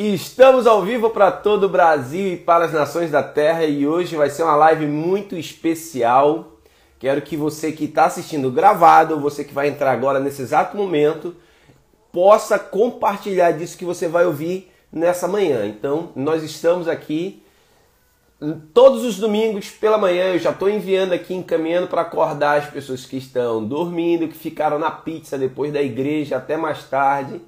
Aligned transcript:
Estamos 0.00 0.64
ao 0.64 0.80
vivo 0.82 1.10
para 1.10 1.32
todo 1.32 1.64
o 1.64 1.68
Brasil 1.68 2.34
e 2.34 2.36
para 2.36 2.66
as 2.66 2.72
nações 2.72 3.10
da 3.10 3.20
Terra 3.20 3.64
e 3.64 3.84
hoje 3.84 4.14
vai 4.14 4.30
ser 4.30 4.44
uma 4.44 4.54
live 4.54 4.86
muito 4.86 5.34
especial. 5.34 6.52
Quero 7.00 7.20
que 7.20 7.36
você 7.36 7.72
que 7.72 7.86
está 7.86 8.04
assistindo 8.04 8.48
gravado, 8.48 9.18
você 9.18 9.42
que 9.42 9.52
vai 9.52 9.66
entrar 9.66 9.90
agora 9.90 10.20
nesse 10.20 10.40
exato 10.40 10.76
momento, 10.76 11.34
possa 12.12 12.60
compartilhar 12.60 13.50
disso 13.50 13.76
que 13.76 13.84
você 13.84 14.06
vai 14.06 14.24
ouvir 14.24 14.72
nessa 14.92 15.26
manhã. 15.26 15.66
Então, 15.66 16.12
nós 16.14 16.44
estamos 16.44 16.86
aqui 16.86 17.42
todos 18.72 19.02
os 19.02 19.18
domingos 19.18 19.68
pela 19.68 19.98
manhã. 19.98 20.26
Eu 20.26 20.38
já 20.38 20.50
estou 20.50 20.70
enviando 20.70 21.12
aqui, 21.12 21.34
encaminhando 21.34 21.88
para 21.88 22.02
acordar 22.02 22.60
as 22.60 22.70
pessoas 22.70 23.04
que 23.04 23.16
estão 23.16 23.64
dormindo, 23.64 24.28
que 24.28 24.38
ficaram 24.38 24.78
na 24.78 24.92
pizza 24.92 25.36
depois 25.36 25.72
da 25.72 25.82
igreja 25.82 26.36
até 26.36 26.56
mais 26.56 26.84
tarde 26.84 27.40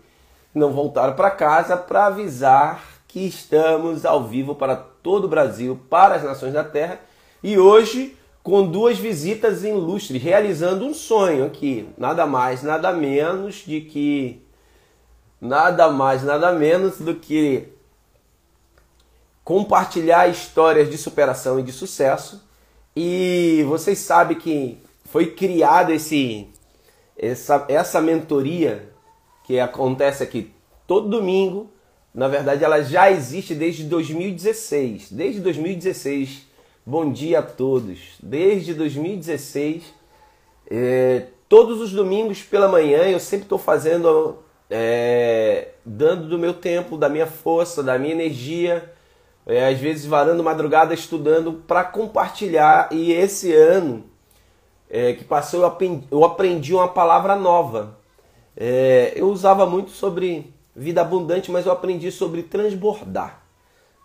não 0.55 0.73
voltaram 0.73 1.15
para 1.15 1.31
casa 1.31 1.77
para 1.77 2.07
avisar 2.07 2.83
que 3.07 3.27
estamos 3.27 4.05
ao 4.05 4.25
vivo 4.25 4.55
para 4.55 4.77
todo 4.77 5.25
o 5.25 5.29
Brasil, 5.29 5.81
para 5.89 6.15
as 6.15 6.23
nações 6.23 6.53
da 6.53 6.65
Terra 6.65 7.01
e 7.43 7.59
hoje 7.59 8.17
com 8.43 8.67
duas 8.67 8.99
visitas 8.99 9.65
ilustres, 9.65 10.23
realizando 10.23 10.87
um 10.87 10.95
sonho 10.95 11.45
aqui, 11.45 11.89
nada 11.99 12.25
mais, 12.27 12.63
nada 12.63 12.93
menos 12.93 13.57
de 13.67 13.81
que 13.83 14.43
nada 15.41 15.91
mais, 15.91 16.23
nada 16.23 16.53
menos 16.53 16.99
do 16.99 17.15
que 17.15 17.69
compartilhar 19.45 20.29
histórias 20.29 20.91
de 20.91 20.97
superação 20.97 21.59
e 21.59 21.63
de 21.63 21.73
sucesso. 21.73 22.43
E 22.95 23.65
vocês 23.69 23.99
sabem 23.99 24.39
que 24.39 24.79
foi 25.05 25.33
criado 25.33 25.91
esse 25.93 26.49
essa, 27.17 27.67
essa 27.69 28.01
mentoria 28.01 28.90
que 29.51 29.59
acontece 29.59 30.23
aqui 30.23 30.53
todo 30.87 31.09
domingo. 31.09 31.73
Na 32.15 32.29
verdade, 32.29 32.63
ela 32.63 32.83
já 32.83 33.11
existe 33.11 33.53
desde 33.53 33.83
2016. 33.83 35.11
Desde 35.11 35.41
2016. 35.41 36.47
Bom 36.87 37.11
dia 37.11 37.41
a 37.41 37.43
todos. 37.43 37.99
Desde 38.23 38.73
2016, 38.75 39.83
é, 40.71 41.27
todos 41.49 41.81
os 41.81 41.91
domingos 41.91 42.45
pela 42.45 42.69
manhã, 42.69 42.99
eu 43.09 43.19
sempre 43.19 43.47
estou 43.47 43.59
fazendo, 43.59 44.39
é, 44.71 45.71
dando 45.85 46.29
do 46.29 46.39
meu 46.39 46.55
tempo, 46.55 46.97
da 46.97 47.09
minha 47.09 47.27
força, 47.27 47.83
da 47.83 47.99
minha 47.99 48.15
energia, 48.15 48.93
é, 49.45 49.67
às 49.67 49.81
vezes 49.81 50.07
varando 50.07 50.45
madrugada 50.45 50.95
estudando 50.95 51.55
para 51.67 51.83
compartilhar. 51.83 52.89
E 52.93 53.11
esse 53.11 53.53
ano 53.53 54.05
é, 54.89 55.13
que 55.13 55.25
passou, 55.25 55.63
eu 55.63 55.67
aprendi, 55.67 56.07
eu 56.09 56.25
aprendi 56.25 56.73
uma 56.73 56.87
palavra 56.87 57.35
nova 57.35 57.99
é, 58.57 59.13
eu 59.17 59.29
usava 59.31 59.67
muito 59.67 59.91
sobre 59.91 60.53
vida 60.75 61.01
abundante, 61.01 61.51
mas 61.51 61.67
eu 61.67 61.73
aprendi 61.73 62.11
sobre 62.11 62.43
transbordar. 62.43 63.43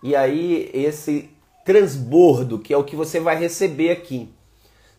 E 0.03 0.15
aí, 0.15 0.69
esse 0.73 1.29
transbordo, 1.65 2.59
que 2.59 2.73
é 2.73 2.77
o 2.77 2.83
que 2.83 2.95
você 2.95 3.19
vai 3.19 3.35
receber 3.35 3.89
aqui. 3.89 4.29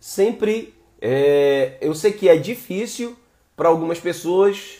Sempre, 0.00 0.74
é, 1.00 1.76
eu 1.80 1.94
sei 1.94 2.12
que 2.12 2.28
é 2.28 2.36
difícil 2.36 3.16
para 3.56 3.68
algumas 3.68 4.00
pessoas 4.00 4.78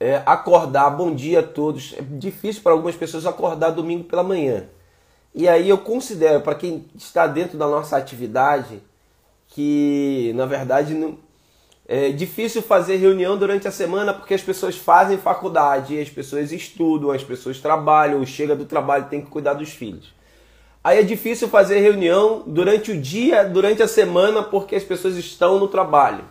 é, 0.00 0.22
acordar, 0.26 0.90
bom 0.90 1.14
dia 1.14 1.40
a 1.40 1.42
todos. 1.42 1.94
É 1.96 2.02
difícil 2.02 2.62
para 2.62 2.72
algumas 2.72 2.96
pessoas 2.96 3.26
acordar 3.26 3.70
domingo 3.70 4.04
pela 4.04 4.22
manhã. 4.22 4.66
E 5.34 5.48
aí 5.48 5.68
eu 5.68 5.78
considero, 5.78 6.40
para 6.40 6.54
quem 6.54 6.86
está 6.94 7.26
dentro 7.26 7.56
da 7.56 7.66
nossa 7.66 7.96
atividade, 7.96 8.82
que 9.48 10.32
na 10.34 10.44
verdade 10.46 10.94
não, 10.94 11.18
é 11.94 12.10
difícil 12.10 12.62
fazer 12.62 12.96
reunião 12.96 13.36
durante 13.36 13.68
a 13.68 13.70
semana 13.70 14.14
porque 14.14 14.32
as 14.32 14.40
pessoas 14.40 14.78
fazem 14.78 15.18
faculdade, 15.18 16.00
as 16.00 16.08
pessoas 16.08 16.50
estudam, 16.50 17.10
as 17.10 17.22
pessoas 17.22 17.60
trabalham, 17.60 18.24
chega 18.24 18.56
do 18.56 18.64
trabalho 18.64 19.10
tem 19.10 19.20
que 19.20 19.28
cuidar 19.28 19.52
dos 19.52 19.68
filhos. 19.68 20.14
Aí 20.82 20.98
é 20.98 21.02
difícil 21.02 21.48
fazer 21.48 21.80
reunião 21.80 22.44
durante 22.46 22.92
o 22.92 22.98
dia, 22.98 23.44
durante 23.44 23.82
a 23.82 23.88
semana, 23.88 24.42
porque 24.42 24.74
as 24.74 24.82
pessoas 24.82 25.16
estão 25.16 25.58
no 25.58 25.68
trabalho. 25.68 26.24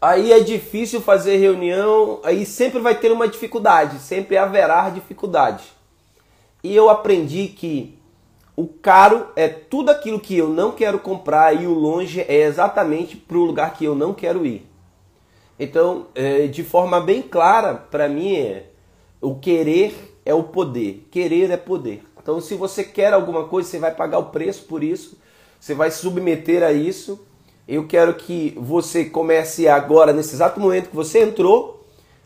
Aí 0.00 0.32
é 0.32 0.40
difícil 0.40 1.00
fazer 1.00 1.36
reunião, 1.36 2.18
aí 2.24 2.44
sempre 2.44 2.80
vai 2.80 2.96
ter 2.96 3.12
uma 3.12 3.28
dificuldade, 3.28 4.00
sempre 4.00 4.36
haverá 4.36 4.90
dificuldade. 4.90 5.62
E 6.64 6.74
eu 6.74 6.90
aprendi 6.90 7.46
que 7.46 7.95
o 8.56 8.66
caro 8.66 9.28
é 9.36 9.48
tudo 9.48 9.90
aquilo 9.90 10.18
que 10.18 10.34
eu 10.34 10.48
não 10.48 10.72
quero 10.72 10.98
comprar 10.98 11.52
e 11.52 11.66
o 11.66 11.74
longe 11.74 12.22
é 12.22 12.40
exatamente 12.40 13.14
para 13.14 13.36
o 13.36 13.44
lugar 13.44 13.74
que 13.74 13.84
eu 13.84 13.94
não 13.94 14.14
quero 14.14 14.46
ir. 14.46 14.66
Então, 15.60 16.06
é, 16.14 16.46
de 16.46 16.64
forma 16.64 16.98
bem 16.98 17.20
clara, 17.20 17.74
para 17.74 18.08
mim 18.08 18.34
é 18.34 18.70
o 19.20 19.34
querer 19.34 20.14
é 20.24 20.34
o 20.34 20.42
poder. 20.42 21.06
Querer 21.10 21.50
é 21.50 21.56
poder. 21.56 22.02
Então, 22.20 22.40
se 22.40 22.54
você 22.54 22.82
quer 22.82 23.12
alguma 23.12 23.44
coisa, 23.44 23.68
você 23.68 23.78
vai 23.78 23.94
pagar 23.94 24.18
o 24.18 24.30
preço 24.30 24.64
por 24.64 24.82
isso, 24.82 25.18
você 25.60 25.74
vai 25.74 25.90
se 25.90 25.98
submeter 25.98 26.62
a 26.62 26.72
isso. 26.72 27.24
Eu 27.68 27.86
quero 27.86 28.14
que 28.14 28.54
você 28.56 29.04
comece 29.04 29.68
agora, 29.68 30.12
nesse 30.12 30.34
exato 30.34 30.58
momento 30.58 30.88
que 30.88 30.96
você 30.96 31.22
entrou, 31.22 31.84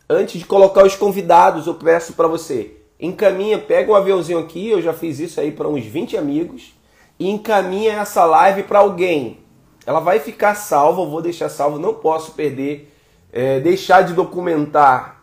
antes 0.09 0.39
de 0.39 0.47
colocar 0.47 0.85
os 0.85 0.95
convidados, 0.95 1.67
eu 1.67 1.75
peço 1.75 2.13
para 2.13 2.29
você 2.29 2.80
encaminha, 3.01 3.59
pega 3.59 3.91
um 3.91 3.95
aviãozinho 3.95 4.39
aqui, 4.39 4.69
eu 4.69 4.83
já 4.83 4.93
fiz 4.93 5.19
isso 5.19 5.41
aí 5.41 5.51
para 5.51 5.69
uns 5.69 5.85
20 5.85 6.17
amigos, 6.17 6.75
e 7.19 7.29
encaminha 7.29 7.95
essa 7.95 8.25
live 8.25 8.65
para 8.65 8.81
alguém. 8.81 9.39
Ela 9.87 10.01
vai 10.01 10.21
ficar 10.21 10.55
salva, 10.55 11.01
eu 11.01 11.11
vou 11.11 11.23
deixar 11.23 11.49
salvo, 11.49 11.79
não 11.79 11.95
posso 11.95 12.33
perder, 12.33 12.93
é, 13.33 13.61
deixar 13.61 14.03
de 14.03 14.13
documentar 14.13 15.23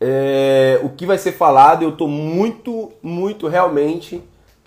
é, 0.00 0.80
o 0.82 0.90
que 0.90 1.06
vai 1.06 1.18
ser 1.18 1.32
falado. 1.32 1.82
Eu 1.82 1.90
estou 1.90 2.08
muito, 2.08 2.92
muito, 3.02 3.46
realmente, 3.46 4.22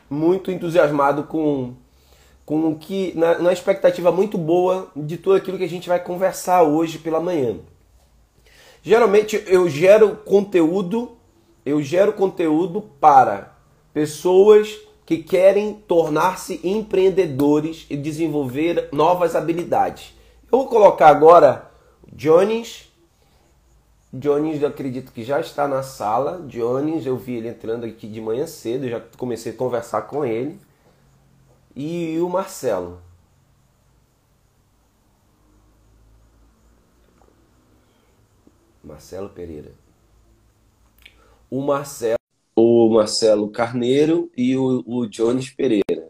muito 0.10 0.52
entusiasmado 0.52 1.24
com, 1.24 1.74
com 2.46 2.70
o 2.70 2.76
que, 2.76 3.14
na, 3.16 3.40
na 3.40 3.54
expectativa 3.54 4.12
muito 4.12 4.38
boa 4.38 4.90
de 4.96 5.18
tudo 5.18 5.36
aquilo 5.36 5.58
que 5.58 5.64
a 5.64 5.70
gente 5.70 5.90
vai 5.90 6.00
conversar 6.00 6.64
hoje 6.64 7.00
pela 7.00 7.20
manhã. 7.20 7.58
Geralmente 8.82 9.44
eu 9.48 9.68
gero 9.70 10.16
conteúdo, 10.18 11.18
eu 11.66 11.82
gero 11.82 12.14
conteúdo 12.14 12.82
para 13.00 13.56
pessoas 13.94 14.78
que 15.06 15.18
querem 15.18 15.74
tornar-se 15.74 16.60
empreendedores 16.64 17.86
e 17.90 17.98
desenvolver 17.98 18.90
novas 18.92 19.36
habilidades. 19.36 20.14
Eu 20.52 20.60
vou 20.60 20.68
colocar 20.68 21.08
agora 21.08 21.70
Jones. 22.14 22.88
Jones, 24.14 24.62
eu 24.62 24.68
acredito 24.68 25.12
que 25.12 25.24
já 25.24 25.40
está 25.40 25.68
na 25.68 25.84
sala. 25.84 26.44
Jones, 26.48 27.06
eu 27.06 27.18
vi 27.18 27.36
ele 27.36 27.50
entrando 27.50 27.86
aqui 27.86 28.08
de 28.08 28.22
manhã 28.22 28.48
cedo, 28.48 28.88
já 28.88 29.02
comecei 29.18 29.52
a 29.52 29.56
conversar 29.56 30.04
com 30.04 30.24
ele. 30.24 30.60
E 31.76 32.20
o 32.20 32.30
Marcelo. 32.30 33.00
Marcelo 38.90 39.30
Pereira. 39.30 39.72
O 41.50 41.62
Marcelo, 41.62 42.18
o 42.56 42.90
Marcelo 42.90 43.50
Carneiro 43.52 44.32
e 44.36 44.58
o, 44.58 44.84
o 44.86 45.08
Jones 45.08 45.52
Pereira. 45.52 46.10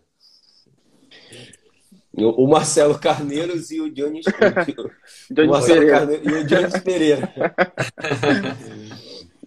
O 2.14 2.48
Marcelo 2.48 2.98
Carneiros 2.98 3.70
e 3.72 3.82
o 3.82 3.90
Jones, 3.92 4.26
o 5.30 5.48
Marcelo 5.48 5.82
Pereira. 5.82 6.00
Carneiro 6.00 6.30
e 6.30 6.34
o 6.34 6.48
Jones 6.48 6.80
Pereira. 6.82 7.34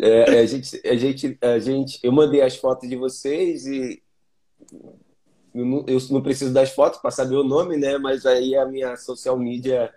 É, 0.05 0.41
a 0.41 0.47
gente, 0.47 0.81
a 0.85 0.97
gente, 0.97 1.39
a 1.41 1.59
gente, 1.61 2.01
eu 2.03 2.11
mandei 2.11 2.41
as 2.41 2.57
fotos 2.57 2.89
de 2.89 2.97
vocês 2.97 3.67
e 3.67 4.03
eu 5.55 5.65
não, 5.65 5.85
eu 5.87 5.99
não 6.11 6.21
preciso 6.21 6.53
das 6.53 6.73
fotos 6.73 6.99
para 6.99 7.13
saber 7.13 7.37
o 7.37 7.45
nome, 7.45 7.77
né? 7.77 7.99
Mas 7.99 8.27
aí 8.27 8.57
a 8.57 8.67
minha 8.67 8.97
social 8.97 9.39
media 9.39 9.95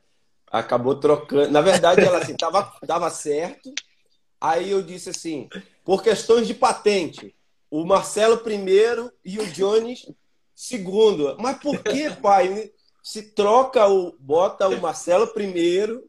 acabou 0.59 0.95
trocando. 0.95 1.51
Na 1.51 1.61
verdade, 1.61 2.01
ela 2.01 2.19
assim, 2.19 2.35
tava, 2.35 2.63
tava 2.85 3.09
certo. 3.09 3.73
Aí 4.39 4.71
eu 4.71 4.81
disse 4.81 5.09
assim, 5.09 5.49
por 5.83 6.03
questões 6.03 6.47
de 6.47 6.53
patente, 6.53 7.35
o 7.69 7.85
Marcelo 7.85 8.37
primeiro 8.37 9.11
e 9.23 9.39
o 9.39 9.47
Jones 9.47 10.05
segundo. 10.53 11.35
Mas 11.39 11.57
por 11.57 11.83
que, 11.83 12.09
pai? 12.09 12.71
Se 13.03 13.21
troca 13.21 13.87
o 13.87 14.15
bota 14.19 14.67
o 14.67 14.81
Marcelo 14.81 15.27
primeiro 15.27 16.03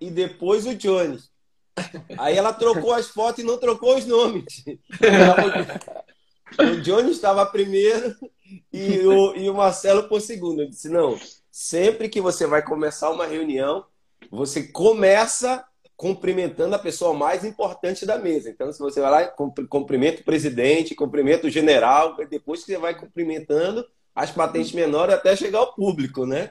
e 0.00 0.10
depois 0.10 0.66
o 0.66 0.74
Jones. 0.74 1.30
Aí 2.18 2.36
ela 2.36 2.52
trocou 2.52 2.92
as 2.92 3.08
fotos 3.08 3.42
e 3.42 3.46
não 3.46 3.58
trocou 3.58 3.96
os 3.96 4.06
nomes. 4.06 4.64
O 6.58 6.80
Jones 6.80 7.16
estava 7.16 7.44
primeiro 7.46 8.14
e 8.72 8.98
o, 9.00 9.34
e 9.34 9.50
o 9.50 9.54
Marcelo 9.54 10.08
por 10.08 10.20
segundo. 10.20 10.62
Eu 10.62 10.68
disse, 10.68 10.88
não, 10.88 11.18
sempre 11.58 12.10
que 12.10 12.20
você 12.20 12.46
vai 12.46 12.62
começar 12.62 13.08
uma 13.08 13.26
reunião, 13.26 13.86
você 14.30 14.64
começa 14.64 15.64
cumprimentando 15.96 16.74
a 16.74 16.78
pessoa 16.78 17.14
mais 17.14 17.46
importante 17.46 18.04
da 18.04 18.18
mesa. 18.18 18.50
Então, 18.50 18.70
se 18.70 18.78
você 18.78 19.00
vai 19.00 19.10
lá, 19.10 19.24
cumprimenta 19.70 20.20
o 20.20 20.24
presidente, 20.24 20.94
cumprimenta 20.94 21.46
o 21.46 21.50
general, 21.50 22.14
depois 22.28 22.60
que 22.60 22.66
você 22.66 22.78
vai 22.78 22.94
cumprimentando 22.94 23.86
as 24.14 24.30
patentes 24.30 24.72
menores 24.72 25.14
até 25.14 25.34
chegar 25.34 25.60
ao 25.60 25.74
público, 25.74 26.26
né? 26.26 26.50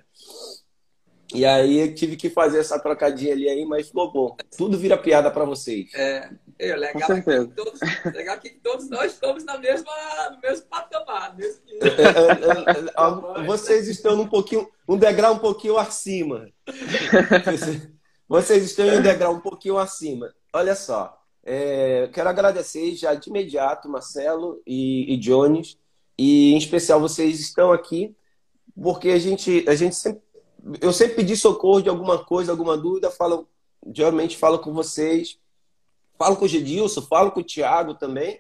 E 1.32 1.46
aí 1.46 1.82
eu 1.82 1.94
tive 1.94 2.16
que 2.16 2.28
fazer 2.32 2.58
essa 2.58 2.80
trocadinha 2.80 3.34
ali 3.34 3.48
aí, 3.48 3.64
mas 3.64 3.88
ficou 3.88 4.12
bom. 4.12 4.36
Tudo 4.58 4.76
vira 4.76 4.98
piada 4.98 5.30
para 5.30 5.46
vocês. 5.46 5.94
É, 5.94 6.32
É, 6.58 6.76
legal, 6.76 7.02
Com 7.02 7.16
certeza. 7.16 7.48
Que 7.48 7.54
todos, 7.54 7.80
legal 8.14 8.40
que 8.40 8.50
todos 8.50 8.90
nós 8.90 9.12
estamos 9.14 9.44
na 9.44 9.58
mesma, 9.58 9.92
no 10.32 10.40
mesmo 10.40 10.66
patamar. 10.68 11.36
Mesmo... 11.36 11.62
É, 11.76 13.40
é, 13.40 13.42
é, 13.42 13.46
vocês 13.46 13.88
estão 13.88 14.20
um 14.22 14.28
pouquinho, 14.28 14.70
um 14.88 14.98
degrau 14.98 15.34
um 15.34 15.40
pouquinho 15.40 15.78
acima. 15.78 16.50
Vocês 18.28 18.64
estão 18.64 18.88
em 18.88 18.98
um 18.98 19.02
degrau 19.04 19.36
um 19.36 19.40
pouquinho 19.40 19.78
acima. 19.78 20.34
Olha 20.52 20.76
só, 20.76 21.22
é, 21.44 22.10
quero 22.12 22.28
agradecer 22.28 22.96
já 22.96 23.14
de 23.14 23.30
imediato, 23.30 23.88
Marcelo 23.88 24.60
e, 24.66 25.14
e 25.14 25.18
Jones, 25.18 25.78
e 26.18 26.54
em 26.54 26.58
especial 26.58 27.00
vocês 27.00 27.40
estão 27.40 27.72
aqui 27.72 28.16
porque 28.82 29.10
a 29.10 29.20
gente, 29.20 29.64
a 29.68 29.76
gente 29.76 29.96
sempre, 29.96 30.22
eu 30.82 30.92
sempre 30.92 31.16
pedi 31.16 31.38
socorro 31.38 31.82
de 31.82 31.90
alguma 31.90 32.24
coisa, 32.24 32.52
alguma 32.52 32.78
dúvida, 32.78 33.12
falo, 33.12 33.48
geralmente 33.94 34.38
falo 34.38 34.60
com 34.60 34.74
vocês 34.74 35.40
Falo 36.18 36.38
com 36.38 36.46
o 36.46 36.48
Gedilson, 36.48 37.02
falo 37.02 37.32
com 37.32 37.42
o 37.42 37.44
Thiago 37.44 37.96
também, 37.96 38.40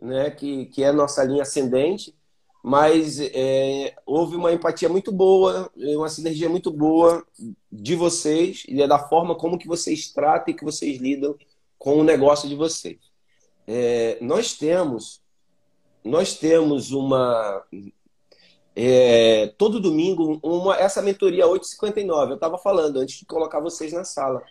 né, 0.00 0.30
que, 0.30 0.66
que 0.66 0.82
é 0.82 0.92
nossa 0.92 1.24
linha 1.24 1.42
ascendente, 1.42 2.14
mas 2.62 3.18
é, 3.20 3.94
houve 4.06 4.36
uma 4.36 4.52
empatia 4.52 4.88
muito 4.88 5.10
boa, 5.10 5.70
uma 5.76 6.08
sinergia 6.08 6.48
muito 6.48 6.70
boa 6.70 7.26
de 7.72 7.96
vocês 7.96 8.64
e 8.68 8.82
é 8.82 8.86
da 8.86 8.98
forma 8.98 9.34
como 9.34 9.58
que 9.58 9.66
vocês 9.66 10.12
tratam 10.12 10.52
e 10.52 10.56
que 10.56 10.64
vocês 10.64 10.98
lidam 10.98 11.36
com 11.78 11.98
o 11.98 12.04
negócio 12.04 12.48
de 12.48 12.54
vocês. 12.54 12.98
É, 13.66 14.18
nós 14.20 14.54
temos 14.54 15.20
nós 16.02 16.34
temos 16.34 16.92
uma 16.92 17.62
é, 18.74 19.48
todo 19.58 19.80
domingo 19.80 20.40
uma 20.42 20.76
essa 20.76 21.02
mentoria 21.02 21.46
859 21.46 22.32
eu 22.32 22.34
estava 22.36 22.56
falando 22.56 22.98
antes 22.98 23.18
de 23.18 23.26
colocar 23.26 23.60
vocês 23.60 23.92
na 23.92 24.02
sala 24.02 24.42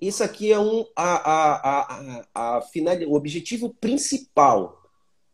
isso 0.00 0.24
aqui 0.24 0.52
é 0.52 0.58
um 0.58 0.86
a, 0.96 1.14
a, 1.14 2.24
a, 2.34 2.56
a, 2.56 2.62
final, 2.62 2.96
o 3.06 3.14
objetivo 3.14 3.74
principal 3.80 4.82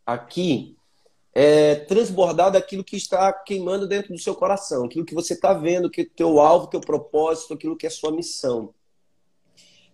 aqui 0.04 0.76
é 1.34 1.74
transbordar 1.74 2.50
daquilo 2.50 2.82
que 2.82 2.96
está 2.96 3.32
queimando 3.32 3.86
dentro 3.86 4.12
do 4.12 4.18
seu 4.18 4.34
coração, 4.34 4.86
aquilo 4.86 5.04
que 5.04 5.14
você 5.14 5.34
está 5.34 5.52
vendo, 5.52 5.90
que 5.90 6.00
é 6.00 6.06
teu 6.06 6.40
alvo, 6.40 6.66
teu 6.66 6.80
propósito, 6.80 7.54
aquilo 7.54 7.76
que 7.76 7.86
é 7.86 7.90
sua 7.90 8.10
missão. 8.10 8.72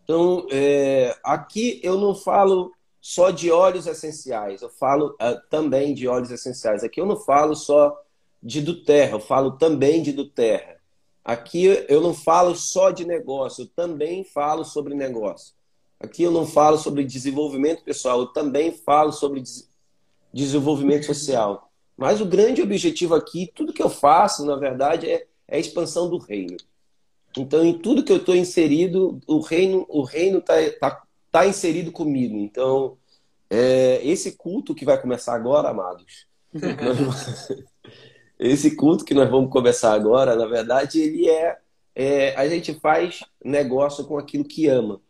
Então, 0.05 0.47
é, 0.51 1.17
aqui 1.25 1.81
eu 1.83 1.99
não 1.99 2.15
falo 2.15 2.73
só 3.01 3.31
de 3.31 3.51
óleos 3.51 3.89
essenciais, 3.89 4.63
eu 4.63 4.71
falo 4.71 5.17
uh, 5.21 5.41
também 5.51 5.93
de 5.93 6.07
óleos 6.07 6.31
essenciais. 6.31 6.85
Aqui 6.85 7.01
eu 7.01 7.07
não 7.07 7.17
falo 7.17 7.57
só 7.57 8.01
de 8.41 8.61
do 8.61 8.85
terra, 8.85 9.13
eu 9.13 9.21
falo 9.21 9.53
também 9.59 10.03
de 10.03 10.13
do 10.13 10.29
terra. 10.29 10.77
Aqui 11.25 11.65
eu 11.89 12.01
não 12.01 12.13
falo 12.13 12.55
só 12.57 12.91
de 12.91 13.05
negócio, 13.05 13.63
eu 13.63 13.69
também 13.69 14.25
falo 14.25 14.65
sobre 14.65 14.95
negócio. 14.95 15.55
Aqui 16.01 16.25
eu 16.25 16.33
não 16.33 16.47
falo 16.47 16.77
sobre 16.77 17.05
desenvolvimento 17.05 17.85
pessoal, 17.85 18.21
eu 18.21 18.27
também 18.27 18.73
falo 18.73 19.13
sobre 19.13 19.43
desenvolvimento 20.33 21.07
social. 21.07 21.71
Mas 21.97 22.21
o 22.21 22.27
grande 22.27 22.61
objetivo 22.61 23.15
aqui, 23.15 23.51
tudo 23.55 23.73
que 23.73 23.83
eu 23.83 23.89
faço, 23.89 24.45
na 24.45 24.57
verdade, 24.57 25.09
é, 25.09 25.27
é 25.47 25.57
a 25.57 25.61
expansão 25.61 26.11
do 26.11 26.19
reino. 26.19 26.57
Então, 27.39 27.65
em 27.65 27.79
tudo 27.79 28.03
que 28.03 28.11
eu 28.11 28.17
estou 28.17 28.35
inserido, 28.35 29.21
o 29.27 29.39
reino 29.39 29.87
o 29.89 30.03
reino 30.03 30.39
está 30.39 30.57
tá, 30.81 31.03
tá 31.31 31.47
inserido 31.47 31.93
comigo. 31.93 32.37
Então, 32.37 32.99
é, 33.49 34.01
esse 34.03 34.33
culto 34.33 34.75
que 34.75 34.85
vai 34.85 35.01
começar 35.01 35.35
agora, 35.35 35.69
amados, 35.69 36.27
esse 38.43 38.75
culto 38.75 39.05
que 39.05 39.15
nós 39.15 39.31
vamos 39.31 39.53
começar 39.53 39.93
agora, 39.93 40.35
na 40.35 40.47
verdade, 40.47 41.01
ele 41.01 41.29
é, 41.29 41.59
é 41.95 42.35
a 42.37 42.49
gente 42.49 42.75
faz 42.75 43.21
negócio 43.45 44.05
com 44.05 44.19
aquilo 44.19 44.45
que 44.45 44.67
ama. 44.67 45.01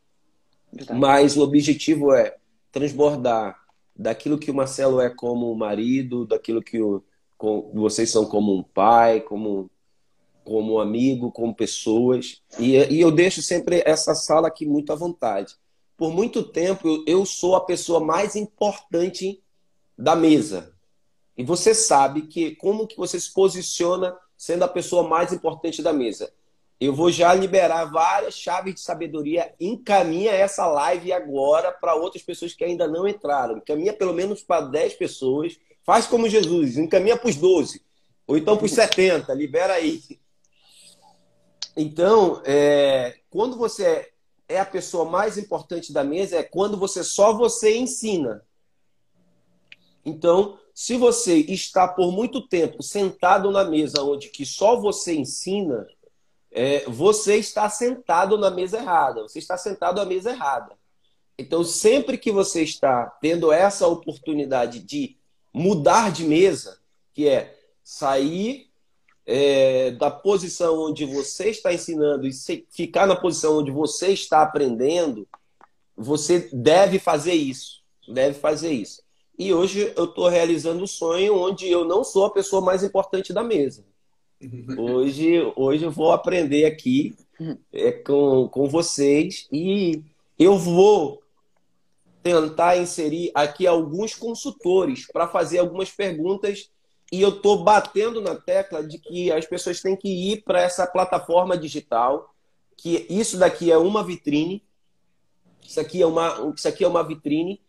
Verdade. 0.70 1.00
Mas 1.00 1.36
o 1.36 1.42
objetivo 1.42 2.12
é 2.12 2.36
transbordar 2.70 3.58
daquilo 3.96 4.38
que 4.38 4.50
o 4.50 4.54
Marcelo 4.54 5.00
é 5.00 5.08
como 5.08 5.54
marido, 5.54 6.26
daquilo 6.26 6.62
que 6.62 6.80
o, 6.80 7.02
com, 7.38 7.70
vocês 7.74 8.10
são 8.10 8.26
como 8.26 8.54
um 8.54 8.62
pai, 8.62 9.20
como 9.20 9.70
como 10.44 10.80
amigo, 10.80 11.30
como 11.30 11.54
pessoas. 11.54 12.42
E, 12.58 12.74
e 12.76 13.00
eu 13.00 13.12
deixo 13.12 13.40
sempre 13.40 13.80
essa 13.86 14.12
sala 14.12 14.48
aqui 14.48 14.66
muito 14.66 14.92
à 14.92 14.96
vontade. 14.96 15.54
Por 15.96 16.12
muito 16.12 16.42
tempo 16.42 16.88
eu, 16.88 17.04
eu 17.06 17.26
sou 17.26 17.54
a 17.54 17.64
pessoa 17.64 18.00
mais 18.00 18.34
importante 18.34 19.40
da 19.96 20.16
mesa. 20.16 20.74
E 21.36 21.44
você 21.44 21.74
sabe 21.74 22.22
que 22.22 22.54
como 22.56 22.86
que 22.86 22.96
você 22.96 23.18
se 23.18 23.32
posiciona 23.32 24.16
sendo 24.42 24.64
a 24.64 24.68
pessoa 24.68 25.08
mais 25.08 25.32
importante 25.32 25.80
da 25.80 25.92
mesa. 25.92 26.32
Eu 26.80 26.92
vou 26.92 27.12
já 27.12 27.32
liberar 27.32 27.84
várias 27.84 28.34
chaves 28.34 28.74
de 28.74 28.80
sabedoria. 28.80 29.54
Encaminha 29.60 30.32
essa 30.32 30.66
live 30.66 31.12
agora 31.12 31.70
para 31.70 31.94
outras 31.94 32.24
pessoas 32.24 32.52
que 32.52 32.64
ainda 32.64 32.88
não 32.88 33.06
entraram. 33.06 33.58
Encaminha 33.58 33.92
pelo 33.92 34.12
menos 34.12 34.42
para 34.42 34.62
10 34.62 34.94
pessoas. 34.94 35.56
Faz 35.84 36.08
como 36.08 36.28
Jesus, 36.28 36.76
encaminha 36.76 37.16
para 37.16 37.30
os 37.30 37.36
12. 37.36 37.84
Ou 38.26 38.36
então 38.36 38.56
para 38.56 38.66
os 38.66 38.72
70, 38.72 39.32
libera 39.32 39.74
aí. 39.74 40.00
Então, 41.76 42.42
é, 42.44 43.18
quando 43.30 43.56
você 43.56 44.10
é 44.48 44.58
a 44.58 44.66
pessoa 44.66 45.04
mais 45.04 45.38
importante 45.38 45.92
da 45.92 46.02
mesa, 46.02 46.36
é 46.36 46.42
quando 46.42 46.76
você 46.76 47.04
só 47.04 47.32
você 47.32 47.76
ensina. 47.76 48.44
Então, 50.04 50.58
se 50.74 50.96
você 50.96 51.36
está 51.36 51.86
por 51.86 52.12
muito 52.12 52.46
tempo 52.46 52.82
sentado 52.82 53.50
na 53.50 53.64
mesa 53.64 54.02
onde 54.02 54.28
que 54.28 54.46
só 54.46 54.76
você 54.76 55.14
ensina, 55.14 55.86
é, 56.50 56.84
você 56.86 57.36
está 57.36 57.68
sentado 57.68 58.38
na 58.38 58.50
mesa 58.50 58.78
errada. 58.78 59.22
Você 59.22 59.38
está 59.38 59.56
sentado 59.56 60.00
à 60.00 60.04
mesa 60.04 60.30
errada. 60.30 60.72
Então, 61.38 61.64
sempre 61.64 62.18
que 62.18 62.30
você 62.30 62.62
está 62.62 63.06
tendo 63.20 63.50
essa 63.50 63.86
oportunidade 63.86 64.80
de 64.80 65.16
mudar 65.52 66.12
de 66.12 66.24
mesa, 66.24 66.78
que 67.12 67.26
é 67.26 67.58
sair 67.82 68.70
é, 69.26 69.90
da 69.92 70.10
posição 70.10 70.78
onde 70.78 71.04
você 71.04 71.50
está 71.50 71.72
ensinando 71.72 72.26
e 72.26 72.32
ficar 72.70 73.06
na 73.06 73.16
posição 73.16 73.58
onde 73.58 73.70
você 73.70 74.08
está 74.08 74.42
aprendendo, 74.42 75.26
você 75.96 76.50
deve 76.52 76.98
fazer 76.98 77.34
isso. 77.34 77.82
Deve 78.08 78.38
fazer 78.38 78.72
isso. 78.72 79.02
E 79.38 79.52
hoje 79.52 79.92
eu 79.96 80.04
estou 80.04 80.28
realizando 80.28 80.80
o 80.80 80.84
um 80.84 80.86
sonho 80.86 81.36
onde 81.36 81.68
eu 81.68 81.84
não 81.84 82.04
sou 82.04 82.26
a 82.26 82.30
pessoa 82.30 82.60
mais 82.60 82.82
importante 82.82 83.32
da 83.32 83.42
mesa. 83.42 83.84
Hoje, 84.76 85.52
hoje 85.56 85.84
eu 85.84 85.90
vou 85.90 86.12
aprender 86.12 86.64
aqui 86.64 87.14
é, 87.72 87.92
com, 87.92 88.48
com 88.48 88.68
vocês 88.68 89.46
e 89.52 90.02
eu 90.38 90.58
vou 90.58 91.22
tentar 92.22 92.76
inserir 92.76 93.30
aqui 93.34 93.66
alguns 93.66 94.14
consultores 94.14 95.06
para 95.06 95.28
fazer 95.28 95.58
algumas 95.58 95.90
perguntas 95.90 96.70
e 97.10 97.20
eu 97.20 97.30
estou 97.30 97.62
batendo 97.62 98.20
na 98.20 98.34
tecla 98.34 98.82
de 98.82 98.98
que 98.98 99.30
as 99.30 99.44
pessoas 99.46 99.80
têm 99.80 99.96
que 99.96 100.08
ir 100.08 100.42
para 100.42 100.62
essa 100.62 100.86
plataforma 100.86 101.58
digital, 101.58 102.34
que 102.76 103.06
isso 103.10 103.38
daqui 103.38 103.70
é 103.70 103.76
uma 103.76 104.02
vitrine, 104.02 104.62
isso 105.62 105.78
aqui 105.78 106.00
é 106.00 106.06
uma, 106.06 106.52
isso 106.56 106.66
aqui 106.66 106.84
é 106.84 106.88
uma 106.88 107.02
vitrine 107.02 107.60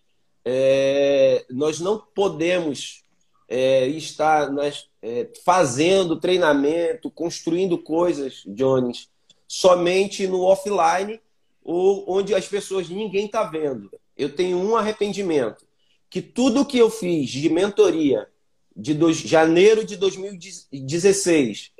é, 0.45 1.45
nós 1.49 1.79
não 1.79 1.97
podemos 1.97 3.03
é, 3.47 3.87
estar 3.87 4.51
nas, 4.51 4.87
é, 5.01 5.29
fazendo 5.45 6.19
treinamento, 6.19 7.09
construindo 7.09 7.77
coisas, 7.77 8.43
Jones, 8.47 9.09
somente 9.47 10.27
no 10.27 10.41
offline, 10.41 11.21
ou 11.63 12.03
onde 12.07 12.33
as 12.35 12.47
pessoas 12.47 12.89
ninguém 12.89 13.25
está 13.25 13.43
vendo. 13.43 13.89
Eu 14.17 14.35
tenho 14.35 14.57
um 14.57 14.75
arrependimento, 14.75 15.65
que 16.09 16.21
tudo 16.21 16.65
que 16.65 16.77
eu 16.77 16.89
fiz 16.89 17.29
de 17.29 17.49
mentoria 17.49 18.27
de 18.75 18.93
dois, 18.93 19.17
janeiro 19.17 19.85
de 19.85 19.95
2016 19.95 21.71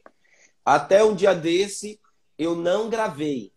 até 0.65 1.03
um 1.03 1.13
dia 1.13 1.34
desse, 1.34 2.00
eu 2.38 2.55
não 2.55 2.89
gravei. 2.89 3.51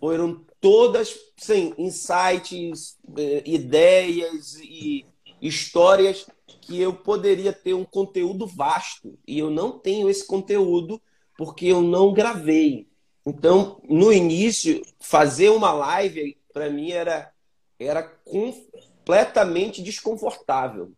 Foram 0.00 0.44
todas 0.60 1.16
sem 1.36 1.74
insights, 1.78 2.96
eh, 3.16 3.42
ideias 3.44 4.56
e 4.56 5.06
histórias 5.40 6.26
que 6.60 6.80
eu 6.80 6.92
poderia 6.92 7.52
ter 7.52 7.74
um 7.74 7.84
conteúdo 7.84 8.46
vasto 8.46 9.18
e 9.26 9.38
eu 9.38 9.50
não 9.50 9.78
tenho 9.78 10.10
esse 10.10 10.26
conteúdo 10.26 11.00
porque 11.36 11.66
eu 11.66 11.80
não 11.80 12.12
gravei. 12.12 12.88
Então, 13.24 13.80
no 13.88 14.12
início, 14.12 14.82
fazer 15.00 15.50
uma 15.50 15.72
live 15.72 16.36
para 16.52 16.68
mim 16.68 16.90
era 16.90 17.32
era 17.80 18.02
completamente 18.02 19.80
desconfortável. 19.80 20.92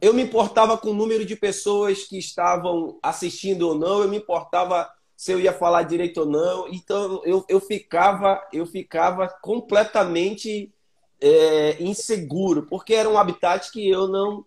Eu 0.00 0.12
me 0.12 0.22
importava 0.22 0.76
com 0.76 0.90
o 0.90 0.94
número 0.94 1.24
de 1.24 1.36
pessoas 1.36 2.04
que 2.04 2.18
estavam 2.18 2.98
assistindo 3.02 3.68
ou 3.68 3.74
não, 3.76 4.02
eu 4.02 4.08
me 4.08 4.16
importava 4.16 4.90
se 5.20 5.32
eu 5.32 5.38
ia 5.38 5.52
falar 5.52 5.82
direito 5.82 6.20
ou 6.20 6.26
não. 6.26 6.66
Então 6.68 7.20
eu, 7.26 7.44
eu 7.46 7.60
ficava 7.60 8.42
eu 8.54 8.64
ficava 8.64 9.28
completamente 9.28 10.72
é, 11.20 11.76
inseguro, 11.82 12.62
porque 12.62 12.94
era 12.94 13.06
um 13.06 13.18
habitat 13.18 13.70
que 13.70 13.86
eu 13.86 14.08
não 14.08 14.46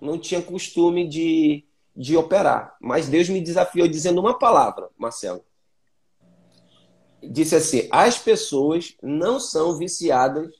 não 0.00 0.18
tinha 0.18 0.40
costume 0.40 1.06
de, 1.06 1.66
de 1.94 2.16
operar. 2.16 2.78
Mas 2.80 3.10
Deus 3.10 3.28
me 3.28 3.42
desafiou 3.42 3.86
dizendo 3.86 4.22
uma 4.22 4.38
palavra, 4.38 4.88
Marcelo. 4.96 5.44
Disse 7.22 7.54
assim: 7.54 7.88
as 7.90 8.18
pessoas 8.18 8.96
não 9.02 9.38
são 9.38 9.76
viciadas 9.76 10.50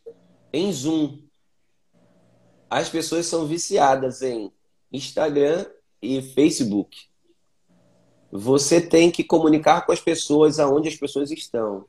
em 0.53 0.71
Zoom. 0.71 1.23
As 2.69 2.91
pessoas 2.91 3.25
são 3.25 3.47
viciadas 3.47 4.21
em 4.21 4.53
Instagram 4.93 5.65
e 6.03 6.21
Facebook. 6.21 7.09
Você 8.30 8.80
tem 8.80 9.11
que 9.11 9.25
comunicar 9.25 9.87
com 9.87 9.92
as 9.92 10.00
pessoas 10.00 10.58
aonde 10.58 10.88
as 10.88 10.97
pessoas 10.97 11.30
estão. 11.30 11.87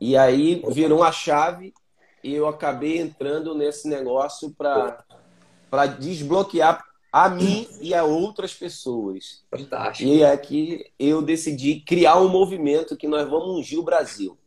E 0.00 0.16
aí 0.16 0.62
virou 0.68 0.98
uma 1.00 1.10
chave 1.10 1.74
e 2.22 2.32
eu 2.32 2.46
acabei 2.46 2.98
entrando 2.98 3.54
nesse 3.54 3.88
negócio 3.88 4.50
para 4.50 5.86
desbloquear 5.98 6.84
a 7.12 7.28
mim 7.28 7.68
e 7.80 7.94
a 7.94 8.04
outras 8.04 8.54
pessoas. 8.54 9.44
Fantástico. 9.50 10.08
E 10.08 10.24
aqui 10.24 10.84
eu 10.98 11.22
decidi 11.22 11.80
criar 11.80 12.20
um 12.20 12.28
movimento 12.28 12.96
que 12.96 13.08
nós 13.08 13.28
vamos 13.28 13.58
ungir 13.58 13.78
o 13.78 13.84
Brasil. 13.84 14.38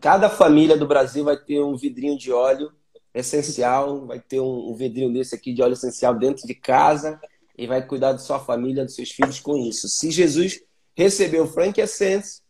Cada 0.00 0.28
família 0.28 0.76
do 0.76 0.86
Brasil 0.86 1.24
vai 1.24 1.36
ter 1.36 1.60
um 1.60 1.76
vidrinho 1.76 2.16
de 2.16 2.30
óleo 2.30 2.72
essencial, 3.14 4.06
vai 4.06 4.20
ter 4.20 4.40
um, 4.40 4.70
um 4.70 4.74
vidrinho 4.74 5.12
desse 5.12 5.34
aqui 5.34 5.52
de 5.52 5.62
óleo 5.62 5.72
essencial 5.72 6.14
dentro 6.14 6.46
de 6.46 6.54
casa 6.54 7.20
e 7.56 7.66
vai 7.66 7.86
cuidar 7.86 8.12
de 8.12 8.22
sua 8.22 8.40
família, 8.40 8.84
dos 8.84 8.94
seus 8.94 9.10
filhos 9.10 9.40
com 9.40 9.56
isso. 9.56 9.88
Se 9.88 10.10
Jesus 10.10 10.60
recebeu 10.96 11.46
frankincense 11.46 12.42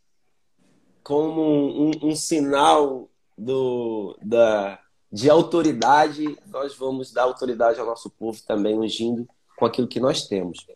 como 1.03 1.43
um, 1.43 1.91
um, 1.91 2.11
um 2.11 2.17
sinal 2.17 3.09
do, 3.37 4.17
da, 4.23 4.79
de 5.11 5.29
autoridade, 5.29 6.39
nós 6.47 6.75
vamos 6.75 7.13
dar 7.13 7.25
autoridade 7.25 7.81
ao 7.81 7.87
nosso 7.87 8.09
povo 8.11 8.41
também, 8.47 8.79
ungindo 8.79 9.29
com 9.57 9.67
aquilo 9.67 9.89
que 9.89 10.01
nós 10.01 10.27
temos. 10.27 10.67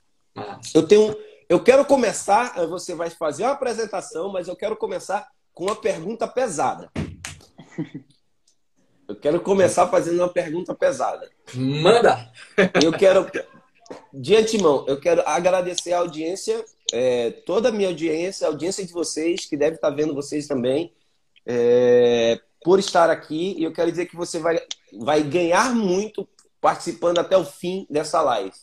Eu 0.75 0.87
tenho, 0.87 1.17
eu 1.49 1.63
quero 1.63 1.85
começar, 1.85 2.55
você 2.67 2.95
vai 2.95 3.11
fazer 3.11 3.45
uma 3.45 3.53
apresentação, 3.53 4.31
mas 4.31 4.49
eu 4.49 4.57
quero 4.57 4.77
começar 4.77 5.27
com 5.55 5.65
uma 5.65 5.77
pergunta 5.77 6.29
pesada. 6.29 6.91
Eu 9.09 9.15
quero 9.15 9.41
começar 9.41 9.87
fazendo 9.87 10.19
uma 10.19 10.29
pergunta 10.29 10.75
pesada. 10.75 11.31
Manda! 11.55 12.31
Eu 12.83 12.93
quero, 12.93 13.25
de 14.13 14.37
antemão, 14.37 14.85
eu 14.89 14.99
quero 14.99 15.23
agradecer 15.27 15.93
a 15.93 15.99
audiência, 15.99 16.65
é, 16.93 17.31
toda 17.31 17.69
a 17.69 17.73
minha 17.73 17.89
audiência, 17.89 18.47
a 18.47 18.51
audiência 18.51 18.85
de 18.85 18.93
vocês, 18.93 19.45
que 19.45 19.57
deve 19.57 19.77
estar 19.77 19.91
vendo 19.91 20.15
vocês 20.15 20.47
também, 20.47 20.93
é, 21.45 22.41
por 22.65 22.79
estar 22.79 23.11
aqui 23.11 23.55
e 23.57 23.63
eu 23.63 23.73
quero 23.73 23.91
dizer 23.91 24.07
que 24.07 24.17
você 24.17 24.39
vai, 24.39 24.61
vai 24.99 25.23
ganhar 25.23 25.75
muito 25.75 26.29
participando 26.61 27.19
até 27.19 27.37
o 27.37 27.45
fim 27.45 27.87
dessa 27.89 28.21
live. 28.23 28.57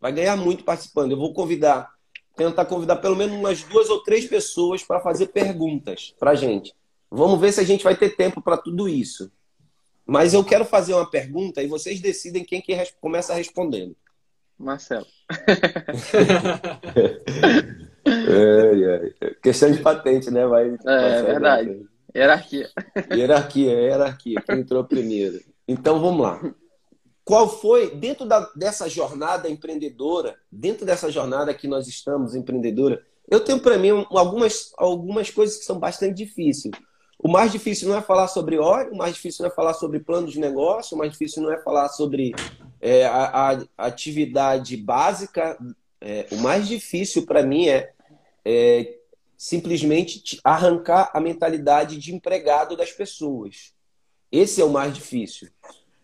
Vai 0.00 0.12
ganhar 0.12 0.36
muito 0.36 0.64
participando. 0.64 1.12
Eu 1.12 1.16
vou 1.16 1.32
convidar, 1.32 1.92
tentar 2.36 2.64
convidar 2.64 2.96
pelo 2.96 3.14
menos 3.14 3.36
umas 3.36 3.62
duas 3.62 3.88
ou 3.88 4.02
três 4.02 4.26
pessoas 4.26 4.82
para 4.82 5.00
fazer 5.00 5.28
perguntas 5.28 6.12
para 6.18 6.34
gente. 6.34 6.74
Vamos 7.08 7.40
ver 7.40 7.52
se 7.52 7.60
a 7.60 7.64
gente 7.64 7.84
vai 7.84 7.96
ter 7.96 8.16
tempo 8.16 8.42
para 8.42 8.56
tudo 8.56 8.88
isso. 8.88 9.30
Mas 10.04 10.34
eu 10.34 10.44
quero 10.44 10.64
fazer 10.64 10.94
uma 10.94 11.08
pergunta 11.08 11.62
e 11.62 11.68
vocês 11.68 12.00
decidem 12.00 12.44
quem 12.44 12.60
que 12.60 12.76
começa 13.00 13.34
respondendo. 13.34 13.96
Marcelo. 14.58 15.06
é, 18.06 19.12
é. 19.20 19.34
Questão 19.42 19.70
de 19.70 19.80
patente, 19.80 20.30
né? 20.30 20.46
Vai, 20.46 20.70
é, 20.70 21.18
é 21.18 21.22
verdade. 21.22 21.86
Hierarquia. 22.14 22.70
Hierarquia, 23.12 23.72
hierarquia. 23.72 24.40
Quem 24.40 24.60
entrou 24.60 24.84
primeiro. 24.84 25.40
Então 25.68 26.00
vamos 26.00 26.22
lá. 26.22 26.40
Qual 27.24 27.48
foi, 27.48 27.94
dentro 27.96 28.24
da, 28.24 28.40
dessa 28.54 28.88
jornada 28.88 29.50
empreendedora, 29.50 30.36
dentro 30.50 30.86
dessa 30.86 31.10
jornada 31.10 31.52
que 31.52 31.66
nós 31.66 31.88
estamos, 31.88 32.36
empreendedora, 32.36 33.02
eu 33.28 33.40
tenho 33.40 33.58
para 33.58 33.76
mim 33.76 34.06
algumas, 34.10 34.72
algumas 34.78 35.30
coisas 35.30 35.56
que 35.58 35.64
são 35.64 35.78
bastante 35.78 36.14
difíceis. 36.14 36.72
O 37.18 37.28
mais 37.28 37.50
difícil 37.50 37.88
não 37.88 37.96
é 37.96 38.02
falar 38.02 38.28
sobre 38.28 38.58
óleo, 38.58 38.92
o 38.92 38.96
mais 38.96 39.14
difícil 39.14 39.42
não 39.42 39.50
é 39.50 39.54
falar 39.54 39.74
sobre 39.74 39.98
plano 39.98 40.28
de 40.28 40.38
negócio, 40.38 40.94
o 40.94 40.98
mais 40.98 41.12
difícil 41.12 41.42
não 41.42 41.50
é 41.50 41.58
falar 41.58 41.88
sobre 41.88 42.32
é, 42.80 43.04
a, 43.06 43.50
a, 43.50 43.86
atividade 43.86 44.76
básica. 44.76 45.58
É, 46.00 46.26
o 46.30 46.36
mais 46.36 46.68
difícil 46.68 47.24
para 47.24 47.42
mim 47.42 47.68
é, 47.68 47.92
é 48.44 48.96
simplesmente 49.36 50.40
arrancar 50.44 51.10
a 51.12 51.20
mentalidade 51.20 51.98
de 51.98 52.14
empregado 52.14 52.76
das 52.76 52.92
pessoas. 52.92 53.72
Esse 54.30 54.60
é 54.60 54.64
o 54.64 54.70
mais 54.70 54.94
difícil. 54.94 55.48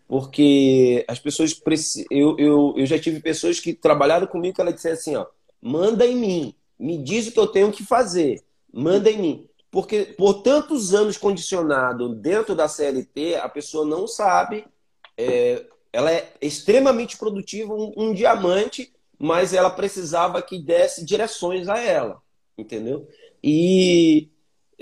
Porque 0.07 1.05
as 1.07 1.19
pessoas. 1.19 1.59
Eu, 2.09 2.37
eu, 2.37 2.73
eu 2.77 2.85
já 2.85 2.99
tive 2.99 3.19
pessoas 3.19 3.59
que 3.59 3.73
trabalharam 3.73 4.27
comigo 4.27 4.55
que 4.55 4.61
ela 4.61 4.73
disseram 4.73 4.95
assim: 4.95 5.15
ó, 5.15 5.25
manda 5.61 6.05
em 6.05 6.15
mim, 6.15 6.55
me 6.77 6.97
diz 6.97 7.27
o 7.27 7.31
que 7.31 7.39
eu 7.39 7.47
tenho 7.47 7.71
que 7.71 7.83
fazer, 7.83 8.43
manda 8.71 9.09
em 9.09 9.17
mim. 9.17 9.49
Porque 9.71 10.13
por 10.15 10.43
tantos 10.43 10.93
anos 10.93 11.17
condicionado 11.17 12.13
dentro 12.13 12.53
da 12.53 12.67
CLT, 12.67 13.35
a 13.35 13.49
pessoa 13.49 13.85
não 13.85 14.07
sabe. 14.07 14.65
É, 15.17 15.65
ela 15.93 16.11
é 16.11 16.33
extremamente 16.41 17.17
produtiva, 17.17 17.71
um, 17.71 17.93
um 17.95 18.13
diamante, 18.13 18.91
mas 19.19 19.53
ela 19.53 19.69
precisava 19.69 20.41
que 20.41 20.57
desse 20.57 21.05
direções 21.05 21.69
a 21.69 21.79
ela, 21.79 22.19
entendeu? 22.57 23.07
E, 23.43 24.27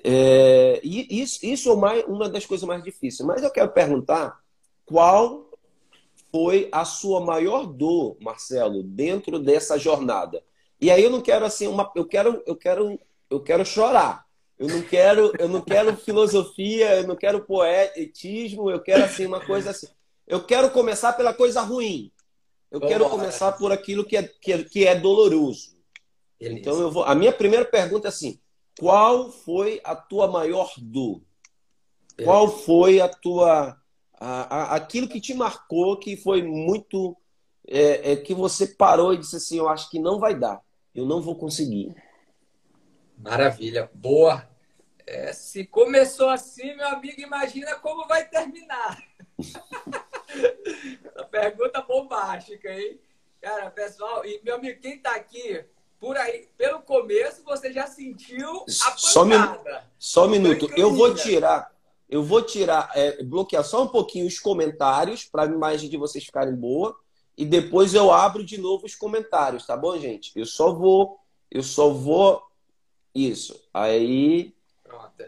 é, 0.03 0.79
e 0.81 1.21
isso, 1.21 1.45
isso 1.45 1.69
é 1.69 1.73
uma, 1.73 1.93
uma 2.05 2.29
das 2.29 2.45
coisas 2.45 2.65
mais 2.65 2.81
difíceis. 2.81 3.27
Mas 3.27 3.43
eu 3.43 3.51
quero 3.51 3.69
perguntar 3.71 4.39
qual 4.85 5.49
foi 6.31 6.69
a 6.71 6.85
sua 6.85 7.19
maior 7.19 7.65
dor, 7.65 8.15
Marcelo, 8.21 8.81
dentro 8.81 9.37
dessa 9.37 9.77
jornada. 9.77 10.41
E 10.79 10.89
aí 10.89 11.03
eu 11.03 11.09
não 11.09 11.21
quero 11.21 11.45
assim 11.45 11.67
uma, 11.67 11.91
eu 11.93 12.05
quero, 12.05 12.41
eu 12.47 12.55
quero, 12.55 12.97
eu 13.29 13.41
quero 13.41 13.65
chorar. 13.65 14.25
Eu 14.57 14.67
não 14.67 14.81
quero, 14.81 15.33
eu 15.37 15.49
não 15.49 15.61
quero 15.61 15.97
filosofia, 15.97 17.01
eu 17.01 17.07
não 17.07 17.15
quero 17.15 17.43
poetismo, 17.43 18.69
eu 18.69 18.79
quero 18.79 19.03
assim 19.03 19.25
uma 19.25 19.43
coisa 19.45 19.71
assim. 19.71 19.87
Eu 20.31 20.41
quero 20.41 20.71
começar 20.71 21.11
pela 21.11 21.33
coisa 21.33 21.59
ruim. 21.59 22.09
Eu 22.71 22.79
quero 22.79 23.09
começar 23.09 23.51
por 23.51 23.69
aquilo 23.69 24.05
que 24.05 24.15
é, 24.15 24.23
que 24.23 24.53
é, 24.53 24.63
que 24.63 24.87
é 24.87 24.95
doloroso. 24.95 25.77
Beleza. 26.39 26.57
Então 26.57 26.79
eu 26.79 26.89
vou. 26.89 27.03
A 27.03 27.13
minha 27.13 27.33
primeira 27.33 27.65
pergunta 27.65 28.07
é 28.07 28.09
assim: 28.09 28.39
qual 28.79 29.29
foi 29.29 29.81
a 29.83 29.93
tua 29.93 30.27
maior 30.27 30.71
dor? 30.77 31.21
Qual 32.23 32.47
foi 32.47 33.01
a 33.01 33.09
tua. 33.09 33.77
A, 34.13 34.55
a, 34.55 34.75
aquilo 34.75 35.09
que 35.09 35.19
te 35.19 35.33
marcou, 35.33 35.97
que 35.97 36.15
foi 36.15 36.41
muito. 36.41 37.17
É, 37.67 38.13
é, 38.13 38.15
que 38.15 38.33
você 38.33 38.65
parou 38.65 39.13
e 39.13 39.17
disse 39.17 39.35
assim: 39.35 39.57
Eu 39.57 39.67
acho 39.67 39.89
que 39.89 39.99
não 39.99 40.17
vai 40.17 40.33
dar, 40.33 40.61
eu 40.95 41.05
não 41.05 41.21
vou 41.21 41.35
conseguir. 41.35 41.93
Maravilha, 43.17 43.91
boa. 43.93 44.49
É, 45.05 45.33
se 45.33 45.65
começou 45.65 46.29
assim, 46.29 46.73
meu 46.73 46.87
amigo, 46.87 47.19
imagina 47.19 47.75
como 47.75 48.07
vai 48.07 48.25
terminar. 48.29 48.97
a 51.15 51.23
pergunta 51.23 51.81
bombástica, 51.81 52.69
hein? 52.73 52.99
Cara, 53.41 53.71
pessoal, 53.71 54.25
e 54.25 54.39
meu 54.43 54.55
amigo, 54.55 54.79
quem 54.79 54.99
tá 54.99 55.15
aqui 55.15 55.63
por 55.99 56.17
aí, 56.17 56.47
pelo 56.57 56.81
começo, 56.81 57.43
você 57.43 57.71
já 57.71 57.85
sentiu 57.87 58.65
a 58.67 58.97
só 58.97 59.23
pancada. 59.23 59.85
Só 59.99 60.25
um 60.25 60.29
minuto. 60.29 60.69
Eu 60.75 60.93
vou 60.93 61.13
tirar, 61.13 61.71
eu 62.09 62.23
vou 62.23 62.41
tirar, 62.41 62.91
é, 62.95 63.23
bloquear 63.23 63.63
só 63.63 63.83
um 63.83 63.87
pouquinho 63.87 64.25
os 64.25 64.39
comentários 64.39 65.25
para 65.25 65.43
a 65.43 65.45
imagem 65.45 65.89
de 65.89 65.97
vocês 65.97 66.23
ficarem 66.23 66.55
boa 66.55 66.95
e 67.37 67.45
depois 67.45 67.93
eu 67.93 68.11
abro 68.11 68.43
de 68.43 68.57
novo 68.57 68.85
os 68.85 68.95
comentários, 68.95 69.65
tá 69.65 69.77
bom, 69.77 69.97
gente? 69.97 70.31
Eu 70.35 70.45
só 70.45 70.73
vou, 70.73 71.19
eu 71.49 71.63
só 71.63 71.89
vou 71.89 72.43
isso. 73.15 73.59
Aí, 73.73 74.53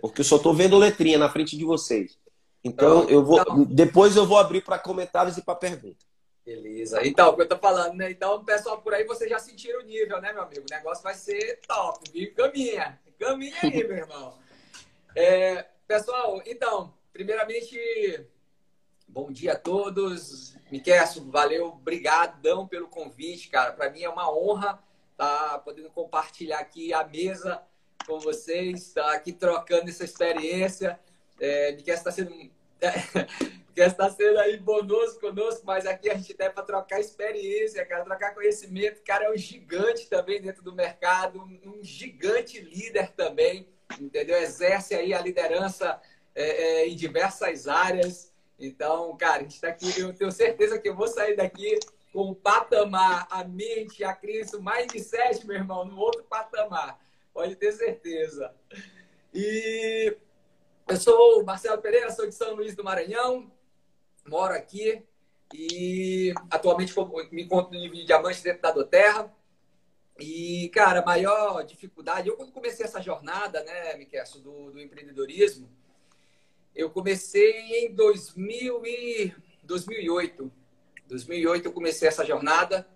porque 0.01 0.21
eu 0.21 0.25
só 0.25 0.37
tô 0.37 0.53
vendo 0.53 0.77
letrinha 0.77 1.17
na 1.17 1.29
frente 1.29 1.57
de 1.57 1.65
vocês. 1.65 2.17
Então 2.63 3.09
eu 3.09 3.23
vou, 3.23 3.41
então... 3.41 3.63
depois 3.63 4.15
eu 4.15 4.25
vou 4.25 4.37
abrir 4.37 4.61
para 4.61 4.79
comentários 4.79 5.37
e 5.37 5.41
para 5.41 5.55
perguntas. 5.55 6.07
Beleza. 6.45 7.05
Então, 7.05 7.29
o 7.29 7.35
que 7.35 7.41
eu 7.41 7.47
tô 7.47 7.57
falando, 7.57 7.95
né? 7.95 8.11
Então, 8.11 8.43
pessoal, 8.43 8.81
por 8.81 8.93
aí 8.93 9.05
vocês 9.05 9.29
já 9.29 9.39
sentiram 9.39 9.79
o 9.79 9.83
nível, 9.83 10.19
né, 10.19 10.33
meu 10.33 10.43
amigo? 10.43 10.65
O 10.69 10.73
negócio 10.73 11.01
vai 11.01 11.13
ser 11.13 11.61
top, 11.65 12.09
viu? 12.11 12.33
Caminha. 12.35 12.99
Caminha 13.17 13.55
aí, 13.61 13.83
meu 13.87 13.97
irmão. 13.97 14.33
É, 15.15 15.67
pessoal, 15.87 16.41
então, 16.43 16.91
primeiramente, 17.13 18.27
bom 19.07 19.31
dia 19.31 19.53
a 19.53 19.55
todos. 19.55 20.55
Miquel, 20.71 21.05
valeu, 21.27 21.71
brigadão 21.71 22.67
pelo 22.67 22.87
convite, 22.87 23.47
cara. 23.47 23.73
Para 23.73 23.91
mim 23.91 24.01
é 24.01 24.09
uma 24.09 24.35
honra 24.35 24.83
estar 25.11 25.49
tá 25.49 25.59
podendo 25.59 25.91
compartilhar 25.91 26.57
aqui 26.57 26.91
a 26.95 27.03
mesa 27.03 27.61
com 28.07 28.19
vocês, 28.19 28.87
estar 28.87 29.03
tá 29.03 29.13
aqui 29.13 29.31
trocando 29.31 29.87
essa 29.87 30.03
experiência. 30.03 30.99
É, 31.43 31.73
Miquel 31.73 31.93
está 31.93 32.09
sendo 32.09 32.31
quer 33.75 33.87
estar 33.87 34.09
sendo 34.11 34.39
aí 34.39 34.55
bonoso 34.57 35.19
conosco, 35.19 35.65
mas 35.65 35.85
aqui 35.85 36.09
a 36.09 36.15
gente 36.15 36.33
tem 36.33 36.49
para 36.49 36.63
trocar 36.63 37.01
experiência, 37.01 37.85
cara, 37.85 38.05
trocar 38.05 38.33
conhecimento. 38.33 38.99
O 38.99 39.03
cara 39.03 39.25
é 39.25 39.31
um 39.31 39.37
gigante 39.37 40.07
também 40.07 40.41
dentro 40.41 40.63
do 40.63 40.73
mercado, 40.73 41.41
um 41.41 41.83
gigante 41.83 42.61
líder 42.61 43.11
também, 43.11 43.67
entendeu? 43.99 44.37
Exerce 44.37 44.95
aí 44.95 45.13
a 45.13 45.21
liderança 45.21 45.99
é, 46.33 46.43
é, 46.43 46.87
em 46.87 46.95
diversas 46.95 47.67
áreas. 47.67 48.31
Então, 48.57 49.15
cara, 49.17 49.39
a 49.39 49.41
gente 49.41 49.55
está 49.55 49.67
aqui, 49.67 49.99
eu 49.99 50.13
tenho 50.13 50.31
certeza 50.31 50.79
que 50.79 50.87
eu 50.87 50.95
vou 50.95 51.07
sair 51.07 51.35
daqui 51.35 51.77
com 52.13 52.29
o 52.29 52.35
patamar, 52.35 53.27
a 53.29 53.43
mente, 53.43 54.03
a 54.03 54.13
Cristo, 54.13 54.61
mais 54.61 54.87
de 54.87 54.99
sete, 54.99 55.45
meu 55.45 55.57
irmão, 55.57 55.83
no 55.83 55.97
outro 55.97 56.23
patamar. 56.23 56.99
Pode 57.33 57.55
ter 57.55 57.71
certeza. 57.71 58.53
E 59.33 60.15
Eu 60.87 60.97
sou 60.97 61.41
o 61.41 61.45
Marcelo 61.45 61.81
Pereira, 61.81 62.11
sou 62.11 62.27
de 62.27 62.35
São 62.35 62.55
Luís 62.55 62.75
do 62.75 62.83
Maranhão, 62.83 63.49
moro 64.27 64.53
aqui 64.53 65.01
e 65.53 66.33
atualmente 66.49 66.93
me 67.31 67.43
encontro 67.43 67.75
em 67.75 68.05
diamante 68.05 68.43
dentro 68.43 68.61
da 68.61 68.71
Doterra. 68.71 69.33
E, 70.19 70.69
cara, 70.73 70.99
a 70.99 71.05
maior 71.05 71.63
dificuldade, 71.63 72.27
eu 72.27 72.35
quando 72.35 72.51
comecei 72.51 72.85
essa 72.85 73.01
jornada, 73.01 73.63
né, 73.63 73.95
Miquel, 73.95 74.23
do, 74.41 74.71
do 74.71 74.79
empreendedorismo, 74.79 75.69
eu 76.75 76.89
comecei 76.89 77.85
em 77.85 77.93
2000 77.93 78.85
e 78.85 79.33
2008. 79.63 80.51
2008 81.07 81.65
eu 81.65 81.73
comecei 81.73 82.07
essa 82.07 82.25
jornada. 82.25 82.87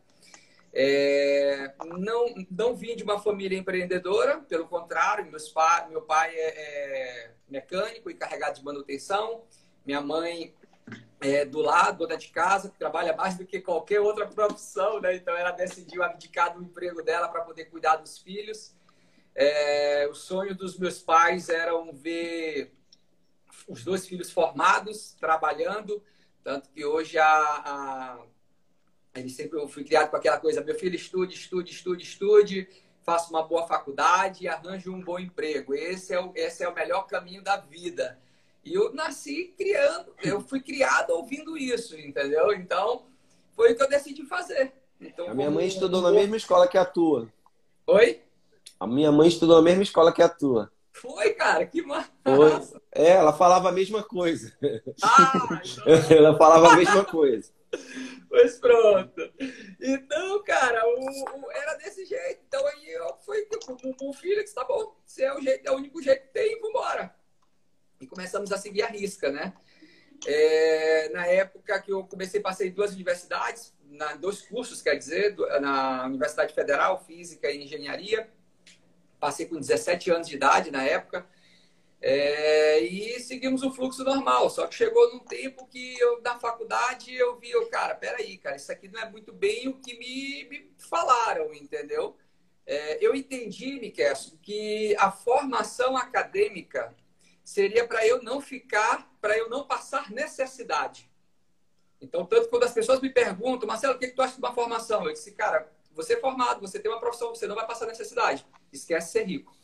É, 0.73 1.73
não, 1.97 2.25
não 2.51 2.75
vim 2.75 2.95
de 2.95 3.03
uma 3.03 3.19
família 3.19 3.57
empreendedora, 3.57 4.39
pelo 4.41 4.67
contrário, 4.67 5.25
meus 5.25 5.49
pa, 5.49 5.87
meu 5.89 6.01
pai 6.01 6.33
é, 6.35 6.47
é 6.47 7.31
mecânico 7.49 8.09
e 8.09 8.13
carregado 8.13 8.59
de 8.59 8.65
manutenção, 8.65 9.43
minha 9.85 10.01
mãe 10.01 10.53
é 11.19 11.45
do 11.45 11.59
lado, 11.61 11.99
dona 11.99 12.17
de 12.17 12.29
casa, 12.29 12.69
que 12.69 12.77
trabalha 12.77 13.15
mais 13.15 13.37
do 13.37 13.45
que 13.45 13.59
qualquer 13.59 13.99
outra 13.99 14.27
profissão, 14.27 15.01
né? 15.01 15.15
Então 15.15 15.35
ela 15.35 15.51
decidiu 15.51 16.03
abdicar 16.03 16.53
do 16.53 16.61
emprego 16.61 17.01
dela 17.01 17.27
para 17.27 17.41
poder 17.41 17.65
cuidar 17.65 17.95
dos 17.95 18.19
filhos. 18.19 18.75
É, 19.33 20.07
o 20.09 20.13
sonho 20.13 20.55
dos 20.55 20.77
meus 20.77 21.01
pais 21.01 21.49
era 21.49 21.71
ver 21.93 22.73
os 23.67 23.83
dois 23.83 24.07
filhos 24.07 24.31
formados, 24.31 25.15
trabalhando, 25.19 26.03
tanto 26.43 26.69
que 26.69 26.85
hoje 26.85 27.17
a, 27.17 27.27
a 27.27 28.19
ele 29.19 29.29
sempre 29.29 29.59
eu 29.59 29.67
fui 29.67 29.83
criado 29.83 30.09
com 30.09 30.17
aquela 30.17 30.39
coisa, 30.39 30.63
meu 30.63 30.75
filho 30.75 30.95
estude, 30.95 31.35
estude, 31.35 31.71
estude, 31.71 32.03
estude, 32.03 32.69
faça 33.03 33.29
uma 33.29 33.43
boa 33.43 33.65
faculdade 33.65 34.43
e 34.43 34.47
arranje 34.47 34.89
um 34.89 35.01
bom 35.01 35.17
emprego. 35.17 35.73
Esse 35.73 36.13
é 36.13 36.19
o, 36.19 36.31
esse 36.35 36.63
é 36.63 36.67
o 36.67 36.75
melhor 36.75 37.07
caminho 37.07 37.41
da 37.41 37.57
vida. 37.57 38.19
E 38.63 38.73
eu 38.73 38.93
nasci 38.93 39.53
criando, 39.57 40.13
eu 40.21 40.41
fui 40.41 40.59
criado 40.59 41.11
ouvindo 41.11 41.57
isso, 41.57 41.97
entendeu? 41.97 42.51
Então, 42.51 43.05
foi 43.55 43.71
o 43.71 43.75
que 43.77 43.83
eu 43.83 43.89
decidi 43.89 44.25
fazer. 44.25 44.73
Então, 44.99 45.29
a 45.29 45.33
minha 45.33 45.49
mãe 45.49 45.67
estudou 45.67 46.01
na 46.01 46.11
mesma 46.11 46.35
escola 46.35 46.67
que 46.67 46.77
a 46.77 46.83
tua. 46.83 47.29
Oi? 47.87 48.21
A 48.77 48.85
minha 48.85 49.11
mãe 49.11 49.29
estudou 49.29 49.57
na 49.57 49.61
mesma 49.61 49.83
escola 49.83 50.11
que 50.11 50.21
a 50.21 50.27
tua. 50.27 50.69
Foi, 50.91 51.29
cara, 51.29 51.65
que 51.65 51.81
massa. 51.81 52.11
Foi. 52.25 52.81
É, 52.91 53.11
ela 53.11 53.31
falava 53.31 53.69
a 53.69 53.71
mesma 53.71 54.03
coisa. 54.03 54.51
Ah, 55.01 55.61
então... 55.63 55.93
ela 56.17 56.37
falava 56.37 56.73
a 56.73 56.75
mesma 56.75 57.05
coisa. 57.05 57.51
Pois 58.29 58.59
pronto. 58.59 59.33
Então, 59.79 60.43
cara, 60.43 60.85
o, 60.85 61.39
o, 61.39 61.51
era 61.51 61.75
desse 61.75 62.05
jeito. 62.05 62.41
Então 62.47 62.65
aí 62.67 62.89
eu 62.89 63.17
fui 63.25 63.47
com 63.65 64.09
o 64.09 64.11
disse, 64.11 64.53
tá 64.53 64.65
bom, 64.65 64.95
se 65.05 65.23
é 65.23 65.33
o 65.33 65.41
jeito, 65.41 65.67
é 65.67 65.71
o 65.71 65.75
único 65.75 66.01
jeito 66.01 66.27
que 66.27 66.33
tem, 66.33 66.59
vambora. 66.59 67.15
E 67.99 68.07
começamos 68.07 68.51
a 68.51 68.57
seguir 68.57 68.83
a 68.83 68.87
risca, 68.87 69.31
né? 69.31 69.53
É, 70.25 71.09
na 71.09 71.27
época 71.27 71.79
que 71.79 71.91
eu 71.91 72.03
comecei, 72.03 72.39
passei 72.39 72.71
duas 72.71 72.93
universidades, 72.93 73.73
na, 73.83 74.15
dois 74.15 74.41
cursos, 74.41 74.81
quer 74.81 74.95
dizer, 74.95 75.35
na 75.61 76.05
Universidade 76.05 76.53
Federal, 76.53 77.03
Física 77.05 77.49
e 77.49 77.63
Engenharia. 77.63 78.29
Passei 79.19 79.45
com 79.45 79.59
17 79.59 80.11
anos 80.11 80.27
de 80.27 80.35
idade 80.35 80.71
na 80.71 80.83
época. 80.83 81.25
É, 81.99 82.79
e 82.79 83.19
seguimos 83.19 83.63
o 83.63 83.71
fluxo 83.71 84.03
normal. 84.03 84.49
Só 84.49 84.67
que 84.67 84.75
chegou 84.75 85.13
num 85.13 85.19
tempo 85.19 85.67
que 85.67 85.99
eu, 85.99 86.21
na 86.21 86.39
faculdade, 86.39 87.13
eu 87.13 87.37
vi, 87.39 87.49
eu, 87.51 87.67
cara, 87.69 87.95
peraí, 87.95 88.37
cara, 88.37 88.55
isso 88.55 88.71
aqui 88.71 88.87
não 88.87 88.99
é 88.99 89.09
muito 89.09 89.33
bem 89.33 89.67
o 89.67 89.79
que 89.79 89.97
me, 89.97 90.47
me 90.49 90.71
falaram, 90.77 91.53
entendeu? 91.53 92.15
É, 92.65 93.03
eu 93.05 93.15
entendi, 93.15 93.79
Miquel, 93.79 94.13
que 94.41 94.95
a 94.99 95.11
formação 95.11 95.95
acadêmica 95.95 96.93
seria 97.43 97.87
para 97.87 98.05
eu 98.05 98.21
não 98.21 98.41
ficar, 98.41 99.09
para 99.21 99.37
eu 99.37 99.49
não 99.49 99.65
passar 99.65 100.11
necessidade. 100.11 101.09
Então, 101.99 102.25
tanto 102.25 102.49
quando 102.49 102.63
as 102.63 102.73
pessoas 102.73 102.99
me 102.99 103.09
perguntam, 103.09 103.67
Marcelo, 103.67 103.95
o 103.95 103.97
que, 103.97 104.07
que 104.07 104.15
tu 104.15 104.21
acha 104.21 104.33
de 104.33 104.39
uma 104.39 104.53
formação? 104.53 105.05
Eu 105.05 105.13
disse, 105.13 105.31
cara, 105.31 105.71
você 105.93 106.13
é 106.13 106.19
formado, 106.19 106.61
você 106.61 106.77
tem 106.77 106.91
uma 106.91 106.99
profissão, 106.99 107.29
você 107.29 107.47
não 107.47 107.55
vai 107.55 107.65
passar 107.65 107.87
necessidade. 107.87 108.45
Esquece 108.71 109.13
ser 109.13 109.23
rico. 109.23 109.55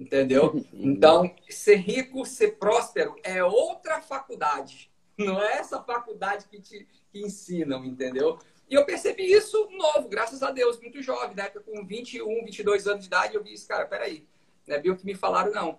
Entendeu? 0.00 0.64
Então, 0.72 1.30
ser 1.48 1.76
rico, 1.76 2.24
ser 2.24 2.52
próspero 2.52 3.14
é 3.22 3.44
outra 3.44 4.00
faculdade. 4.00 4.90
Não 5.18 5.40
é 5.40 5.58
essa 5.58 5.82
faculdade 5.82 6.46
que 6.48 6.58
te 6.58 6.88
que 7.12 7.20
ensinam, 7.20 7.84
entendeu? 7.84 8.38
E 8.68 8.74
eu 8.74 8.86
percebi 8.86 9.30
isso 9.30 9.68
novo, 9.72 10.08
graças 10.08 10.42
a 10.42 10.50
Deus, 10.50 10.80
muito 10.80 11.02
jovem, 11.02 11.36
né? 11.36 11.48
Com 11.48 11.84
21, 11.84 12.44
22 12.44 12.86
anos 12.86 13.00
de 13.00 13.06
idade, 13.08 13.34
eu 13.34 13.42
disse, 13.42 13.66
cara, 13.66 13.84
peraí, 13.84 14.26
não 14.66 14.76
é 14.76 14.78
bem 14.78 14.92
o 14.92 14.96
que 14.96 15.04
me 15.04 15.14
falaram, 15.14 15.52
não. 15.52 15.78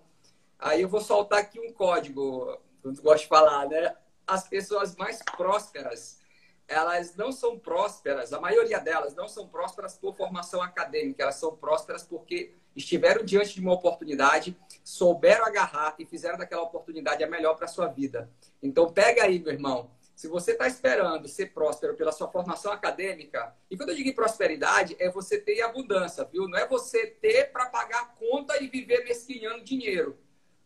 Aí 0.58 0.82
eu 0.82 0.88
vou 0.88 1.00
soltar 1.00 1.40
aqui 1.40 1.58
um 1.58 1.72
código, 1.72 2.58
eu 2.84 2.92
gosto 3.02 3.22
de 3.22 3.28
falar, 3.28 3.66
né? 3.66 3.96
As 4.26 4.46
pessoas 4.46 4.94
mais 4.94 5.20
prósperas, 5.36 6.20
elas 6.68 7.16
não 7.16 7.32
são 7.32 7.58
prósperas, 7.58 8.32
a 8.32 8.40
maioria 8.40 8.78
delas 8.78 9.14
não 9.14 9.26
são 9.26 9.48
prósperas 9.48 9.96
por 9.96 10.14
formação 10.14 10.62
acadêmica, 10.62 11.22
elas 11.22 11.36
são 11.36 11.56
prósperas 11.56 12.02
porque 12.02 12.52
estiveram 12.74 13.24
diante 13.24 13.54
de 13.54 13.60
uma 13.60 13.72
oportunidade, 13.72 14.56
souberam 14.82 15.46
agarrar 15.46 15.94
e 15.98 16.06
fizeram 16.06 16.38
daquela 16.38 16.62
oportunidade 16.62 17.22
a 17.22 17.28
melhor 17.28 17.54
para 17.54 17.66
a 17.66 17.68
sua 17.68 17.86
vida. 17.86 18.30
Então, 18.62 18.92
pega 18.92 19.24
aí, 19.24 19.38
meu 19.38 19.52
irmão. 19.52 19.90
Se 20.14 20.28
você 20.28 20.52
está 20.52 20.68
esperando 20.68 21.26
ser 21.26 21.46
próspero 21.46 21.96
pela 21.96 22.12
sua 22.12 22.30
formação 22.30 22.70
acadêmica, 22.70 23.54
e 23.70 23.76
quando 23.76 23.88
eu 23.88 23.96
digo 23.96 24.14
prosperidade, 24.14 24.94
é 24.98 25.10
você 25.10 25.38
ter 25.38 25.62
abundância, 25.62 26.24
viu? 26.24 26.46
Não 26.46 26.58
é 26.58 26.66
você 26.66 27.06
ter 27.06 27.50
para 27.50 27.66
pagar 27.66 28.14
conta 28.14 28.62
e 28.62 28.68
viver 28.68 29.04
mesquinhando 29.04 29.64
dinheiro. 29.64 30.18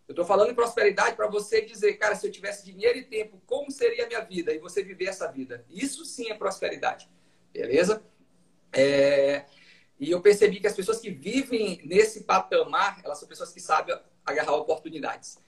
Eu 0.06 0.12
estou 0.12 0.24
falando 0.24 0.50
em 0.50 0.54
prosperidade 0.54 1.16
para 1.16 1.26
você 1.26 1.62
dizer, 1.62 1.94
cara, 1.94 2.14
se 2.14 2.26
eu 2.26 2.30
tivesse 2.30 2.64
dinheiro 2.64 2.98
e 2.98 3.04
tempo, 3.04 3.40
como 3.46 3.70
seria 3.70 4.04
a 4.04 4.06
minha 4.06 4.20
vida? 4.20 4.52
E 4.52 4.58
você 4.58 4.82
viver 4.82 5.06
essa 5.06 5.26
vida. 5.30 5.64
Isso 5.68 6.04
sim 6.04 6.30
é 6.30 6.34
prosperidade. 6.34 7.08
Beleza? 7.52 8.04
É... 8.72 9.46
E 9.98 10.10
eu 10.10 10.20
percebi 10.20 10.60
que 10.60 10.66
as 10.66 10.74
pessoas 10.74 11.00
que 11.00 11.10
vivem 11.10 11.80
nesse 11.84 12.24
patamar, 12.24 13.00
elas 13.04 13.18
são 13.18 13.28
pessoas 13.28 13.52
que 13.52 13.60
sabem 13.60 13.98
agarrar 14.24 14.52
oportunidades. 14.52 15.38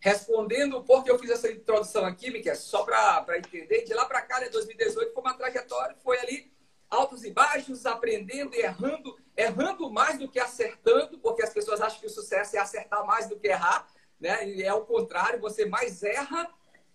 Respondendo 0.00 0.82
por 0.84 1.02
que 1.02 1.10
eu 1.10 1.18
fiz 1.18 1.30
essa 1.30 1.50
introdução 1.50 2.04
aqui, 2.04 2.30
Miquel, 2.30 2.54
só 2.54 2.84
para 2.84 3.38
entender, 3.38 3.84
de 3.84 3.92
lá 3.92 4.04
para 4.06 4.22
cá, 4.22 4.40
né, 4.40 4.48
2018, 4.48 5.12
foi 5.12 5.22
uma 5.22 5.34
trajetória, 5.34 5.96
foi 6.02 6.18
ali 6.20 6.52
altos 6.88 7.24
e 7.24 7.30
baixos, 7.30 7.84
aprendendo 7.84 8.54
errando, 8.54 9.18
errando 9.36 9.90
mais 9.90 10.18
do 10.18 10.28
que 10.28 10.38
acertando, 10.38 11.18
porque 11.18 11.42
as 11.42 11.52
pessoas 11.52 11.80
acham 11.80 12.00
que 12.00 12.06
o 12.06 12.10
sucesso 12.10 12.56
é 12.56 12.60
acertar 12.60 13.04
mais 13.04 13.28
do 13.28 13.38
que 13.38 13.48
errar, 13.48 13.86
né? 14.18 14.48
E 14.48 14.62
é 14.62 14.72
o 14.72 14.86
contrário, 14.86 15.40
você 15.40 15.66
mais 15.66 16.02
erra 16.02 16.48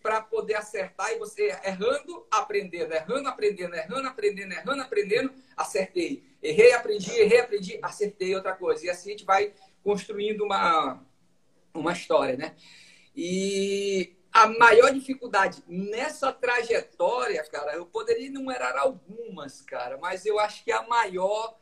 para 0.04 0.22
poder 0.22 0.56
acertar 0.56 1.14
e 1.14 1.18
você 1.18 1.48
errando, 1.64 2.28
aprendendo, 2.30 2.94
errando, 2.94 3.30
aprendendo, 3.30 3.74
errando, 3.74 4.08
aprendendo, 4.10 4.52
errando, 4.52 4.82
aprendendo, 4.82 5.34
acertei. 5.56 6.22
Errei, 6.42 6.74
aprendi, 6.74 7.10
errei, 7.12 7.40
aprendi, 7.40 7.80
acertei 7.82 8.36
outra 8.36 8.54
coisa. 8.54 8.86
E 8.86 8.90
assim 8.90 9.10
a 9.10 9.12
gente 9.14 9.24
vai 9.24 9.54
construindo 9.82 10.44
uma, 10.44 11.02
uma 11.74 11.94
história, 11.94 12.36
né? 12.36 12.54
E 13.16 14.14
a 14.34 14.46
maior 14.48 14.92
dificuldade 14.94 15.64
nessa 15.66 16.34
trajetória, 16.34 17.42
cara, 17.46 17.74
eu 17.74 17.86
poderia 17.86 18.28
enumerar 18.28 18.76
algumas, 18.76 19.62
cara, 19.62 19.98
mas 19.98 20.26
eu 20.26 20.38
acho 20.38 20.66
que 20.66 20.72
a 20.72 20.84
maior 20.84 21.58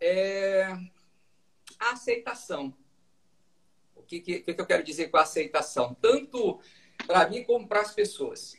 é 0.00 0.64
a 1.78 1.90
aceitação. 1.92 2.74
O 3.94 4.02
que, 4.02 4.20
que, 4.20 4.40
que 4.40 4.60
eu 4.60 4.66
quero 4.66 4.82
dizer 4.82 5.08
com 5.08 5.18
a 5.18 5.22
aceitação? 5.22 5.94
Tanto 6.00 6.58
para 7.06 7.28
mim 7.28 7.44
como 7.44 7.66
para 7.66 7.80
as 7.80 7.94
pessoas. 7.94 8.56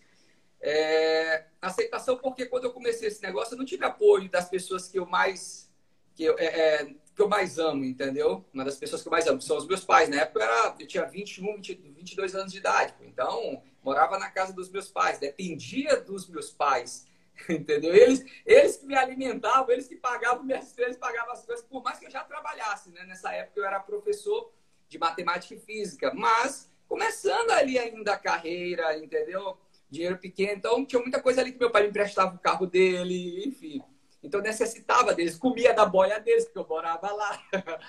É, 0.59 1.45
aceitação 1.61 2.17
porque 2.17 2.45
quando 2.45 2.63
eu 2.63 2.73
comecei 2.73 3.09
esse 3.09 3.21
negócio 3.21 3.53
eu 3.53 3.59
não 3.59 3.65
tive 3.65 3.85
apoio 3.85 4.27
das 4.27 4.49
pessoas 4.49 4.87
que 4.87 4.97
eu 4.97 5.05
mais 5.05 5.71
que 6.15 6.23
eu, 6.23 6.35
é, 6.39 6.45
é 6.45 6.95
que 7.17 7.21
eu 7.21 7.27
mais 7.27 7.57
amo, 7.57 7.83
entendeu? 7.83 8.45
Uma 8.53 8.63
das 8.63 8.77
pessoas 8.77 9.01
que 9.01 9.07
eu 9.07 9.11
mais 9.11 9.25
amo 9.27 9.41
são 9.41 9.57
os 9.57 9.67
meus 9.67 9.83
pais. 9.83 10.07
Na 10.07 10.21
época 10.21 10.39
eu, 10.39 10.43
era, 10.43 10.75
eu 10.79 10.87
tinha 10.87 11.03
21, 11.03 11.55
20, 11.55 11.75
22 11.75 12.35
anos 12.35 12.51
de 12.51 12.59
idade. 12.59 12.93
Então, 13.01 13.61
morava 13.83 14.19
na 14.19 14.29
casa 14.29 14.53
dos 14.53 14.69
meus 14.69 14.89
pais, 14.89 15.17
dependia 15.17 15.97
dos 15.97 16.29
meus 16.29 16.51
pais, 16.51 17.07
entendeu? 17.49 17.93
Eles, 17.95 18.23
eles 18.45 18.77
que 18.77 18.85
me 18.85 18.95
alimentavam, 18.95 19.71
eles 19.71 19.87
que 19.87 19.95
pagavam 19.95 20.43
minhas 20.43 20.77
eles 20.77 20.97
pagavam 20.97 21.33
as 21.33 21.43
coisas, 21.43 21.65
por 21.65 21.83
mais 21.83 21.97
que 21.97 22.05
eu 22.05 22.11
já 22.11 22.23
trabalhasse, 22.23 22.91
né? 22.91 23.03
Nessa 23.05 23.31
época 23.33 23.59
eu 23.59 23.65
era 23.65 23.79
professor 23.79 24.51
de 24.87 24.99
matemática 24.99 25.55
e 25.55 25.59
física, 25.59 26.13
mas 26.13 26.71
começando 26.87 27.51
ali 27.51 27.77
ainda 27.77 28.13
a 28.13 28.17
carreira, 28.17 28.97
entendeu? 28.97 29.57
Dinheiro 29.89 30.17
pequeno. 30.17 30.53
Então, 30.53 30.85
tinha 30.85 31.01
muita 31.01 31.21
coisa 31.21 31.41
ali 31.41 31.51
que 31.51 31.59
meu 31.59 31.71
pai 31.71 31.83
me 31.83 31.89
emprestava 31.89 32.35
o 32.35 32.39
carro 32.39 32.65
dele, 32.65 33.47
enfim. 33.47 33.81
Então, 34.23 34.41
necessitava 34.41 35.13
deles. 35.13 35.37
Comia 35.37 35.73
da 35.73 35.85
boia 35.85 36.19
deles, 36.19 36.45
porque 36.45 36.59
eu 36.59 36.67
morava 36.67 37.11
lá. 37.11 37.41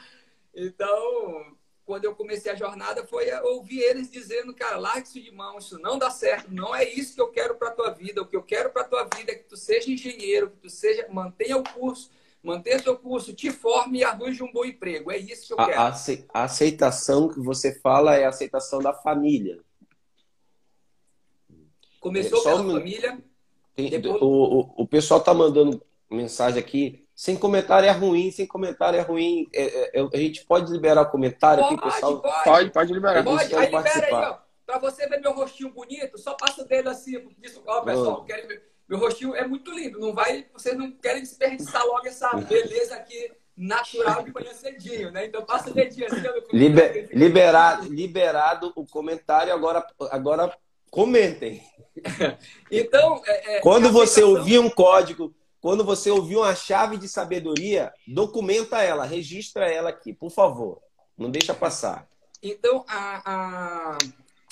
então, 0.55 1.57
quando 1.89 2.05
eu 2.05 2.15
comecei 2.15 2.53
a 2.53 2.55
jornada, 2.55 3.07
foi 3.07 3.33
ouvir 3.41 3.81
eles 3.81 4.11
dizendo, 4.11 4.55
cara, 4.55 4.77
larga 4.77 5.05
isso 5.05 5.23
de 5.23 5.31
mão, 5.31 5.57
isso 5.57 5.79
não 5.79 5.99
dá 5.99 6.11
certo, 6.11 6.53
não 6.53 6.77
é 6.77 6.85
isso 6.85 7.15
que 7.15 7.21
eu 7.21 7.29
quero 7.29 7.55
para 7.55 7.71
tua 7.71 7.89
vida. 7.89 8.21
O 8.21 8.27
que 8.27 8.37
eu 8.37 8.43
quero 8.43 8.69
para 8.69 8.85
tua 8.85 9.09
vida 9.17 9.33
é 9.33 9.35
que 9.35 9.45
tu 9.45 9.57
seja 9.57 9.91
engenheiro, 9.91 10.51
que 10.51 10.59
tu 10.59 10.69
seja, 10.69 11.09
mantenha 11.11 11.57
o 11.57 11.65
curso, 11.65 12.11
Mantenha 12.43 12.79
seu 12.79 12.97
curso, 12.97 13.33
te 13.35 13.51
forme 13.51 13.99
e 13.99 14.05
arranje 14.05 14.43
um 14.43 14.53
bom 14.53 14.65
emprego. 14.65 15.11
É 15.11 15.17
isso 15.19 15.49
que 15.49 15.53
eu 15.55 15.61
A, 15.61 15.67
quero. 15.67 15.81
a 16.33 16.43
aceitação 16.45 17.29
que 17.29 17.41
você 17.41 17.79
fala 17.81 18.15
é 18.17 18.25
a 18.25 18.29
aceitação 18.29 18.81
da 18.81 18.93
família. 18.95 19.61
Começou 22.01 22.41
Só 22.41 22.51
pela 22.57 22.63
um- 22.63 22.73
família. 22.73 23.19
Tem- 23.75 23.91
Depois- 23.91 24.23
o, 24.23 24.27
o, 24.27 24.75
o 24.83 24.87
pessoal 24.87 25.21
tá 25.21 25.33
mandando 25.35 25.83
mensagem 26.11 26.59
aqui. 26.59 27.07
Sem 27.15 27.37
comentário 27.37 27.89
é 27.89 27.91
ruim, 27.93 28.31
sem 28.31 28.47
comentário 28.47 28.99
é 28.99 29.03
ruim. 29.03 29.49
É, 29.53 29.99
é, 30.01 30.09
a 30.13 30.17
gente 30.17 30.45
pode 30.45 30.71
liberar 30.73 31.03
o 31.03 31.11
comentário 31.11 31.65
aqui, 31.65 31.77
Pode, 31.77 31.93
pessoal. 31.95 32.21
pode. 32.21 32.45
Pode, 32.45 32.71
pode 32.71 32.93
liberar. 32.93 33.25
Pode. 33.25 33.49
Quero 33.49 33.61
aí 33.61 33.67
libera 33.67 34.07
aí, 34.07 34.13
ó. 34.13 34.39
Pra 34.65 34.79
você 34.79 35.09
ver 35.09 35.21
meu 35.21 35.33
rostinho 35.33 35.71
bonito, 35.73 36.17
só 36.19 36.35
passa 36.35 36.63
o 36.63 36.65
dedo 36.69 36.89
assim. 36.91 37.19
Diz, 37.39 37.61
ó, 37.67 37.81
pessoal, 37.83 38.25
querem 38.25 38.47
ver- 38.47 38.63
meu 38.89 38.99
rostinho 38.99 39.35
é 39.35 39.47
muito 39.47 39.71
lindo. 39.71 39.99
Não 39.99 40.15
vai, 40.15 40.47
vocês 40.53 40.77
não 40.77 40.91
querem 40.93 41.23
desperdiçar 41.23 41.85
logo 41.85 42.07
essa 42.07 42.31
beleza 42.37 42.95
aqui 42.95 43.31
natural 43.57 44.23
de 44.23 44.33
manhã 44.33 44.55
cedinho, 44.55 45.11
né? 45.11 45.27
Então 45.27 45.45
passa 45.45 45.71
o 45.71 45.75
dedinho 45.75 46.07
assim. 46.07 46.23
Liber- 46.53 47.11
liberado, 47.13 47.89
liberado 47.93 48.73
o 48.77 48.87
comentário. 48.87 49.53
Agora, 49.53 49.87
agora 50.11 50.57
comentem. 50.91 51.63
Então, 52.71 53.21
é, 53.27 53.57
é, 53.57 53.61
Quando 53.61 53.89
a 53.89 53.91
você 53.91 54.23
ouvir 54.23 54.61
um 54.61 54.71
código, 54.71 55.35
quando 55.61 55.85
você 55.85 56.11
ouvir 56.11 56.37
uma 56.37 56.55
chave 56.55 56.97
de 56.97 57.09
sabedoria, 57.09 57.93
documenta 58.07 58.81
ela, 58.83 59.05
registra 59.05 59.69
ela 59.69 59.91
aqui, 59.91 60.13
por 60.13 60.31
favor. 60.31 60.81
Não 61.17 61.29
deixa 61.29 61.53
passar. 61.53 62.07
Então, 62.41 62.85
a, 62.87 63.23
a, 63.25 63.99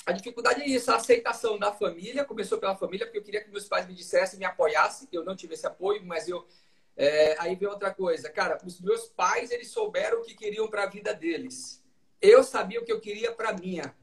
a 0.07 0.13
dificuldade 0.13 0.61
é 0.61 0.67
isso, 0.67 0.89
a 0.89 0.95
aceitação 0.95 1.59
da 1.59 1.73
família. 1.73 2.23
Começou 2.23 2.57
pela 2.57 2.77
família, 2.77 3.05
porque 3.05 3.19
eu 3.19 3.23
queria 3.23 3.43
que 3.43 3.51
meus 3.51 3.67
pais 3.67 3.85
me 3.85 3.93
dissessem, 3.93 4.39
me 4.39 4.45
apoiassem. 4.45 5.05
Eu 5.11 5.25
não 5.25 5.35
tive 5.35 5.53
esse 5.53 5.67
apoio, 5.67 6.01
mas 6.05 6.29
eu. 6.29 6.47
é, 6.95 7.35
aí 7.39 7.55
vem 7.57 7.67
outra 7.67 7.93
coisa. 7.93 8.29
Cara, 8.29 8.57
os 8.65 8.79
meus 8.79 9.07
pais, 9.07 9.51
eles 9.51 9.67
souberam 9.67 10.21
o 10.21 10.23
que 10.23 10.33
queriam 10.33 10.69
para 10.69 10.83
a 10.83 10.85
vida 10.85 11.13
deles. 11.13 11.83
Eu 12.21 12.41
sabia 12.41 12.79
o 12.79 12.85
que 12.85 12.91
eu 12.91 13.01
queria 13.01 13.33
para 13.33 13.51
minha. 13.51 13.93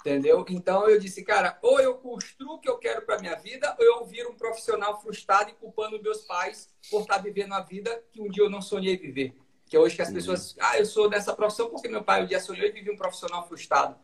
Entendeu? 0.00 0.42
Então 0.48 0.88
eu 0.88 0.98
disse, 0.98 1.22
cara, 1.22 1.58
ou 1.60 1.78
eu 1.78 1.96
construo 1.96 2.54
o 2.54 2.58
que 2.58 2.70
eu 2.70 2.78
quero 2.78 3.02
para 3.02 3.18
minha 3.18 3.36
vida, 3.36 3.76
ou 3.78 3.84
eu 3.84 4.04
viro 4.06 4.30
um 4.30 4.34
profissional 4.34 4.98
frustrado 5.02 5.50
e 5.50 5.52
culpando 5.52 6.02
meus 6.02 6.22
pais 6.22 6.70
por 6.90 7.02
estar 7.02 7.18
vivendo 7.18 7.52
a 7.52 7.60
vida 7.60 8.02
que 8.10 8.22
um 8.22 8.30
dia 8.30 8.42
eu 8.42 8.48
não 8.48 8.62
sonhei 8.62 8.96
viver. 8.96 9.36
Que 9.66 9.76
é 9.76 9.78
hoje 9.78 9.96
que 9.96 10.02
as 10.02 10.10
pessoas, 10.10 10.56
ah, 10.58 10.78
eu 10.78 10.86
sou 10.86 11.10
dessa 11.10 11.34
profissão 11.34 11.68
porque 11.68 11.88
meu 11.88 12.02
pai 12.02 12.24
um 12.24 12.26
dia 12.26 12.40
sonhou 12.40 12.66
e 12.66 12.72
vive 12.72 12.90
um 12.90 12.96
profissional 12.96 13.46
frustrado. 13.46 13.94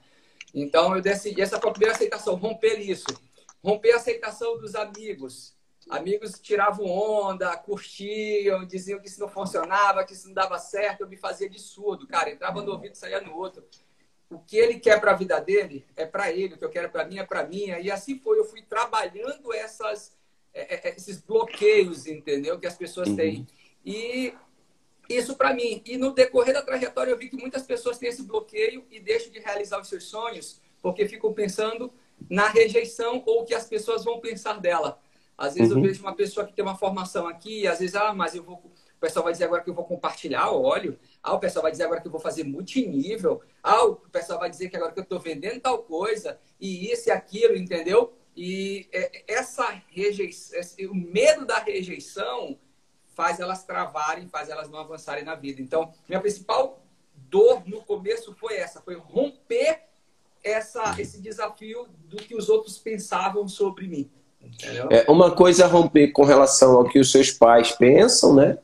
Então 0.56 0.96
eu 0.96 1.02
decidi, 1.02 1.40
essa 1.42 1.60
foi 1.60 1.68
a 1.70 1.72
primeira 1.72 1.94
aceitação, 1.94 2.34
romper 2.34 2.80
isso. 2.80 3.06
Romper 3.62 3.92
a 3.92 3.96
aceitação 3.96 4.58
dos 4.58 4.74
amigos. 4.74 5.54
Amigos 5.88 6.40
tiravam 6.40 6.86
onda, 6.86 7.56
curtiam, 7.58 8.64
diziam 8.66 8.98
que 8.98 9.06
isso 9.06 9.20
não 9.20 9.28
funcionava, 9.28 10.04
que 10.04 10.14
isso 10.14 10.26
não 10.26 10.34
dava 10.34 10.58
certo, 10.58 11.02
eu 11.02 11.08
me 11.08 11.16
fazia 11.16 11.48
de 11.48 11.60
surdo, 11.60 12.08
cara, 12.08 12.30
entrava 12.30 12.60
no 12.62 12.72
ouvido 12.72 12.94
e 12.94 12.98
saía 12.98 13.20
no 13.20 13.36
outro 13.36 13.64
o 14.28 14.38
que 14.40 14.56
ele 14.56 14.78
quer 14.80 15.00
para 15.00 15.12
a 15.12 15.16
vida 15.16 15.38
dele 15.40 15.86
é 15.94 16.04
para 16.04 16.32
ele, 16.32 16.54
o 16.54 16.58
que 16.58 16.64
eu 16.64 16.70
quero 16.70 16.90
para 16.90 17.04
mim 17.04 17.18
é 17.18 17.24
para 17.24 17.46
mim. 17.46 17.66
E 17.80 17.90
assim 17.90 18.18
foi, 18.18 18.38
eu 18.38 18.44
fui 18.44 18.62
trabalhando 18.62 19.52
essas, 19.52 20.16
é, 20.52 20.88
é, 20.88 20.94
esses 20.96 21.20
bloqueios, 21.20 22.06
entendeu? 22.06 22.58
Que 22.58 22.66
as 22.66 22.76
pessoas 22.76 23.08
Uhum. 23.08 23.16
têm. 23.16 23.46
E 23.84 24.34
isso 25.08 25.36
para 25.36 25.54
mim. 25.54 25.82
E 25.84 25.96
no 25.96 26.12
decorrer 26.12 26.54
da 26.54 26.62
trajetória 26.62 27.10
eu 27.10 27.18
vi 27.18 27.28
que 27.28 27.36
muitas 27.36 27.62
pessoas 27.62 27.98
têm 27.98 28.08
esse 28.08 28.22
bloqueio 28.22 28.84
e 28.90 29.00
deixam 29.00 29.30
de 29.30 29.38
realizar 29.38 29.80
os 29.80 29.88
seus 29.88 30.04
sonhos 30.04 30.60
porque 30.82 31.08
ficam 31.08 31.32
pensando 31.32 31.92
na 32.30 32.48
rejeição 32.48 33.22
ou 33.26 33.42
o 33.42 33.44
que 33.44 33.54
as 33.54 33.66
pessoas 33.66 34.04
vão 34.04 34.20
pensar 34.20 34.60
dela. 34.60 35.00
Às 35.36 35.54
vezes 35.54 35.70
Uhum. 35.72 35.78
eu 35.78 35.82
vejo 35.82 36.00
uma 36.02 36.14
pessoa 36.14 36.46
que 36.46 36.52
tem 36.54 36.64
uma 36.64 36.76
formação 36.76 37.26
aqui, 37.26 37.62
e 37.62 37.66
às 37.66 37.78
vezes, 37.80 37.94
ah, 37.94 38.14
mas 38.14 38.34
eu 38.34 38.42
vou. 38.42 38.54
O 38.54 38.98
pessoal 38.98 39.22
vai 39.24 39.32
dizer 39.32 39.44
agora 39.44 39.62
que 39.62 39.68
eu 39.68 39.74
vou 39.74 39.84
compartilhar 39.84 40.50
óleo. 40.50 40.98
Ah, 41.22 41.34
o 41.34 41.38
pessoal 41.38 41.62
vai 41.62 41.70
dizer 41.70 41.84
agora 41.84 42.00
que 42.00 42.06
eu 42.06 42.10
vou 42.12 42.20
fazer 42.20 42.44
multinível. 42.44 43.42
Ah, 43.62 43.84
o 43.84 43.96
pessoal 43.96 44.38
vai 44.38 44.48
dizer 44.48 44.70
que 44.70 44.76
agora 44.76 44.92
que 44.92 44.98
eu 44.98 45.02
estou 45.02 45.20
vendendo 45.20 45.60
tal 45.60 45.82
coisa, 45.82 46.38
e 46.58 46.90
isso 46.90 47.08
e 47.10 47.12
aquilo, 47.12 47.54
entendeu? 47.56 48.14
E 48.34 48.88
é, 48.92 49.24
essa 49.28 49.82
rejeição, 49.88 50.58
o 50.90 50.94
medo 50.94 51.44
da 51.44 51.58
rejeição 51.58 52.58
faz 53.16 53.40
elas 53.40 53.64
travarem, 53.64 54.28
faz 54.28 54.50
elas 54.50 54.68
não 54.68 54.78
avançarem 54.78 55.24
na 55.24 55.34
vida. 55.34 55.62
Então, 55.62 55.90
minha 56.06 56.20
principal 56.20 56.82
dor 57.14 57.62
no 57.66 57.80
começo 57.80 58.34
foi 58.34 58.56
essa, 58.56 58.82
foi 58.82 58.94
romper 58.94 59.80
essa, 60.44 60.94
esse 60.98 61.18
desafio 61.20 61.88
do 62.04 62.18
que 62.18 62.36
os 62.36 62.50
outros 62.50 62.76
pensavam 62.76 63.48
sobre 63.48 63.88
mim. 63.88 64.10
Entendeu? 64.40 64.88
É, 64.90 65.10
uma 65.10 65.34
coisa 65.34 65.64
é 65.64 65.66
romper 65.66 66.08
com 66.08 66.24
relação 66.24 66.76
ao 66.76 66.84
que 66.84 66.98
os 66.98 67.10
seus 67.10 67.32
pais 67.32 67.72
pensam, 67.72 68.34
né? 68.34 68.58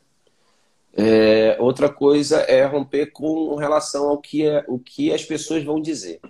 É, 0.95 1.57
outra 1.59 1.89
coisa 1.89 2.41
é 2.41 2.63
romper 2.67 3.07
com 3.07 3.55
relação 3.55 4.11
ao 4.11 4.19
que, 4.19 4.47
é, 4.47 4.63
o 4.69 4.79
que 4.79 5.13
as 5.13 5.25
pessoas 5.25 5.65
vão 5.65 5.81
dizer. 5.81 6.21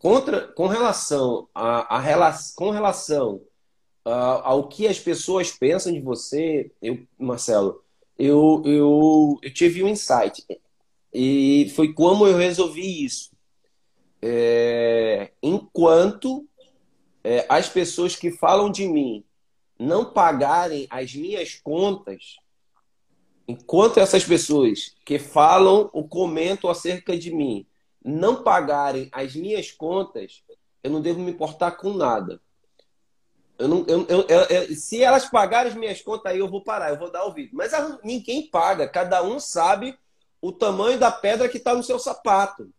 Contra, 0.00 0.48
com 0.48 0.66
relação 0.66 1.46
a, 1.54 1.96
a 1.96 2.38
com 2.56 2.70
relação 2.70 3.40
a- 4.04 4.48
ao 4.48 4.68
que 4.68 4.86
as 4.86 4.98
pessoas 4.98 5.52
pensam 5.52 5.92
de 5.92 6.00
você, 6.00 6.70
eu, 6.80 7.06
Marcelo, 7.18 7.82
eu, 8.18 8.62
eu, 8.66 9.38
eu 9.42 9.54
tive 9.54 9.82
um 9.82 9.88
insight. 9.88 10.44
E 11.12 11.72
foi 11.74 11.92
como 11.92 12.26
eu 12.26 12.36
resolvi 12.36 13.04
isso. 13.04 13.30
É, 14.22 15.32
enquanto 15.42 16.46
é, 17.24 17.46
as 17.48 17.68
pessoas 17.68 18.14
que 18.14 18.30
falam 18.30 18.70
de 18.70 18.86
mim 18.86 19.24
não 19.78 20.04
pagarem 20.12 20.86
as 20.90 21.14
minhas 21.14 21.54
contas, 21.54 22.36
enquanto 23.48 23.98
essas 23.98 24.24
pessoas 24.24 24.94
que 25.04 25.18
falam 25.18 25.88
ou 25.92 26.06
comentam 26.06 26.70
acerca 26.70 27.16
de 27.18 27.34
mim 27.34 27.66
não 28.04 28.42
pagarem 28.42 29.08
as 29.12 29.34
minhas 29.34 29.70
contas, 29.70 30.42
eu 30.82 30.90
não 30.90 31.00
devo 31.00 31.20
me 31.20 31.30
importar 31.30 31.72
com 31.72 31.92
nada. 31.92 32.40
Eu 33.60 33.68
não, 33.68 33.84
eu, 33.86 34.06
eu, 34.08 34.22
eu- 34.26 34.74
se 34.74 35.02
elas 35.02 35.28
pagarem 35.28 35.70
as 35.70 35.76
minhas 35.76 36.00
contas, 36.00 36.32
aí 36.32 36.38
eu 36.38 36.48
vou 36.48 36.64
parar, 36.64 36.90
eu 36.90 36.98
vou 36.98 37.10
dar 37.10 37.24
ouvido. 37.24 37.50
Mas 37.52 37.74
a- 37.74 37.98
ninguém 38.02 38.48
paga, 38.48 38.88
cada 38.88 39.22
um 39.22 39.38
sabe 39.38 39.96
o 40.40 40.50
tamanho 40.50 40.98
da 40.98 41.12
pedra 41.12 41.46
que 41.48 41.58
está 41.58 41.74
no 41.74 41.82
seu 41.82 41.98
sapato. 41.98 42.70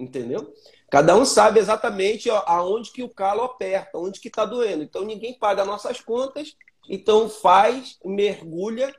Entendeu? 0.00 0.52
Cada 0.90 1.14
um 1.14 1.24
sabe 1.24 1.60
exatamente 1.60 2.30
ó, 2.30 2.42
aonde 2.46 2.90
que 2.90 3.02
o 3.02 3.08
calo 3.08 3.42
aperta, 3.42 3.98
onde 3.98 4.18
que 4.18 4.28
está 4.28 4.44
doendo. 4.46 4.82
Então 4.82 5.04
ninguém 5.04 5.34
paga 5.38 5.64
nossas 5.64 6.00
contas, 6.00 6.56
então 6.88 7.28
faz, 7.28 7.98
mergulha 8.04 8.94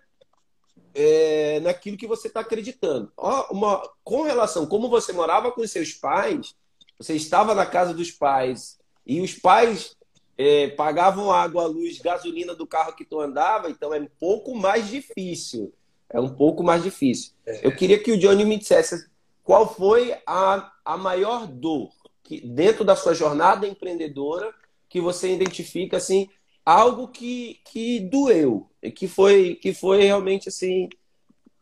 é, 0.94 1.60
naquilo 1.62 1.98
que 1.98 2.08
você 2.08 2.28
está 2.28 2.42
acreditando. 2.42 3.12
Ó, 3.18 3.48
uma, 3.52 3.82
com 4.04 4.22
relação, 4.22 4.66
como 4.66 4.90
você 4.90 5.12
morava 5.12 5.52
com 5.52 5.66
seus 5.68 5.92
pais, 5.94 6.56
você 6.98 7.16
estava 7.16 7.56
na 7.56 7.66
casa 7.66 7.94
dos 7.94 8.12
pais 8.12 8.78
e 9.06 9.22
os 9.22 9.34
pais 9.34 9.96
é, 10.38 10.68
pagavam 10.70 11.32
água, 11.32 11.66
luz, 11.66 12.00
gasolina 12.00 12.54
do 12.54 12.68
carro 12.68 12.96
que 12.96 13.06
tu 13.06 13.20
andava, 13.20 13.70
então 13.70 13.94
é 13.94 14.00
um 14.00 14.08
pouco 14.20 14.56
mais 14.56 14.88
difícil. 14.90 15.74
É 16.10 16.20
um 16.20 16.30
pouco 16.30 16.64
mais 16.64 16.84
difícil. 16.84 17.34
Eu 17.64 17.76
queria 17.76 18.02
que 18.02 18.12
o 18.12 18.18
Johnny 18.18 18.46
me 18.46 18.58
dissesse 18.58 19.10
qual 19.44 19.74
foi 19.74 20.16
a, 20.26 20.72
a 20.84 20.98
maior 20.98 21.48
dor 21.48 21.90
que, 22.24 22.42
dentro 22.42 22.84
da 22.84 22.96
sua 22.96 23.14
jornada 23.14 23.68
empreendedora 23.68 24.54
que 24.90 25.02
você 25.02 25.34
identifica 25.34 25.98
assim 25.98 26.30
algo 26.66 27.08
que, 27.08 27.60
que 27.66 28.00
doeu 28.00 28.70
e 28.82 28.92
que 28.92 29.08
foi 29.08 29.56
que 29.56 29.74
foi 29.74 30.04
realmente 30.04 30.50
assim 30.50 30.90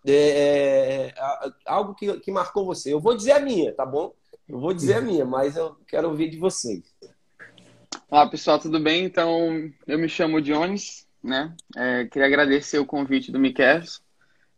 é, 0.06 0.14
é, 0.14 1.14
algo 1.66 1.96
que, 1.96 2.20
que 2.20 2.32
marcou 2.32 2.66
você. 2.66 2.94
Eu 2.94 3.00
vou 3.00 3.16
dizer 3.16 3.34
a 3.34 3.40
minha, 3.40 3.74
tá 3.74 3.86
bom? 3.86 4.14
Eu 4.48 4.60
vou 4.60 4.74
dizer 4.74 4.96
a 4.96 5.02
minha, 5.02 5.26
mas 5.26 5.56
eu 5.56 5.76
quero 5.88 6.10
ouvir 6.10 6.30
de 6.30 6.38
vocês. 6.38 6.84
Olá, 8.14 8.28
pessoal, 8.28 8.60
tudo 8.60 8.80
bem? 8.80 9.06
Então, 9.06 9.72
eu 9.88 9.98
me 9.98 10.08
chamo 10.08 10.40
Jones, 10.40 11.08
né? 11.24 11.52
É, 11.76 12.06
queria 12.06 12.28
agradecer 12.28 12.78
o 12.78 12.86
convite 12.86 13.32
do 13.32 13.40
Miquel, 13.40 13.82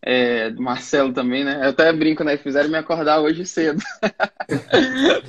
é, 0.01 0.49
do 0.49 0.61
Marcelo 0.61 1.13
também, 1.13 1.45
né? 1.45 1.61
Eu 1.63 1.69
até 1.69 1.93
brinco, 1.93 2.21
né? 2.21 2.35
Fizeram 2.35 2.67
me 2.67 2.77
acordar 2.77 3.21
hoje 3.21 3.45
cedo. 3.45 3.81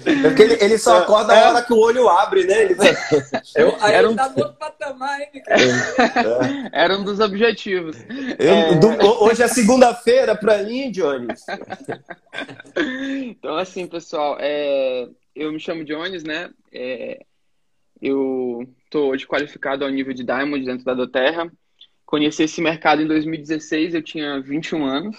É 0.04 0.28
porque 0.28 0.42
ele, 0.42 0.58
ele 0.60 0.76
só 0.76 0.98
acorda 0.98 1.32
a 1.32 1.50
hora 1.50 1.62
que 1.64 1.72
o 1.72 1.78
olho 1.78 2.08
abre, 2.08 2.44
né? 2.44 2.62
Ele... 2.64 2.74
Eu, 3.54 3.76
aí 3.80 3.94
Era 3.94 4.08
ele 4.08 4.12
um- 4.12 4.16
tá 4.16 4.28
no 4.28 4.38
outro 4.38 4.54
patamar, 4.54 5.20
hein, 5.20 5.28
Miquel? 5.32 5.56
Era 6.72 6.98
um 6.98 7.04
dos 7.04 7.20
objetivos. 7.20 7.96
Eu- 8.38 8.80
do- 8.80 9.24
hoje 9.24 9.42
é 9.42 9.48
segunda-feira 9.48 10.34
pra 10.34 10.64
mim, 10.64 10.90
Jones. 10.90 11.44
Então, 13.22 13.56
assim, 13.56 13.86
pessoal, 13.86 14.36
é, 14.38 15.08
eu 15.34 15.52
me 15.52 15.60
chamo 15.60 15.84
Jones, 15.84 16.22
né? 16.24 16.50
Eu 18.00 18.68
estou 18.84 19.10
hoje 19.10 19.26
qualificado 19.26 19.84
ao 19.84 19.90
nível 19.90 20.12
de 20.12 20.24
Diamond 20.24 20.64
dentro 20.64 20.84
da 20.84 20.94
Doterra. 20.94 21.50
Conheci 22.04 22.44
esse 22.44 22.60
mercado 22.60 23.02
em 23.02 23.06
2016, 23.06 23.94
eu 23.94 24.02
tinha 24.02 24.40
21 24.40 24.84
anos. 24.84 25.16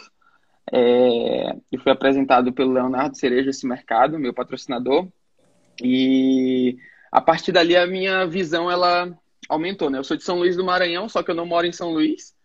É, 0.72 1.56
e 1.72 1.78
fui 1.78 1.92
apresentado 1.92 2.52
pelo 2.52 2.74
Leonardo 2.74 3.18
Cereja 3.18 3.50
esse 3.50 3.66
mercado, 3.66 4.20
meu 4.20 4.34
patrocinador. 4.34 5.08
E 5.82 6.78
a 7.12 7.22
partir 7.22 7.52
dali 7.52 7.76
a 7.76 7.88
minha 7.88 8.26
visão 8.26 8.70
ela 8.70 9.18
aumentou, 9.50 9.90
né? 9.90 9.98
Eu 9.98 10.04
sou 10.04 10.18
de 10.18 10.24
São 10.24 10.38
Luís 10.38 10.56
do 10.56 10.66
Maranhão, 10.66 11.08
só 11.08 11.24
que 11.24 11.32
eu 11.32 11.36
não 11.36 11.46
moro 11.46 11.66
em 11.66 11.72
São 11.72 11.92
Luís. 11.92 12.36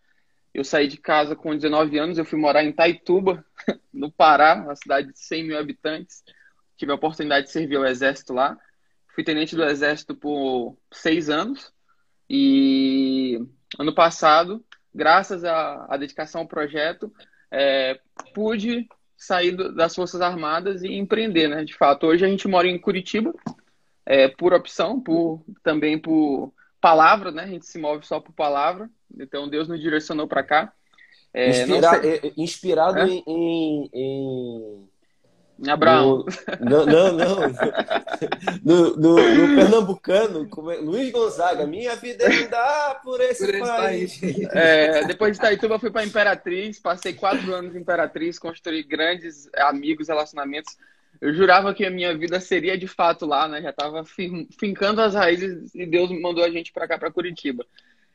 Eu 0.54 0.64
saí 0.64 0.86
de 0.86 0.98
casa 0.98 1.34
com 1.34 1.54
19 1.54 1.98
anos, 1.98 2.18
eu 2.18 2.24
fui 2.24 2.38
morar 2.38 2.62
em 2.62 2.72
Taituba, 2.72 3.44
no 3.92 4.10
Pará, 4.10 4.54
uma 4.54 4.76
cidade 4.76 5.12
de 5.12 5.18
100 5.18 5.44
mil 5.44 5.58
habitantes. 5.58 6.22
Tive 6.76 6.92
a 6.92 6.94
oportunidade 6.94 7.46
de 7.46 7.52
servir 7.52 7.76
ao 7.76 7.86
Exército 7.86 8.34
lá. 8.34 8.56
Fui 9.14 9.22
tenente 9.22 9.54
do 9.54 9.64
Exército 9.64 10.14
por 10.14 10.76
seis 10.92 11.28
anos. 11.28 11.72
E 12.28 13.38
ano 13.78 13.94
passado, 13.94 14.64
graças 14.94 15.44
à, 15.44 15.86
à 15.88 15.96
dedicação 15.96 16.42
ao 16.42 16.48
projeto, 16.48 17.12
é, 17.50 18.00
pude 18.34 18.88
sair 19.16 19.52
do, 19.52 19.74
das 19.74 19.94
Forças 19.94 20.20
Armadas 20.20 20.82
e 20.82 20.94
empreender, 20.94 21.48
né? 21.48 21.64
De 21.64 21.74
fato, 21.74 22.06
hoje 22.06 22.24
a 22.24 22.28
gente 22.28 22.48
mora 22.48 22.66
em 22.66 22.78
Curitiba, 22.78 23.32
é, 24.04 24.28
por 24.28 24.52
opção, 24.52 25.00
por 25.00 25.44
também 25.62 25.98
por 25.98 26.52
palavra, 26.80 27.30
né? 27.30 27.44
A 27.44 27.48
gente 27.48 27.66
se 27.66 27.78
move 27.78 28.04
só 28.04 28.18
por 28.18 28.32
palavra. 28.32 28.90
Então 29.18 29.48
Deus 29.48 29.68
nos 29.68 29.80
direcionou 29.80 30.26
para 30.26 30.42
cá. 30.42 30.72
É, 31.32 31.50
Inspira... 31.50 32.06
É, 32.06 32.32
inspirado 32.36 32.98
é? 32.98 33.06
em, 33.06 33.22
em, 33.26 33.90
em, 33.94 34.88
Abraão. 35.70 36.24
No, 36.60 36.86
não, 36.86 37.12
não, 37.12 37.12
não. 37.12 37.52
No, 38.64 38.96
no, 38.96 39.34
no 39.34 39.56
Pernambucano, 39.56 40.48
é, 40.70 40.76
Luiz 40.76 41.10
Gonzaga, 41.10 41.66
minha 41.66 41.96
vida 41.96 42.24
é 42.24 42.46
dá 42.46 43.00
por 43.02 43.20
esse, 43.20 43.44
por 43.44 43.54
esse 43.54 43.66
país. 43.66 44.18
país. 44.18 44.48
É, 44.52 45.04
depois 45.04 45.32
de 45.32 45.38
Itaituba, 45.38 45.78
fui 45.78 45.90
para 45.90 46.04
Imperatriz, 46.04 46.78
passei 46.78 47.14
quatro 47.14 47.52
anos 47.52 47.74
em 47.74 47.80
Imperatriz, 47.80 48.38
construí 48.38 48.82
grandes 48.82 49.48
amigos, 49.56 50.08
relacionamentos. 50.08 50.76
Eu 51.20 51.32
jurava 51.34 51.74
que 51.74 51.84
a 51.84 51.90
minha 51.90 52.16
vida 52.16 52.40
seria 52.40 52.76
de 52.76 52.86
fato 52.86 53.26
lá, 53.26 53.46
né? 53.48 53.60
Já 53.62 53.70
estava 53.70 54.04
fincando 54.58 55.00
as 55.00 55.14
raízes 55.14 55.74
e 55.74 55.86
Deus 55.86 56.10
mandou 56.20 56.44
a 56.44 56.50
gente 56.50 56.72
para 56.72 56.88
cá, 56.88 56.98
para 56.98 57.12
Curitiba. 57.12 57.64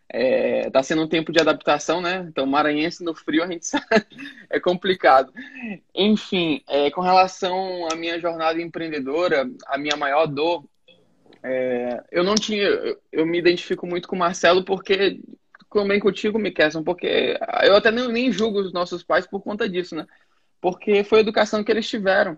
É, 0.10 0.70
tá 0.70 0.82
sendo 0.82 1.04
um 1.04 1.08
tempo 1.08 1.34
de 1.34 1.40
adaptação, 1.40 2.00
né? 2.00 2.26
Então, 2.30 2.46
maranhense 2.46 3.04
no 3.04 3.14
frio 3.14 3.44
a 3.44 3.48
gente 3.48 3.66
sabe, 3.68 4.06
é 4.50 4.60
complicado. 4.60 5.34
Enfim, 5.94 6.64
é, 6.68 6.90
com 6.92 7.02
relação 7.02 7.88
à 7.92 7.96
minha 7.96 8.20
jornada 8.20 8.62
empreendedora, 8.62 9.50
a 9.66 9.78
minha 9.78 9.98
maior 9.98 10.26
dor, 10.28 10.64
é, 11.44 12.04
eu 12.12 12.24
não 12.24 12.36
tinha, 12.36 12.64
eu, 12.64 13.00
eu, 13.12 13.26
me 13.26 13.38
identifico 13.38 13.86
muito 13.86 14.08
com 14.08 14.16
o 14.16 14.20
Marcelo 14.20 14.64
porque 14.64 15.20
também 15.72 16.00
contigo, 16.00 16.40
Miquelson, 16.40 16.84
porque 16.84 17.38
eu 17.64 17.76
até 17.76 17.92
nem, 17.92 18.08
nem 18.08 18.32
julgo 18.32 18.60
os 18.60 18.74
nossos 18.74 19.04
pais 19.04 19.28
por 19.28 19.42
conta 19.42 19.70
disso, 19.70 19.96
né? 19.96 20.08
Porque 20.60 21.04
foi 21.04 21.20
a 21.20 21.22
educação 21.22 21.64
que 21.64 21.72
eles 21.72 21.88
tiveram 21.88 22.38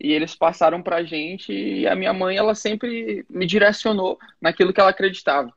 e 0.00 0.12
eles 0.12 0.34
passaram 0.34 0.82
pra 0.82 1.02
gente 1.02 1.52
e 1.52 1.86
a 1.86 1.94
minha 1.94 2.12
mãe, 2.12 2.36
ela 2.36 2.54
sempre 2.54 3.26
me 3.28 3.46
direcionou 3.46 4.18
naquilo 4.40 4.72
que 4.72 4.80
ela 4.80 4.90
acreditava. 4.90 5.52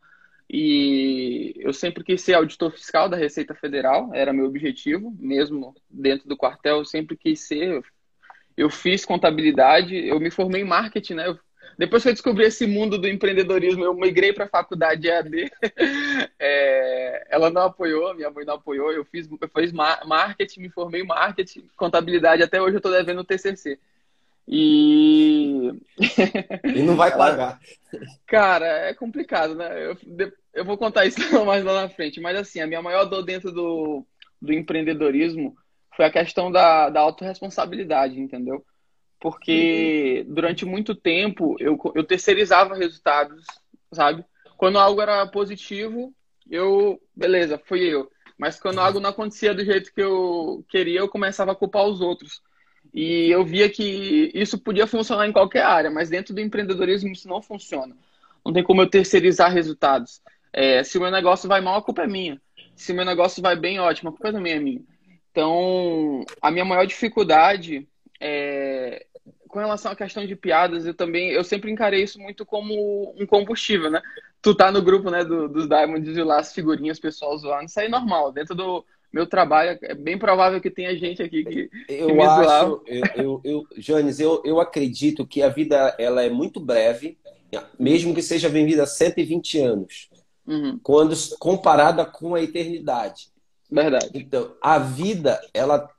E 0.53 1.53
eu 1.59 1.71
sempre 1.71 2.03
quis 2.03 2.21
ser 2.21 2.33
auditor 2.33 2.73
fiscal 2.73 3.07
da 3.07 3.15
Receita 3.15 3.55
Federal, 3.55 4.13
era 4.13 4.33
meu 4.33 4.47
objetivo, 4.47 5.15
mesmo 5.17 5.73
dentro 5.89 6.27
do 6.27 6.35
quartel, 6.35 6.79
eu 6.79 6.85
sempre 6.85 7.15
quis 7.15 7.47
ser. 7.47 7.81
Eu 8.57 8.69
fiz 8.69 9.05
contabilidade, 9.05 9.95
eu 9.95 10.19
me 10.19 10.29
formei 10.29 10.61
em 10.61 10.65
marketing, 10.65 11.13
né? 11.13 11.39
depois 11.77 12.03
que 12.03 12.09
eu 12.09 12.13
descobri 12.13 12.43
esse 12.43 12.67
mundo 12.67 12.97
do 12.97 13.07
empreendedorismo, 13.07 13.85
eu 13.85 13.93
migrei 13.93 14.33
para 14.33 14.43
a 14.43 14.49
faculdade 14.49 15.07
EAD. 15.07 15.51
É, 16.43 17.27
ela 17.29 17.51
não 17.51 17.61
apoiou, 17.61 18.15
minha 18.15 18.29
mãe 18.31 18.43
não 18.43 18.55
apoiou, 18.55 18.91
eu 18.91 19.05
fiz, 19.05 19.29
eu 19.29 19.47
fiz 19.47 19.71
marketing, 19.71 20.61
me 20.61 20.69
formei 20.69 21.01
em 21.01 21.05
marketing, 21.05 21.69
contabilidade, 21.77 22.41
até 22.41 22.59
hoje 22.59 22.73
eu 22.73 22.79
estou 22.79 22.91
devendo 22.91 23.19
o 23.19 23.23
TCC. 23.23 23.77
E. 24.47 25.71
E 26.63 26.81
não 26.81 26.95
vai 26.95 27.11
pagar. 27.15 27.59
Cara, 28.25 28.65
é 28.65 28.93
complicado, 28.93 29.55
né? 29.55 29.85
Eu, 29.85 29.95
eu 30.53 30.65
vou 30.65 30.77
contar 30.77 31.05
isso 31.05 31.17
mais 31.45 31.63
lá 31.63 31.83
na 31.83 31.89
frente. 31.89 32.19
Mas, 32.19 32.37
assim, 32.37 32.59
a 32.59 32.67
minha 32.67 32.81
maior 32.81 33.05
dor 33.05 33.23
dentro 33.23 33.51
do, 33.51 34.05
do 34.41 34.53
empreendedorismo 34.53 35.55
foi 35.95 36.05
a 36.05 36.11
questão 36.11 36.51
da, 36.51 36.89
da 36.89 37.01
autorresponsabilidade, 37.01 38.19
entendeu? 38.19 38.65
Porque 39.19 40.25
uhum. 40.27 40.33
durante 40.33 40.65
muito 40.65 40.95
tempo 40.95 41.55
eu, 41.59 41.77
eu 41.93 42.03
terceirizava 42.03 42.75
resultados, 42.75 43.45
sabe? 43.93 44.25
Quando 44.57 44.79
algo 44.79 45.01
era 45.01 45.25
positivo, 45.27 46.13
eu. 46.49 46.99
Beleza, 47.15 47.61
fui 47.65 47.81
eu. 47.81 48.09
Mas 48.37 48.59
quando 48.59 48.79
algo 48.79 48.99
não 48.99 49.11
acontecia 49.11 49.53
do 49.53 49.63
jeito 49.63 49.93
que 49.93 50.01
eu 50.01 50.65
queria, 50.67 50.99
eu 50.99 51.07
começava 51.07 51.51
a 51.51 51.55
culpar 51.55 51.85
os 51.85 52.01
outros. 52.01 52.41
E 52.93 53.29
eu 53.29 53.45
via 53.45 53.69
que 53.69 54.31
isso 54.33 54.57
podia 54.57 54.87
funcionar 54.87 55.27
em 55.27 55.31
qualquer 55.31 55.63
área, 55.63 55.91
mas 55.91 56.09
dentro 56.09 56.33
do 56.33 56.41
empreendedorismo 56.41 57.11
isso 57.11 57.27
não 57.27 57.41
funciona. 57.41 57.95
Não 58.43 58.51
tem 58.51 58.63
como 58.63 58.81
eu 58.81 58.89
terceirizar 58.89 59.51
resultados. 59.53 60.21
É, 60.53 60.83
se 60.83 60.97
o 60.97 61.01
meu 61.01 61.11
negócio 61.11 61.47
vai 61.47 61.61
mal, 61.61 61.77
a 61.77 61.81
culpa 61.81 62.03
é 62.03 62.07
minha. 62.07 62.41
Se 62.75 62.91
o 62.91 62.95
meu 62.95 63.05
negócio 63.05 63.41
vai 63.41 63.55
bem, 63.55 63.79
ótimo, 63.79 64.09
a 64.09 64.11
culpa 64.11 64.31
também 64.31 64.53
é 64.53 64.59
minha. 64.59 64.81
Então, 65.31 66.25
a 66.41 66.51
minha 66.51 66.65
maior 66.65 66.85
dificuldade 66.85 67.87
é, 68.19 69.05
com 69.47 69.59
relação 69.59 69.91
à 69.91 69.95
questão 69.95 70.25
de 70.25 70.35
piadas, 70.35 70.85
eu 70.85 70.93
também, 70.93 71.29
eu 71.29 71.43
sempre 71.43 71.71
encarei 71.71 72.03
isso 72.03 72.19
muito 72.19 72.45
como 72.45 73.15
um 73.17 73.25
combustível, 73.25 73.89
né? 73.89 74.01
Tu 74.41 74.55
tá 74.55 74.71
no 74.71 74.81
grupo, 74.81 75.09
né, 75.09 75.23
do, 75.23 75.47
dos 75.47 75.67
Diamonds 75.67 76.17
e 76.17 76.23
lá 76.23 76.39
as 76.39 76.53
figurinhas, 76.53 76.99
pessoal 76.99 77.37
zoando, 77.37 77.65
isso 77.65 77.79
aí 77.79 77.85
é 77.85 77.89
normal. 77.89 78.31
Dentro 78.31 78.55
do, 78.55 78.83
meu 79.11 79.27
trabalho, 79.27 79.77
é 79.81 79.93
bem 79.93 80.17
provável 80.17 80.61
que 80.61 80.69
tenha 80.69 80.95
gente 80.97 81.21
aqui 81.21 81.43
que, 81.43 81.69
eu 81.89 82.07
que 82.07 82.13
me 82.13 82.23
acho, 82.23 82.81
eu, 82.87 83.03
eu, 83.15 83.41
eu, 83.43 83.67
Jones, 83.77 84.19
eu, 84.19 84.41
eu 84.45 84.59
acredito 84.59 85.27
que 85.27 85.43
a 85.43 85.49
vida 85.49 85.93
ela 85.99 86.23
é 86.23 86.29
muito 86.29 86.59
breve, 86.59 87.17
mesmo 87.77 88.15
que 88.15 88.21
seja 88.21 88.47
vivida 88.47 88.85
120 88.85 89.59
anos, 89.59 90.09
uhum. 90.51 90.79
quando 90.83 91.15
comparada 91.39 92.05
com 92.05 92.35
a 92.35 92.41
eternidade. 92.41 93.29
Verdade. 93.69 94.09
Então, 94.13 94.53
a 94.61 94.77
vida, 94.77 95.41
ela 95.53 95.89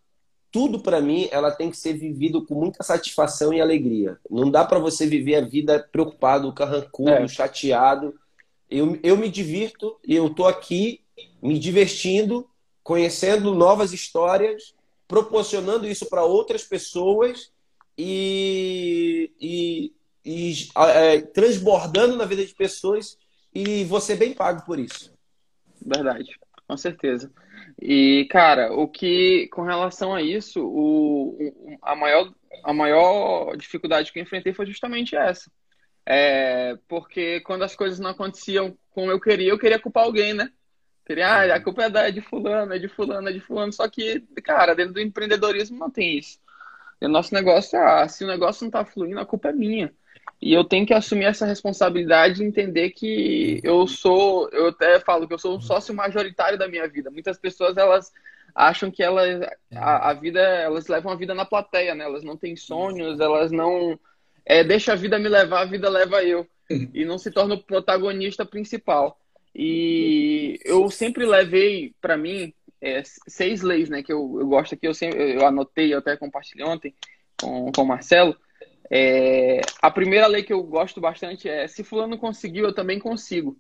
tudo 0.50 0.80
para 0.80 1.00
mim, 1.00 1.28
ela 1.32 1.50
tem 1.50 1.70
que 1.70 1.78
ser 1.78 1.94
vivido 1.94 2.44
com 2.44 2.54
muita 2.54 2.84
satisfação 2.84 3.54
e 3.54 3.60
alegria. 3.60 4.18
Não 4.30 4.50
dá 4.50 4.62
para 4.62 4.78
você 4.78 5.06
viver 5.06 5.36
a 5.36 5.40
vida 5.40 5.88
preocupado, 5.90 6.52
carrancudo, 6.52 7.10
é. 7.10 7.26
chateado. 7.26 8.14
Eu, 8.70 8.98
eu 9.02 9.16
me 9.16 9.30
divirto 9.30 9.96
e 10.06 10.14
eu 10.14 10.28
tô 10.28 10.44
aqui 10.46 11.00
me 11.42 11.58
divertindo 11.58 12.46
conhecendo 12.82 13.54
novas 13.54 13.92
histórias, 13.92 14.74
proporcionando 15.06 15.86
isso 15.86 16.06
para 16.06 16.24
outras 16.24 16.64
pessoas 16.64 17.52
e, 17.96 19.30
e, 19.40 19.92
e 20.24 20.68
é, 20.76 21.20
transbordando 21.20 22.16
na 22.16 22.24
vida 22.24 22.44
de 22.44 22.54
pessoas 22.54 23.18
e 23.54 23.84
você 23.84 24.16
bem 24.16 24.34
pago 24.34 24.64
por 24.64 24.78
isso. 24.78 25.12
Verdade, 25.84 26.38
com 26.66 26.76
certeza. 26.76 27.30
E, 27.80 28.26
cara, 28.30 28.72
o 28.72 28.88
que, 28.88 29.48
com 29.48 29.62
relação 29.62 30.14
a 30.14 30.22
isso, 30.22 30.64
o, 30.64 31.78
a, 31.82 31.96
maior, 31.96 32.32
a 32.64 32.72
maior 32.72 33.56
dificuldade 33.56 34.12
que 34.12 34.18
eu 34.18 34.22
enfrentei 34.22 34.52
foi 34.52 34.66
justamente 34.66 35.16
essa. 35.16 35.50
É, 36.04 36.76
porque 36.88 37.40
quando 37.40 37.62
as 37.62 37.76
coisas 37.76 37.98
não 38.00 38.10
aconteciam 38.10 38.76
como 38.90 39.10
eu 39.10 39.20
queria, 39.20 39.50
eu 39.50 39.58
queria 39.58 39.78
culpar 39.78 40.04
alguém, 40.04 40.34
né? 40.34 40.50
Queria, 41.04 41.28
ah, 41.28 41.56
a 41.56 41.60
culpa 41.60 41.84
é, 41.84 41.90
da, 41.90 42.08
é 42.08 42.10
de 42.12 42.20
fulano, 42.20 42.72
é 42.72 42.78
de 42.78 42.88
fulano, 42.88 43.28
é 43.28 43.32
de 43.32 43.40
fulano. 43.40 43.72
Só 43.72 43.88
que, 43.88 44.20
cara, 44.42 44.74
dentro 44.74 44.94
do 44.94 45.00
empreendedorismo 45.00 45.78
não 45.78 45.90
tem 45.90 46.18
isso. 46.18 46.38
O 47.00 47.08
nosso 47.08 47.34
negócio 47.34 47.76
é, 47.76 48.02
ah, 48.02 48.08
se 48.08 48.24
o 48.24 48.28
negócio 48.28 48.64
não 48.64 48.70
tá 48.70 48.84
fluindo, 48.84 49.18
a 49.18 49.26
culpa 49.26 49.48
é 49.48 49.52
minha. 49.52 49.92
E 50.42 50.52
eu 50.52 50.64
tenho 50.64 50.84
que 50.84 50.92
assumir 50.92 51.26
essa 51.26 51.46
responsabilidade 51.46 52.42
e 52.42 52.46
entender 52.46 52.90
que 52.90 53.60
eu 53.62 53.86
sou, 53.86 54.48
eu 54.50 54.70
até 54.70 54.98
falo 54.98 55.28
que 55.28 55.32
eu 55.32 55.38
sou 55.38 55.56
um 55.56 55.60
sócio 55.60 55.94
majoritário 55.94 56.58
da 56.58 56.66
minha 56.66 56.88
vida. 56.88 57.12
Muitas 57.12 57.38
pessoas, 57.38 57.76
elas 57.76 58.10
acham 58.52 58.90
que 58.90 59.04
elas, 59.04 59.40
a, 59.72 60.10
a 60.10 60.12
vida, 60.12 60.40
elas 60.40 60.88
levam 60.88 61.12
a 61.12 61.14
vida 61.14 61.32
na 61.32 61.44
plateia, 61.44 61.94
né? 61.94 62.04
Elas 62.04 62.24
não 62.24 62.36
têm 62.36 62.56
sonhos, 62.56 63.20
elas 63.20 63.52
não... 63.52 63.96
É, 64.44 64.64
deixa 64.64 64.94
a 64.94 64.96
vida 64.96 65.16
me 65.16 65.28
levar, 65.28 65.60
a 65.60 65.64
vida 65.64 65.88
leva 65.88 66.24
eu. 66.24 66.44
E 66.92 67.04
não 67.04 67.18
se 67.18 67.30
torna 67.30 67.54
o 67.54 67.62
protagonista 67.62 68.44
principal. 68.44 69.16
E 69.54 70.58
eu 70.64 70.90
sempre 70.90 71.24
levei 71.24 71.94
para 72.00 72.16
mim 72.16 72.52
é, 72.80 73.00
seis 73.28 73.62
leis, 73.62 73.88
né? 73.88 74.02
Que 74.02 74.12
eu, 74.12 74.38
eu 74.40 74.46
gosto 74.48 74.74
aqui, 74.74 74.88
eu, 74.88 74.94
sempre, 74.94 75.36
eu 75.36 75.46
anotei, 75.46 75.94
eu 75.94 75.98
até 75.98 76.16
compartilhei 76.16 76.66
ontem 76.66 76.92
com, 77.40 77.70
com 77.70 77.82
o 77.82 77.86
Marcelo. 77.86 78.36
É, 78.94 79.62
a 79.80 79.90
primeira 79.90 80.26
lei 80.26 80.42
que 80.42 80.52
eu 80.52 80.62
gosto 80.62 81.00
bastante 81.00 81.48
é: 81.48 81.66
se 81.66 81.82
Fulano 81.82 82.18
conseguiu, 82.18 82.66
eu 82.66 82.74
também 82.74 82.98
consigo. 82.98 83.56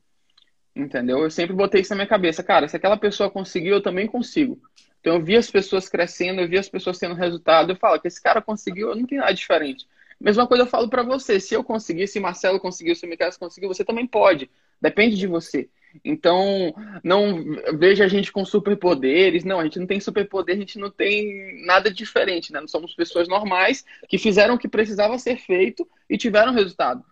Entendeu? 0.76 1.20
Eu 1.22 1.30
sempre 1.30 1.54
botei 1.54 1.80
isso 1.80 1.90
na 1.90 1.96
minha 1.96 2.06
cabeça. 2.06 2.42
Cara, 2.42 2.68
se 2.68 2.76
aquela 2.76 2.98
pessoa 2.98 3.30
conseguiu, 3.30 3.76
eu 3.76 3.82
também 3.82 4.06
consigo. 4.06 4.60
Então 5.00 5.14
eu 5.14 5.24
vi 5.24 5.36
as 5.36 5.50
pessoas 5.50 5.88
crescendo, 5.88 6.42
eu 6.42 6.48
vi 6.48 6.58
as 6.58 6.68
pessoas 6.68 6.98
tendo 6.98 7.14
resultado. 7.14 7.72
Eu 7.72 7.76
falo 7.76 7.98
que 7.98 8.08
esse 8.08 8.22
cara 8.22 8.42
conseguiu, 8.42 8.90
eu 8.90 8.96
não 8.96 9.06
tenho 9.06 9.22
nada 9.22 9.32
diferente. 9.32 9.86
Mesma 10.20 10.46
coisa 10.46 10.64
eu 10.64 10.68
falo 10.68 10.88
para 10.88 11.02
você. 11.02 11.40
Se 11.40 11.54
eu 11.54 11.64
conseguir, 11.64 12.06
se 12.08 12.20
Marcelo 12.20 12.60
conseguiu, 12.60 12.94
se 12.94 13.06
o 13.06 13.08
Miquel 13.08 13.30
conseguiu, 13.38 13.68
você 13.68 13.84
também 13.84 14.06
pode. 14.06 14.50
Depende 14.80 15.16
de 15.16 15.26
você. 15.26 15.68
Então, 16.04 16.74
não 17.02 17.44
veja 17.78 18.04
a 18.04 18.08
gente 18.08 18.32
com 18.32 18.44
superpoderes. 18.44 19.44
Não, 19.44 19.60
a 19.60 19.64
gente 19.64 19.78
não 19.78 19.86
tem 19.86 20.00
superpoder, 20.00 20.56
a 20.56 20.58
gente 20.58 20.78
não 20.78 20.90
tem 20.90 21.64
nada 21.66 21.92
diferente, 21.92 22.52
né? 22.52 22.60
Nós 22.60 22.70
somos 22.70 22.94
pessoas 22.94 23.28
normais 23.28 23.84
que 24.08 24.18
fizeram 24.18 24.54
o 24.54 24.58
que 24.58 24.68
precisava 24.68 25.18
ser 25.18 25.36
feito 25.36 25.88
e 26.08 26.16
tiveram 26.16 26.52
resultado. 26.52 27.04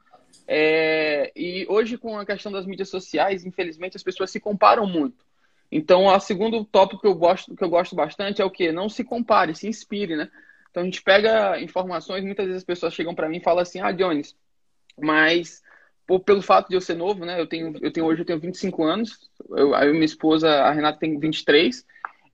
É, 0.47 1.31
e 1.37 1.67
hoje, 1.69 1.97
com 1.97 2.19
a 2.19 2.27
questão 2.27 2.51
das 2.51 2.67
mídias 2.67 2.89
sociais, 2.89 3.45
infelizmente, 3.45 3.97
as 3.97 4.03
pessoas 4.03 4.31
se 4.31 4.41
comparam 4.41 4.87
muito. 4.87 5.25
Então, 5.71 6.07
o 6.07 6.21
segundo 6.21 6.65
tópico 6.65 7.03
que 7.03 7.07
eu 7.07 7.15
gosto, 7.15 7.55
que 7.55 7.63
eu 7.63 7.71
gosto 7.71 7.95
bastante 7.95 8.43
é 8.43 8.45
o 8.45 8.51
que? 8.51 8.73
Não 8.73 8.89
se 8.89 9.05
compare, 9.05 9.55
se 9.55 9.69
inspire, 9.69 10.17
né? 10.17 10.29
Então, 10.71 10.83
a 10.83 10.87
gente 10.87 11.03
pega 11.03 11.61
informações, 11.61 12.25
muitas 12.25 12.47
vezes 12.47 12.63
as 12.63 12.67
pessoas 12.67 12.95
chegam 12.95 13.15
para 13.15 13.29
mim 13.29 13.37
e 13.37 13.43
falam 13.43 13.63
assim, 13.63 13.81
ah, 13.81 13.93
Jones, 13.93 14.37
mas 14.99 15.63
por, 16.11 16.19
pelo 16.19 16.43
fato 16.43 16.69
de 16.69 16.75
eu 16.75 16.81
ser 16.81 16.95
novo, 16.95 17.25
né? 17.25 17.41
Eu 17.41 17.47
tenho, 17.47 17.73
eu 17.81 17.93
tenho 17.93 18.05
hoje 18.05 18.23
eu 18.23 18.25
tenho 18.25 18.41
25 18.41 18.83
anos, 18.83 19.31
eu, 19.51 19.73
a 19.73 19.85
minha 19.85 20.05
esposa, 20.05 20.51
a 20.51 20.73
Renata, 20.73 20.99
tem 20.99 21.17
23, 21.17 21.87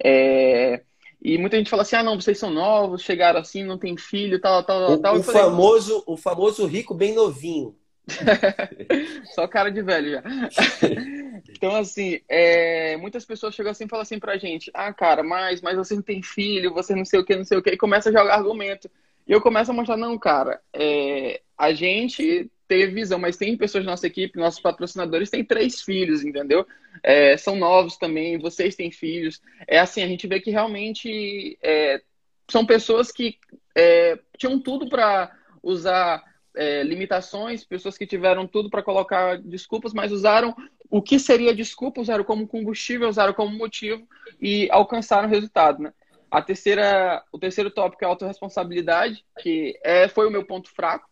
é, 0.03 0.81
e 1.21 1.37
muita 1.37 1.59
gente 1.59 1.69
fala 1.69 1.83
assim, 1.83 1.97
ah, 1.97 2.03
não, 2.03 2.19
vocês 2.19 2.39
são 2.39 2.51
novos, 2.51 3.03
chegaram 3.03 3.39
assim, 3.39 3.65
não 3.65 3.77
tem 3.77 3.95
filho, 3.95 4.41
tal, 4.41 4.65
tal, 4.65 4.93
o, 4.93 4.99
tal. 4.99 5.17
O, 5.17 5.23
falei, 5.23 5.43
famoso, 5.43 6.03
o 6.07 6.17
famoso 6.17 6.65
rico 6.65 6.95
bem 6.95 7.15
novinho. 7.15 7.77
Só 9.35 9.47
cara 9.47 9.71
de 9.71 9.83
velho 9.83 10.13
já. 10.13 10.23
então, 11.51 11.77
assim, 11.77 12.21
é, 12.31 12.97
muitas 12.97 13.27
pessoas 13.27 13.55
chegam 13.55 13.73
assim 13.73 13.85
e 13.85 13.89
falam 13.89 14.05
assim 14.05 14.19
pra 14.19 14.39
gente: 14.39 14.71
Ah, 14.73 14.93
cara, 14.93 15.23
mas, 15.23 15.61
mas 15.61 15.77
você 15.77 15.97
não 15.97 16.03
tem 16.03 16.23
filho, 16.23 16.73
você 16.73 16.95
não 16.95 17.05
sei 17.05 17.19
o 17.19 17.25
que, 17.25 17.37
não 17.37 17.45
sei 17.45 17.59
o 17.59 17.63
que, 17.63 17.71
e 17.71 17.77
começa 17.77 18.09
a 18.09 18.13
jogar 18.13 18.37
argumento. 18.37 18.89
E 19.27 19.33
eu 19.33 19.41
começo 19.41 19.73
a 19.73 19.75
mostrar: 19.75 19.97
Não, 19.97 20.17
cara, 20.17 20.61
é, 20.73 21.43
a 21.59 21.75
gente 21.75 22.49
teve 22.67 22.95
visão, 22.95 23.19
mas 23.19 23.37
tem 23.37 23.57
pessoas 23.57 23.85
da 23.85 23.91
nossa 23.91 24.07
equipe, 24.07 24.39
nossos 24.39 24.61
patrocinadores 24.61 25.31
têm 25.31 25.45
três 25.45 25.83
filhos, 25.83 26.25
entendeu? 26.25 26.67
É, 27.03 27.37
são 27.37 27.57
novos 27.57 27.97
também, 27.97 28.39
vocês 28.39 28.75
têm 28.75 28.91
filhos. 28.91 29.41
É 29.67 29.79
assim, 29.79 30.03
a 30.03 30.09
gente 30.09 30.27
vê 30.27 30.41
que 30.41 30.51
realmente 30.51 31.59
é, 31.63 32.03
são 32.51 32.65
pessoas 32.65 33.11
que 33.11 33.39
é, 33.75 34.19
tinham 34.37 34.59
tudo 34.61 34.89
para 34.89 35.31
usar 35.63 36.23
é, 36.55 36.83
limitações, 36.83 37.65
pessoas 37.65 37.99
que 37.99 38.07
tiveram 38.07 38.47
tudo 38.47 38.71
para 38.71 38.83
colocar 38.83 39.39
desculpas, 39.39 39.93
mas 39.93 40.11
usaram 40.11 40.55
o 40.91 41.03
que 41.03 41.19
seria 41.19 41.55
desculpa, 41.55 42.01
usaram 42.01 42.25
como 42.25 42.47
combustível, 42.47 43.09
usaram 43.09 43.35
como 43.35 43.57
motivo 43.57 44.07
e 44.41 44.69
alcançaram 44.71 45.29
o 45.29 45.31
resultado, 45.31 45.83
né? 45.83 45.93
A 46.31 46.43
terceira, 46.43 47.23
o 47.33 47.39
terceiro 47.39 47.71
tópico 47.71 48.05
é 48.05 48.07
a 48.07 48.11
autorresponsabilidade, 48.11 49.25
que 49.41 49.79
é, 49.83 50.09
foi 50.09 50.27
o 50.27 50.31
meu 50.31 50.45
ponto 50.45 50.69
fraco. 50.71 51.09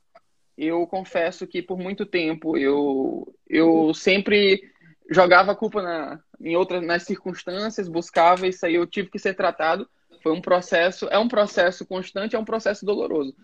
Eu 0.56 0.86
confesso 0.86 1.46
que 1.46 1.60
por 1.60 1.78
muito 1.78 2.06
tempo 2.06 2.56
eu, 2.56 3.34
eu 3.48 3.92
sempre 3.92 4.62
jogava 5.10 5.52
a 5.52 5.56
culpa 5.56 5.82
na, 5.82 6.20
em 6.40 6.56
outras 6.56 6.82
nas 6.82 7.02
circunstâncias, 7.02 7.88
buscava 7.88 8.46
isso 8.46 8.64
aí 8.64 8.74
eu 8.74 8.86
tive 8.86 9.10
que 9.10 9.18
ser 9.18 9.34
tratado. 9.34 9.88
Foi 10.22 10.32
um 10.32 10.40
processo, 10.40 11.06
é 11.10 11.18
um 11.18 11.28
processo 11.28 11.84
constante, 11.84 12.34
é 12.34 12.38
um 12.38 12.44
processo 12.44 12.86
doloroso. 12.86 13.34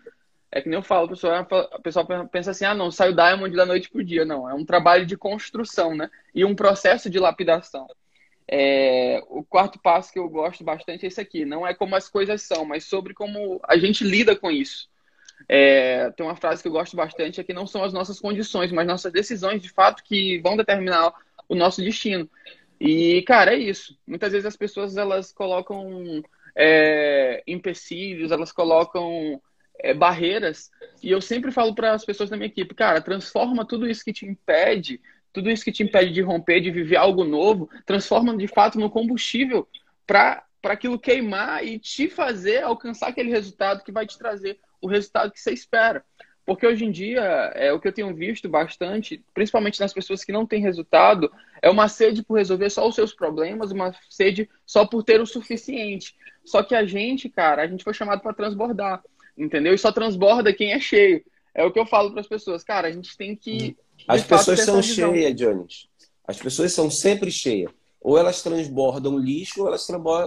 É 0.52 0.60
que 0.60 0.68
nem 0.68 0.78
eu 0.78 0.82
falo, 0.82 1.06
o 1.06 1.10
pessoal, 1.10 1.46
a 1.72 1.78
pessoa 1.80 2.26
pensa 2.26 2.50
assim, 2.50 2.64
ah, 2.64 2.74
não, 2.74 2.90
saiu 2.90 3.14
Diamond 3.14 3.54
da 3.54 3.66
noite 3.66 3.88
pro 3.88 4.04
dia. 4.04 4.24
Não, 4.24 4.48
é 4.48 4.54
um 4.54 4.64
trabalho 4.64 5.06
de 5.06 5.16
construção, 5.16 5.94
né? 5.94 6.10
E 6.34 6.44
um 6.44 6.54
processo 6.54 7.08
de 7.08 7.20
lapidação. 7.20 7.86
É, 8.48 9.22
o 9.28 9.44
quarto 9.44 9.78
passo 9.78 10.12
que 10.12 10.18
eu 10.18 10.28
gosto 10.28 10.64
bastante 10.64 11.04
é 11.04 11.08
esse 11.08 11.20
aqui. 11.20 11.44
Não 11.44 11.64
é 11.64 11.72
como 11.72 11.94
as 11.94 12.08
coisas 12.08 12.42
são, 12.42 12.64
mas 12.64 12.84
sobre 12.84 13.14
como 13.14 13.60
a 13.62 13.76
gente 13.76 14.02
lida 14.02 14.34
com 14.34 14.50
isso. 14.50 14.88
É, 15.48 16.10
tem 16.10 16.24
uma 16.24 16.36
frase 16.36 16.62
que 16.62 16.68
eu 16.68 16.72
gosto 16.72 16.96
bastante, 16.96 17.40
é 17.40 17.44
que 17.44 17.52
não 17.52 17.66
são 17.66 17.82
as 17.82 17.92
nossas 17.92 18.20
condições, 18.20 18.70
mas 18.72 18.86
nossas 18.86 19.12
decisões, 19.12 19.60
de 19.60 19.68
fato, 19.68 20.02
que 20.04 20.38
vão 20.40 20.56
determinar 20.56 21.12
o 21.48 21.54
nosso 21.54 21.82
destino. 21.82 22.28
E, 22.80 23.22
cara, 23.22 23.54
é 23.54 23.58
isso. 23.58 23.98
Muitas 24.06 24.32
vezes 24.32 24.46
as 24.46 24.56
pessoas, 24.56 24.96
elas 24.96 25.32
colocam 25.32 26.22
é, 26.56 27.42
empecilhos, 27.46 28.30
elas 28.30 28.52
colocam 28.52 29.40
é, 29.80 29.92
barreiras. 29.92 30.70
E 31.02 31.10
eu 31.10 31.20
sempre 31.20 31.50
falo 31.50 31.74
para 31.74 31.92
as 31.92 32.04
pessoas 32.04 32.30
da 32.30 32.36
minha 32.36 32.46
equipe, 32.46 32.74
cara, 32.74 33.00
transforma 33.00 33.66
tudo 33.66 33.88
isso 33.88 34.04
que 34.04 34.12
te 34.12 34.26
impede, 34.26 35.00
tudo 35.32 35.50
isso 35.50 35.64
que 35.64 35.72
te 35.72 35.82
impede 35.82 36.12
de 36.12 36.22
romper, 36.22 36.60
de 36.60 36.70
viver 36.70 36.96
algo 36.96 37.24
novo, 37.24 37.68
transforma 37.86 38.36
de 38.36 38.46
fato 38.46 38.78
no 38.78 38.90
combustível 38.90 39.68
para 40.06 40.44
aquilo 40.64 40.98
queimar 40.98 41.64
e 41.64 41.78
te 41.78 42.08
fazer 42.08 42.62
alcançar 42.62 43.08
aquele 43.08 43.30
resultado 43.30 43.84
que 43.84 43.92
vai 43.92 44.06
te 44.06 44.18
trazer 44.18 44.58
o 44.80 44.86
resultado 44.86 45.32
que 45.32 45.40
você 45.40 45.52
espera. 45.52 46.04
Porque 46.44 46.66
hoje 46.66 46.84
em 46.84 46.90
dia, 46.90 47.20
é 47.54 47.72
o 47.72 47.78
que 47.78 47.86
eu 47.86 47.92
tenho 47.92 48.14
visto 48.14 48.48
bastante, 48.48 49.22
principalmente 49.32 49.78
nas 49.78 49.92
pessoas 49.92 50.24
que 50.24 50.32
não 50.32 50.46
têm 50.46 50.60
resultado, 50.60 51.30
é 51.62 51.70
uma 51.70 51.86
sede 51.86 52.24
por 52.24 52.38
resolver 52.38 52.70
só 52.70 52.88
os 52.88 52.94
seus 52.94 53.12
problemas, 53.12 53.70
uma 53.70 53.94
sede 54.08 54.48
só 54.66 54.84
por 54.84 55.04
ter 55.04 55.20
o 55.20 55.26
suficiente. 55.26 56.16
Só 56.44 56.62
que 56.62 56.74
a 56.74 56.84
gente, 56.84 57.28
cara, 57.28 57.62
a 57.62 57.66
gente 57.66 57.84
foi 57.84 57.94
chamado 57.94 58.20
para 58.20 58.32
transbordar 58.32 59.02
entendeu? 59.36 59.74
E 59.74 59.78
só 59.78 59.90
transborda 59.90 60.52
quem 60.52 60.72
é 60.72 60.80
cheio. 60.80 61.24
É 61.54 61.64
o 61.64 61.72
que 61.72 61.78
eu 61.78 61.86
falo 61.86 62.10
para 62.12 62.20
as 62.20 62.28
pessoas, 62.28 62.62
cara, 62.62 62.88
a 62.88 62.92
gente 62.92 63.16
tem 63.16 63.34
que. 63.34 63.76
As 64.06 64.22
pessoas 64.22 64.60
são 64.60 64.82
cheias, 64.82 65.34
Jones. 65.34 65.88
As 66.26 66.38
pessoas 66.38 66.72
são 66.72 66.90
sempre 66.90 67.30
cheias. 67.30 67.70
Ou 68.00 68.16
elas 68.16 68.42
transbordam 68.42 69.18
lixo, 69.18 69.62
ou 69.62 69.68
elas 69.68 69.86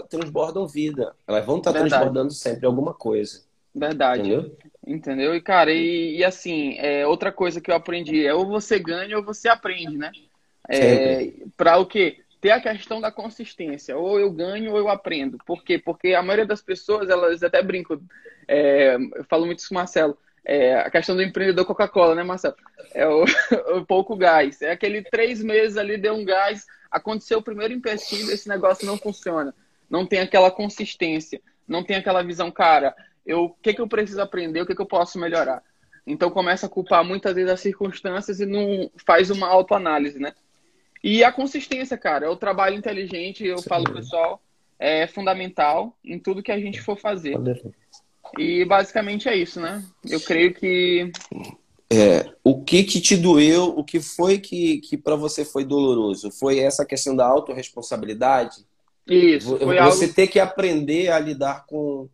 transbordam 0.10 0.68
vida. 0.68 1.16
Elas 1.28 1.46
vão 1.46 1.58
estar 1.58 1.72
Verdade. 1.72 1.90
transbordando 1.92 2.32
sempre 2.32 2.66
alguma 2.66 2.94
coisa. 2.94 3.42
Verdade. 3.74 4.22
Entendeu? 4.22 4.58
Entendeu? 4.86 5.36
E, 5.36 5.42
cara, 5.42 5.72
e, 5.72 6.18
e, 6.18 6.24
assim, 6.24 6.76
é, 6.78 7.08
outra 7.08 7.32
coisa 7.32 7.62
que 7.62 7.72
eu 7.72 7.76
aprendi 7.76 8.26
é 8.26 8.34
ou 8.34 8.46
você 8.46 8.78
ganha 8.78 9.18
ou 9.18 9.24
você 9.24 9.48
aprende, 9.48 9.98
né? 9.98 10.12
É, 10.70 11.32
para 11.58 11.78
o 11.78 11.86
quê? 11.86 12.24
ter 12.44 12.52
a 12.52 12.60
questão 12.60 13.00
da 13.00 13.10
consistência. 13.10 13.96
Ou 13.96 14.20
eu 14.20 14.30
ganho 14.30 14.74
ou 14.74 14.78
eu 14.78 14.90
aprendo. 14.90 15.38
Por 15.46 15.64
quê? 15.64 15.80
Porque 15.80 16.14
a 16.14 16.22
maioria 16.22 16.46
das 16.46 16.62
pessoas, 16.62 17.10
elas 17.10 17.42
até 17.42 17.64
brincam. 17.64 18.02
É, 18.46 18.96
eu 18.96 19.24
falo 19.30 19.46
muito 19.46 19.60
isso 19.60 19.70
com 19.70 19.76
o 19.76 19.78
Marcelo. 19.78 20.18
É, 20.44 20.76
a 20.76 20.92
questão 20.92 21.16
do 21.16 21.24
empreendedor 21.24 21.66
Coca-Cola, 21.66 22.14
né, 22.14 22.22
Marcelo? 22.22 22.56
É 22.94 23.08
o, 23.08 23.24
o, 23.80 23.86
pouco 23.86 24.18
gás. 24.18 24.62
É 24.62 24.72
aquele 24.72 25.02
três 25.04 25.42
meses 25.42 25.78
ali, 25.78 25.96
deu 25.96 26.16
um 26.16 26.26
gás, 26.26 26.66
aconteceu 26.92 27.40
o 27.40 27.44
primeiro 27.44 27.74
empecilho, 27.74 28.30
esse 28.30 28.50
negócio 28.50 28.86
não 28.86 28.98
funciona. 28.98 29.56
Não 29.90 30.06
tem 30.06 30.20
aquela 30.20 30.52
consistência, 30.52 31.40
não 31.66 31.82
tem 31.82 31.96
aquela 31.96 32.22
visão, 32.24 32.52
cara, 32.52 32.94
eu, 33.26 33.46
o 33.46 33.50
que, 33.50 33.74
que 33.74 33.82
eu 33.82 33.88
preciso 33.88 34.22
aprender, 34.22 34.62
o 34.62 34.66
que, 34.66 34.76
que 34.76 34.82
eu 34.82 34.86
posso 34.86 35.20
melhorar. 35.20 35.62
Então 36.06 36.30
começa 36.30 36.66
a 36.66 36.70
culpar 36.70 37.04
muitas 37.04 37.34
vezes 37.34 37.52
as 37.52 37.62
circunstâncias 37.62 38.40
e 38.40 38.46
não 38.46 38.92
faz 39.06 39.30
uma 39.30 39.48
autoanálise, 39.48 40.20
né? 40.20 40.34
E 41.04 41.24
a 41.24 41.32
consistência, 41.32 41.98
cara, 41.98 42.26
é 42.26 42.30
o 42.30 42.36
trabalho 42.36 42.78
inteligente, 42.78 43.46
eu 43.46 43.58
Sim. 43.58 43.70
falo 43.70 43.92
pessoal, 43.92 44.42
é 44.80 45.08
fundamental 45.08 45.98
em 46.04 46.18
tudo 46.18 46.44
que 46.44 46.52
a 46.52 46.60
gente 46.60 46.82
for 46.82 46.98
fazer. 46.98 47.38
E 48.38 48.66
basicamente 48.66 49.28
é 49.28 49.36
isso, 49.36 49.60
né? 49.60 49.84
Eu 50.10 50.20
creio 50.22 50.54
que. 50.54 51.12
É, 51.90 52.34
o 52.44 52.64
que 52.64 52.84
que 52.84 53.00
te 53.00 53.16
doeu? 53.16 53.66
O 53.78 53.84
que 53.84 54.00
foi 54.00 54.40
que, 54.40 54.80
que 54.80 54.98
para 54.98 55.16
você 55.16 55.46
foi 55.46 55.64
doloroso? 55.64 56.32
Foi 56.32 56.60
essa 56.60 56.86
questão 56.86 57.16
da 57.16 57.26
autorresponsabilidade? 57.26 58.66
Isso. 59.08 59.58
Foi 59.58 59.76
você 59.76 60.06
algo... 60.06 60.14
ter 60.14 60.28
que 60.28 60.40
aprender 60.40 61.10
a 61.10 61.20
lidar 61.20 61.66
com. 61.66 62.10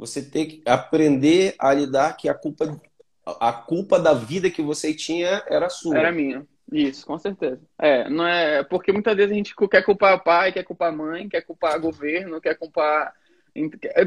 Você 0.00 0.22
ter 0.22 0.46
que 0.46 0.62
aprender 0.64 1.54
a 1.58 1.74
lidar 1.74 2.16
que 2.16 2.26
a 2.26 2.32
culpa, 2.32 2.80
a 3.26 3.52
culpa 3.52 4.00
da 4.00 4.14
vida 4.14 4.50
que 4.50 4.62
você 4.62 4.94
tinha 4.94 5.44
era 5.46 5.68
sua. 5.68 5.98
Era 5.98 6.10
minha. 6.10 6.46
Isso, 6.72 7.04
com 7.04 7.18
certeza. 7.18 7.60
É, 7.78 8.08
não 8.08 8.26
é 8.26 8.64
porque 8.64 8.92
muitas 8.92 9.14
vezes 9.14 9.30
a 9.30 9.34
gente 9.34 9.54
quer 9.70 9.84
culpar 9.84 10.24
pai, 10.24 10.52
quer 10.52 10.64
culpar 10.64 10.90
mãe, 10.90 11.28
quer 11.28 11.42
culpar 11.42 11.78
governo, 11.78 12.40
quer 12.40 12.56
culpar 12.56 13.12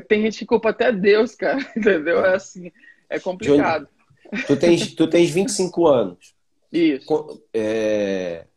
tem 0.07 0.23
gente 0.23 0.39
que 0.39 0.45
culpa 0.47 0.71
até 0.71 0.91
Deus, 0.91 1.35
cara, 1.37 1.59
entendeu? 1.77 2.25
É 2.25 2.35
assim, 2.37 2.71
é 3.07 3.19
complicado. 3.19 3.87
Johnny, 4.31 4.43
tu 4.47 4.57
tens 4.57 4.95
tu 4.95 5.07
tens 5.07 5.29
25 5.29 5.87
anos. 5.87 6.33
Isso. 6.71 7.43
É, 7.53 8.47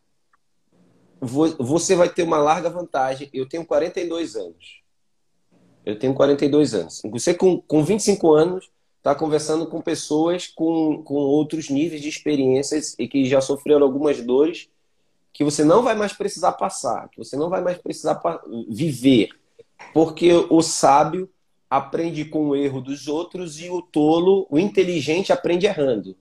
você 1.21 1.95
vai 1.95 2.09
ter 2.09 2.23
uma 2.23 2.39
larga 2.39 2.71
vantagem. 2.71 3.29
Eu 3.31 3.47
tenho 3.47 3.67
42 3.67 4.37
anos. 4.37 4.86
Eu 5.87 5.97
tenho 5.97 6.13
42 6.13 6.75
anos. 6.75 7.01
Você 7.05 7.33
com, 7.33 7.61
com 7.61 7.85
25 7.85 8.35
anos 8.35 8.69
está 8.99 9.15
conversando 9.15 9.69
com 9.69 9.81
pessoas 9.81 10.49
com, 10.49 11.01
com 11.05 11.15
outros 11.15 11.71
níveis 11.71 12.03
de 12.03 12.09
experiências 12.09 12.97
e 12.99 13.07
que 13.07 13.25
já 13.25 13.41
sofreram 13.41 13.85
algumas 13.85 14.21
dores 14.21 14.69
que 15.33 15.45
você 15.45 15.63
não 15.63 15.83
vai 15.83 15.95
mais 15.95 16.13
precisar 16.13 16.53
passar, 16.53 17.09
que 17.11 17.19
você 17.19 17.37
não 17.37 17.49
vai 17.49 17.63
mais 17.63 17.79
precisar 17.79 18.21
viver. 18.69 19.29
Porque 19.95 20.33
o 20.51 20.61
sábio 20.61 21.31
aprende 21.71 22.25
com 22.25 22.49
o 22.49 22.57
erro 22.57 22.81
dos 22.81 23.07
outros 23.07 23.61
e 23.61 23.69
o 23.69 23.81
tolo, 23.81 24.47
o 24.51 24.59
inteligente, 24.59 25.33
aprende 25.33 25.67
errando. 25.67 26.17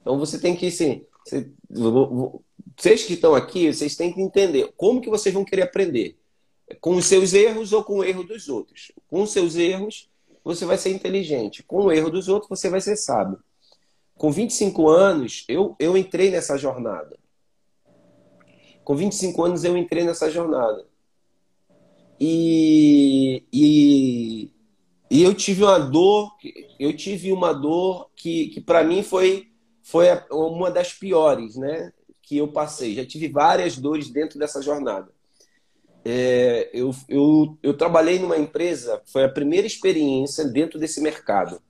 Então 0.00 0.18
você 0.18 0.38
tem 0.38 0.56
que, 0.56 0.68
assim, 0.68 1.04
você, 1.26 1.50
vocês 2.76 3.04
que 3.04 3.14
estão 3.14 3.34
aqui, 3.34 3.72
vocês 3.72 3.96
têm 3.96 4.12
que 4.12 4.22
entender 4.22 4.72
como 4.76 5.00
que 5.00 5.10
vocês 5.10 5.34
vão 5.34 5.44
querer 5.44 5.62
aprender. 5.62 6.16
Com 6.80 6.96
os 6.96 7.06
seus 7.06 7.32
erros 7.32 7.72
ou 7.72 7.82
com 7.82 7.98
o 7.98 8.04
erro 8.04 8.24
dos 8.24 8.48
outros. 8.48 8.92
Com 9.08 9.22
os 9.22 9.30
seus 9.30 9.56
erros, 9.56 10.08
você 10.44 10.64
vai 10.64 10.78
ser 10.78 10.90
inteligente. 10.90 11.62
Com 11.62 11.84
o 11.84 11.92
erro 11.92 12.10
dos 12.10 12.28
outros, 12.28 12.48
você 12.48 12.68
vai 12.68 12.80
ser 12.80 12.96
sábio. 12.96 13.38
Com 14.16 14.32
25 14.32 14.88
anos, 14.88 15.44
eu, 15.48 15.76
eu 15.78 15.96
entrei 15.96 16.30
nessa 16.30 16.56
jornada. 16.56 17.16
Com 18.82 18.96
25 18.96 19.44
anos, 19.44 19.64
eu 19.64 19.76
entrei 19.76 20.04
nessa 20.04 20.30
jornada. 20.30 20.84
E, 22.18 23.44
e, 23.52 24.50
e 25.10 25.22
eu 25.22 25.34
tive 25.34 25.62
uma 25.62 25.78
dor, 25.78 26.32
eu 26.80 26.96
tive 26.96 27.30
uma 27.30 27.52
dor 27.52 28.10
que, 28.16 28.48
que 28.48 28.60
para 28.60 28.82
mim 28.82 29.02
foi, 29.02 29.48
foi 29.82 30.06
uma 30.30 30.70
das 30.70 30.92
piores, 30.92 31.56
né? 31.56 31.92
Que 32.20 32.38
eu 32.38 32.48
passei. 32.48 32.94
Já 32.94 33.06
tive 33.06 33.28
várias 33.28 33.76
dores 33.76 34.10
dentro 34.10 34.38
dessa 34.38 34.60
jornada. 34.60 35.12
É, 36.10 36.70
eu, 36.72 36.94
eu, 37.06 37.58
eu 37.62 37.76
trabalhei 37.76 38.18
numa 38.18 38.38
empresa, 38.38 39.02
foi 39.04 39.24
a 39.24 39.28
primeira 39.28 39.66
experiência 39.66 40.42
dentro 40.42 40.78
desse 40.78 41.02
mercado. 41.02 41.60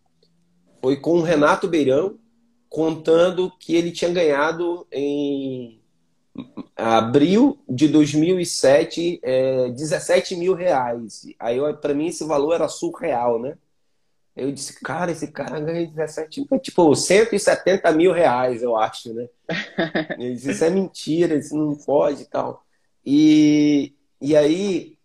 Foi 0.81 0.97
com 0.97 1.19
o 1.19 1.23
Renato 1.23 1.67
Beirão, 1.67 2.17
contando 2.69 3.51
que 3.59 3.75
ele 3.75 3.91
tinha 3.91 4.13
ganhado 4.13 4.87
em 4.93 5.81
abril 6.77 7.59
de 7.69 7.89
2007 7.89 9.19
é, 9.25 9.71
17 9.71 10.37
mil 10.37 10.55
reais. 10.55 11.27
Aí, 11.37 11.59
para 11.81 11.93
mim, 11.93 12.07
esse 12.07 12.23
valor 12.23 12.55
era 12.55 12.69
surreal, 12.69 13.41
né? 13.41 13.59
Eu 14.37 14.53
disse, 14.53 14.81
cara, 14.81 15.11
esse 15.11 15.33
cara 15.33 15.59
ganha 15.59 15.85
17 15.85 16.47
mil, 16.49 16.61
tipo, 16.61 16.95
170 16.95 17.91
mil 17.91 18.13
reais, 18.13 18.63
eu 18.63 18.77
acho, 18.77 19.13
né? 19.13 19.29
Ele 20.17 20.35
disse, 20.35 20.53
isso 20.53 20.65
é 20.65 20.71
mentira, 20.71 21.35
isso 21.35 21.57
não 21.57 21.75
pode 21.75 22.23
e 22.23 22.27
tal. 22.27 22.65
E, 23.05 23.98
e 24.21 24.37
aí, 24.37 24.99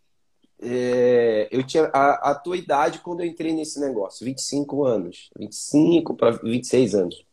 é, 0.61 1.47
eu 1.51 1.61
tinha 1.63 1.89
a, 1.93 2.31
a, 2.31 2.35
tua 2.35 2.57
idade 2.57 2.99
quando 2.99 3.19
eu 3.19 3.25
entrei 3.25 3.53
nesse 3.53 3.79
negócio, 3.79 4.25
25 4.25 4.85
anos, 4.85 5.29
25 5.37 6.15
para 6.15 6.31
26 6.31 6.95
anos. 6.95 7.25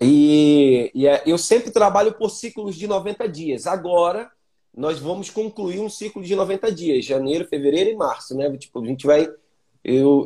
E, 0.00 0.90
e 0.94 1.06
é, 1.06 1.22
eu 1.24 1.38
sempre 1.38 1.70
trabalho 1.70 2.12
por 2.14 2.30
ciclos 2.30 2.74
de 2.74 2.86
90 2.86 3.28
dias. 3.28 3.66
Agora, 3.66 4.30
nós 4.76 4.98
vamos 4.98 5.30
concluir 5.30 5.80
um 5.80 5.88
ciclo 5.88 6.22
de 6.22 6.34
90 6.34 6.72
dias, 6.72 7.04
janeiro, 7.04 7.46
fevereiro 7.46 7.90
e 7.90 7.96
março, 7.96 8.36
né? 8.36 8.54
Tipo, 8.56 8.82
a 8.82 8.86
gente 8.86 9.06
vai. 9.06 9.28
Eu 9.82 10.24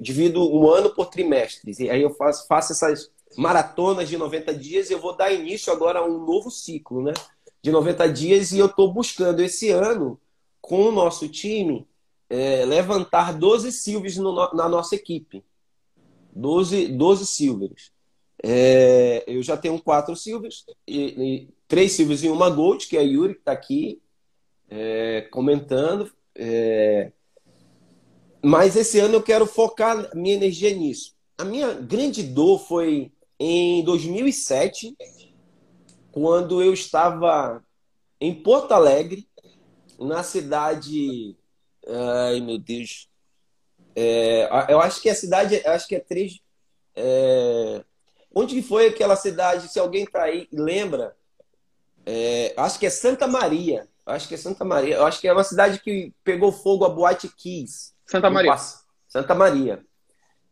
divido 0.00 0.42
um 0.42 0.68
ano 0.68 0.90
por 0.90 1.06
trimestres. 1.06 1.78
E 1.78 1.90
aí 1.90 2.02
eu 2.02 2.10
faço, 2.10 2.46
faço 2.46 2.72
essas 2.72 3.10
maratonas 3.36 4.08
de 4.08 4.16
90 4.16 4.54
dias 4.54 4.88
e 4.88 4.94
eu 4.94 4.98
vou 4.98 5.14
dar 5.14 5.30
início 5.30 5.72
agora 5.72 6.00
a 6.00 6.04
um 6.04 6.24
novo 6.24 6.50
ciclo, 6.50 7.02
né? 7.02 7.12
De 7.62 7.70
90 7.70 8.12
dias 8.12 8.52
e 8.52 8.58
eu 8.58 8.66
estou 8.66 8.92
buscando 8.92 9.40
esse 9.40 9.70
ano, 9.70 10.20
com 10.60 10.82
o 10.82 10.92
nosso 10.92 11.28
time, 11.28 11.86
é, 12.30 12.64
levantar 12.64 13.36
12 13.36 13.72
Silvers 13.72 14.16
no, 14.16 14.32
na 14.54 14.68
nossa 14.68 14.94
equipe. 14.94 15.44
12, 16.32 16.88
12 16.88 17.26
Silvers. 17.26 17.92
É, 18.42 19.24
eu 19.26 19.42
já 19.42 19.56
tenho 19.56 19.80
quatro 19.80 20.14
Silvers, 20.14 20.64
e, 20.86 20.98
e, 20.98 21.48
três 21.66 21.92
Silvers 21.92 22.22
e 22.22 22.28
uma 22.28 22.48
Gold, 22.48 22.86
que 22.86 22.96
é 22.96 23.00
a 23.00 23.02
Yuri, 23.02 23.34
que 23.34 23.40
está 23.40 23.52
aqui 23.52 24.00
é, 24.70 25.22
comentando. 25.30 26.12
É, 26.34 27.10
mas 28.42 28.76
esse 28.76 29.00
ano 29.00 29.14
eu 29.14 29.22
quero 29.22 29.46
focar 29.46 30.14
minha 30.14 30.36
energia 30.36 30.72
nisso. 30.72 31.16
A 31.36 31.44
minha 31.44 31.72
grande 31.74 32.22
dor 32.22 32.60
foi 32.60 33.10
em 33.38 33.82
2007, 33.84 34.96
quando 36.12 36.62
eu 36.62 36.72
estava 36.72 37.64
em 38.20 38.34
Porto 38.34 38.72
Alegre, 38.72 39.28
na 39.98 40.22
cidade. 40.22 41.36
Ai, 41.86 42.40
meu 42.40 42.58
Deus. 42.58 43.08
É, 43.94 44.48
eu 44.68 44.80
acho 44.80 45.00
que 45.00 45.08
a 45.08 45.14
cidade, 45.14 45.56
acho 45.66 45.88
que 45.88 45.96
é 45.96 46.00
três. 46.00 46.40
É, 46.94 47.84
Onde 48.34 48.62
foi 48.62 48.86
aquela 48.86 49.16
cidade? 49.16 49.68
Se 49.68 49.80
alguém 49.80 50.06
tá 50.06 50.22
aí 50.22 50.48
lembra, 50.52 51.16
é, 52.04 52.54
acho 52.56 52.78
que 52.78 52.86
é 52.86 52.90
Santa 52.90 53.26
Maria. 53.26 53.88
Acho 54.06 54.28
que 54.28 54.34
é 54.34 54.38
Santa 54.38 54.64
Maria. 54.64 55.02
Acho 55.02 55.20
que 55.20 55.28
é 55.28 55.32
uma 55.32 55.44
cidade 55.44 55.80
que 55.80 56.14
pegou 56.22 56.52
fogo 56.52 56.84
a 56.84 56.88
Boate 56.88 57.28
Kiss. 57.28 57.92
Santa 58.06 58.30
Maria. 58.30 58.56
Santa 59.08 59.34
Maria. 59.34 59.84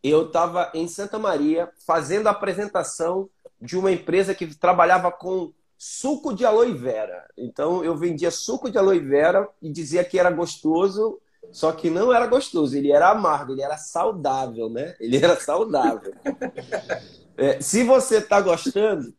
Eu 0.03 0.27
estava 0.27 0.71
em 0.73 0.87
Santa 0.87 1.17
Maria 1.17 1.71
fazendo 1.85 2.27
a 2.27 2.31
apresentação 2.31 3.29
de 3.61 3.77
uma 3.77 3.91
empresa 3.91 4.33
que 4.35 4.47
trabalhava 4.55 5.11
com 5.11 5.51
suco 5.77 6.33
de 6.33 6.45
aloe 6.45 6.73
vera. 6.73 7.27
Então 7.37 7.83
eu 7.83 7.95
vendia 7.95 8.31
suco 8.31 8.69
de 8.69 8.77
aloe 8.77 8.99
vera 8.99 9.47
e 9.61 9.71
dizia 9.71 10.03
que 10.03 10.17
era 10.19 10.31
gostoso, 10.31 11.19
só 11.51 11.71
que 11.71 11.89
não 11.89 12.11
era 12.11 12.27
gostoso, 12.27 12.75
ele 12.75 12.91
era 12.91 13.09
amargo, 13.09 13.53
ele 13.53 13.61
era 13.61 13.77
saudável, 13.77 14.69
né? 14.69 14.95
Ele 14.99 15.17
era 15.17 15.39
saudável. 15.39 16.13
É, 17.39 17.61
se 17.61 17.83
você 17.83 18.17
está 18.17 18.41
gostando, 18.41 19.13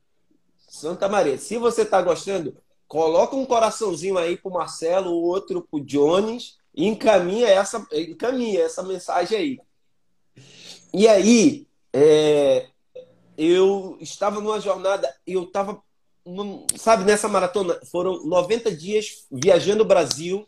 Santa 0.68 1.09
Maria, 1.09 1.39
se 1.39 1.57
você 1.57 1.82
está 1.82 2.03
gostando, 2.03 2.57
coloca 2.89 3.36
um 3.36 3.47
coraçãozinho 3.47 4.18
aí 4.18 4.36
pro 4.36 4.51
Marcelo, 4.51 5.12
o 5.12 5.22
outro 5.22 5.64
pro 5.70 5.80
Jones 5.80 6.59
e 6.74 6.89
encaminha 6.89 7.47
essa, 7.47 7.86
encaminha 7.93 8.62
essa 8.62 8.82
mensagem 8.82 9.39
aí. 9.39 9.61
E 10.93 11.07
aí, 11.07 11.68
é, 11.93 12.68
eu 13.39 13.97
estava 14.01 14.41
numa 14.41 14.61
jornada, 14.61 15.14
eu 15.24 15.45
estava, 15.45 15.80
sabe, 16.76 17.05
nessa 17.05 17.28
maratona, 17.28 17.78
foram 17.89 18.24
90 18.24 18.74
dias 18.74 19.24
viajando 19.30 19.84
o 19.84 19.86
Brasil, 19.86 20.45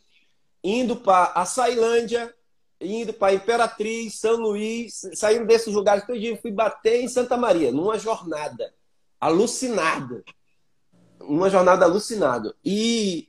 indo 0.62 0.96
para 0.96 1.30
a 1.36 1.46
Sailândia, 1.46 2.34
indo 2.80 3.12
para 3.12 3.32
Imperatriz, 3.32 4.18
São 4.18 4.38
Luís, 4.38 5.02
saindo 5.14 5.46
desses 5.46 5.72
lugares 5.72 6.04
todo 6.04 6.18
dia, 6.18 6.36
fui 6.42 6.50
bater 6.50 7.00
em 7.00 7.06
Santa 7.06 7.36
Maria, 7.36 7.70
numa 7.70 7.96
jornada 7.96 8.74
alucinada. 9.20 10.24
Uma 11.20 11.48
jornada 11.48 11.84
alucinada. 11.84 12.56
E, 12.64 13.28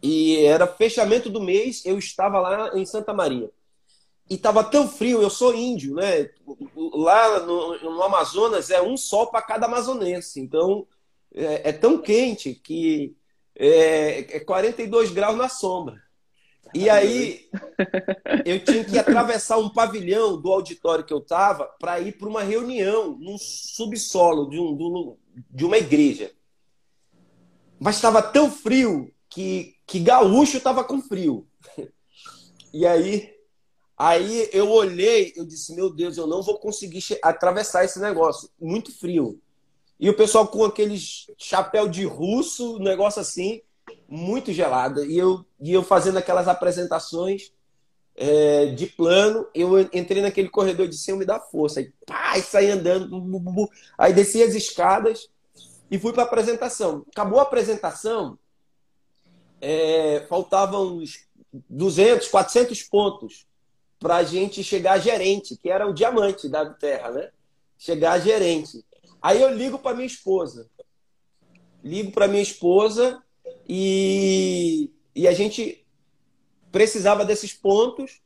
e 0.00 0.44
era 0.44 0.68
fechamento 0.68 1.28
do 1.28 1.40
mês, 1.40 1.84
eu 1.84 1.98
estava 1.98 2.38
lá 2.38 2.78
em 2.78 2.86
Santa 2.86 3.12
Maria. 3.12 3.50
E 4.30 4.34
estava 4.34 4.62
tão 4.62 4.86
frio, 4.86 5.22
eu 5.22 5.30
sou 5.30 5.54
índio, 5.54 5.94
né? 5.94 6.28
Lá 6.76 7.40
no, 7.40 7.78
no 7.78 8.02
Amazonas 8.02 8.70
é 8.70 8.80
um 8.80 8.96
sol 8.96 9.28
para 9.28 9.42
cada 9.42 9.66
amazonense. 9.66 10.38
Então 10.38 10.86
é, 11.34 11.70
é, 11.70 11.72
tão 11.72 11.98
quente 11.98 12.54
que 12.54 13.16
é, 13.54 14.36
é 14.36 14.40
42 14.40 15.10
graus 15.10 15.36
na 15.36 15.48
sombra. 15.48 16.02
E 16.74 16.90
aí 16.90 17.48
eu 18.44 18.62
tinha 18.62 18.84
que 18.84 18.98
atravessar 18.98 19.56
um 19.56 19.70
pavilhão 19.70 20.38
do 20.40 20.52
auditório 20.52 21.04
que 21.04 21.12
eu 21.12 21.18
estava 21.18 21.64
para 21.78 21.98
ir 22.00 22.18
para 22.18 22.28
uma 22.28 22.42
reunião 22.42 23.16
num 23.18 23.38
subsolo 23.38 24.50
de, 24.50 24.58
um, 24.58 25.16
de 25.50 25.64
uma 25.64 25.78
igreja. 25.78 26.30
Mas 27.80 27.96
estava 27.96 28.20
tão 28.20 28.50
frio 28.50 29.10
que, 29.30 29.76
que 29.86 30.00
gaúcho 30.00 30.58
estava 30.58 30.84
com 30.84 31.00
frio. 31.00 31.46
E 32.70 32.86
aí, 32.86 33.32
aí 33.98 34.48
eu 34.52 34.70
olhei, 34.70 35.32
eu 35.36 35.44
disse, 35.44 35.74
meu 35.74 35.90
Deus, 35.90 36.16
eu 36.16 36.26
não 36.26 36.42
vou 36.42 36.58
conseguir 36.58 37.02
atravessar 37.22 37.84
esse 37.84 37.98
negócio, 37.98 38.48
muito 38.60 38.96
frio. 38.96 39.40
E 39.98 40.08
o 40.08 40.16
pessoal 40.16 40.46
com 40.46 40.64
aqueles 40.64 41.26
chapéu 41.36 41.88
de 41.88 42.04
russo, 42.04 42.78
negócio 42.78 43.20
assim 43.20 43.60
muito 44.08 44.52
gelada. 44.52 45.04
E 45.04 45.18
eu, 45.18 45.44
e 45.60 45.72
eu 45.72 45.82
fazendo 45.82 46.18
aquelas 46.18 46.48
apresentações 46.48 47.52
é, 48.14 48.66
de 48.66 48.86
plano, 48.86 49.46
eu 49.54 49.80
entrei 49.80 50.22
naquele 50.22 50.48
corredor 50.48 50.88
de 50.88 50.96
cima 50.96 51.18
me 51.18 51.24
dá 51.24 51.38
força. 51.38 51.80
Aí, 51.80 51.92
pá, 52.06 52.40
saí 52.40 52.70
andando, 52.70 53.08
bu, 53.20 53.38
bu, 53.38 53.52
bu. 53.52 53.70
aí 53.96 54.12
desci 54.12 54.42
as 54.42 54.54
escadas 54.54 55.28
e 55.90 55.98
fui 55.98 56.12
para 56.12 56.22
a 56.22 56.26
apresentação. 56.26 57.04
Acabou 57.12 57.38
a 57.38 57.42
apresentação, 57.42 58.38
é, 59.60 60.24
faltavam 60.28 60.98
uns 60.98 61.26
200, 61.68 62.28
400 62.28 62.82
pontos 62.84 63.47
para 63.98 64.16
a 64.16 64.24
gente 64.24 64.62
chegar 64.62 64.92
a 64.92 64.98
gerente, 64.98 65.56
que 65.56 65.68
era 65.68 65.86
o 65.86 65.92
diamante 65.92 66.48
da 66.48 66.64
Terra, 66.70 67.10
né? 67.10 67.30
Chegar 67.76 68.12
a 68.12 68.18
gerente. 68.18 68.84
Aí 69.20 69.40
eu 69.42 69.52
ligo 69.52 69.78
para 69.78 69.94
minha 69.94 70.06
esposa. 70.06 70.68
Ligo 71.82 72.12
para 72.12 72.28
minha 72.28 72.42
esposa 72.42 73.22
e, 73.68 74.90
e 75.14 75.26
a 75.26 75.32
gente 75.32 75.84
precisava 76.70 77.24
desses 77.24 77.52
pontos 77.52 78.20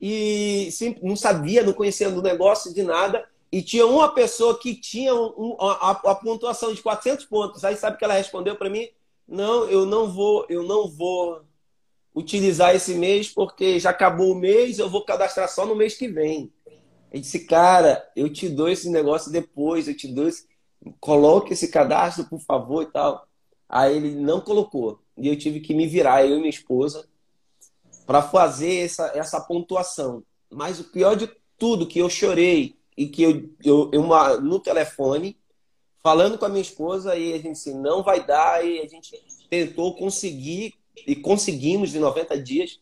e 0.00 0.68
sim, 0.70 0.96
não 1.02 1.16
sabia, 1.16 1.62
não 1.62 1.72
conhecia 1.72 2.10
do 2.10 2.22
negócio 2.22 2.74
de 2.74 2.82
nada. 2.82 3.26
E 3.50 3.62
tinha 3.62 3.86
uma 3.86 4.12
pessoa 4.12 4.58
que 4.58 4.74
tinha 4.74 5.14
um, 5.14 5.56
a, 5.60 5.90
a, 5.90 6.14
pontuação 6.14 6.74
de 6.74 6.82
400 6.82 7.24
pontos. 7.26 7.64
Aí 7.64 7.76
sabe 7.76 7.96
que 7.96 8.04
ela 8.04 8.14
respondeu 8.14 8.56
para 8.56 8.68
mim? 8.68 8.88
Não, 9.26 9.68
eu 9.68 9.86
não 9.86 10.12
vou, 10.12 10.44
eu 10.48 10.64
não 10.64 10.88
vou 10.88 11.42
utilizar 12.14 12.74
esse 12.74 12.94
mês 12.94 13.28
porque 13.28 13.78
já 13.80 13.90
acabou 13.90 14.32
o 14.32 14.38
mês, 14.38 14.78
eu 14.78 14.88
vou 14.88 15.04
cadastrar 15.04 15.48
só 15.48 15.66
no 15.66 15.74
mês 15.74 15.96
que 15.96 16.06
vem. 16.08 16.52
Ele 17.10 17.20
disse, 17.20 17.40
cara, 17.40 18.08
eu 18.14 18.32
te 18.32 18.48
dou 18.48 18.68
esse 18.68 18.88
negócio 18.88 19.30
depois, 19.30 19.88
eu 19.88 19.96
te 19.96 20.08
dou 20.08 20.28
esse... 20.28 20.46
Coloque 21.00 21.54
esse 21.54 21.68
cadastro, 21.68 22.26
por 22.26 22.40
favor, 22.40 22.82
e 22.82 22.86
tal. 22.86 23.26
Aí 23.68 23.96
ele 23.96 24.14
não 24.14 24.40
colocou. 24.40 25.00
E 25.16 25.28
eu 25.28 25.36
tive 25.38 25.60
que 25.60 25.72
me 25.72 25.86
virar, 25.86 26.26
eu 26.26 26.36
e 26.36 26.38
minha 26.38 26.50
esposa, 26.50 27.08
para 28.04 28.20
fazer 28.20 28.84
essa, 28.84 29.12
essa 29.14 29.40
pontuação. 29.40 30.22
Mas 30.50 30.78
o 30.78 30.84
pior 30.84 31.16
de 31.16 31.30
tudo, 31.58 31.86
que 31.86 31.98
eu 31.98 32.10
chorei 32.10 32.76
e 32.96 33.06
que 33.06 33.22
eu, 33.22 33.50
eu, 33.64 33.90
eu 33.92 34.02
uma, 34.02 34.36
no 34.36 34.60
telefone, 34.60 35.38
falando 36.02 36.36
com 36.36 36.44
a 36.44 36.48
minha 36.48 36.60
esposa, 36.60 37.16
e 37.16 37.32
a 37.32 37.36
gente 37.36 37.52
disse, 37.52 37.72
não 37.72 38.02
vai 38.02 38.24
dar, 38.26 38.64
e 38.64 38.80
a 38.80 38.86
gente 38.86 39.18
tentou 39.48 39.96
conseguir, 39.96 40.74
e 41.06 41.16
conseguimos 41.16 41.94
em 41.94 41.98
90 41.98 42.40
dias. 42.40 42.80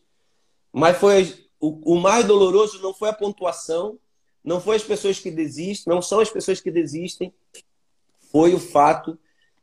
Mas 0.71 0.97
foi 0.97 1.43
o, 1.59 1.93
o 1.93 1.99
mais 1.99 2.25
doloroso 2.25 2.81
não 2.81 2.93
foi 2.93 3.09
a 3.09 3.13
pontuação, 3.13 3.97
não 4.43 4.59
foi 4.59 4.75
as 4.75 4.83
pessoas 4.83 5.19
que 5.19 5.31
desistem, 5.31 5.93
não 5.93 6.01
são 6.01 6.19
as 6.19 6.29
pessoas 6.29 6.59
que 6.59 6.69
desistem, 6.69 7.33
foi 8.31 8.53
o 8.53 8.59
fato 8.59 9.17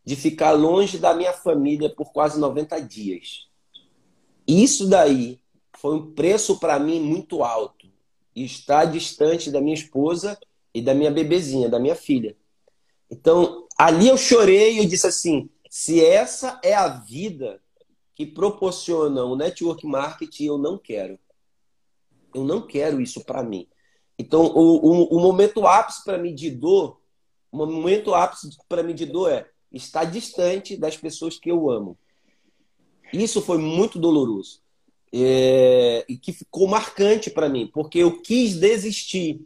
de 0.05 0.17
ficar 0.17 0.53
longe 0.53 0.97
da 0.97 1.13
minha 1.13 1.33
família 1.33 1.91
por 1.91 2.13
quase 2.13 2.41
90 2.41 2.81
dias. 2.81 3.47
isso 4.47 4.89
daí 4.89 5.39
foi 5.79 5.97
um 5.97 6.13
preço 6.13 6.59
para 6.59 6.79
mim 6.79 7.01
muito 7.01 7.43
alto. 7.43 7.87
Estar 8.35 8.85
distante 8.87 9.51
da 9.51 9.61
minha 9.61 9.75
esposa 9.75 10.39
e 10.75 10.81
da 10.81 10.95
minha 10.95 11.11
bebezinha, 11.11 11.69
da 11.69 11.79
minha 11.79 11.95
filha. 11.95 12.37
Então, 13.11 13.67
ali 13.77 14.09
eu 14.09 14.17
chorei 14.17 14.79
e 14.79 14.87
disse 14.87 15.07
assim: 15.07 15.51
se 15.69 16.05
essa 16.05 16.61
é 16.63 16.75
a 16.75 16.89
vida 16.89 17.60
que 18.21 18.27
proporciona 18.27 19.25
o 19.25 19.35
network 19.35 19.87
marketing, 19.87 20.45
eu 20.45 20.59
não 20.59 20.77
quero. 20.77 21.19
Eu 22.35 22.45
não 22.45 22.61
quero 22.61 23.01
isso 23.01 23.25
para 23.25 23.43
mim. 23.43 23.67
Então, 24.19 24.45
o, 24.45 24.77
o, 24.77 25.17
o 25.17 25.21
momento 25.21 25.67
ápice 25.67 26.05
para 26.05 26.19
mim 26.19 26.35
de 26.35 26.51
dor, 26.51 27.01
o 27.51 27.57
momento 27.57 28.15
ápice 28.15 28.51
para 28.69 28.83
mim 28.83 28.95
de 28.95 29.07
dor 29.07 29.33
é 29.33 29.49
estar 29.73 30.05
distante 30.05 30.77
das 30.77 30.99
pessoas 30.99 31.39
que 31.39 31.51
eu 31.51 31.71
amo. 31.71 31.97
Isso 33.11 33.41
foi 33.41 33.57
muito 33.57 33.99
doloroso. 33.99 34.61
É, 35.11 36.05
e 36.07 36.19
que 36.19 36.35
ficou 36.35 36.69
marcante 36.69 37.31
para 37.31 37.49
mim, 37.49 37.71
porque 37.73 38.01
eu 38.01 38.21
quis 38.21 38.55
desistir. 38.55 39.41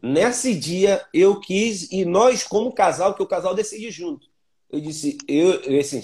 Nesse 0.00 0.54
dia 0.54 1.04
eu 1.12 1.40
quis, 1.40 1.90
e 1.90 2.04
nós, 2.04 2.44
como 2.44 2.72
casal, 2.72 3.14
que 3.16 3.22
o 3.22 3.26
casal 3.26 3.52
decide 3.52 3.90
junto. 3.90 4.28
Eu 4.70 4.80
disse, 4.80 5.18
eu, 5.26 5.54
eu 5.62 5.80
assim, 5.80 6.00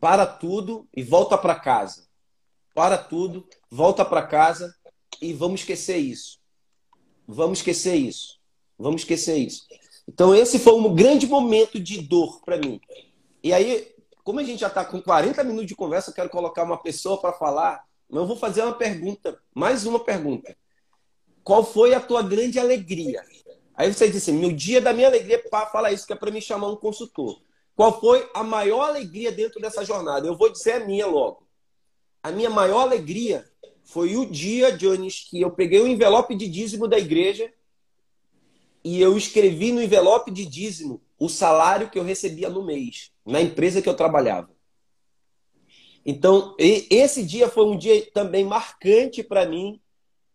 para 0.00 0.26
tudo 0.26 0.88
e 0.94 1.02
volta 1.02 1.36
para 1.38 1.54
casa. 1.54 2.06
Para 2.74 2.98
tudo, 2.98 3.48
volta 3.70 4.04
para 4.04 4.26
casa 4.26 4.74
e 5.20 5.32
vamos 5.32 5.60
esquecer 5.60 5.96
isso. 5.96 6.38
Vamos 7.26 7.58
esquecer 7.58 7.96
isso. 7.96 8.38
Vamos 8.78 9.02
esquecer 9.02 9.36
isso. 9.36 9.66
Então, 10.08 10.34
esse 10.34 10.58
foi 10.58 10.74
um 10.74 10.94
grande 10.94 11.26
momento 11.26 11.80
de 11.80 12.00
dor 12.00 12.40
para 12.44 12.58
mim. 12.58 12.80
E 13.42 13.52
aí, 13.52 13.92
como 14.22 14.40
a 14.40 14.42
gente 14.42 14.60
já 14.60 14.68
está 14.68 14.84
com 14.84 15.00
40 15.00 15.42
minutos 15.42 15.68
de 15.68 15.74
conversa, 15.74 16.10
eu 16.10 16.14
quero 16.14 16.28
colocar 16.28 16.62
uma 16.62 16.80
pessoa 16.80 17.20
para 17.20 17.32
falar, 17.32 17.84
mas 18.08 18.20
eu 18.20 18.26
vou 18.26 18.36
fazer 18.36 18.62
uma 18.62 18.74
pergunta, 18.74 19.40
mais 19.54 19.86
uma 19.86 19.98
pergunta. 19.98 20.56
Qual 21.42 21.64
foi 21.64 21.94
a 21.94 22.00
tua 22.00 22.22
grande 22.22 22.58
alegria? 22.58 23.24
Aí 23.74 23.92
você 23.92 24.06
disse 24.10 24.30
assim, 24.30 24.38
meu 24.38 24.52
dia 24.52 24.80
da 24.80 24.92
minha 24.92 25.08
alegria, 25.08 25.42
para 25.50 25.66
falar 25.66 25.92
isso, 25.92 26.06
que 26.06 26.12
é 26.12 26.16
para 26.16 26.30
me 26.30 26.40
chamar 26.40 26.68
um 26.68 26.76
consultor. 26.76 27.40
Qual 27.76 28.00
foi 28.00 28.28
a 28.34 28.42
maior 28.42 28.88
alegria 28.88 29.30
dentro 29.30 29.60
dessa 29.60 29.84
jornada? 29.84 30.26
Eu 30.26 30.36
vou 30.36 30.50
dizer 30.50 30.72
a 30.72 30.86
minha 30.86 31.06
logo. 31.06 31.46
A 32.22 32.32
minha 32.32 32.48
maior 32.48 32.80
alegria 32.80 33.46
foi 33.84 34.16
o 34.16 34.24
dia, 34.24 34.72
Jones, 34.72 35.28
que 35.28 35.42
eu 35.42 35.50
peguei 35.50 35.80
o 35.80 35.86
envelope 35.86 36.34
de 36.34 36.48
dízimo 36.48 36.88
da 36.88 36.98
igreja 36.98 37.52
e 38.82 39.00
eu 39.00 39.16
escrevi 39.16 39.72
no 39.72 39.82
envelope 39.82 40.30
de 40.30 40.46
dízimo 40.46 41.02
o 41.18 41.28
salário 41.28 41.90
que 41.90 41.98
eu 41.98 42.02
recebia 42.02 42.48
no 42.48 42.64
mês, 42.64 43.12
na 43.24 43.42
empresa 43.42 43.82
que 43.82 43.88
eu 43.88 43.94
trabalhava. 43.94 44.50
Então, 46.04 46.54
esse 46.58 47.24
dia 47.24 47.48
foi 47.48 47.66
um 47.66 47.76
dia 47.76 48.08
também 48.12 48.44
marcante 48.44 49.22
para 49.22 49.44
mim. 49.44 49.80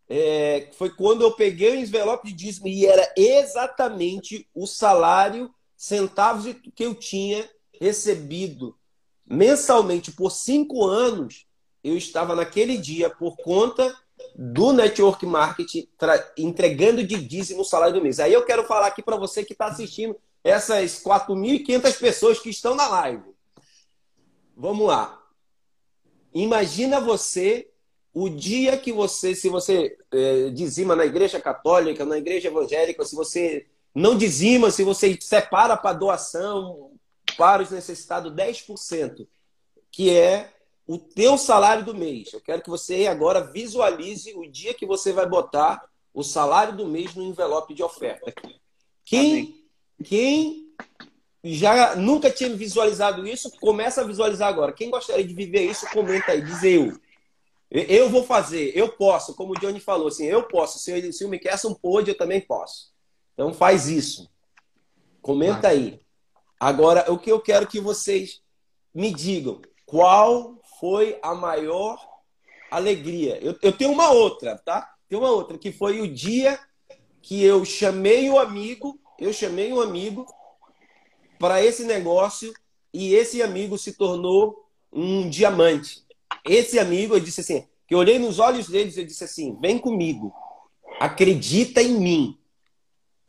É, 0.08 0.70
foi 0.74 0.90
quando 0.90 1.22
eu 1.22 1.32
peguei 1.32 1.72
o 1.72 1.80
envelope 1.80 2.28
de 2.28 2.34
dízimo 2.34 2.68
e 2.68 2.86
era 2.86 3.14
exatamente 3.16 4.48
o 4.54 4.68
salário, 4.68 5.50
centavos 5.82 6.46
que 6.76 6.86
eu 6.86 6.94
tinha 6.94 7.50
recebido 7.74 8.78
mensalmente 9.26 10.12
por 10.12 10.30
cinco 10.30 10.86
anos. 10.86 11.48
Eu 11.84 11.98
estava 11.98 12.36
naquele 12.36 12.78
dia 12.78 13.10
por 13.10 13.36
conta 13.38 13.92
do 14.36 14.72
network 14.72 15.26
marketing 15.26 15.90
entregando 16.38 17.04
de 17.04 17.20
dízimo 17.20 17.62
o 17.62 17.66
salário 17.66 17.96
do 17.96 18.02
mês. 18.04 18.20
Aí 18.20 18.32
eu 18.32 18.46
quero 18.46 18.64
falar 18.66 18.86
aqui 18.86 19.02
para 19.02 19.18
você 19.18 19.44
que 19.44 19.54
está 19.54 19.66
assistindo 19.66 20.16
essas 20.44 21.02
4.500 21.04 21.98
pessoas 21.98 22.40
que 22.40 22.52
estão 22.52 22.76
na 22.76 22.88
live. 22.88 23.24
Vamos 24.56 24.86
lá. 24.86 25.20
Imagina 26.32 27.00
você 27.00 27.72
o 28.14 28.30
dia 28.30 28.78
que 28.78 28.94
você, 28.94 29.34
se 29.34 29.50
você 29.50 29.98
é, 30.12 30.50
dizima 30.52 30.96
na 30.96 31.08
igreja 31.08 31.42
católica, 31.42 32.06
na 32.06 32.20
igreja 32.20 32.50
evangélica, 32.50 33.04
se 33.04 33.16
você 33.16 33.66
não 33.94 34.18
dizima, 34.18 34.72
se 34.72 34.84
você 34.84 35.18
separa 35.20 35.76
para 35.76 35.94
doação 35.94 36.92
para 37.38 37.64
os 37.64 37.72
necessitados 37.72 38.34
10%, 38.34 39.28
que 39.92 40.10
é 40.10 40.52
o 40.88 40.98
teu 40.98 41.38
salário 41.38 41.84
do 41.84 41.94
mês. 41.94 42.34
Eu 42.34 42.42
quero 42.42 42.62
que 42.62 42.70
você 42.70 43.08
agora 43.08 43.42
visualize 43.42 44.34
o 44.36 44.50
dia 44.50 44.74
que 44.74 44.86
você 44.86 45.12
vai 45.12 45.28
botar 45.28 45.82
o 46.14 46.24
salário 46.24 46.76
do 46.76 46.86
mês 46.86 47.16
no 47.16 47.24
envelope 47.24 47.74
de 47.74 47.84
oferta. 47.84 48.34
Quem, 49.06 49.66
quem 50.04 50.74
já 51.44 51.96
nunca 51.96 52.30
tinha 52.30 52.50
visualizado 52.50 53.28
isso, 53.28 53.52
começa 53.60 54.02
a 54.02 54.06
visualizar 54.06 54.50
agora. 54.50 54.74
Quem 54.74 54.90
gostaria 54.90 55.26
de 55.26 55.34
viver 55.34 55.64
isso, 55.64 55.90
comenta 55.90 56.34
aí, 56.34 56.42
diz 56.42 56.64
eu. 56.64 57.00
Eu 57.70 58.10
vou 58.10 58.26
fazer, 58.26 58.74
eu 58.76 58.90
posso, 58.90 59.34
como 59.34 59.54
o 59.54 59.60
Johnny 59.60 59.80
falou, 59.80 60.10
assim, 60.10 60.26
eu 60.26 60.44
posso. 60.44 60.78
Se, 60.78 61.14
se 61.14 61.24
o 61.24 61.30
Mickeyson 61.30 61.74
pôde, 61.74 62.12
eu 62.12 62.18
também 62.18 62.42
posso. 62.42 62.91
Então 63.34 63.54
faz 63.54 63.88
isso. 63.88 64.30
Comenta 65.22 65.70
aí. 65.70 66.02
Agora, 66.60 67.12
o 67.12 67.18
que 67.18 67.32
eu 67.32 67.40
quero 67.40 67.68
que 67.68 67.80
vocês 67.80 68.42
me 68.94 69.14
digam, 69.14 69.62
qual 69.86 70.60
foi 70.80 71.20
a 71.22 71.34
maior 71.34 72.00
alegria? 72.70 73.38
Eu, 73.42 73.58
eu 73.62 73.72
tenho 73.72 73.92
uma 73.92 74.12
outra, 74.12 74.58
tá? 74.58 74.94
Tem 75.08 75.18
uma 75.18 75.30
outra, 75.30 75.58
que 75.58 75.72
foi 75.72 76.02
o 76.02 76.08
dia 76.08 76.60
que 77.22 77.44
eu 77.44 77.64
chamei 77.66 78.30
o 78.30 78.40
amigo, 78.40 79.00
eu 79.20 79.32
chamei 79.32 79.72
um 79.72 79.82
amigo 79.82 80.26
para 81.38 81.64
esse 81.64 81.84
negócio 81.84 82.54
e 82.94 83.14
esse 83.14 83.42
amigo 83.42 83.78
se 83.78 83.94
tornou 83.94 84.66
um 84.92 85.30
diamante. 85.30 86.04
Esse 86.46 86.80
amigo, 86.80 87.16
eu 87.16 87.20
disse 87.20 87.42
assim, 87.42 87.68
que 87.88 87.94
eu 87.96 88.00
olhei 88.00 88.18
nos 88.18 88.40
olhos 88.40 88.70
deles 88.70 88.98
e 88.98 89.04
disse 89.04 89.24
assim: 89.24 89.58
vem 89.60 89.78
comigo, 89.78 90.34
acredita 91.00 91.82
em 91.82 92.00
mim. 92.00 92.40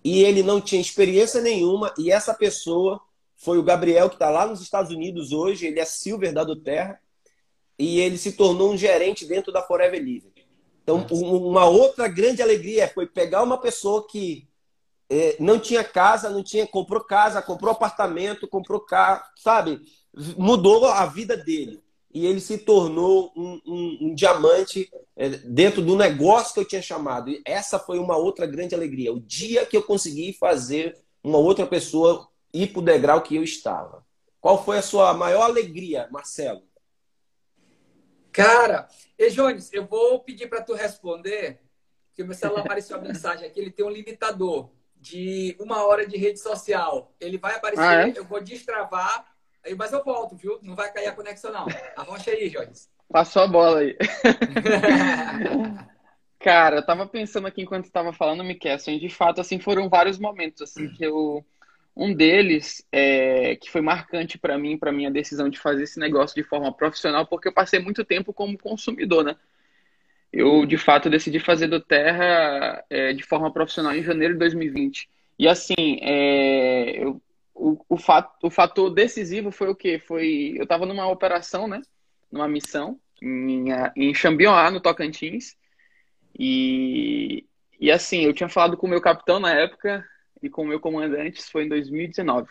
E 0.05 0.23
ele 0.23 0.43
não 0.43 0.61
tinha 0.61 0.81
experiência 0.81 1.41
nenhuma, 1.41 1.93
e 1.99 2.11
essa 2.11 2.35
pessoa 2.35 3.01
foi 3.37 3.59
o 3.59 3.63
Gabriel, 3.63 4.09
que 4.09 4.17
está 4.17 4.31
lá 4.31 4.47
nos 4.47 4.61
Estados 4.61 4.93
Unidos 4.93 5.33
hoje, 5.33 5.67
ele 5.67 5.81
é 5.81 5.85
Silver 5.85 6.33
da 6.33 6.45
Terra, 6.57 7.01
e 7.79 8.01
ele 8.01 8.17
se 8.17 8.33
tornou 8.33 8.73
um 8.73 8.77
gerente 8.77 9.25
dentro 9.27 9.53
da 9.53 9.63
Forever 9.63 10.01
Living. 10.01 10.33
Então, 10.83 11.07
uma 11.11 11.65
outra 11.65 12.09
grande 12.09 12.43
alegria 12.43 12.89
foi 12.89 13.07
pegar 13.07 13.43
uma 13.43 13.59
pessoa 13.59 14.07
que 14.07 14.49
é, 15.09 15.37
não 15.39 15.59
tinha 15.59 15.85
casa, 15.85 16.31
não 16.31 16.43
tinha, 16.43 16.67
comprou 16.67 17.03
casa, 17.05 17.43
comprou 17.43 17.73
apartamento, 17.73 18.49
comprou 18.49 18.81
carro, 18.81 19.23
sabe? 19.37 19.81
Mudou 20.37 20.87
a 20.87 21.07
vida 21.07 21.37
dele. 21.37 21.83
E 22.13 22.27
ele 22.27 22.41
se 22.41 22.59
tornou 22.59 23.33
um, 23.35 23.61
um, 23.67 23.99
um 24.03 24.15
diamante 24.15 24.91
é, 25.17 25.29
dentro 25.29 25.81
do 25.81 25.97
negócio 25.97 26.55
que 26.55 26.61
eu 26.61 26.65
tinha 26.65 26.83
chamado. 26.83 27.31
E 27.31 27.43
essa 27.45 27.79
foi 27.79 27.99
uma 27.99 28.17
outra 28.17 28.47
grande 28.47 28.75
alegria. 28.75 29.13
O 29.13 29.21
dia 29.21 29.65
que 29.65 29.77
eu 29.77 29.83
consegui 29.83 30.33
fazer 30.33 30.99
uma 31.25 31.39
outra 31.39 31.67
pessoa 31.67 32.29
ir 32.53 32.69
para 32.69 32.81
o 32.81 32.85
degrau 32.85 33.23
que 33.23 33.37
eu 33.37 33.43
estava. 33.43 34.05
Qual 34.41 34.63
foi 34.63 34.79
a 34.79 34.83
sua 34.83 35.15
maior 35.15 35.43
alegria, 35.43 36.09
Marcelo? 36.11 36.63
Cara, 38.33 38.89
e 39.19 39.31
Jones, 39.31 39.73
eu 39.73 39.87
vou 39.87 40.21
pedir 40.21 40.49
para 40.49 40.63
tu 40.63 40.75
responder, 40.75 41.61
porque 42.09 42.25
meu 42.25 42.35
celular 42.35 42.63
apareceu 42.63 42.97
a 42.97 43.01
mensagem 43.01 43.47
aqui, 43.47 43.61
ele 43.61 43.71
tem 43.71 43.85
um 43.85 43.91
limitador 43.91 44.71
de 44.97 45.55
uma 45.59 45.85
hora 45.85 46.07
de 46.07 46.17
rede 46.17 46.41
social. 46.41 47.15
Ele 47.21 47.37
vai 47.37 47.57
aparecer, 47.57 47.83
ah, 47.83 48.09
é? 48.09 48.13
eu 48.17 48.25
vou 48.25 48.43
destravar, 48.43 49.32
mas 49.77 49.93
eu 49.93 50.03
volto, 50.03 50.37
viu? 50.37 50.59
Não 50.63 50.75
vai 50.75 50.93
cair 50.93 51.07
a 51.07 51.13
conexão, 51.13 51.53
não. 51.53 51.67
Arrocha 51.97 52.31
aí, 52.31 52.51
Jones. 52.51 52.91
Passou 53.09 53.43
a 53.43 53.47
bola 53.47 53.81
aí. 53.81 53.97
Cara, 56.41 56.77
eu 56.77 56.87
tava 56.87 57.07
pensando 57.07 57.47
aqui 57.47 57.63
enquanto 57.63 57.85
estava 57.85 58.13
falando, 58.13 58.43
Miquel, 58.43 58.77
de 58.77 59.09
fato, 59.09 59.41
assim, 59.41 59.61
foram 59.61 59.89
vários 59.89 60.19
momentos, 60.19 60.63
assim, 60.63 60.89
que 60.89 61.05
eu 61.05 61.45
um 61.95 62.15
deles, 62.15 62.85
é, 62.91 63.57
que 63.57 63.71
foi 63.71 63.83
marcante 63.83 64.39
para 64.39 64.57
mim, 64.59 64.79
para 64.79 64.91
minha 64.93 65.11
decisão 65.11 65.49
de 65.49 65.59
fazer 65.59 65.85
esse 65.85 66.01
negócio 66.01 66.35
de 66.35 66.43
forma 66.43 66.73
profissional, 66.73 67.27
porque 67.27 67.49
eu 67.49 67.53
passei 67.53 67.79
muito 67.81 68.05
tempo 68.05 68.33
como 68.33 68.59
consumidor, 68.59 69.25
né? 69.25 69.37
Eu, 70.33 70.65
de 70.65 70.79
fato, 70.79 71.11
decidi 71.11 71.39
fazer 71.39 71.67
do 71.67 71.79
Terra 71.79 72.83
é, 72.89 73.13
de 73.13 73.23
forma 73.23 73.53
profissional 73.53 73.95
em 73.95 74.03
janeiro 74.03 74.33
de 74.33 74.41
2020. 74.41 75.09
E, 75.39 75.47
assim, 75.47 75.99
é, 76.01 77.05
eu, 77.05 77.21
o, 77.55 77.85
o, 77.89 77.97
fato, 77.97 78.47
o 78.47 78.51
fator 78.51 78.91
decisivo 78.91 79.51
foi 79.51 79.69
o 79.69 79.75
quê? 79.75 79.99
Foi, 79.99 80.55
eu 80.57 80.65
estava 80.65 80.87
numa 80.87 81.09
operação, 81.09 81.69
né? 81.69 81.81
Numa 82.31 82.49
missão 82.49 82.99
em, 83.21 83.67
em 83.97 84.15
Xambioá, 84.15 84.71
no 84.71 84.81
Tocantins. 84.81 85.57
E, 86.39 87.47
e, 87.79 87.91
assim, 87.91 88.23
eu 88.25 88.33
tinha 88.33 88.49
falado 88.49 88.77
com 88.77 88.87
o 88.87 88.91
meu 88.91 89.01
capitão 89.01 89.39
na 89.39 89.53
época, 89.53 90.05
e 90.43 90.51
com 90.51 90.63
o 90.63 90.67
meu 90.67 90.81
comandante, 90.81 91.39
isso 91.39 91.51
foi 91.53 91.65
em 91.65 91.69
2019. 91.69 92.49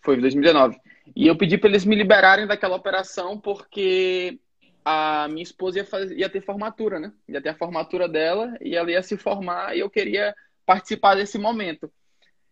Foi 0.00 0.16
em 0.16 0.20
2019. 0.20 0.78
E 1.14 1.26
eu 1.26 1.36
pedi 1.36 1.58
para 1.58 1.68
eles 1.68 1.84
me 1.84 1.94
liberarem 1.94 2.46
daquela 2.46 2.76
operação 2.76 3.38
porque 3.38 4.38
a 4.84 5.28
minha 5.28 5.42
esposa 5.42 5.78
ia, 5.78 5.84
fazer, 5.84 6.16
ia 6.16 6.30
ter 6.30 6.40
formatura, 6.40 6.98
né? 6.98 7.12
Ia 7.28 7.42
ter 7.42 7.50
a 7.50 7.54
formatura 7.54 8.08
dela 8.08 8.56
e 8.60 8.74
ela 8.74 8.90
ia 8.90 9.02
se 9.02 9.16
formar 9.16 9.76
e 9.76 9.80
eu 9.80 9.90
queria 9.90 10.34
participar 10.64 11.16
desse 11.16 11.38
momento. 11.38 11.90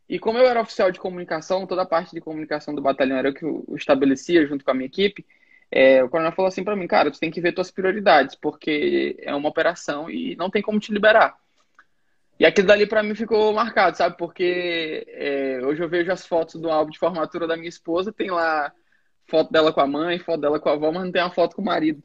E 0.09 0.19
como 0.19 0.39
eu 0.39 0.47
era 0.47 0.61
oficial 0.61 0.91
de 0.91 1.01
comunicação, 1.01 1.67
toda 1.67 1.83
a 1.83 1.87
parte 1.87 2.15
de 2.15 2.21
comunicação 2.21 2.75
do 2.75 2.83
batalhão 2.83 3.17
era 3.17 3.31
o 3.31 3.35
que 3.35 3.45
eu 3.45 3.65
estabelecia 3.75 4.47
junto 4.47 4.65
com 4.65 4.71
a 4.71 4.75
minha 4.75 4.87
equipe, 4.87 5.25
é, 5.71 6.05
o 6.05 6.09
coronel 6.09 6.33
falou 6.33 6.49
assim 6.49 6.63
para 6.63 6.77
mim, 6.77 6.87
cara, 6.87 7.13
você 7.13 7.19
tem 7.19 7.31
que 7.31 7.41
ver 7.41 7.55
suas 7.55 7.71
prioridades, 7.71 8.35
porque 8.35 9.17
é 9.21 9.35
uma 9.35 9.49
operação 9.49 10.11
e 10.11 10.37
não 10.37 10.51
tem 10.51 10.63
como 10.63 10.79
te 10.79 10.93
liberar. 10.93 11.37
E 12.39 12.45
aquilo 12.45 12.67
dali 12.67 12.87
para 12.87 13.03
mim 13.03 13.15
ficou 13.15 13.53
marcado, 13.53 13.97
sabe? 13.97 14.17
Porque 14.17 15.07
é, 15.09 15.61
hoje 15.65 15.83
eu 15.83 15.89
vejo 15.89 16.13
as 16.13 16.27
fotos 16.27 16.61
do 16.61 16.71
álbum 16.71 16.91
de 16.91 16.99
formatura 16.99 17.47
da 17.47 17.57
minha 17.57 17.69
esposa, 17.69 18.13
tem 18.13 18.31
lá 18.31 18.73
foto 19.29 19.53
dela 19.53 19.73
com 19.73 19.81
a 19.81 19.87
mãe, 19.87 20.19
foto 20.19 20.41
dela 20.41 20.61
com 20.61 20.69
a 20.69 20.73
avó, 20.73 20.93
mas 20.93 21.05
não 21.05 21.13
tem 21.13 21.23
uma 21.23 21.31
foto 21.31 21.57
com 21.57 21.63
o 21.63 21.65
marido, 21.65 22.03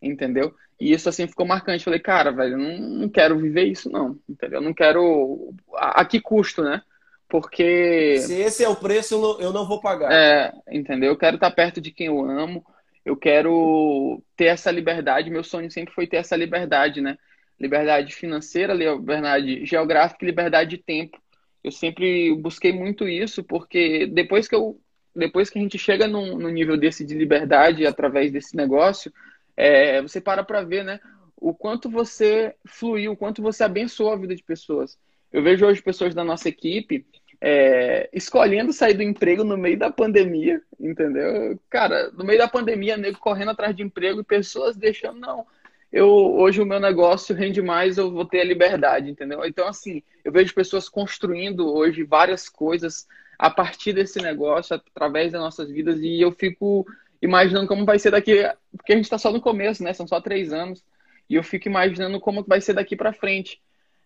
entendeu? 0.00 0.54
E 0.80 0.92
isso 0.92 1.08
assim 1.08 1.26
ficou 1.26 1.46
marcante. 1.46 1.84
Falei, 1.84 2.00
cara, 2.00 2.30
velho, 2.30 2.56
não, 2.56 2.78
não 2.78 3.08
quero 3.08 3.38
viver 3.38 3.64
isso, 3.64 3.90
não, 3.90 4.18
entendeu? 4.28 4.60
Não 4.60 4.72
quero. 4.72 5.54
A, 5.74 6.00
a 6.00 6.04
que 6.04 6.20
custo, 6.20 6.62
né? 6.62 6.82
Porque. 7.30 8.18
Se 8.18 8.34
esse 8.34 8.64
é 8.64 8.68
o 8.68 8.74
preço, 8.74 9.14
eu 9.14 9.20
não, 9.20 9.40
eu 9.40 9.52
não 9.52 9.66
vou 9.66 9.80
pagar. 9.80 10.12
É, 10.12 10.52
entendeu? 10.70 11.10
Eu 11.10 11.16
quero 11.16 11.36
estar 11.36 11.50
perto 11.52 11.80
de 11.80 11.92
quem 11.92 12.08
eu 12.08 12.28
amo, 12.28 12.66
eu 13.04 13.16
quero 13.16 14.20
ter 14.36 14.46
essa 14.46 14.70
liberdade. 14.70 15.30
Meu 15.30 15.44
sonho 15.44 15.70
sempre 15.70 15.94
foi 15.94 16.08
ter 16.08 16.16
essa 16.16 16.36
liberdade, 16.36 17.00
né? 17.00 17.16
Liberdade 17.58 18.12
financeira, 18.12 18.74
liberdade 18.74 19.64
geográfica 19.64 20.24
e 20.24 20.26
liberdade 20.26 20.70
de 20.70 20.82
tempo. 20.82 21.18
Eu 21.62 21.70
sempre 21.70 22.34
busquei 22.34 22.72
muito 22.72 23.06
isso, 23.08 23.44
porque 23.44 24.06
depois 24.06 24.48
que 24.48 24.54
eu 24.54 24.78
depois 25.14 25.50
que 25.50 25.58
a 25.58 25.62
gente 25.62 25.76
chega 25.76 26.06
num, 26.06 26.36
num 26.38 26.48
nível 26.48 26.76
desse 26.76 27.04
de 27.04 27.14
liberdade 27.14 27.84
através 27.84 28.30
desse 28.32 28.56
negócio, 28.56 29.12
é, 29.56 30.00
você 30.00 30.20
para 30.20 30.42
para 30.42 30.62
ver, 30.62 30.84
né? 30.84 30.98
O 31.36 31.54
quanto 31.54 31.88
você 31.88 32.54
fluiu, 32.66 33.12
o 33.12 33.16
quanto 33.16 33.40
você 33.40 33.62
abençoou 33.62 34.12
a 34.12 34.16
vida 34.16 34.34
de 34.34 34.42
pessoas. 34.42 34.98
Eu 35.32 35.42
vejo 35.42 35.64
hoje 35.64 35.80
pessoas 35.80 36.14
da 36.14 36.24
nossa 36.24 36.48
equipe 36.48 37.06
é, 37.40 38.10
escolhendo 38.12 38.72
sair 38.72 38.94
do 38.94 39.02
emprego 39.02 39.42
no 39.42 39.56
meio 39.56 39.78
da 39.78 39.90
pandemia, 39.90 40.60
entendeu? 40.78 41.58
Cara, 41.70 42.10
no 42.10 42.22
meio 42.22 42.38
da 42.38 42.46
pandemia, 42.46 42.96
nego 42.96 43.18
correndo 43.18 43.52
atrás 43.52 43.74
de 43.74 43.82
emprego 43.82 44.20
e 44.20 44.24
pessoas 44.24 44.76
deixando, 44.76 45.18
não. 45.18 45.46
Eu, 45.90 46.08
hoje 46.08 46.60
o 46.60 46.66
meu 46.66 46.78
negócio 46.78 47.34
rende 47.34 47.62
mais, 47.62 47.96
eu 47.96 48.10
vou 48.12 48.24
ter 48.24 48.40
a 48.40 48.44
liberdade, 48.44 49.10
entendeu? 49.10 49.44
Então, 49.44 49.66
assim, 49.66 50.02
eu 50.24 50.30
vejo 50.30 50.54
pessoas 50.54 50.88
construindo 50.88 51.72
hoje 51.72 52.04
várias 52.04 52.48
coisas 52.48 53.08
a 53.38 53.50
partir 53.50 53.94
desse 53.94 54.20
negócio, 54.20 54.76
através 54.76 55.32
das 55.32 55.40
nossas 55.40 55.70
vidas, 55.70 55.98
e 56.00 56.20
eu 56.20 56.30
fico 56.30 56.86
imaginando 57.22 57.66
como 57.66 57.86
vai 57.86 57.98
ser 57.98 58.10
daqui, 58.10 58.34
porque 58.76 58.92
a 58.92 58.96
gente 58.96 59.06
está 59.06 59.18
só 59.18 59.32
no 59.32 59.40
começo, 59.40 59.82
né? 59.82 59.92
São 59.94 60.06
só 60.06 60.20
três 60.20 60.52
anos, 60.52 60.84
e 61.28 61.36
eu 61.36 61.42
fico 61.42 61.68
imaginando 61.68 62.20
como 62.20 62.44
vai 62.44 62.60
ser 62.60 62.74
daqui 62.74 62.94
para 62.94 63.14
frente. 63.14 63.60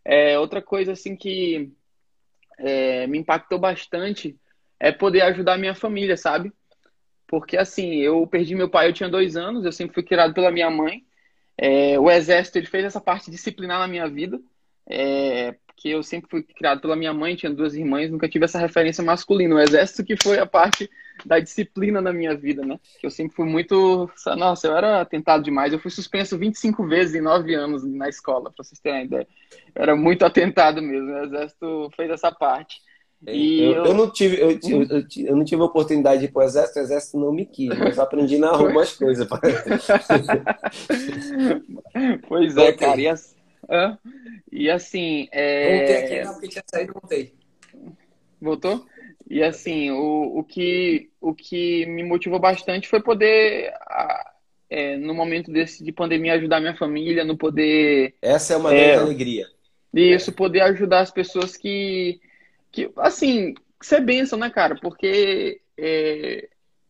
É, 0.04 0.38
outra 0.38 0.62
coisa 0.62 0.92
assim 0.92 1.16
que 1.16 1.72
é, 2.58 3.06
me 3.06 3.18
impactou 3.18 3.58
bastante 3.58 4.38
é 4.78 4.92
poder 4.92 5.22
ajudar 5.22 5.54
a 5.54 5.58
minha 5.58 5.74
família, 5.74 6.16
sabe? 6.16 6.52
Porque 7.26 7.56
assim, 7.56 7.94
eu 7.96 8.26
perdi 8.26 8.54
meu 8.54 8.68
pai, 8.68 8.88
eu 8.88 8.92
tinha 8.92 9.08
dois 9.08 9.36
anos, 9.36 9.64
eu 9.64 9.72
sempre 9.72 9.94
fui 9.94 10.02
criado 10.02 10.34
pela 10.34 10.50
minha 10.50 10.70
mãe. 10.70 11.04
É, 11.56 11.98
o 11.98 12.10
exército 12.10 12.58
ele 12.58 12.66
fez 12.66 12.84
essa 12.84 13.00
parte 13.00 13.30
disciplinar 13.30 13.78
na 13.78 13.88
minha 13.88 14.08
vida. 14.08 14.40
É, 14.86 15.54
que 15.76 15.90
eu 15.90 16.02
sempre 16.02 16.30
fui 16.30 16.42
criado 16.42 16.80
pela 16.80 16.96
minha 16.96 17.12
mãe, 17.12 17.36
tinha 17.36 17.52
duas 17.52 17.74
irmãs, 17.74 18.10
nunca 18.10 18.28
tive 18.28 18.44
essa 18.44 18.58
referência 18.58 19.02
masculina. 19.02 19.54
O 19.54 19.60
exército 19.60 20.04
que 20.04 20.16
foi 20.16 20.38
a 20.38 20.46
parte 20.46 20.90
da 21.24 21.38
disciplina 21.38 22.00
na 22.00 22.12
minha 22.12 22.34
vida, 22.36 22.64
né? 22.64 22.78
Que 23.00 23.06
eu 23.06 23.10
sempre 23.10 23.36
fui 23.36 23.46
muito. 23.46 24.10
Nossa, 24.36 24.66
eu 24.66 24.76
era 24.76 25.00
atentado 25.00 25.42
demais. 25.42 25.72
Eu 25.72 25.78
fui 25.78 25.90
suspenso 25.90 26.38
25 26.38 26.86
vezes 26.86 27.14
em 27.14 27.20
9 27.20 27.54
anos 27.54 27.84
na 27.84 28.08
escola, 28.08 28.50
pra 28.50 28.64
vocês 28.64 28.78
terem 28.78 29.00
uma 29.00 29.04
ideia. 29.04 29.28
Eu 29.74 29.82
era 29.82 29.96
muito 29.96 30.24
atentado 30.24 30.80
mesmo. 30.80 31.10
O 31.10 31.24
exército 31.24 31.90
fez 31.96 32.10
essa 32.10 32.32
parte. 32.32 32.80
E 33.26 33.62
eu, 33.62 33.72
eu... 33.72 33.84
eu 33.86 33.94
não 33.94 34.10
tive, 34.10 34.40
eu, 34.40 34.50
eu, 34.50 35.06
eu, 35.26 35.36
não 35.36 35.44
tive 35.44 35.62
oportunidade 35.62 36.20
de 36.20 36.26
ir 36.26 36.32
para 36.32 36.42
o 36.42 36.44
exército, 36.44 36.78
o 36.78 36.82
exército 36.82 37.18
não 37.18 37.32
me 37.32 37.46
quis, 37.46 37.70
mas 37.78 37.98
aprendi 37.98 38.36
na 38.36 38.52
rua 38.52 38.68
umas 38.70 38.92
coisas. 38.92 39.26
pois 42.28 42.56
é, 42.56 42.72
cara. 42.72 43.00
E 43.00 43.08
assim, 43.08 43.34
e 44.50 44.70
assim. 44.70 45.28
É... 45.32 45.78
Voltei 45.78 45.96
aqui, 45.96 46.24
não, 46.24 46.32
porque 46.32 46.48
tinha 46.48 46.64
saído, 46.66 46.92
voltei. 46.92 47.34
Voltou? 48.40 48.86
E 49.28 49.42
assim, 49.42 49.90
o, 49.90 50.38
o, 50.38 50.44
que, 50.44 51.10
o 51.20 51.34
que 51.34 51.86
me 51.86 52.02
motivou 52.02 52.38
bastante 52.38 52.88
foi 52.88 53.00
poder, 53.00 53.72
é, 54.68 54.96
no 54.98 55.14
momento 55.14 55.50
desse 55.50 55.82
de 55.82 55.92
pandemia, 55.92 56.34
ajudar 56.34 56.60
minha 56.60 56.76
família, 56.76 57.24
no 57.24 57.36
poder. 57.36 58.14
Essa 58.20 58.54
é 58.54 58.56
uma 58.56 58.74
é, 58.74 58.92
grande 58.92 59.02
alegria. 59.02 59.46
Isso, 59.94 60.32
poder 60.32 60.60
ajudar 60.60 61.00
as 61.00 61.10
pessoas 61.10 61.56
que. 61.56 62.20
que 62.70 62.90
assim, 62.96 63.54
ser 63.80 64.00
bênção, 64.00 64.38
né, 64.38 64.50
cara? 64.50 64.76
Porque, 64.76 65.60
é, 65.78 66.48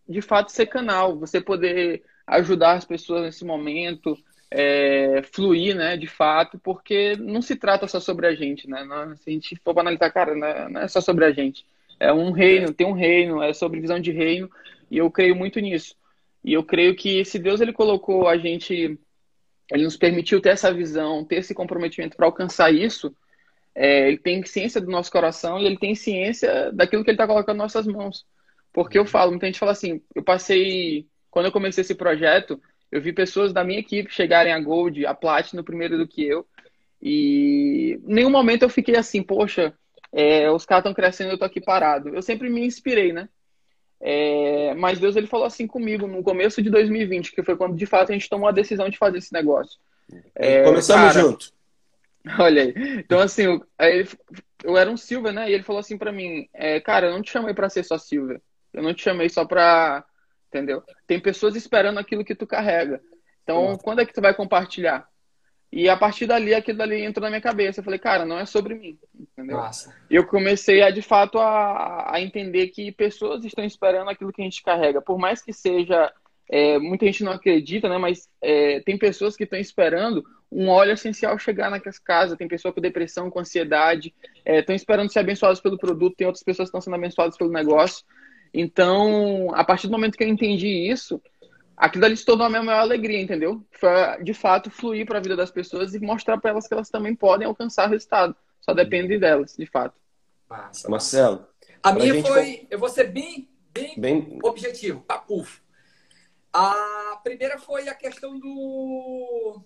de 0.09 0.21
fato, 0.21 0.51
ser 0.51 0.67
canal, 0.67 1.19
você 1.19 1.41
poder 1.41 2.03
ajudar 2.27 2.73
as 2.73 2.85
pessoas 2.85 3.23
nesse 3.23 3.45
momento, 3.45 4.17
é, 4.57 5.21
fluir, 5.33 5.75
né, 5.75 5.97
de 5.97 6.07
fato, 6.07 6.57
porque 6.61 7.17
não 7.17 7.43
se 7.43 7.57
trata 7.57 7.89
só 7.89 7.99
sobre 7.99 8.29
a 8.29 8.35
gente, 8.37 8.71
né? 8.71 8.87
se 9.17 9.29
a 9.29 9.33
gente 9.33 9.57
for 9.57 9.77
analisar, 9.77 10.13
cara, 10.13 10.33
não 10.33 10.47
é, 10.47 10.69
não 10.69 10.81
é 10.83 10.87
só 10.87 11.01
sobre 11.01 11.25
a 11.25 11.33
gente. 11.33 11.67
É 11.99 12.13
um 12.13 12.31
reino, 12.31 12.73
tem 12.73 12.87
um 12.87 12.93
reino, 12.93 13.43
é 13.43 13.53
sobre 13.53 13.81
visão 13.81 13.99
de 13.99 14.13
reino, 14.13 14.49
e 14.89 14.97
eu 14.99 15.11
creio 15.11 15.35
muito 15.35 15.59
nisso. 15.59 15.97
E 16.45 16.53
eu 16.53 16.63
creio 16.63 16.95
que 16.95 17.25
se 17.25 17.37
Deus 17.37 17.61
ele 17.61 17.73
colocou 17.73 18.29
a 18.29 18.39
gente, 18.39 18.97
ele 19.73 19.83
nos 19.83 19.97
permitiu 19.97 20.41
ter 20.41 20.51
essa 20.51 20.73
visão, 20.73 21.25
ter 21.25 21.37
esse 21.37 21.53
comprometimento 21.53 22.17
para 22.17 22.27
alcançar 22.27 22.73
isso, 22.73 23.13
é, 23.75 24.07
ele 24.07 24.19
tem 24.19 24.45
ciência 24.45 24.81
do 24.81 24.89
nosso 24.89 25.11
coração 25.11 25.59
e 25.59 25.67
ele 25.67 25.79
tem 25.79 25.97
ciência 25.97 26.71
daquilo 26.71 27.03
que 27.03 27.11
ele 27.11 27.17
está 27.17 27.27
colocando 27.27 27.59
nas 27.59 27.75
nossas 27.75 27.93
mãos. 27.93 28.25
Porque 28.73 28.97
eu 28.97 29.05
falo, 29.05 29.33
muita 29.33 29.47
gente 29.47 29.59
fala 29.59 29.73
assim, 29.73 30.01
eu 30.15 30.23
passei, 30.23 31.09
quando 31.29 31.47
eu 31.47 31.53
comecei 31.53 31.83
esse 31.83 31.95
projeto, 31.97 32.61
eu 32.95 33.01
vi 33.01 33.13
pessoas 33.13 33.53
da 33.53 33.65
minha 33.65 33.81
equipe 33.81 34.15
chegarem 34.15 34.53
a 34.53 34.61
Gold, 34.61 35.05
a 35.05 35.13
Platinum 35.13 35.65
primeiro 35.65 35.99
do 35.99 36.07
que 36.07 36.25
eu. 36.25 36.47
E 37.03 37.99
em 38.07 38.15
nenhum 38.15 38.31
momento 38.31 38.63
eu 38.63 38.69
fiquei 38.69 38.95
assim, 38.95 39.21
poxa, 39.21 39.75
é, 40.13 40.49
os 40.49 40.65
caras 40.65 40.83
estão 40.83 40.95
crescendo, 40.95 41.33
eu 41.33 41.39
tô 41.39 41.45
aqui 41.45 41.61
parado. 41.61 42.11
Eu 42.11 42.23
sempre 42.23 42.49
me 42.49 42.65
inspirei, 42.65 43.13
né? 43.13 43.29
É, 44.01 44.75
mas 44.75 45.01
Deus 45.01 45.17
ele 45.17 45.27
falou 45.27 45.45
assim 45.45 45.67
comigo 45.67 46.07
no 46.07 46.23
começo 46.23 46.63
de 46.63 46.71
2020, 46.71 47.33
que 47.33 47.43
foi 47.43 47.57
quando 47.57 47.75
de 47.75 47.85
fato 47.85 48.11
a 48.11 48.13
gente 48.13 48.29
tomou 48.29 48.49
a 48.49 48.53
decisão 48.53 48.89
de 48.89 48.97
fazer 48.97 49.19
esse 49.19 49.33
negócio. 49.33 49.77
É, 50.33 50.63
Começamos 50.63 51.13
cara, 51.15 51.21
junto. 51.21 51.53
Olha 52.39 52.63
aí. 52.63 52.75
Então, 53.01 53.19
assim, 53.19 53.43
eu, 53.43 53.67
eu, 53.81 54.07
eu 54.63 54.77
era 54.77 54.89
um 54.89 54.97
Silver, 54.97 55.33
né? 55.33 55.51
E 55.51 55.55
ele 55.55 55.65
falou 55.65 55.81
assim 55.81 55.99
para 55.99 56.13
mim: 56.13 56.49
é, 56.55 56.79
Cara, 56.79 57.09
eu 57.09 57.13
não 57.13 57.23
te 57.23 57.33
chamei 57.33 57.55
para 57.55 57.69
ser 57.69 57.83
só 57.83 57.99
Silver. 57.99 58.41
Eu 58.73 58.85
não 58.85 58.95
te 58.95 59.03
chamei 59.03 59.29
só 59.29 59.45
pra 59.45 60.05
entendeu? 60.55 60.83
Tem 61.07 61.19
pessoas 61.19 61.57
esperando 61.57 61.99
aquilo 61.99 62.25
que 62.25 62.35
tu 62.35 62.47
carrega. 62.47 63.01
Então, 63.43 63.71
Nossa. 63.71 63.83
quando 63.83 64.01
é 64.01 64.07
que 64.07 64.15
tu 64.15 64.21
vai 64.21 64.33
compartilhar? 64.33 65.09
E 65.73 65.89
a 65.89 65.97
partir 65.97 66.27
dali, 66.27 66.55
aquilo 66.55 66.79
dali 66.79 67.03
entrou 67.03 67.25
na 67.25 67.31
minha 67.31 67.41
cabeça. 67.41 67.81
Eu 67.81 67.85
falei, 67.85 67.99
cara, 67.99 68.25
não 68.25 68.39
é 68.39 68.47
sobre 68.47 68.75
mim, 68.75 68.97
entendeu? 69.19 69.57
Nossa. 69.57 69.93
E 70.09 70.15
eu 70.15 70.25
comecei 70.25 70.83
a, 70.83 70.91
de 70.91 71.03
fato, 71.03 71.39
a, 71.39 72.15
a 72.15 72.21
entender 72.21 72.69
que 72.69 72.93
pessoas 72.93 73.45
estão 73.45 73.65
esperando 73.65 74.09
aquilo 74.09 74.33
que 74.33 74.41
a 74.41 74.45
gente 74.45 74.63
carrega. 74.63 75.03
Por 75.03 75.19
mais 75.19 75.43
que 75.43 75.53
seja... 75.53 76.13
É, 76.49 76.79
muita 76.79 77.07
gente 77.07 77.25
não 77.25 77.33
acredita, 77.33 77.89
né? 77.89 77.97
Mas 77.97 78.29
é, 78.41 78.79
tem 78.81 78.99
pessoas 78.99 79.35
que 79.35 79.45
estão 79.45 79.59
esperando 79.59 80.23
um 80.53 80.69
óleo 80.69 80.93
essencial 80.93 81.39
chegar 81.39 81.71
naquelas 81.71 81.99
casas. 81.99 82.37
Tem 82.39 82.47
pessoas 82.47 82.75
com 82.75 82.81
depressão, 82.81 83.31
com 83.31 83.41
ansiedade, 83.41 84.15
estão 84.47 84.75
é, 84.75 84.77
esperando 84.77 85.11
ser 85.11 85.21
abençoadas 85.21 85.59
pelo 85.59 85.79
produto. 85.79 86.17
Tem 86.17 86.27
outras 86.27 86.45
pessoas 86.45 86.69
que 86.69 86.77
estão 86.77 86.81
sendo 86.81 86.97
abençoadas 86.97 87.37
pelo 87.37 87.51
negócio. 87.51 88.05
Então, 88.57 89.53
a 89.53 89.65
partir 89.65 89.89
do 89.89 89.93
momento 89.93 90.17
que 90.17 90.23
eu 90.23 90.29
entendi 90.29 90.69
isso, 90.69 91.21
aquilo 91.77 92.05
ali 92.05 92.17
se 92.17 92.25
tornou 92.25 92.47
a 92.47 92.49
minha 92.49 92.63
maior 92.63 92.83
alegria, 92.83 93.21
entendeu? 93.21 93.67
Foi, 93.73 93.91
de 94.23 94.33
fato, 94.33 94.71
fluir 94.71 95.05
para 95.05 95.19
a 95.19 95.21
vida 95.21 95.35
das 95.35 95.51
pessoas 95.51 95.93
e 95.93 95.99
mostrar 95.99 96.39
para 96.39 96.53
elas 96.53 96.69
que 96.69 96.73
elas 96.73 96.89
também 96.89 97.17
podem 97.17 97.49
alcançar 97.49 97.89
o 97.89 97.91
resultado. 97.91 98.37
Só 98.61 98.73
depende 98.73 99.19
delas, 99.19 99.57
de 99.59 99.67
fato. 99.67 99.97
Massa, 100.49 100.89
Marcelo. 100.89 101.47
A 101.83 101.93
minha 101.93 102.15
gente... 102.15 102.29
foi, 102.29 102.67
eu 102.71 102.79
vou 102.79 102.89
ser 102.89 103.11
bem, 103.11 103.49
bem, 103.73 104.01
bem... 104.01 104.39
objetivo, 104.45 105.01
papuf. 105.01 105.61
A 106.53 107.21
primeira 107.25 107.59
foi 107.59 107.89
a 107.89 107.95
questão 107.95 108.39
do. 108.39 109.61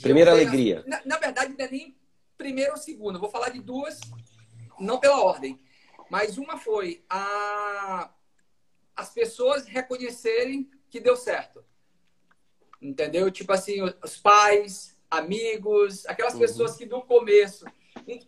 Primeira 0.00 0.30
alegria. 0.30 0.84
Na, 0.86 1.02
na, 1.04 1.18
verdade, 1.18 1.54
não 1.58 1.64
é 1.64 1.68
nem 1.68 1.96
primeira 2.38 2.70
ou 2.70 2.76
segunda. 2.76 3.18
vou 3.18 3.28
falar 3.28 3.48
de 3.48 3.60
duas, 3.60 3.98
não 4.78 5.00
pela 5.00 5.20
ordem. 5.20 5.60
Mas 6.12 6.36
uma 6.36 6.58
foi 6.58 7.02
a, 7.08 8.12
as 8.94 9.14
pessoas 9.14 9.64
reconhecerem 9.64 10.70
que 10.90 11.00
deu 11.00 11.16
certo. 11.16 11.64
Entendeu? 12.82 13.30
Tipo 13.30 13.54
assim, 13.54 13.80
os 13.80 14.18
pais, 14.18 14.94
amigos, 15.10 16.04
aquelas 16.04 16.34
uhum. 16.34 16.40
pessoas 16.40 16.76
que 16.76 16.84
no 16.84 17.00
começo. 17.00 17.64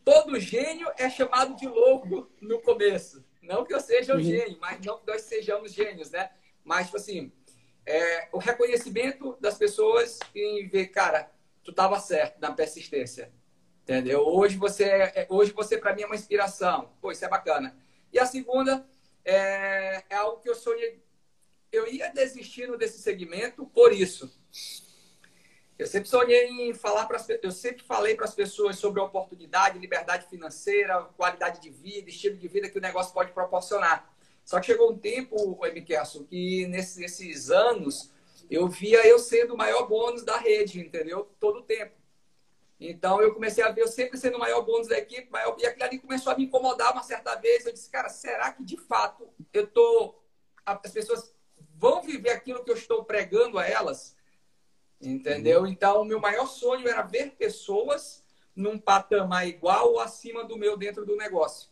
Todo 0.02 0.40
gênio 0.40 0.90
é 0.96 1.10
chamado 1.10 1.54
de 1.56 1.68
louco 1.68 2.32
no 2.40 2.62
começo. 2.62 3.22
Não 3.42 3.66
que 3.66 3.74
eu 3.74 3.80
seja 3.80 4.14
um 4.14 4.16
uhum. 4.16 4.22
gênio, 4.22 4.56
mas 4.58 4.80
não 4.80 4.98
que 4.98 5.06
nós 5.06 5.20
sejamos 5.20 5.74
gênios, 5.74 6.10
né? 6.10 6.30
Mas, 6.64 6.86
tipo 6.86 6.96
assim, 6.96 7.30
é, 7.84 8.30
o 8.32 8.38
reconhecimento 8.38 9.36
das 9.42 9.58
pessoas 9.58 10.18
em 10.34 10.66
ver, 10.68 10.86
cara, 10.86 11.30
tu 11.62 11.70
estava 11.70 12.00
certo 12.00 12.40
na 12.40 12.50
persistência. 12.50 13.30
Entendeu? 13.84 14.26
Hoje 14.26 14.56
você, 14.56 14.84
é, 14.84 15.26
hoje 15.28 15.52
você 15.52 15.76
para 15.76 15.94
mim 15.94 16.02
é 16.02 16.06
uma 16.06 16.14
inspiração. 16.14 16.90
Pô, 17.02 17.12
isso 17.12 17.22
é 17.22 17.28
bacana. 17.28 17.76
E 18.10 18.18
a 18.18 18.24
segunda 18.24 18.88
é, 19.22 20.02
é 20.08 20.16
algo 20.16 20.40
que 20.40 20.48
eu 20.48 20.54
sonhei. 20.54 21.04
Eu 21.70 21.86
ia 21.86 22.08
desistindo 22.08 22.78
desse 22.78 22.98
segmento 22.98 23.66
por 23.66 23.92
isso. 23.92 24.32
Eu 25.78 25.86
sempre 25.86 26.08
sonhei 26.08 26.48
em 26.48 26.72
falar 26.72 27.04
para 27.04 27.22
eu 27.42 27.52
sempre 27.52 27.82
falei 27.82 28.14
para 28.14 28.24
as 28.24 28.34
pessoas 28.34 28.78
sobre 28.78 29.00
a 29.00 29.04
oportunidade, 29.04 29.78
liberdade 29.78 30.28
financeira, 30.28 31.02
qualidade 31.16 31.60
de 31.60 31.68
vida, 31.68 32.08
estilo 32.08 32.36
de 32.36 32.48
vida 32.48 32.70
que 32.70 32.78
o 32.78 32.82
negócio 32.82 33.12
pode 33.12 33.32
proporcionar. 33.32 34.10
Só 34.46 34.60
que 34.60 34.66
chegou 34.66 34.92
um 34.92 34.98
tempo, 34.98 35.60
Emerson, 35.66 36.24
que 36.24 36.66
nesses, 36.68 36.96
nesses 36.96 37.50
anos 37.50 38.10
eu 38.50 38.66
via 38.66 39.06
eu 39.06 39.18
sendo 39.18 39.52
o 39.54 39.58
maior 39.58 39.86
bônus 39.86 40.24
da 40.24 40.38
rede, 40.38 40.80
entendeu? 40.80 41.28
Todo 41.38 41.58
o 41.58 41.62
tempo. 41.62 42.03
Então 42.78 43.20
eu 43.20 43.32
comecei 43.32 43.62
a 43.62 43.70
ver 43.70 43.82
eu 43.82 43.88
sempre 43.88 44.18
sendo 44.18 44.36
o 44.36 44.40
maior 44.40 44.62
bônus 44.62 44.88
da 44.88 44.98
equipe, 44.98 45.30
maior... 45.30 45.56
e 45.58 45.66
aquilo 45.66 45.84
ali 45.84 45.98
começou 45.98 46.32
a 46.32 46.36
me 46.36 46.44
incomodar 46.44 46.92
uma 46.92 47.02
certa 47.02 47.34
vez. 47.36 47.64
Eu 47.64 47.72
disse, 47.72 47.90
cara, 47.90 48.08
será 48.08 48.52
que 48.52 48.64
de 48.64 48.76
fato 48.76 49.28
eu 49.52 49.66
tô. 49.66 50.16
As 50.66 50.92
pessoas 50.92 51.34
vão 51.76 52.02
viver 52.02 52.30
aquilo 52.30 52.64
que 52.64 52.70
eu 52.70 52.76
estou 52.76 53.04
pregando 53.04 53.58
a 53.58 53.66
elas? 53.66 54.16
Entendeu? 55.00 55.62
Uhum. 55.62 55.66
Então, 55.66 56.02
o 56.02 56.04
meu 56.04 56.18
maior 56.18 56.46
sonho 56.46 56.88
era 56.88 57.02
ver 57.02 57.32
pessoas 57.32 58.22
num 58.56 58.78
patamar 58.78 59.46
igual 59.46 59.92
ou 59.92 60.00
acima 60.00 60.44
do 60.44 60.56
meu 60.56 60.76
dentro 60.76 61.04
do 61.04 61.16
negócio. 61.16 61.68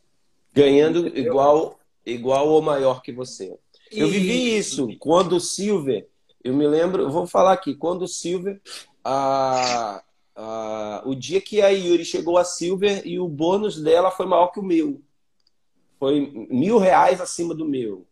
Ganhando 0.52 1.06
igual, 1.16 1.78
igual 2.04 2.48
ou 2.48 2.60
maior 2.60 3.00
que 3.00 3.12
você. 3.12 3.56
Eu 3.90 4.08
vivi 4.08 4.56
isso 4.56 4.88
quando 4.98 5.36
o 5.36 5.40
Silver, 5.40 6.08
eu 6.42 6.52
me 6.52 6.66
lembro, 6.66 7.02
eu 7.02 7.10
vou 7.10 7.26
falar 7.26 7.52
aqui, 7.52 7.74
quando 7.74 8.02
o 8.02 8.08
Silver, 8.08 8.60
a, 9.04 10.02
a, 10.34 11.02
o 11.04 11.14
dia 11.14 11.40
que 11.40 11.60
a 11.60 11.68
Yuri 11.68 12.04
chegou 12.04 12.38
a 12.38 12.44
Silver 12.44 13.02
e 13.04 13.18
o 13.18 13.28
bônus 13.28 13.80
dela 13.80 14.10
foi 14.10 14.26
maior 14.26 14.48
que 14.48 14.60
o 14.60 14.62
meu. 14.62 15.00
Foi 15.98 16.32
mil 16.50 16.78
reais 16.78 17.20
acima 17.20 17.54
do 17.54 17.64
meu. 17.64 18.06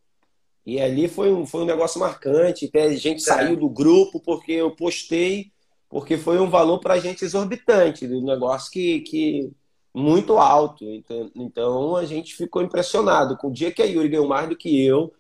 E 0.64 0.81
ali 0.81 1.09
foi 1.09 1.33
um, 1.33 1.47
foi 1.47 1.62
um 1.62 1.66
negócio 1.66 1.99
marcante. 1.99 2.66
Até 2.66 2.85
a 2.85 2.97
gente 2.97 3.18
é. 3.18 3.25
saiu 3.25 3.57
do 3.57 3.68
grupo 3.68 4.21
porque 4.21 4.53
eu 4.53 4.71
postei, 4.71 5.51
porque 5.89 6.16
foi 6.16 6.39
um 6.39 6.49
valor 6.49 6.79
para 6.79 6.95
a 6.95 7.01
gente 7.01 7.25
exorbitante, 7.25 8.07
um 8.07 8.25
negócio 8.25 8.71
que, 8.71 9.01
que 9.01 9.51
muito 9.93 10.39
alto. 10.39 10.85
Então, 10.85 11.31
então 11.35 11.97
a 11.97 12.05
gente 12.05 12.35
ficou 12.35 12.62
impressionado 12.62 13.37
com 13.37 13.49
o 13.49 13.53
dia 13.53 13.73
que 13.73 13.83
a 13.83 13.87
Yuri 13.87 14.09
ganhou 14.09 14.29
mais 14.29 14.49
do 14.49 14.57
que 14.57 14.85
eu. 14.85 15.12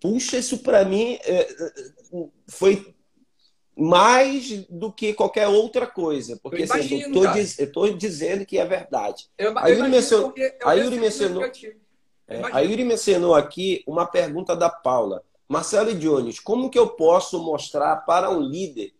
Puxa, 0.00 0.38
isso 0.38 0.58
para 0.58 0.84
mim 0.84 1.18
é, 1.24 1.40
é, 1.40 1.72
foi 2.48 2.91
mais 3.82 4.64
do 4.68 4.92
que 4.92 5.12
qualquer 5.12 5.48
outra 5.48 5.86
coisa. 5.86 6.38
Porque 6.42 6.62
eu, 6.62 6.66
imagino, 6.66 7.28
assim, 7.28 7.62
estou 7.62 7.92
dizendo 7.92 8.46
que 8.46 8.58
é 8.58 8.64
verdade. 8.64 9.28
Eu, 9.36 9.58
a 9.58 9.66
Yuri 9.68 9.88
mencionou. 9.88 10.34
A 10.64 10.72
Yuri 10.74 10.98
mencionou 10.98 11.42
é, 12.28 12.40
a 12.52 12.60
Yuri 12.60 12.84
mencionou 12.84 13.34
aqui 13.34 13.82
uma 13.86 14.06
pergunta 14.06 14.56
da 14.56 14.70
Paula. 14.70 15.22
Marcelo 15.48 15.94
Jones, 15.94 16.40
como 16.40 16.70
que 16.70 16.78
eu 16.78 16.88
posso 16.88 17.42
mostrar 17.42 17.96
para 18.06 18.30
um 18.30 18.40
líder 18.40 18.94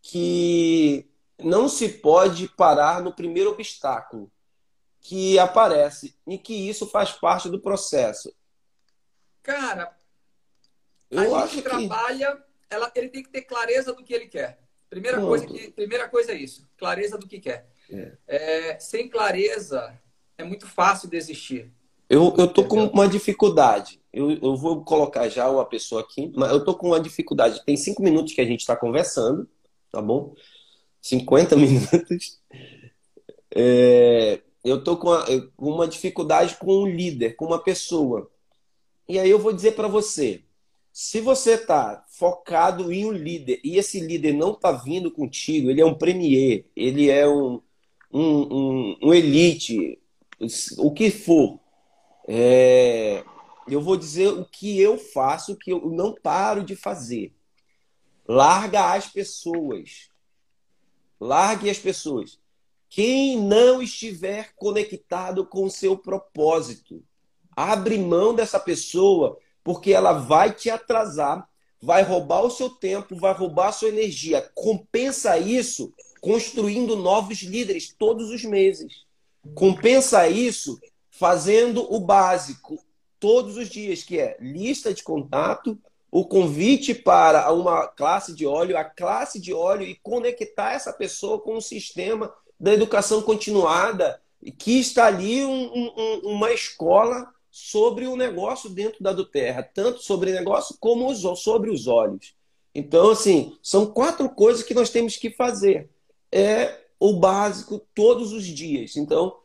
que 0.00 1.06
não 1.38 1.68
se 1.68 1.88
pode 1.88 2.48
parar 2.48 3.02
no 3.02 3.12
primeiro 3.12 3.50
obstáculo 3.50 4.30
que 5.00 5.38
aparece 5.38 6.16
e 6.26 6.38
que 6.38 6.54
isso 6.54 6.86
faz 6.86 7.12
parte 7.12 7.48
do 7.48 7.60
processo? 7.60 8.32
Cara, 9.42 9.96
eu 11.10 11.34
a 11.34 11.46
gente 11.46 11.62
trabalha, 11.62 12.36
que... 12.36 12.42
ela, 12.70 12.90
ele 12.94 13.08
tem 13.08 13.22
que 13.22 13.30
ter 13.30 13.42
clareza 13.42 13.92
do 13.92 14.04
que 14.04 14.14
ele 14.14 14.26
quer. 14.26 14.58
Primeira 14.88 15.20
coisa, 15.20 15.46
que, 15.46 15.70
primeira 15.70 16.08
coisa 16.08 16.32
é 16.32 16.36
isso, 16.36 16.66
clareza 16.76 17.18
do 17.18 17.26
que 17.26 17.38
quer. 17.38 17.68
É. 17.90 18.12
É, 18.26 18.78
sem 18.78 19.08
clareza, 19.08 19.98
é 20.36 20.44
muito 20.44 20.66
fácil 20.66 21.08
desistir. 21.08 21.70
Eu, 22.08 22.34
eu 22.38 22.48
tô 22.48 22.64
com 22.64 22.84
uma 22.86 23.06
dificuldade. 23.06 24.00
Eu, 24.12 24.30
eu 24.30 24.56
vou 24.56 24.82
colocar 24.82 25.28
já 25.28 25.50
uma 25.50 25.64
pessoa 25.64 26.00
aqui, 26.00 26.32
mas 26.34 26.50
eu 26.50 26.64
tô 26.64 26.74
com 26.74 26.88
uma 26.88 27.00
dificuldade. 27.00 27.62
Tem 27.66 27.76
cinco 27.76 28.02
minutos 28.02 28.32
que 28.32 28.40
a 28.40 28.46
gente 28.46 28.60
está 28.60 28.74
conversando, 28.74 29.46
tá 29.90 30.00
bom? 30.00 30.34
50 31.02 31.54
minutos. 31.56 32.40
É, 33.54 34.40
eu 34.64 34.82
tô 34.82 34.96
com 34.96 35.08
uma, 35.08 35.24
com 35.54 35.70
uma 35.70 35.86
dificuldade 35.86 36.56
com 36.56 36.82
um 36.82 36.86
líder, 36.86 37.36
com 37.36 37.44
uma 37.44 37.62
pessoa. 37.62 38.30
E 39.06 39.18
aí 39.18 39.28
eu 39.28 39.38
vou 39.38 39.52
dizer 39.52 39.72
para 39.72 39.88
você, 39.88 40.42
se 41.00 41.20
você 41.20 41.52
está 41.52 42.04
focado 42.08 42.92
em 42.92 43.06
um 43.06 43.12
líder 43.12 43.60
e 43.62 43.78
esse 43.78 44.00
líder 44.00 44.32
não 44.32 44.50
está 44.50 44.72
vindo 44.72 45.12
contigo, 45.12 45.70
ele 45.70 45.80
é 45.80 45.86
um 45.86 45.94
premier, 45.94 46.66
ele 46.74 47.08
é 47.08 47.24
um, 47.24 47.62
um, 48.12 48.56
um, 48.56 48.98
um 49.04 49.14
elite, 49.14 49.96
o 50.76 50.92
que 50.92 51.08
for, 51.08 51.60
é, 52.26 53.22
eu 53.68 53.80
vou 53.80 53.96
dizer 53.96 54.26
o 54.26 54.44
que 54.44 54.80
eu 54.80 54.98
faço, 54.98 55.54
que 55.54 55.70
eu 55.70 55.88
não 55.88 56.16
paro 56.20 56.64
de 56.64 56.74
fazer. 56.74 57.32
Larga 58.26 58.92
as 58.92 59.06
pessoas. 59.06 60.10
Largue 61.20 61.70
as 61.70 61.78
pessoas. 61.78 62.40
Quem 62.88 63.40
não 63.40 63.80
estiver 63.80 64.52
conectado 64.56 65.46
com 65.46 65.62
o 65.62 65.70
seu 65.70 65.96
propósito, 65.96 67.04
abre 67.54 67.96
mão 67.98 68.34
dessa 68.34 68.58
pessoa, 68.58 69.38
porque 69.68 69.92
ela 69.92 70.14
vai 70.14 70.50
te 70.50 70.70
atrasar, 70.70 71.46
vai 71.78 72.02
roubar 72.02 72.40
o 72.40 72.50
seu 72.50 72.70
tempo, 72.70 73.14
vai 73.14 73.34
roubar 73.34 73.68
a 73.68 73.72
sua 73.72 73.90
energia. 73.90 74.50
Compensa 74.54 75.36
isso 75.36 75.92
construindo 76.22 76.96
novos 76.96 77.42
líderes 77.42 77.94
todos 77.98 78.30
os 78.30 78.42
meses. 78.44 79.04
Compensa 79.54 80.26
isso 80.26 80.80
fazendo 81.10 81.86
o 81.92 82.00
básico 82.00 82.82
todos 83.20 83.58
os 83.58 83.68
dias, 83.68 84.02
que 84.02 84.18
é 84.18 84.38
lista 84.40 84.94
de 84.94 85.02
contato, 85.02 85.78
o 86.10 86.24
convite 86.24 86.94
para 86.94 87.52
uma 87.52 87.88
classe 87.88 88.34
de 88.34 88.46
óleo, 88.46 88.78
a 88.78 88.84
classe 88.84 89.38
de 89.38 89.52
óleo 89.52 89.82
e 89.82 89.96
conectar 89.96 90.72
essa 90.72 90.94
pessoa 90.94 91.38
com 91.38 91.58
o 91.58 91.60
sistema 91.60 92.32
da 92.58 92.72
educação 92.72 93.20
continuada, 93.20 94.18
que 94.56 94.80
está 94.80 95.04
ali 95.04 95.44
um, 95.44 95.92
um, 95.94 96.20
uma 96.24 96.50
escola 96.52 97.30
sobre 97.58 98.06
o 98.06 98.16
negócio 98.16 98.70
dentro 98.70 99.02
da 99.02 99.12
do 99.12 99.24
Terra, 99.24 99.62
tanto 99.62 100.00
sobre 100.00 100.32
negócio 100.32 100.76
como 100.78 101.12
sobre 101.34 101.70
os 101.70 101.88
olhos. 101.88 102.34
Então, 102.72 103.10
assim, 103.10 103.56
são 103.60 103.86
quatro 103.86 104.28
coisas 104.28 104.62
que 104.62 104.74
nós 104.74 104.90
temos 104.90 105.16
que 105.16 105.30
fazer. 105.30 105.90
É 106.30 106.78
o 107.00 107.14
básico 107.14 107.84
todos 107.94 108.32
os 108.32 108.44
dias. 108.44 108.96
Então, 108.96 109.36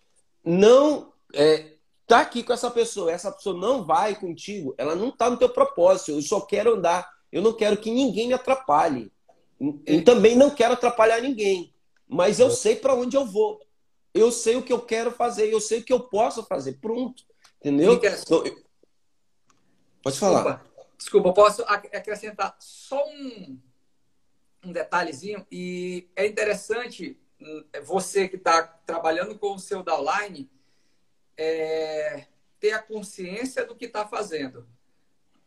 não 0.44 1.12
é, 1.34 1.74
tá 2.06 2.20
aqui 2.20 2.44
com 2.44 2.54
essa 2.54 2.70
pessoa, 2.70 3.12
essa 3.12 3.32
pessoa 3.32 3.60
não 3.60 3.84
vai 3.84 4.16
contigo, 4.16 4.76
ela 4.78 4.96
não 4.96 5.10
tá 5.10 5.30
no 5.30 5.38
teu 5.38 5.50
propósito. 5.50 6.12
Eu 6.12 6.22
só 6.22 6.40
quero 6.40 6.76
andar. 6.76 7.12
Eu 7.32 7.42
não 7.42 7.54
quero 7.54 7.78
que 7.78 7.90
ninguém 7.90 8.28
me 8.28 8.34
atrapalhe. 8.34 9.12
E 9.88 10.02
também 10.02 10.36
não 10.36 10.52
quero 10.52 10.74
atrapalhar 10.74 11.20
ninguém. 11.20 11.74
Mas 12.08 12.40
eu 12.40 12.52
sei 12.52 12.76
para 12.76 12.94
onde 12.94 13.18
eu 13.18 13.26
vou. 13.26 13.60
Eu 14.14 14.32
sei 14.32 14.56
o 14.56 14.62
que 14.62 14.72
eu 14.72 14.80
quero 14.80 15.12
fazer, 15.12 15.52
eu 15.52 15.60
sei 15.60 15.80
o 15.80 15.84
que 15.84 15.92
eu 15.92 16.00
posso 16.00 16.44
fazer. 16.44 16.78
Pronto. 16.80 17.24
Entendeu? 17.64 17.94
Então, 17.94 18.46
eu... 18.46 18.62
Pode 20.04 20.20
falar. 20.20 20.44
Desculpa, 20.44 20.94
Desculpa 20.98 21.34
posso 21.34 21.64
acrescentar 21.64 22.58
só 22.60 23.02
um, 23.08 23.58
um 24.66 24.72
detalhezinho. 24.74 25.48
E 25.50 26.10
é 26.14 26.28
interessante 26.28 27.18
hum, 27.40 27.64
você 27.86 28.28
que 28.28 28.36
está 28.36 28.64
trabalhando 28.64 29.40
com 29.40 29.56
o 29.56 29.60
seu 29.60 29.82
downline 29.82 30.52
é, 31.38 32.26
ter 32.60 32.72
a 32.72 32.84
consciência 32.84 33.66
do 33.66 33.76
que 33.76 33.86
está 33.86 34.06
fazendo. 34.06 34.68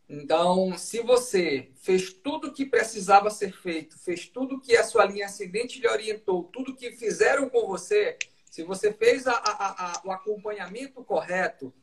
Então, 0.09 0.75
se 0.75 1.01
você 1.01 1.69
fez 1.75 2.11
tudo 2.11 2.47
o 2.47 2.53
que 2.53 2.65
precisava 2.65 3.29
ser 3.29 3.51
feito, 3.51 3.99
fez 3.99 4.27
tudo 4.27 4.59
que 4.59 4.75
a 4.75 4.83
sua 4.83 5.05
linha 5.05 5.27
ascendente 5.27 5.79
lhe 5.79 5.87
orientou, 5.87 6.45
tudo 6.45 6.75
que 6.75 6.93
fizeram 6.93 7.47
com 7.47 7.67
você, 7.67 8.17
se 8.49 8.63
você 8.63 8.91
fez 8.91 9.27
a, 9.27 9.33
a, 9.33 9.91
a, 9.91 10.01
o 10.05 10.11
acompanhamento 10.11 11.03
correto, 11.03 11.73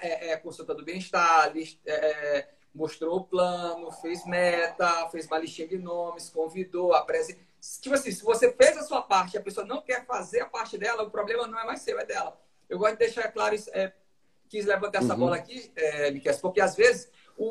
é, 0.00 0.30
é, 0.30 0.36
consulta 0.36 0.74
do 0.74 0.84
bem-estar, 0.84 1.52
é, 1.86 2.48
mostrou 2.74 3.18
o 3.18 3.24
plano, 3.24 3.90
fez 3.92 4.26
meta, 4.26 5.08
fez 5.10 5.26
uma 5.26 5.38
listinha 5.38 5.68
de 5.68 5.78
nomes, 5.78 6.28
convidou, 6.28 6.94
apresentou. 6.94 7.42
Tipo 7.80 7.94
assim, 7.94 8.10
se 8.10 8.22
você 8.22 8.52
fez 8.52 8.76
a 8.76 8.82
sua 8.82 9.02
parte 9.02 9.34
e 9.34 9.38
a 9.38 9.42
pessoa 9.42 9.66
não 9.66 9.80
quer 9.80 10.04
fazer 10.04 10.40
a 10.40 10.46
parte 10.46 10.76
dela, 10.76 11.02
o 11.02 11.10
problema 11.10 11.46
não 11.46 11.58
é 11.58 11.64
mais 11.64 11.80
seu, 11.80 11.98
é 11.98 12.04
dela. 12.04 12.38
Eu 12.68 12.78
gosto 12.78 12.92
de 12.92 12.98
deixar 12.98 13.30
claro 13.32 13.54
isso. 13.54 13.70
É, 13.72 13.92
quis 14.48 14.66
levantar 14.66 14.98
essa 14.98 15.14
uhum. 15.14 15.20
bola 15.20 15.36
aqui, 15.36 15.72
é, 15.74 16.10
Miquel, 16.10 16.38
porque 16.38 16.60
às 16.60 16.76
vezes 16.76 17.10
o, 17.36 17.46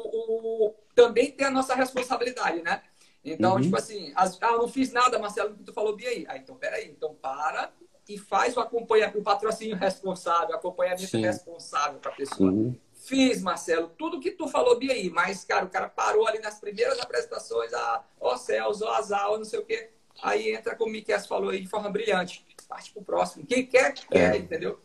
o, 0.67 0.75
também 0.93 1.31
tem 1.31 1.47
a 1.47 1.51
nossa 1.51 1.75
responsabilidade, 1.75 2.61
né? 2.61 2.83
Então, 3.23 3.55
uhum. 3.55 3.61
tipo 3.61 3.77
assim, 3.77 4.11
as, 4.15 4.37
ah, 4.41 4.51
não 4.51 4.67
fiz 4.67 4.91
nada, 4.91 5.17
Marcelo, 5.17 5.55
que 5.55 5.63
tu 5.63 5.73
falou 5.73 5.95
bem 5.95 6.07
aí. 6.07 6.25
Ah, 6.27 6.37
então, 6.37 6.55
peraí, 6.55 6.89
então 6.89 7.15
para 7.15 7.71
e 8.07 8.17
faz 8.17 8.55
o 8.57 8.59
acompanhamento, 8.59 9.19
o 9.19 9.23
patrocínio 9.23 9.75
responsável, 9.75 10.55
o 10.55 10.57
acompanhamento 10.57 11.07
Sim. 11.07 11.21
responsável 11.21 11.99
para 11.99 12.11
a 12.11 12.15
pessoa. 12.15 12.51
Uhum. 12.51 12.75
Fiz, 12.95 13.41
Marcelo, 13.41 13.91
tudo 13.97 14.19
que 14.19 14.31
tu 14.31 14.47
falou 14.47 14.77
bem 14.77 14.91
aí, 14.91 15.09
mas, 15.09 15.43
cara, 15.43 15.65
o 15.65 15.69
cara 15.69 15.89
parou 15.89 16.25
ali 16.27 16.39
nas 16.39 16.59
primeiras 16.59 16.99
apresentações, 16.99 17.73
ah, 17.73 18.03
ó 18.19 18.37
céus, 18.37 18.81
ó 18.81 18.93
azar, 18.93 19.29
ó 19.29 19.37
não 19.37 19.45
sei 19.45 19.59
o 19.59 19.65
quê. 19.65 19.89
Aí 20.21 20.53
entra 20.53 20.75
como 20.75 20.89
o 20.89 20.93
Miquel 20.93 21.19
falou 21.21 21.49
aí 21.49 21.61
de 21.61 21.67
forma 21.67 21.89
brilhante. 21.89 22.45
Parte 22.67 22.91
pro 22.91 23.03
próximo. 23.03 23.45
Quem 23.45 23.65
quer, 23.65 23.93
quer, 23.93 24.35
é. 24.35 24.37
entendeu? 24.37 24.79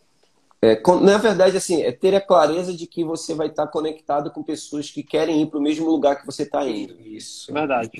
É, 0.61 0.83
na 1.01 1.19
verdade, 1.19 1.57
assim, 1.57 1.83
é 1.83 1.93
ter 1.93 2.14
a 2.16 2.21
clareza 2.21 2.75
de 2.75 2.87
que 2.87 3.05
você 3.05 3.33
vai 3.33 3.47
estar 3.47 3.69
conectado 3.69 4.33
com 4.33 4.43
pessoas 4.43 4.91
que 4.91 5.05
querem 5.05 5.43
ir 5.43 5.47
para 5.47 5.59
o 5.59 5.62
mesmo 5.62 5.89
lugar 5.89 6.16
que 6.16 6.27
você 6.27 6.43
está 6.43 6.66
indo. 6.66 7.01
Isso. 7.01 7.53
Verdade. 7.53 7.91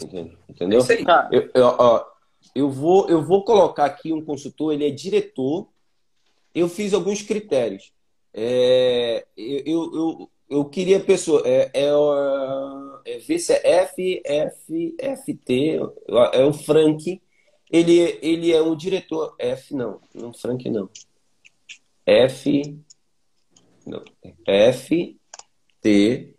Entendeu? 0.49 0.81
É 0.81 1.37
eu, 1.37 1.51
eu, 1.55 1.66
ó, 1.79 2.05
eu, 2.55 2.71
vou, 2.71 3.09
eu 3.09 3.23
vou 3.23 3.45
colocar 3.45 3.85
aqui 3.85 4.13
um 4.13 4.25
consultor, 4.25 4.73
ele 4.73 4.87
é 4.87 4.91
diretor. 4.91 5.69
Eu 6.55 6.69
fiz 6.69 6.93
alguns 6.93 7.23
critérios. 7.23 7.93
É, 8.33 9.27
eu, 9.37 9.95
eu, 9.95 10.31
eu, 10.49 10.65
queria 10.65 11.01
pessoa. 11.01 11.43
É, 11.45 11.71
é, 11.75 13.15
é 13.15 13.19
ver 13.19 13.39
se 13.39 13.53
é 13.53 13.83
F, 13.83 14.23
F, 14.25 14.97
FT, 14.99 15.81
é 16.33 16.45
o 16.45 16.53
Frank. 16.53 17.21
Ele, 17.71 18.19
ele 18.23 18.53
é 18.53 18.63
um 18.63 18.77
diretor. 18.77 19.35
F 19.39 19.75
não, 19.75 20.01
não 20.15 20.33
Frank 20.33 20.69
não. 20.71 20.89
F. 22.07 22.79
Não, 23.87 24.05
F, 24.47 25.19
T. 25.81 26.35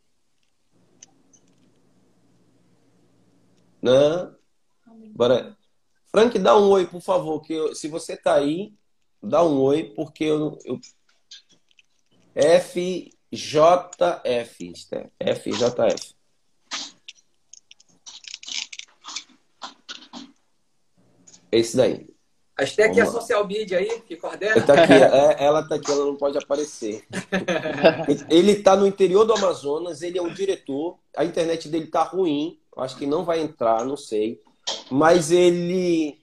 Não. 3.82 4.36
Bora. 5.14 5.59
Frank, 6.12 6.38
dá 6.40 6.58
um 6.58 6.70
oi, 6.70 6.88
por 6.88 7.02
favor. 7.02 7.42
Que 7.42 7.54
eu, 7.54 7.76
se 7.76 7.88
você 7.88 8.18
tá 8.18 8.36
aí, 8.36 8.74
dá 9.22 9.44
um 9.44 9.60
oi, 9.62 9.84
porque 9.96 10.24
eu. 10.24 10.58
eu... 10.66 10.80
FJF, 12.36 13.14
FJF. 15.20 16.16
Esse 21.52 21.76
daí. 21.76 22.08
Acho 22.60 22.76
que 22.76 22.82
aqui 22.82 23.00
a 23.00 23.06
social 23.06 23.48
media 23.48 23.78
aí, 23.78 24.02
que 24.02 24.18
coordena. 24.18 24.62
Tá 24.62 24.84
aqui, 24.84 24.92
é, 24.94 25.44
ela 25.44 25.66
tá 25.68 25.76
aqui, 25.76 25.90
ela 25.90 26.06
não 26.06 26.16
pode 26.18 26.38
aparecer. 26.38 27.06
ele 28.30 28.62
tá 28.62 28.76
no 28.76 28.86
interior 28.86 29.24
do 29.24 29.34
Amazonas, 29.34 30.02
ele 30.02 30.18
é 30.18 30.22
um 30.22 30.34
diretor, 30.34 31.00
a 31.16 31.24
internet 31.24 31.70
dele 31.70 31.88
tá 31.88 32.04
ruim, 32.04 32.60
acho 32.78 32.98
que 32.98 33.06
não 33.06 33.24
vai 33.24 33.40
entrar, 33.40 33.86
não 33.86 33.96
sei. 33.96 34.42
Mas 34.90 35.32
ele 35.32 36.18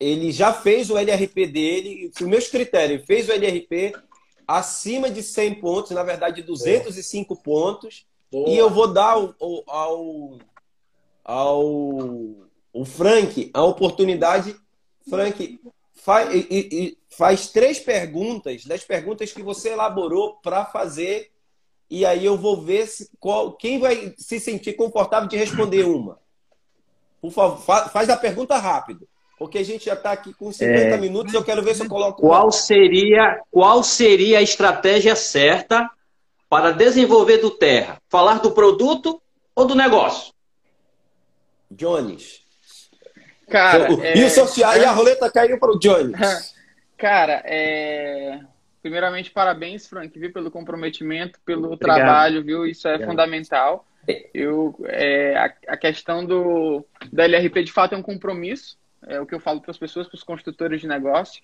ele 0.00 0.32
já 0.32 0.52
fez 0.52 0.90
o 0.90 0.98
LRP 0.98 1.46
dele, 1.46 2.10
os 2.12 2.26
meus 2.26 2.48
critérios, 2.48 3.04
fez 3.06 3.28
o 3.28 3.32
LRP 3.32 3.92
acima 4.46 5.08
de 5.08 5.22
100 5.22 5.60
pontos, 5.60 5.92
na 5.92 6.02
verdade 6.02 6.42
205 6.42 7.34
Boa. 7.34 7.42
pontos, 7.44 8.04
Boa. 8.30 8.48
e 8.48 8.58
eu 8.58 8.68
vou 8.68 8.92
dar 8.92 9.12
ao, 9.12 9.34
ao, 9.68 10.38
ao, 11.24 12.34
ao 12.74 12.84
Frank 12.84 13.48
a 13.54 13.62
oportunidade 13.62 14.56
Frank, 15.08 15.60
faz, 15.94 16.34
e, 16.34 16.46
e, 16.50 16.98
faz 17.08 17.48
três 17.48 17.78
perguntas, 17.78 18.64
das 18.64 18.84
perguntas 18.84 19.32
que 19.32 19.42
você 19.42 19.70
elaborou 19.70 20.34
para 20.42 20.64
fazer, 20.64 21.30
e 21.90 22.04
aí 22.06 22.24
eu 22.24 22.36
vou 22.36 22.60
ver 22.60 22.86
se, 22.86 23.10
qual, 23.20 23.52
quem 23.52 23.78
vai 23.78 24.14
se 24.16 24.40
sentir 24.40 24.74
confortável 24.74 25.28
de 25.28 25.36
responder 25.36 25.84
uma. 25.84 26.20
Por 27.22 27.30
favor, 27.30 27.88
faz 27.88 28.10
a 28.10 28.16
pergunta 28.16 28.58
rápido, 28.58 29.08
porque 29.38 29.58
a 29.58 29.64
gente 29.64 29.84
já 29.84 29.94
está 29.94 30.10
aqui 30.10 30.34
com 30.34 30.52
50 30.52 30.76
é... 30.76 30.96
minutos, 30.96 31.32
eu 31.32 31.44
quero 31.44 31.62
ver 31.62 31.76
se 31.76 31.84
eu 31.84 31.88
coloco. 31.88 32.20
Qual 32.20 32.50
seria, 32.50 33.40
qual 33.48 33.84
seria 33.84 34.40
a 34.40 34.42
estratégia 34.42 35.14
certa 35.14 35.88
para 36.50 36.72
desenvolver 36.72 37.38
do 37.38 37.50
Terra? 37.50 38.02
Falar 38.08 38.40
do 38.40 38.50
produto 38.50 39.22
ou 39.54 39.64
do 39.64 39.76
negócio? 39.76 40.34
Jones. 41.70 42.42
Cara, 43.48 43.86
é... 44.04 44.18
e, 44.18 44.24
o 44.24 44.28
social, 44.30 44.76
e 44.76 44.84
a 44.84 44.90
roleta 44.90 45.30
caiu 45.30 45.60
para 45.60 45.70
o 45.70 45.78
Jones. 45.78 46.18
Cara, 46.98 47.40
é... 47.46 48.40
primeiramente, 48.82 49.30
parabéns, 49.30 49.86
Frank, 49.86 50.18
viu, 50.18 50.32
pelo 50.32 50.50
comprometimento, 50.50 51.38
pelo 51.44 51.72
Obrigado. 51.72 51.96
trabalho, 51.96 52.44
viu? 52.44 52.66
Isso 52.66 52.88
é 52.88 52.94
Obrigado. 52.94 53.10
fundamental. 53.10 53.86
Eu, 54.34 54.74
é, 54.86 55.36
a, 55.36 55.54
a, 55.68 55.76
questão 55.76 56.26
do 56.26 56.84
da 57.12 57.24
LRP 57.24 57.62
de 57.62 57.72
fato 57.72 57.94
é 57.94 57.98
um 57.98 58.02
compromisso, 58.02 58.76
é 59.06 59.20
o 59.20 59.26
que 59.26 59.34
eu 59.34 59.38
falo 59.38 59.60
para 59.60 59.70
as 59.70 59.78
pessoas, 59.78 60.08
para 60.08 60.16
os 60.16 60.24
construtores 60.24 60.80
de 60.80 60.88
negócio. 60.88 61.40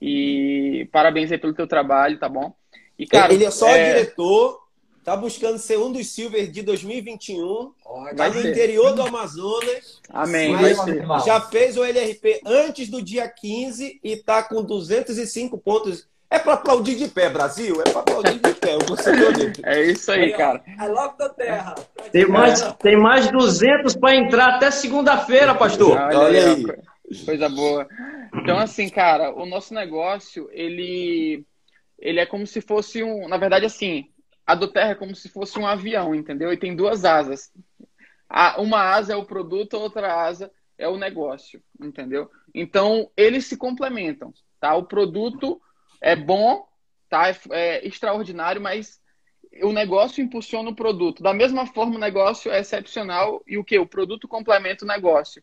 E 0.00 0.88
parabéns 0.90 1.30
aí 1.30 1.38
pelo 1.38 1.52
teu 1.52 1.66
trabalho, 1.66 2.18
tá 2.18 2.28
bom? 2.28 2.54
E, 2.98 3.06
cara, 3.06 3.32
ele 3.32 3.44
é 3.44 3.50
só 3.50 3.68
é... 3.68 3.92
diretor 3.92 4.58
Tá 5.08 5.16
buscando 5.16 5.58
ser 5.58 5.78
um 5.78 5.90
dos 5.90 6.08
Silver 6.08 6.50
de 6.50 6.60
2021. 6.60 7.40
Oh, 7.42 7.72
tá 8.14 8.28
no 8.28 8.42
ser. 8.42 8.50
interior 8.50 8.94
do 8.94 9.00
Amazonas. 9.00 10.02
Amém. 10.10 10.52
já 11.24 11.40
fez 11.40 11.78
o 11.78 11.82
LRP 11.82 12.42
antes 12.44 12.90
do 12.90 13.00
dia 13.00 13.26
15 13.26 14.00
e 14.04 14.16
tá 14.18 14.42
com 14.42 14.62
205 14.62 15.56
pontos. 15.56 16.06
É 16.30 16.38
para 16.38 16.54
aplaudir 16.54 16.96
de 16.96 17.08
pé, 17.08 17.30
Brasil. 17.30 17.80
É 17.80 17.90
para 17.90 18.00
aplaudir 18.00 18.38
de 18.38 18.54
pé. 18.54 18.76
O 18.76 19.66
É 19.66 19.82
isso 19.82 20.12
aí, 20.12 20.32
cara. 20.32 20.62
É 20.78 20.86
logo 20.86 21.16
da 21.16 21.28
terra. 21.30 21.74
Tem 22.12 22.26
mais, 22.26 22.62
tem 22.74 22.96
mais 22.96 23.30
200 23.30 23.96
para 23.96 24.14
entrar 24.14 24.56
até 24.56 24.70
segunda-feira, 24.70 25.54
pastor. 25.54 25.96
Olha, 25.98 26.18
Olha 26.18 26.52
aí. 26.52 26.64
Coisa 27.24 27.48
boa. 27.48 27.88
Então, 28.34 28.58
assim, 28.58 28.90
cara, 28.90 29.34
o 29.34 29.46
nosso 29.46 29.72
negócio, 29.72 30.50
ele, 30.52 31.46
ele 31.98 32.20
é 32.20 32.26
como 32.26 32.46
se 32.46 32.60
fosse 32.60 33.02
um. 33.02 33.26
Na 33.26 33.38
verdade, 33.38 33.64
assim, 33.64 34.10
a 34.46 34.54
do 34.54 34.68
Terra 34.68 34.90
é 34.90 34.94
como 34.94 35.14
se 35.14 35.30
fosse 35.30 35.58
um 35.58 35.66
avião, 35.66 36.14
entendeu? 36.14 36.52
E 36.52 36.58
tem 36.58 36.76
duas 36.76 37.06
asas. 37.06 37.50
uma 38.58 38.82
asa 38.82 39.14
é 39.14 39.16
o 39.16 39.24
produto, 39.24 39.76
a 39.76 39.80
outra 39.80 40.22
asa 40.22 40.50
é 40.76 40.86
o 40.86 40.98
negócio, 40.98 41.62
entendeu? 41.80 42.30
Então, 42.54 43.10
eles 43.16 43.46
se 43.46 43.56
complementam, 43.56 44.32
tá? 44.60 44.74
O 44.74 44.84
produto 44.84 45.60
é 46.00 46.16
bom, 46.16 46.66
tá? 47.08 47.28
É, 47.28 47.36
é 47.50 47.86
extraordinário, 47.86 48.60
mas 48.60 49.00
o 49.62 49.72
negócio 49.72 50.22
impulsiona 50.22 50.70
o 50.70 50.74
produto. 50.74 51.22
Da 51.22 51.32
mesma 51.32 51.66
forma, 51.66 51.96
o 51.96 52.00
negócio 52.00 52.50
é 52.50 52.60
excepcional 52.60 53.42
e 53.46 53.58
o 53.58 53.64
que? 53.64 53.78
O 53.78 53.86
produto 53.86 54.28
complementa 54.28 54.84
o 54.84 54.88
negócio. 54.88 55.42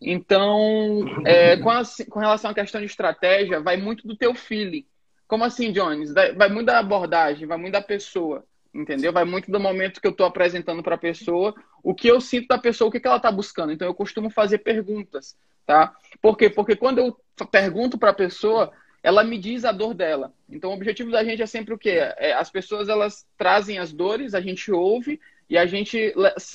Então, 0.00 1.04
é, 1.24 1.56
com, 1.56 1.70
a, 1.70 1.82
com 2.10 2.18
relação 2.18 2.50
à 2.50 2.54
questão 2.54 2.80
de 2.80 2.86
estratégia, 2.86 3.60
vai 3.60 3.76
muito 3.76 4.06
do 4.06 4.16
teu 4.16 4.34
feeling. 4.34 4.84
Como 5.26 5.44
assim, 5.44 5.72
Jones? 5.72 6.12
Vai 6.12 6.48
muito 6.48 6.66
da 6.66 6.78
abordagem, 6.78 7.46
vai 7.46 7.56
muito 7.56 7.72
da 7.72 7.80
pessoa, 7.80 8.44
entendeu? 8.74 9.12
Vai 9.12 9.24
muito 9.24 9.50
do 9.50 9.58
momento 9.58 10.00
que 10.00 10.06
eu 10.06 10.10
estou 10.10 10.26
apresentando 10.26 10.82
para 10.82 10.96
a 10.96 10.98
pessoa, 10.98 11.54
o 11.82 11.94
que 11.94 12.08
eu 12.08 12.20
sinto 12.20 12.48
da 12.48 12.58
pessoa, 12.58 12.88
o 12.88 12.92
que, 12.92 13.00
que 13.00 13.06
ela 13.06 13.16
está 13.16 13.32
buscando. 13.32 13.72
Então, 13.72 13.88
eu 13.88 13.94
costumo 13.94 14.28
fazer 14.28 14.58
perguntas, 14.58 15.36
tá? 15.66 15.94
Por 16.20 16.36
quê? 16.36 16.50
Porque 16.50 16.76
quando 16.76 16.98
eu 16.98 17.16
pergunto 17.50 17.96
para 17.96 18.10
a 18.10 18.14
pessoa, 18.14 18.70
ela 19.04 19.22
me 19.22 19.36
diz 19.36 19.66
a 19.66 19.70
dor 19.70 19.92
dela. 19.92 20.32
Então, 20.48 20.70
o 20.70 20.74
objetivo 20.74 21.10
da 21.10 21.22
gente 21.22 21.42
é 21.42 21.46
sempre 21.46 21.74
o 21.74 21.78
quê? 21.78 21.90
É, 22.16 22.32
as 22.32 22.48
pessoas, 22.48 22.88
elas 22.88 23.26
trazem 23.36 23.78
as 23.78 23.92
dores, 23.92 24.32
a 24.32 24.40
gente 24.40 24.72
ouve 24.72 25.20
e 25.48 25.58
a 25.58 25.66
gente, 25.66 26.14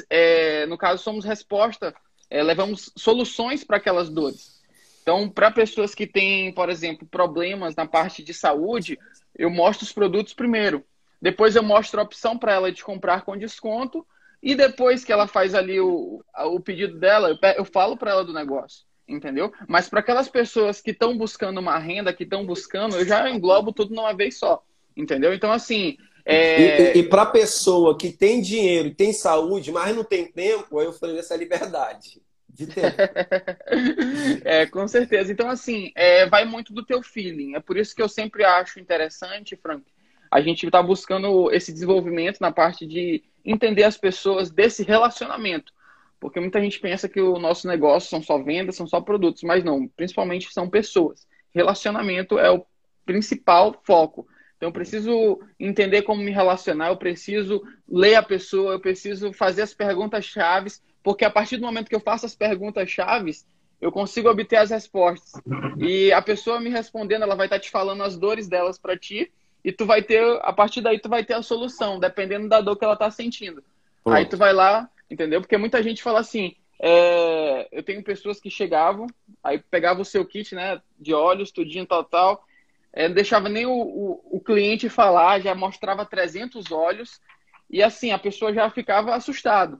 é, 0.09 0.65
no 0.65 0.75
caso, 0.75 1.03
somos 1.03 1.23
resposta, 1.23 1.93
é, 2.27 2.41
levamos 2.41 2.91
soluções 2.97 3.63
para 3.63 3.77
aquelas 3.77 4.09
dores. 4.09 4.59
Então, 5.03 5.29
para 5.29 5.51
pessoas 5.51 5.93
que 5.93 6.07
têm, 6.07 6.51
por 6.51 6.71
exemplo, 6.71 7.07
problemas 7.07 7.75
na 7.75 7.85
parte 7.85 8.23
de 8.23 8.33
saúde, 8.33 8.97
eu 9.37 9.51
mostro 9.51 9.85
os 9.85 9.93
produtos 9.93 10.33
primeiro. 10.33 10.83
Depois 11.21 11.55
eu 11.55 11.61
mostro 11.61 11.99
a 11.99 12.03
opção 12.03 12.35
para 12.35 12.53
ela 12.53 12.71
de 12.71 12.83
comprar 12.83 13.21
com 13.21 13.37
desconto. 13.37 14.03
E 14.41 14.55
depois 14.55 15.05
que 15.05 15.11
ela 15.11 15.27
faz 15.27 15.53
ali 15.53 15.79
o, 15.79 16.23
o 16.35 16.59
pedido 16.59 16.97
dela, 16.97 17.29
eu, 17.29 17.37
eu 17.57 17.65
falo 17.65 17.95
para 17.95 18.09
ela 18.09 18.25
do 18.25 18.33
negócio. 18.33 18.88
Entendeu? 19.09 19.51
Mas 19.67 19.89
para 19.89 20.01
aquelas 20.01 20.29
pessoas 20.29 20.79
que 20.79 20.91
estão 20.91 21.17
buscando 21.17 21.59
uma 21.59 21.79
renda, 21.79 22.13
que 22.13 22.23
estão 22.23 22.45
buscando, 22.45 22.95
eu 22.95 23.05
já 23.05 23.27
englobo 23.27 23.73
tudo 23.73 23.95
numa 23.95 24.13
vez 24.13 24.37
só. 24.37 24.63
Entendeu? 24.95 25.33
Então, 25.33 25.51
assim. 25.51 25.97
É... 26.23 26.93
E, 26.93 26.97
e, 26.97 26.99
e 26.99 27.03
para 27.03 27.25
pessoa 27.25 27.97
que 27.97 28.11
tem 28.11 28.39
dinheiro 28.39 28.89
e 28.89 28.93
tem 28.93 29.11
saúde, 29.11 29.71
mas 29.71 29.95
não 29.95 30.03
tem 30.03 30.31
tempo, 30.31 30.77
aí 30.77 30.85
eu 30.85 30.93
falei 30.93 31.17
essa 31.17 31.35
liberdade 31.35 32.21
de 32.59 32.67
tempo. 32.67 32.97
é, 34.45 34.65
com 34.67 34.87
certeza. 34.87 35.31
Então, 35.31 35.49
assim, 35.49 35.91
é, 35.95 36.27
vai 36.27 36.45
muito 36.45 36.73
do 36.73 36.85
teu 36.85 37.01
feeling. 37.01 37.55
É 37.55 37.59
por 37.59 37.77
isso 37.77 37.95
que 37.95 38.01
eu 38.01 38.09
sempre 38.09 38.43
acho 38.43 38.79
interessante, 38.79 39.55
Frank, 39.55 39.83
a 40.29 40.41
gente 40.41 40.65
está 40.65 40.83
buscando 40.83 41.51
esse 41.51 41.71
desenvolvimento 41.71 42.39
na 42.39 42.51
parte 42.51 42.85
de 42.85 43.23
entender 43.43 43.83
as 43.83 43.97
pessoas 43.97 44.51
desse 44.51 44.83
relacionamento. 44.83 45.73
Porque 46.19 46.39
muita 46.39 46.61
gente 46.61 46.79
pensa 46.79 47.07
que 47.07 47.21
o 47.21 47.39
nosso 47.39 47.67
negócio 47.67 48.09
são 48.09 48.21
só 48.21 48.37
vendas, 48.37 48.75
são 48.75 48.87
só 48.87 48.99
produtos, 48.99 49.43
mas 49.43 49.63
não, 49.63 49.87
principalmente 49.87 50.51
são 50.51 50.69
pessoas. 50.69 51.27
Relacionamento 51.53 52.37
é 52.37 52.51
o 52.51 52.65
principal 53.05 53.79
foco. 53.83 54.27
Então, 54.57 54.69
eu 54.69 54.73
preciso 54.73 55.39
entender 55.57 56.01
como 56.01 56.21
me 56.21 56.31
relacionar, 56.31 56.89
eu 56.89 56.97
preciso 56.97 57.63
ler 57.87 58.15
a 58.15 58.23
pessoa, 58.23 58.73
eu 58.73 58.79
preciso 58.79 59.31
fazer 59.31 59.61
as 59.61 59.73
perguntas 59.73 60.25
chaves 60.25 60.83
porque 61.03 61.25
a 61.25 61.29
partir 61.29 61.57
do 61.57 61.65
momento 61.65 61.89
que 61.89 61.95
eu 61.95 61.99
faço 61.99 62.25
as 62.25 62.35
perguntas 62.35 62.89
chaves, 62.89 63.45
eu 63.79 63.91
consigo 63.91 64.29
obter 64.29 64.57
as 64.57 64.69
respostas. 64.69 65.41
E 65.77 66.11
a 66.11 66.21
pessoa 66.21 66.59
me 66.59 66.69
respondendo, 66.69 67.23
ela 67.23 67.35
vai 67.35 67.47
estar 67.47 67.59
te 67.59 67.69
falando 67.69 68.03
as 68.03 68.17
dores 68.17 68.47
delas 68.47 68.77
para 68.77 68.97
ti, 68.97 69.31
e 69.63 69.71
tu 69.71 69.85
vai 69.85 70.01
ter, 70.01 70.23
a 70.41 70.53
partir 70.53 70.81
daí 70.81 70.99
tu 70.99 71.09
vai 71.09 71.23
ter 71.23 71.33
a 71.33 71.41
solução, 71.41 71.99
dependendo 71.99 72.47
da 72.47 72.61
dor 72.61 72.75
que 72.75 72.85
ela 72.85 72.95
tá 72.95 73.09
sentindo. 73.09 73.63
Aí 74.05 74.25
tu 74.25 74.37
vai 74.37 74.53
lá, 74.53 74.89
entendeu? 75.09 75.41
Porque 75.41 75.57
muita 75.57 75.81
gente 75.81 76.03
fala 76.03 76.19
assim, 76.19 76.55
é... 76.79 77.67
eu 77.71 77.83
tenho 77.83 78.03
pessoas 78.03 78.39
que 78.39 78.49
chegavam, 78.49 79.07
aí 79.43 79.59
pegava 79.59 80.01
o 80.01 80.05
seu 80.05 80.25
kit, 80.25 80.55
né, 80.55 80.81
de 80.99 81.13
óleos, 81.13 81.51
tudinho, 81.51 81.85
tal, 81.85 82.03
tal, 82.03 82.45
é, 82.91 83.07
não 83.07 83.15
deixava 83.15 83.47
nem 83.49 83.65
o, 83.65 83.71
o, 83.71 84.37
o, 84.37 84.39
cliente 84.39 84.89
falar, 84.89 85.39
já 85.41 85.53
mostrava 85.53 86.05
300 86.05 86.71
olhos 86.71 87.21
e 87.69 87.83
assim, 87.83 88.11
a 88.11 88.17
pessoa 88.17 88.53
já 88.53 88.69
ficava 88.69 89.15
assustado. 89.15 89.79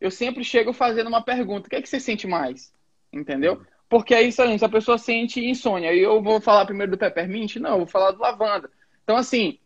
Eu 0.00 0.10
sempre 0.10 0.44
chego 0.44 0.72
fazendo 0.72 1.08
uma 1.08 1.22
pergunta, 1.22 1.66
o 1.66 1.70
que 1.70 1.76
é 1.76 1.82
que 1.82 1.88
você 1.88 1.98
sente 1.98 2.26
mais? 2.26 2.72
Entendeu? 3.12 3.60
Porque 3.88 4.14
aí, 4.14 4.30
se 4.30 4.42
a 4.42 4.68
pessoa 4.68 4.98
sente 4.98 5.44
insônia, 5.44 5.92
e 5.92 6.00
eu 6.00 6.22
vou 6.22 6.40
falar 6.40 6.66
primeiro 6.66 6.92
do 6.92 6.98
peppermint? 6.98 7.56
Não, 7.56 7.70
eu 7.70 7.78
vou 7.78 7.86
falar 7.86 8.10
do 8.10 8.20
lavanda. 8.20 8.70
Então, 9.02 9.16
assim, 9.16 9.58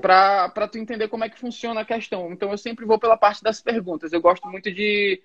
para 0.00 0.68
tu 0.68 0.78
entender 0.78 1.08
como 1.08 1.24
é 1.24 1.28
que 1.28 1.38
funciona 1.38 1.80
a 1.80 1.84
questão. 1.84 2.32
Então, 2.32 2.50
eu 2.50 2.58
sempre 2.58 2.84
vou 2.84 2.98
pela 2.98 3.16
parte 3.16 3.42
das 3.42 3.60
perguntas. 3.60 4.12
Eu 4.12 4.20
gosto 4.20 4.46
muito 4.48 4.72
de, 4.72 5.22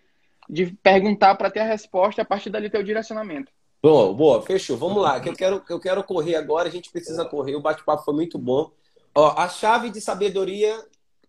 de 0.50 0.68
perguntar 0.84 1.36
para 1.36 1.50
ter 1.50 1.60
a 1.60 1.66
resposta, 1.66 2.22
a 2.22 2.26
partir 2.26 2.50
dali 2.50 2.70
ter 2.70 2.80
o 2.80 2.84
direcionamento. 2.84 3.52
Bom, 3.82 4.14
boa, 4.14 4.42
fechou. 4.42 4.78
Vamos 4.78 5.02
lá, 5.02 5.20
que 5.20 5.30
eu 5.30 5.34
quero, 5.34 5.64
eu 5.70 5.80
quero 5.80 6.04
correr 6.04 6.36
agora, 6.36 6.68
a 6.68 6.72
gente 6.72 6.92
precisa 6.92 7.26
correr. 7.26 7.56
O 7.56 7.62
bate-papo 7.62 8.04
foi 8.04 8.14
muito 8.14 8.38
bom. 8.38 8.72
Ó, 9.14 9.34
a 9.38 9.50
chave 9.50 9.90
de 9.90 10.00
sabedoria, 10.00 10.78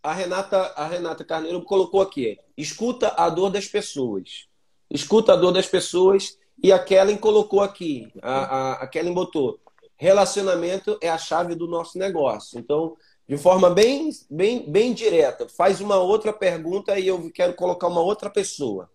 a 0.03 0.13
Renata, 0.13 0.59
a 0.77 0.87
Renata 0.87 1.25
Carneiro 1.25 1.63
colocou 1.63 2.01
aqui. 2.01 2.39
Escuta 2.57 3.15
a 3.17 3.29
dor 3.29 3.51
das 3.51 3.67
pessoas. 3.67 4.47
Escuta 4.91 5.33
a 5.33 5.37
dor 5.37 5.53
das 5.53 5.67
pessoas. 5.67 6.39
E 6.63 6.71
a 6.71 6.79
Kellen 6.79 7.17
colocou 7.17 7.61
aqui, 7.61 8.13
a, 8.23 8.33
a, 8.33 8.73
a 8.85 8.87
Kellen 8.87 9.13
botou, 9.13 9.59
relacionamento 10.03 10.99
é 11.01 11.09
a 11.09 11.17
chave 11.17 11.55
do 11.55 11.69
nosso 11.69 11.97
negócio. 11.97 12.59
Então, 12.59 12.97
de 13.29 13.39
forma 13.39 13.71
bem, 13.71 14.11
bem, 14.29 14.69
bem 14.69 14.93
direta, 14.93 15.49
faz 15.49 15.81
uma 15.81 15.97
outra 15.97 16.33
pergunta 16.33 16.99
e 16.99 17.07
eu 17.07 17.31
quero 17.31 17.55
colocar 17.55 17.87
uma 17.87 18.01
outra 18.01 18.29
pessoa. 18.29 18.91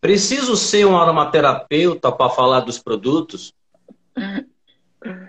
Preciso 0.00 0.56
ser 0.56 0.86
um 0.86 0.96
aromaterapeuta 0.96 2.10
para 2.10 2.30
falar 2.30 2.60
dos 2.60 2.78
produtos? 2.78 3.52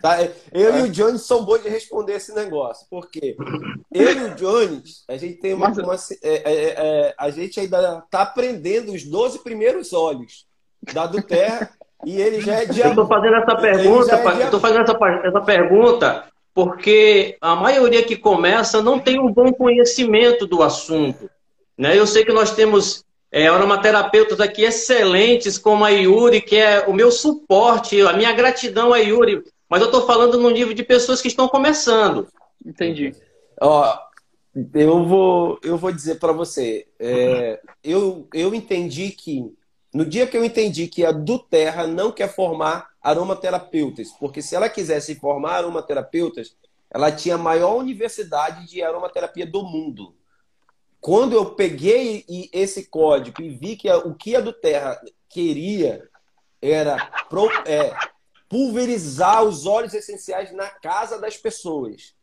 Tá? 0.01 0.17
Eu 0.53 0.79
e 0.79 0.81
o 0.83 0.89
Jones 0.89 1.23
são 1.23 1.43
bons 1.43 1.61
de 1.61 1.67
responder 1.67 2.13
esse 2.13 2.33
negócio. 2.33 2.87
porque 2.89 3.35
Eu 3.93 4.11
e 4.11 4.23
o 4.23 4.35
Jones, 4.35 5.03
a 5.09 5.17
gente 5.17 5.41
tem 5.41 5.53
uma. 5.53 5.69
uma 5.71 5.95
é, 5.95 5.97
é, 6.23 6.53
é, 6.53 7.15
a 7.17 7.29
gente 7.29 7.59
ainda 7.59 7.99
está 7.99 8.21
aprendendo 8.21 8.93
os 8.93 9.03
12 9.03 9.39
primeiros 9.39 9.91
olhos 9.91 10.47
da 10.93 11.05
do 11.05 11.21
Terra 11.21 11.77
e 12.05 12.21
ele 12.21 12.41
já 12.41 12.55
é 12.55 12.65
de. 12.65 12.79
Eu 12.79 12.89
estou 12.89 13.07
fazendo 13.07 13.35
essa 13.35 13.55
pergunta, 13.55 14.15
é 14.15 14.49
de... 14.49 14.59
fazendo 14.59 14.81
essa, 14.81 14.97
essa 15.23 15.41
pergunta 15.41 16.31
porque 16.53 17.37
a 17.39 17.55
maioria 17.55 18.03
que 18.03 18.15
começa 18.15 18.81
não 18.81 18.99
tem 18.99 19.19
um 19.19 19.31
bom 19.31 19.51
conhecimento 19.53 20.45
do 20.45 20.61
assunto. 20.61 21.29
Né? 21.77 21.97
Eu 21.97 22.05
sei 22.05 22.25
que 22.25 22.33
nós 22.33 22.53
temos 22.53 23.05
é, 23.31 23.47
aromaterapeutas 23.47 24.39
aqui 24.39 24.63
excelentes, 24.63 25.57
como 25.57 25.85
a 25.85 25.89
Yuri, 25.89 26.41
que 26.41 26.57
é 26.57 26.85
o 26.87 26.93
meu 26.93 27.11
suporte, 27.11 28.01
a 28.01 28.13
minha 28.13 28.33
gratidão 28.33 28.93
a 28.93 28.97
Yuri. 28.97 29.43
Mas 29.69 29.81
eu 29.81 29.85
estou 29.85 30.05
falando 30.05 30.37
no 30.37 30.49
nível 30.49 30.73
de 30.73 30.83
pessoas 30.83 31.21
que 31.21 31.29
estão 31.29 31.47
começando. 31.47 32.27
Entendi. 32.65 33.15
Ó, 33.61 33.97
eu 34.73 35.05
vou, 35.05 35.57
eu 35.63 35.77
vou 35.77 35.93
dizer 35.93 36.15
para 36.19 36.33
você, 36.33 36.85
é, 36.99 37.61
eu, 37.81 38.27
eu 38.33 38.53
entendi 38.53 39.11
que 39.11 39.53
no 39.93 40.05
dia 40.05 40.25
que 40.25 40.37
eu 40.37 40.43
entendi 40.43 40.87
que 40.87 41.05
a 41.05 41.11
do 41.11 41.37
Terra 41.37 41.85
não 41.85 42.11
quer 42.11 42.33
formar 42.33 42.89
aromaterapeutas, 43.01 44.11
porque 44.19 44.41
se 44.41 44.55
ela 44.55 44.69
quisesse 44.69 45.15
formar 45.15 45.55
aromaterapeutas, 45.55 46.55
ela 46.89 47.11
tinha 47.11 47.35
a 47.35 47.37
maior 47.37 47.75
universidade 47.75 48.67
de 48.67 48.81
aromaterapia 48.81 49.45
do 49.45 49.63
mundo. 49.63 50.15
Quando 50.99 51.33
eu 51.33 51.55
peguei 51.55 52.25
esse 52.53 52.85
código 52.85 53.41
e 53.41 53.49
vi 53.49 53.75
que 53.75 53.91
o 53.91 54.13
que 54.13 54.35
a 54.35 54.39
do 54.39 54.53
Terra 54.53 55.01
queria 55.27 56.07
era 56.61 57.11
é, 57.65 57.93
pulverizar 58.47 59.43
os 59.43 59.65
óleos 59.65 59.93
essenciais 59.93 60.51
na 60.53 60.69
casa 60.69 61.19
das 61.19 61.35
pessoas. 61.35 62.13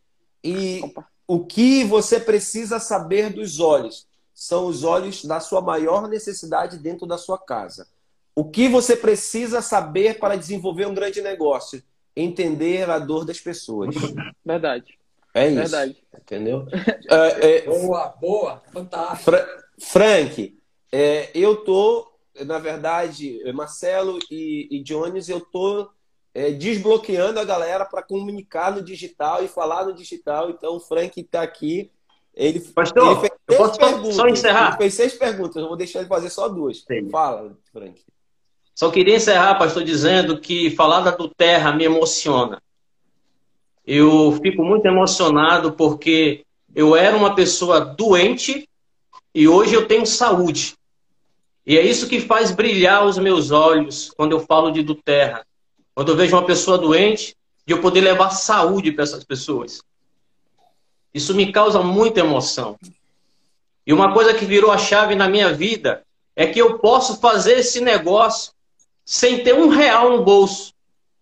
E 0.44 0.80
Opa. 0.84 1.08
o 1.26 1.44
que 1.44 1.84
você 1.84 2.20
precisa 2.20 2.78
saber 2.78 3.30
dos 3.30 3.58
óleos 3.58 4.07
são 4.38 4.66
os 4.66 4.84
óleos 4.84 5.24
da 5.24 5.40
sua 5.40 5.60
maior 5.60 6.06
necessidade 6.06 6.78
dentro 6.78 7.08
da 7.08 7.18
sua 7.18 7.36
casa. 7.36 7.88
O 8.36 8.44
que 8.44 8.68
você 8.68 8.94
precisa 8.94 9.60
saber 9.60 10.20
para 10.20 10.36
desenvolver 10.36 10.86
um 10.86 10.94
grande 10.94 11.20
negócio? 11.20 11.82
Entender 12.14 12.88
a 12.88 13.00
dor 13.00 13.24
das 13.24 13.40
pessoas. 13.40 13.96
Verdade. 14.46 14.96
É 15.34 15.48
isso. 15.48 15.56
Verdade. 15.56 16.04
Entendeu? 16.16 16.68
é, 17.10 17.56
é, 17.56 17.62
boa, 17.62 18.14
boa, 18.20 18.62
fantástico. 18.72 19.24
Fra 19.24 19.64
Frank, 19.80 20.56
é, 20.92 21.30
eu 21.34 21.56
tô, 21.64 22.08
na 22.46 22.60
verdade, 22.60 23.40
Marcelo 23.52 24.20
e, 24.30 24.68
e 24.70 24.80
Jones, 24.84 25.28
eu 25.28 25.40
tô 25.40 25.90
é, 26.32 26.52
desbloqueando 26.52 27.40
a 27.40 27.44
galera 27.44 27.84
para 27.84 28.04
comunicar 28.04 28.70
no 28.70 28.82
digital 28.82 29.42
e 29.42 29.48
falar 29.48 29.84
no 29.84 29.92
digital. 29.92 30.48
Então, 30.50 30.76
o 30.76 30.80
Frank 30.80 31.20
está 31.20 31.42
aqui. 31.42 31.90
Ele, 32.38 32.60
Pastor, 32.60 33.04
ele 33.10 33.20
fez 33.20 33.32
eu 33.48 33.56
posso 33.56 33.78
perguntas. 33.80 34.14
só 34.14 34.28
encerrar? 34.28 34.68
Ele 34.68 34.76
fez 34.76 34.94
seis 34.94 35.14
perguntas, 35.14 35.56
eu 35.56 35.66
vou 35.66 35.76
deixar 35.76 35.98
ele 35.98 36.08
fazer 36.08 36.30
só 36.30 36.48
duas. 36.48 36.84
Sim. 36.86 37.10
Fala, 37.10 37.52
Frank. 37.72 38.00
Só 38.76 38.92
queria 38.92 39.16
encerrar, 39.16 39.56
pastor, 39.56 39.82
dizendo 39.82 40.40
que 40.40 40.70
falar 40.70 41.00
da 41.00 41.10
do 41.10 41.28
terra 41.28 41.72
me 41.72 41.82
emociona. 41.82 42.62
Eu 43.84 44.38
fico 44.40 44.62
muito 44.62 44.86
emocionado 44.86 45.72
porque 45.72 46.44
eu 46.76 46.94
era 46.94 47.16
uma 47.16 47.34
pessoa 47.34 47.80
doente 47.80 48.68
e 49.34 49.48
hoje 49.48 49.74
eu 49.74 49.88
tenho 49.88 50.06
saúde. 50.06 50.74
E 51.66 51.76
é 51.76 51.82
isso 51.82 52.08
que 52.08 52.20
faz 52.20 52.52
brilhar 52.52 53.04
os 53.04 53.18
meus 53.18 53.50
olhos 53.50 54.12
quando 54.16 54.30
eu 54.30 54.40
falo 54.40 54.70
de 54.70 54.84
do 54.84 54.94
terra. 54.94 55.44
Quando 55.92 56.10
eu 56.10 56.16
vejo 56.16 56.36
uma 56.36 56.46
pessoa 56.46 56.78
doente 56.78 57.34
e 57.66 57.72
eu 57.72 57.80
poder 57.80 58.00
levar 58.00 58.30
saúde 58.30 58.92
para 58.92 59.02
essas 59.02 59.24
pessoas. 59.24 59.82
Isso 61.18 61.34
me 61.34 61.52
causa 61.52 61.82
muita 61.82 62.20
emoção. 62.20 62.76
E 63.84 63.92
uma 63.92 64.12
coisa 64.12 64.32
que 64.32 64.44
virou 64.44 64.70
a 64.70 64.78
chave 64.78 65.14
na 65.14 65.28
minha 65.28 65.52
vida 65.52 66.02
é 66.36 66.46
que 66.46 66.60
eu 66.60 66.78
posso 66.78 67.20
fazer 67.20 67.58
esse 67.58 67.80
negócio 67.80 68.52
sem 69.04 69.42
ter 69.42 69.54
um 69.54 69.68
real 69.68 70.16
no 70.16 70.24
bolso, 70.24 70.72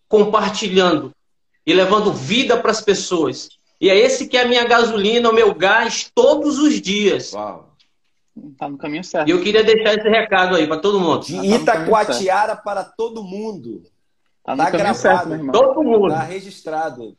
compartilhando 0.08 1.12
e 1.64 1.72
levando 1.72 2.12
vida 2.12 2.58
para 2.58 2.70
as 2.70 2.82
pessoas. 2.82 3.48
E 3.80 3.88
é 3.88 3.96
esse 3.96 4.28
que 4.28 4.36
é 4.36 4.42
a 4.42 4.48
minha 4.48 4.64
gasolina, 4.64 5.30
o 5.30 5.34
meu 5.34 5.54
gás 5.54 6.10
todos 6.14 6.58
os 6.58 6.80
dias. 6.80 7.32
Uau. 7.32 7.66
Tá 8.58 8.68
no 8.68 8.76
caminho 8.76 9.02
certo. 9.02 9.28
E 9.28 9.30
eu 9.30 9.40
queria 9.40 9.64
deixar 9.64 9.94
esse 9.94 10.08
recado 10.08 10.56
aí 10.56 10.66
para 10.66 10.78
todo 10.78 11.00
mundo. 11.00 11.24
De 11.24 11.36
Itacoatiara 11.36 12.54
para 12.54 12.84
todo 12.84 13.24
mundo. 13.24 13.82
Tá, 14.44 14.54
tá 14.54 14.70
gravado. 14.70 14.98
Certo, 14.98 15.28
meu 15.28 15.38
irmão. 15.38 15.52
Todo 15.52 15.82
mundo. 15.82 16.08
Tá 16.08 16.22
registrado. 16.22 17.16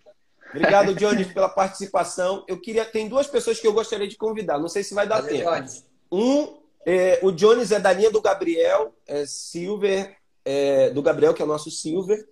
Obrigado, 0.50 0.96
Jones, 0.96 1.28
pela 1.28 1.50
participação. 1.50 2.44
Eu 2.48 2.60
queria. 2.60 2.86
Tem 2.86 3.08
duas 3.08 3.28
pessoas 3.28 3.60
que 3.60 3.68
eu 3.68 3.74
gostaria 3.74 4.08
de 4.08 4.18
convidar. 4.18 4.60
Não 4.60 4.70
sei 4.70 4.84
se 4.84 4.94
vai 4.94 5.08
dar 5.08 5.22
Valeu, 5.22 5.38
tempo. 5.38 5.50
Jones. 5.50 5.86
Um, 6.12 6.58
é, 6.86 7.20
o 7.22 7.32
Jones 7.32 7.72
é 7.72 7.80
da 7.80 7.92
linha 7.92 8.10
do 8.10 8.22
Gabriel, 8.22 8.96
é 9.06 9.26
Silver, 9.26 10.16
é, 10.46 10.90
do 10.92 11.02
Gabriel, 11.02 11.34
que 11.34 11.42
é 11.42 11.46
o 11.46 11.48
nosso 11.48 11.70
Silver. 11.70 12.28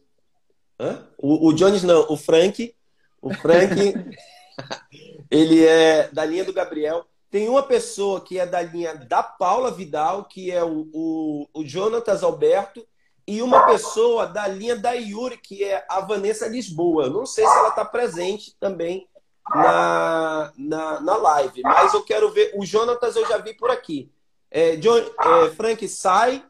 Hã? 0.80 1.06
O, 1.18 1.50
o 1.50 1.54
Jones 1.54 1.84
não, 1.84 2.06
o 2.10 2.16
Frank. 2.16 2.74
O 3.22 3.34
Frank, 3.34 3.76
ele 5.30 5.66
é 5.66 6.10
da 6.10 6.24
linha 6.24 6.46
do 6.46 6.54
Gabriel. 6.54 7.06
Tem 7.30 7.50
uma 7.50 7.64
pessoa 7.64 8.22
que 8.22 8.40
é 8.40 8.46
da 8.46 8.62
linha 8.62 8.96
da 8.96 9.22
Paula 9.22 9.72
Vidal, 9.72 10.24
que 10.26 10.50
é 10.52 10.64
o, 10.64 10.88
o, 10.94 11.48
o 11.54 11.66
Jonatas 11.66 12.24
Alberto, 12.24 12.88
e 13.28 13.42
uma 13.42 13.66
pessoa 13.66 14.28
da 14.28 14.48
linha 14.48 14.76
da 14.76 14.92
Yuri, 14.92 15.38
que 15.38 15.64
é 15.64 15.86
a 15.90 16.00
Vanessa 16.02 16.48
Lisboa. 16.48 17.10
não 17.10 17.26
sei 17.26 17.46
se 17.46 17.58
ela 17.58 17.70
está 17.70 17.84
presente 17.84 18.56
também 18.60 19.08
na, 19.50 20.52
na, 20.58 21.00
na 21.02 21.18
live, 21.18 21.62
mas 21.64 21.94
eu 21.94 22.04
quero 22.04 22.32
ver. 22.32 22.52
O 22.56 22.66
Jonatas 22.66 23.16
eu 23.16 23.28
já 23.28 23.38
vi 23.38 23.54
por 23.54 23.72
aqui. 23.72 24.12
É, 24.50 24.76
John, 24.76 24.98
é, 24.98 25.50
Frank, 25.56 25.88
sai 25.88 26.44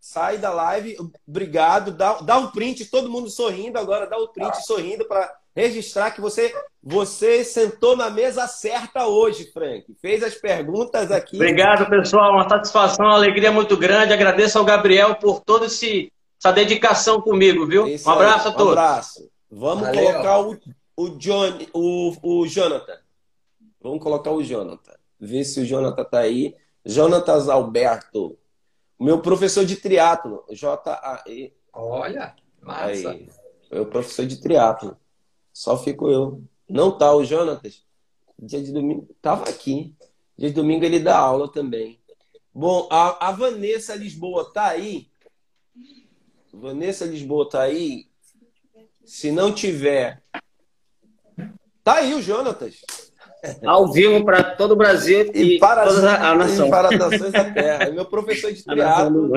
sai 0.00 0.38
da 0.38 0.50
live. 0.50 0.96
Obrigado. 1.26 1.92
Dá, 1.92 2.14
dá 2.14 2.38
um 2.38 2.50
print, 2.50 2.86
todo 2.86 3.10
mundo 3.10 3.28
sorrindo 3.28 3.78
agora. 3.78 4.06
Dá 4.06 4.16
um 4.16 4.28
print 4.28 4.64
sorrindo 4.64 5.04
para 5.04 5.37
registrar 5.58 6.12
que 6.12 6.20
você 6.20 6.54
você 6.80 7.42
sentou 7.42 7.96
na 7.96 8.08
mesa 8.08 8.46
certa 8.46 9.06
hoje, 9.08 9.50
Frank. 9.52 9.84
Fez 10.00 10.22
as 10.22 10.34
perguntas 10.34 11.10
aqui. 11.10 11.34
Obrigado, 11.34 11.90
pessoal. 11.90 12.32
Uma 12.32 12.48
satisfação, 12.48 13.06
uma 13.06 13.16
alegria 13.16 13.50
muito 13.50 13.76
grande. 13.76 14.12
Agradeço 14.12 14.56
ao 14.58 14.64
Gabriel 14.64 15.16
por 15.16 15.40
toda 15.40 15.66
essa 15.66 16.52
dedicação 16.54 17.20
comigo, 17.20 17.66
viu? 17.66 17.88
Isso 17.88 18.08
um 18.08 18.12
abraço 18.12 18.48
aí. 18.48 18.54
a 18.54 18.56
todos. 18.56 18.74
Um 18.74 18.78
abraço. 18.78 19.30
Vamos 19.50 19.88
Valeu. 19.88 20.04
colocar 20.04 20.40
o, 20.40 20.58
o, 20.96 21.08
John, 21.18 21.58
o, 21.74 22.12
o 22.22 22.46
Jonathan. 22.46 22.98
Vamos 23.82 24.02
colocar 24.02 24.30
o 24.30 24.42
Jonathan. 24.42 24.94
Ver 25.18 25.44
se 25.44 25.60
o 25.60 25.66
Jonathan 25.66 26.04
tá 26.04 26.20
aí. 26.20 26.54
Jonatas 26.84 27.48
Alberto. 27.48 28.38
Meu 28.98 29.20
professor 29.20 29.64
de 29.64 29.76
triatlo, 29.76 30.44
J-A-E. 30.50 31.52
Olha, 31.72 32.34
massa. 32.62 33.10
Aí, 33.10 33.28
meu 33.70 33.86
professor 33.86 34.24
de 34.24 34.40
triatlo. 34.40 34.96
Só 35.58 35.76
fico 35.76 36.08
eu. 36.08 36.40
Não 36.68 36.96
tá 36.96 37.12
o 37.12 37.24
Jonatas. 37.24 37.82
Dia 38.38 38.62
de 38.62 38.70
domingo, 38.70 39.08
tava 39.20 39.48
aqui. 39.48 39.92
Dia 40.36 40.50
de 40.50 40.54
domingo 40.54 40.84
ele 40.84 41.00
dá 41.00 41.18
aula 41.18 41.50
também. 41.50 41.98
Bom, 42.54 42.86
a, 42.88 43.26
a 43.28 43.32
Vanessa 43.32 43.96
Lisboa 43.96 44.52
tá 44.52 44.68
aí. 44.68 45.08
Vanessa 46.54 47.04
Lisboa 47.06 47.50
tá 47.50 47.62
aí. 47.62 48.06
Se 49.04 49.32
não 49.32 49.52
tiver. 49.52 50.22
Tá 51.82 51.94
aí 51.94 52.14
o 52.14 52.22
Jonatas. 52.22 52.76
Ao 53.66 53.90
vivo 53.92 54.24
para 54.24 54.54
todo 54.54 54.74
o 54.74 54.76
Brasil 54.76 55.28
e, 55.34 55.56
e 55.56 55.58
para 55.58 55.88
toda 55.88 56.12
a, 56.12 56.30
a 56.30 56.34
nação. 56.36 56.68
E 56.68 56.70
para 56.70 56.88
as 56.88 56.98
nações 56.98 57.32
da 57.32 57.52
Terra. 57.52 57.90
Meu 57.90 58.06
professor 58.06 58.52
de 58.52 58.62
triatlo. 58.62 59.32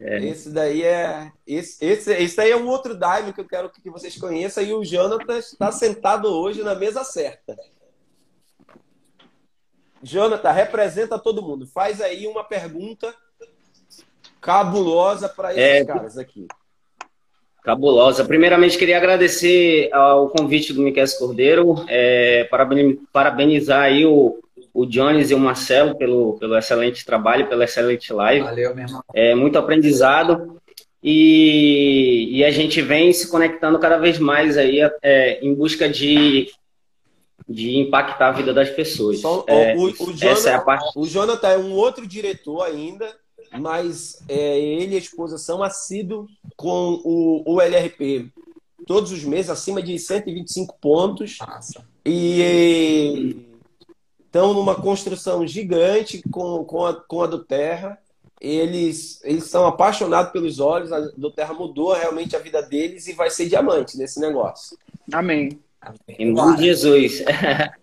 É. 0.00 0.24
Esse 0.24 0.50
daí 0.50 0.82
é. 0.84 1.32
Esse, 1.46 1.84
esse, 1.84 2.12
esse 2.12 2.36
daí 2.36 2.50
é 2.50 2.56
um 2.56 2.68
outro 2.68 2.94
daime 2.96 3.32
que 3.32 3.40
eu 3.40 3.48
quero 3.48 3.70
que 3.70 3.90
vocês 3.90 4.16
conheçam. 4.16 4.62
E 4.62 4.72
o 4.72 4.84
Jonatas 4.84 5.52
está 5.52 5.72
sentado 5.72 6.28
hoje 6.28 6.62
na 6.62 6.74
mesa 6.74 7.02
certa. 7.04 7.56
Jonathan, 10.02 10.52
representa 10.52 11.18
todo 11.18 11.42
mundo. 11.42 11.66
Faz 11.66 12.00
aí 12.00 12.26
uma 12.26 12.44
pergunta 12.44 13.12
cabulosa 14.40 15.28
para 15.28 15.50
esses 15.52 15.62
é, 15.62 15.84
caras 15.84 16.16
aqui. 16.16 16.46
Cabulosa. 17.62 18.24
Primeiramente, 18.24 18.78
queria 18.78 18.96
agradecer 18.96 19.92
ao 19.92 20.30
convite 20.30 20.72
do 20.72 20.82
Miquel 20.82 21.04
Cordeiro, 21.18 21.84
é, 21.88 22.48
parabenizar 23.12 23.82
aí 23.82 24.06
o, 24.06 24.38
o 24.72 24.86
Jones 24.86 25.30
e 25.30 25.34
o 25.34 25.38
Marcelo 25.38 25.96
pelo, 25.96 26.38
pelo 26.38 26.56
excelente 26.56 27.04
trabalho, 27.04 27.48
pela 27.48 27.64
excelente 27.64 28.12
live. 28.12 28.44
Valeu, 28.44 28.74
meu 28.74 28.84
irmão. 28.84 29.02
É 29.14 29.34
muito 29.34 29.58
aprendizado. 29.58 30.60
E, 31.02 32.28
e 32.32 32.44
a 32.44 32.50
gente 32.50 32.82
vem 32.82 33.12
se 33.12 33.30
conectando 33.30 33.78
cada 33.78 33.98
vez 33.98 34.18
mais 34.18 34.58
aí 34.58 34.80
é, 35.02 35.44
em 35.44 35.54
busca 35.54 35.88
de 35.88 36.50
de 37.48 37.78
impactar 37.78 38.28
a 38.28 38.32
vida 38.32 38.52
das 38.52 38.68
pessoas. 38.68 39.20
Só, 39.20 39.42
é, 39.48 39.74
o, 39.74 39.84
o, 39.84 40.12
Jonathan, 40.12 40.50
é 40.50 40.60
parte... 40.60 40.92
o 40.94 41.06
Jonathan 41.06 41.48
é 41.48 41.56
um 41.56 41.72
outro 41.72 42.06
diretor 42.06 42.62
ainda, 42.62 43.10
mas 43.58 44.22
é, 44.28 44.58
ele 44.60 44.92
e 44.92 44.96
a 44.96 44.98
esposa 44.98 45.38
são 45.38 45.62
assíduos 45.62 46.30
com 46.56 47.00
o, 47.02 47.54
o 47.54 47.60
LRP 47.62 48.30
todos 48.86 49.12
os 49.12 49.22
meses, 49.24 49.50
acima 49.50 49.82
de 49.82 49.98
125 49.98 50.76
pontos. 50.80 51.38
Nossa. 51.40 51.84
E 52.04 53.36
estão 54.38 54.54
numa 54.54 54.76
construção 54.76 55.44
gigante 55.44 56.22
com, 56.30 56.64
com, 56.64 56.86
a, 56.86 56.94
com 56.94 57.22
a 57.22 57.26
do 57.26 57.40
Terra. 57.40 57.98
Eles, 58.40 59.20
eles 59.24 59.44
são 59.44 59.66
apaixonados 59.66 60.30
pelos 60.30 60.60
olhos, 60.60 60.92
a 60.92 61.00
do 61.00 61.30
Terra 61.30 61.52
mudou 61.52 61.92
realmente 61.92 62.36
a 62.36 62.38
vida 62.38 62.62
deles 62.62 63.08
e 63.08 63.12
vai 63.12 63.30
ser 63.30 63.48
diamante 63.48 63.98
nesse 63.98 64.20
negócio. 64.20 64.78
Amém. 65.12 65.58
Em 66.08 66.32
nome 66.32 66.56
de 66.56 66.64
Jesus. 66.64 67.24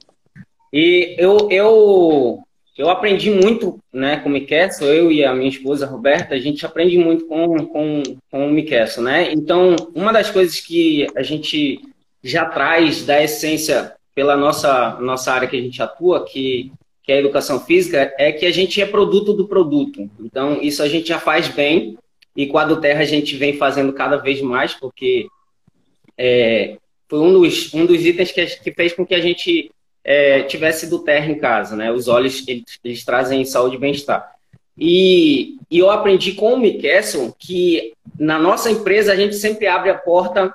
e 0.71 1.13
eu, 1.17 1.49
eu, 1.51 2.39
eu 2.77 2.89
aprendi 2.89 3.29
muito 3.31 3.77
né, 3.91 4.15
com 4.17 4.29
o 4.29 4.31
Miquesso, 4.31 4.85
eu 4.85 5.11
e 5.11 5.25
a 5.25 5.35
minha 5.35 5.49
esposa 5.49 5.85
Roberta, 5.85 6.35
a 6.35 6.39
gente 6.39 6.65
aprende 6.65 6.97
muito 6.97 7.25
com, 7.25 7.65
com, 7.65 8.03
com 8.31 8.47
o 8.47 8.51
Miquesso, 8.51 9.01
né? 9.01 9.33
Então, 9.33 9.75
uma 9.93 10.13
das 10.13 10.31
coisas 10.31 10.61
que 10.61 11.05
a 11.17 11.21
gente 11.21 11.81
já 12.23 12.45
traz 12.45 13.05
da 13.05 13.21
essência 13.21 13.93
pela 14.15 14.37
nossa, 14.37 14.97
nossa 15.01 15.31
área 15.31 15.47
que 15.47 15.57
a 15.57 15.61
gente 15.61 15.81
atua, 15.81 16.25
que, 16.25 16.71
que 17.03 17.11
é 17.11 17.17
a 17.17 17.19
educação 17.19 17.59
física, 17.59 18.13
é 18.17 18.31
que 18.31 18.45
a 18.45 18.51
gente 18.51 18.81
é 18.81 18.85
produto 18.85 19.33
do 19.33 19.47
produto. 19.47 20.09
Então, 20.19 20.59
isso 20.61 20.81
a 20.81 20.87
gente 20.87 21.09
já 21.09 21.19
faz 21.19 21.49
bem, 21.49 21.97
e 22.35 22.47
com 22.47 22.57
a 22.57 22.65
do 22.65 22.79
Terra 22.81 23.01
a 23.01 23.05
gente 23.05 23.35
vem 23.35 23.57
fazendo 23.57 23.93
cada 23.93 24.15
vez 24.15 24.41
mais, 24.41 24.73
porque 24.73 25.27
é, 26.17 26.77
foi 27.07 27.19
um 27.19 27.33
dos, 27.33 27.73
um 27.73 27.85
dos 27.85 28.05
itens 28.05 28.31
que, 28.31 28.45
que 28.45 28.71
fez 28.71 28.93
com 28.93 29.05
que 29.05 29.13
a 29.13 29.21
gente 29.21 29.71
é, 30.03 30.43
tivesse 30.43 30.87
do 30.87 30.99
terra 30.99 31.31
em 31.31 31.39
casa, 31.39 31.75
né? 31.75 31.91
Os 31.91 32.07
olhos, 32.07 32.47
eles, 32.47 32.79
eles 32.83 33.03
trazem 33.03 33.43
saúde 33.43 33.75
e 33.75 33.79
bem-estar. 33.79 34.33
E, 34.77 35.57
e, 35.71 35.79
eu 35.79 35.89
aprendi 35.89 36.33
com 36.33 36.53
o 36.53 36.59
Mikesson 36.59 37.33
que 37.37 37.93
na 38.19 38.37
nossa 38.37 38.69
empresa 38.69 39.13
a 39.13 39.15
gente 39.15 39.35
sempre 39.35 39.67
abre 39.67 39.89
a 39.89 39.97
porta 39.97 40.53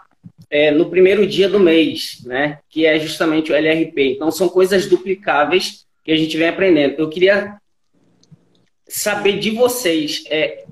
é, 0.50 0.70
no 0.72 0.90
primeiro 0.90 1.26
dia 1.26 1.48
do 1.48 1.60
mês, 1.60 2.20
né? 2.24 2.58
Que 2.68 2.84
é 2.84 2.98
justamente 2.98 3.52
o 3.52 3.54
LRP. 3.54 4.14
Então 4.14 4.30
são 4.30 4.48
coisas 4.48 4.86
duplicáveis 4.86 5.86
que 6.04 6.10
a 6.10 6.16
gente 6.16 6.36
vem 6.36 6.48
aprendendo. 6.48 6.96
Eu 6.98 7.08
queria 7.08 7.56
saber 8.88 9.38
de 9.38 9.50
vocês 9.50 10.24
é, 10.28 10.64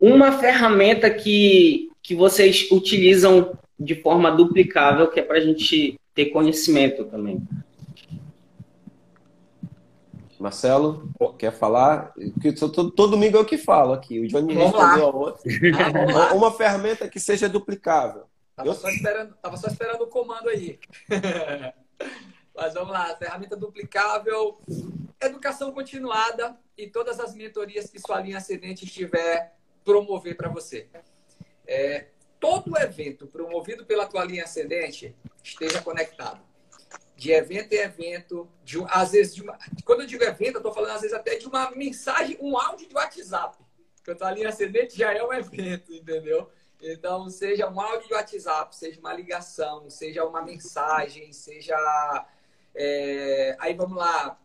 uma 0.00 0.32
ferramenta 0.32 1.08
que, 1.08 1.88
que 2.02 2.14
vocês 2.14 2.68
utilizam 2.72 3.56
de 3.78 3.94
forma 3.94 4.30
duplicável, 4.30 5.08
que 5.08 5.20
é 5.20 5.22
para 5.22 5.38
a 5.38 5.40
gente 5.40 5.98
ter 6.14 6.26
conhecimento 6.26 7.04
também. 7.04 7.40
Marcelo, 10.40 11.08
quer 11.38 11.52
falar? 11.52 12.12
Todo, 12.58 12.90
todo 12.90 13.12
domingo 13.12 13.36
é 13.36 13.40
o 13.40 13.44
que 13.44 13.56
falo 13.56 13.92
aqui. 13.92 14.18
O 14.18 14.26
Johnny 14.26 14.54
respondeu 14.54 15.06
a 15.06 15.16
outra. 15.16 15.42
Uma 16.34 16.50
ferramenta 16.50 17.08
que 17.08 17.20
seja 17.20 17.48
duplicável. 17.48 18.24
Tava, 18.62 18.68
Eu... 18.68 18.74
só, 18.74 18.88
esperando, 18.88 19.34
tava 19.34 19.56
só 19.56 19.66
esperando 19.66 20.02
o 20.02 20.06
comando 20.06 20.48
aí. 20.48 20.78
Mas 22.54 22.74
vamos 22.74 22.92
lá, 22.92 23.16
ferramenta 23.16 23.56
duplicável, 23.56 24.60
educação 25.20 25.72
continuada 25.72 26.56
e 26.76 26.86
todas 26.86 27.18
as 27.18 27.34
mentorias 27.34 27.90
que 27.90 27.98
sua 27.98 28.20
linha 28.20 28.36
ascendente 28.36 28.84
estiver 28.84 29.56
promover 29.84 30.36
para 30.36 30.48
você. 30.48 30.88
É, 31.66 32.06
todo 32.38 32.76
evento 32.76 33.26
promovido 33.26 33.84
pela 33.84 34.06
tua 34.06 34.24
linha 34.24 34.44
ascendente 34.44 35.16
esteja 35.42 35.80
conectado. 35.82 36.40
De 37.16 37.32
evento 37.32 37.72
em 37.72 37.78
evento, 37.78 38.48
de, 38.64 38.84
às 38.88 39.12
vezes, 39.12 39.34
de 39.34 39.42
uma, 39.42 39.56
quando 39.84 40.00
eu 40.00 40.06
digo 40.06 40.24
evento, 40.24 40.56
eu 40.56 40.58
estou 40.58 40.74
falando 40.74 40.90
às 40.90 41.02
vezes 41.02 41.16
até 41.16 41.36
de 41.36 41.46
uma 41.46 41.70
mensagem, 41.70 42.36
um 42.40 42.56
áudio 42.58 42.88
de 42.88 42.94
WhatsApp. 42.94 43.56
Porque 43.96 44.10
a 44.10 44.14
tua 44.14 44.32
linha 44.32 44.48
ascendente 44.48 44.98
já 44.98 45.12
é 45.12 45.22
um 45.22 45.32
evento, 45.32 45.94
entendeu? 45.94 46.50
Então, 46.82 47.30
seja 47.30 47.70
um 47.70 47.80
áudio 47.80 48.08
de 48.08 48.14
WhatsApp, 48.14 48.74
seja 48.74 48.98
uma 48.98 49.14
ligação, 49.14 49.88
seja 49.88 50.24
uma 50.24 50.42
mensagem, 50.42 51.32
seja. 51.32 51.76
É, 52.74 53.54
aí 53.60 53.74
vamos 53.74 53.96
lá, 53.96 54.40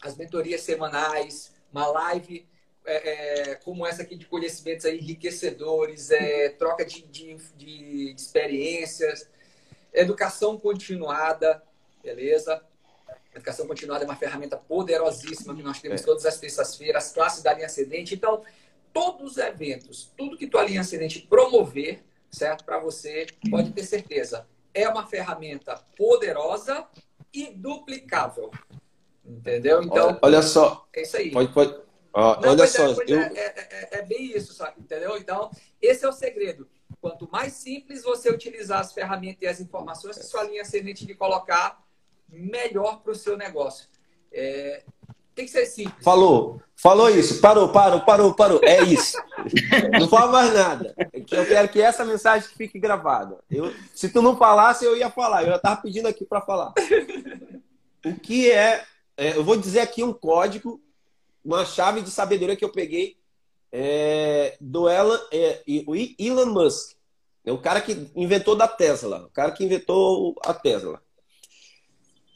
as 0.00 0.16
mentorias 0.16 0.62
semanais, 0.62 1.52
uma 1.70 1.86
live 1.88 2.46
é, 2.86 3.50
é, 3.50 3.54
como 3.56 3.86
essa 3.86 4.02
aqui 4.02 4.14
de 4.14 4.26
conhecimentos 4.26 4.84
aí, 4.84 4.98
enriquecedores, 4.98 6.10
é, 6.10 6.50
troca 6.50 6.84
de, 6.84 7.02
de, 7.02 7.36
de, 7.56 8.14
experiências, 8.14 9.28
educação 9.92 10.58
continuada, 10.58 11.62
beleza? 12.02 12.62
Educação 13.34 13.66
continuada 13.66 14.04
é 14.04 14.06
uma 14.06 14.16
ferramenta 14.16 14.56
poderosíssima 14.56 15.54
que 15.56 15.62
nós 15.62 15.80
temos 15.80 16.02
é. 16.02 16.04
todas 16.04 16.24
as 16.24 16.38
terças-feiras, 16.38 17.10
classes 17.10 17.42
da 17.42 17.52
linha 17.52 17.66
ascendente. 17.66 18.14
Então, 18.14 18.42
todos 18.94 19.32
os 19.32 19.38
eventos, 19.38 20.10
tudo 20.16 20.38
que 20.38 20.46
tua 20.46 20.64
linha 20.64 20.80
ascendente 20.80 21.20
promover, 21.20 22.02
certo? 22.30 22.64
Para 22.64 22.78
você, 22.78 23.26
pode 23.50 23.72
ter 23.72 23.82
certeza, 23.82 24.46
é 24.72 24.88
uma 24.88 25.06
ferramenta 25.06 25.76
poderosa 25.96 26.86
e 27.32 27.50
duplicável. 27.50 28.50
Entendeu? 29.26 29.82
Então, 29.82 30.18
olha, 30.22 30.40
só. 30.42 30.86
É 30.94 31.02
isso 31.02 31.16
aí. 31.16 31.30
Pode, 31.30 31.52
pode, 31.52 31.74
ah, 32.14 32.38
Não, 32.40 32.50
olha 32.50 32.62
é, 32.62 32.66
só, 32.68 32.86
é, 32.86 33.04
eu... 33.08 33.20
é, 33.20 33.32
é, 33.34 33.88
é, 33.98 34.02
bem 34.02 34.26
isso, 34.36 34.54
sabe? 34.54 34.80
entendeu? 34.80 35.16
Então, 35.16 35.50
esse 35.82 36.04
é 36.04 36.08
o 36.08 36.12
segredo. 36.12 36.68
Quanto 37.00 37.28
mais 37.30 37.54
simples 37.54 38.04
você 38.04 38.30
utilizar 38.30 38.80
as 38.80 38.92
ferramentas 38.92 39.42
e 39.42 39.46
as 39.48 39.60
informações 39.60 40.16
que 40.16 40.24
sua 40.24 40.44
linha 40.44 40.62
ascendente 40.62 41.04
de 41.04 41.14
colocar, 41.14 41.84
melhor 42.28 43.00
para 43.02 43.10
o 43.10 43.16
seu 43.16 43.36
negócio. 43.36 43.88
É, 44.30 44.84
tem 45.34 45.44
que 45.44 45.50
ser 45.50 45.66
simples. 45.66 46.02
Falou, 46.02 46.60
falou 46.76 47.10
isso. 47.10 47.40
Parou, 47.40 47.68
parou, 47.68 48.00
parou, 48.00 48.34
parou. 48.34 48.60
É 48.62 48.82
isso. 48.82 49.16
não 49.98 50.08
fala 50.08 50.30
mais 50.30 50.54
nada. 50.54 50.94
Eu 51.30 51.46
quero 51.46 51.68
que 51.68 51.80
essa 51.80 52.04
mensagem 52.04 52.48
fique 52.56 52.78
gravada. 52.78 53.38
Eu, 53.50 53.72
se 53.94 54.08
tu 54.08 54.22
não 54.22 54.36
falasse, 54.36 54.84
eu 54.84 54.96
ia 54.96 55.10
falar. 55.10 55.42
Eu 55.42 55.48
já 55.50 55.56
estava 55.56 55.80
pedindo 55.80 56.06
aqui 56.06 56.24
para 56.24 56.40
falar. 56.40 56.72
O 58.04 58.14
que 58.20 58.50
é, 58.50 58.84
é, 59.16 59.36
eu 59.36 59.44
vou 59.44 59.56
dizer 59.56 59.80
aqui 59.80 60.02
um 60.02 60.12
código 60.12 60.80
uma 61.44 61.64
chave 61.64 62.00
de 62.00 62.10
sabedoria 62.10 62.56
que 62.56 62.64
eu 62.64 62.72
peguei 62.72 63.18
é, 63.70 64.56
do 64.60 64.88
Elon, 64.88 65.18
é, 65.30 65.62
o 65.86 65.94
Elon 65.94 66.46
Musk. 66.46 66.94
É 67.44 67.52
o 67.52 67.58
cara 67.58 67.82
que 67.82 68.10
inventou 68.16 68.56
da 68.56 68.66
Tesla, 68.66 69.26
o 69.26 69.30
cara 69.30 69.52
que 69.52 69.62
inventou 69.62 70.34
a 70.42 70.54
Tesla. 70.54 71.02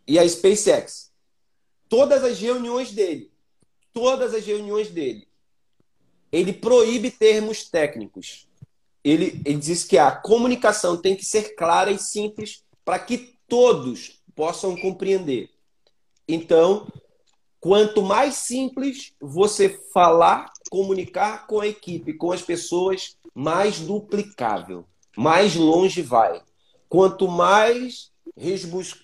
E 0.06 0.18
a 0.18 0.28
SpaceX. 0.28 1.07
Todas 1.88 2.24
as 2.24 2.38
reuniões 2.38 2.92
dele, 2.92 3.30
todas 3.92 4.34
as 4.34 4.44
reuniões 4.44 4.90
dele, 4.90 5.26
ele 6.30 6.52
proíbe 6.52 7.10
termos 7.10 7.64
técnicos. 7.64 8.46
Ele, 9.02 9.40
ele 9.44 9.58
diz 9.58 9.84
que 9.84 9.96
a 9.96 10.10
comunicação 10.10 10.96
tem 10.96 11.16
que 11.16 11.24
ser 11.24 11.54
clara 11.54 11.90
e 11.90 11.98
simples 11.98 12.62
para 12.84 12.98
que 12.98 13.34
todos 13.48 14.22
possam 14.34 14.76
compreender. 14.76 15.50
Então, 16.26 16.86
Quanto 17.60 18.02
mais 18.02 18.36
simples 18.36 19.12
você 19.20 19.68
falar, 19.92 20.52
comunicar 20.70 21.46
com 21.48 21.60
a 21.60 21.66
equipe, 21.66 22.12
com 22.12 22.30
as 22.30 22.40
pessoas, 22.40 23.16
mais 23.34 23.80
duplicável, 23.80 24.84
mais 25.16 25.56
longe 25.56 26.00
vai. 26.00 26.40
Quanto 26.88 27.26
mais 27.26 28.07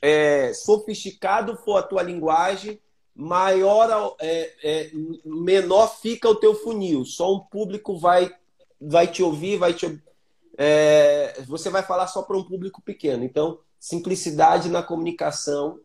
é, 0.02 0.52
sofisticado 0.55 1.56
for 1.56 1.76
a 1.76 1.82
tua 1.82 2.02
linguagem, 2.02 2.80
maior, 3.14 4.16
é, 4.20 4.52
é, 4.62 4.90
menor 5.24 5.88
fica 6.01 6.28
o 6.28 6.34
teu 6.34 6.55
funil. 6.55 7.05
Só 7.05 7.34
um 7.34 7.40
público 7.40 7.96
vai, 7.98 8.32
vai 8.80 9.06
te 9.06 9.22
ouvir, 9.22 9.56
vai 9.56 9.72
te. 9.72 10.02
é, 10.59 11.40
você 11.46 11.70
vai 11.70 11.82
falar 11.82 12.06
só 12.06 12.22
para 12.22 12.36
um 12.36 12.44
público 12.44 12.82
pequeno. 12.82 13.24
Então, 13.24 13.59
simplicidade 13.78 14.68
na 14.68 14.82
comunicação 14.82 15.78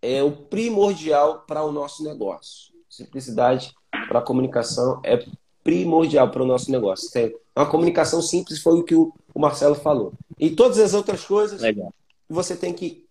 é 0.00 0.22
o 0.22 0.32
primordial 0.32 1.44
para 1.46 1.62
o 1.62 1.72
nosso 1.72 2.02
negócio. 2.02 2.72
Simplicidade 2.88 3.74
para 4.08 4.20
a 4.20 4.22
comunicação 4.22 5.00
é 5.04 5.24
primordial 5.62 6.30
para 6.30 6.42
o 6.42 6.46
nosso 6.46 6.70
negócio. 6.70 7.10
Uma 7.54 7.68
comunicação 7.68 8.22
simples 8.22 8.62
foi 8.62 8.78
o 8.78 8.84
que 8.84 8.94
o 8.94 9.12
Marcelo 9.36 9.74
falou. 9.74 10.12
E 10.38 10.50
todas 10.50 10.78
as 10.78 10.94
outras 10.94 11.24
coisas 11.24 11.60
Legal. 11.60 11.92
Você 12.32 12.56
tem 12.56 12.72
que 12.72 13.06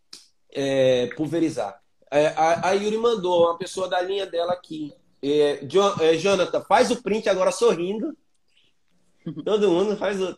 é, 0.51 1.07
pulverizar. 1.15 1.81
É, 2.11 2.27
a, 2.27 2.69
a, 2.69 2.71
Yuri 2.71 2.97
mandou 2.97 3.43
uma 3.43 3.57
pessoa 3.57 3.87
da 3.87 4.01
linha 4.01 4.25
dela 4.25 4.53
aqui. 4.53 4.93
É, 5.21 5.57
John, 5.65 5.93
é, 5.99 6.15
Jonathan, 6.17 6.61
faz 6.61 6.89
o 6.89 7.01
print 7.03 7.29
agora 7.29 7.51
sorrindo. 7.51 8.17
Todo 9.45 9.69
mundo 9.69 9.97
faz 9.97 10.19
o. 10.21 10.37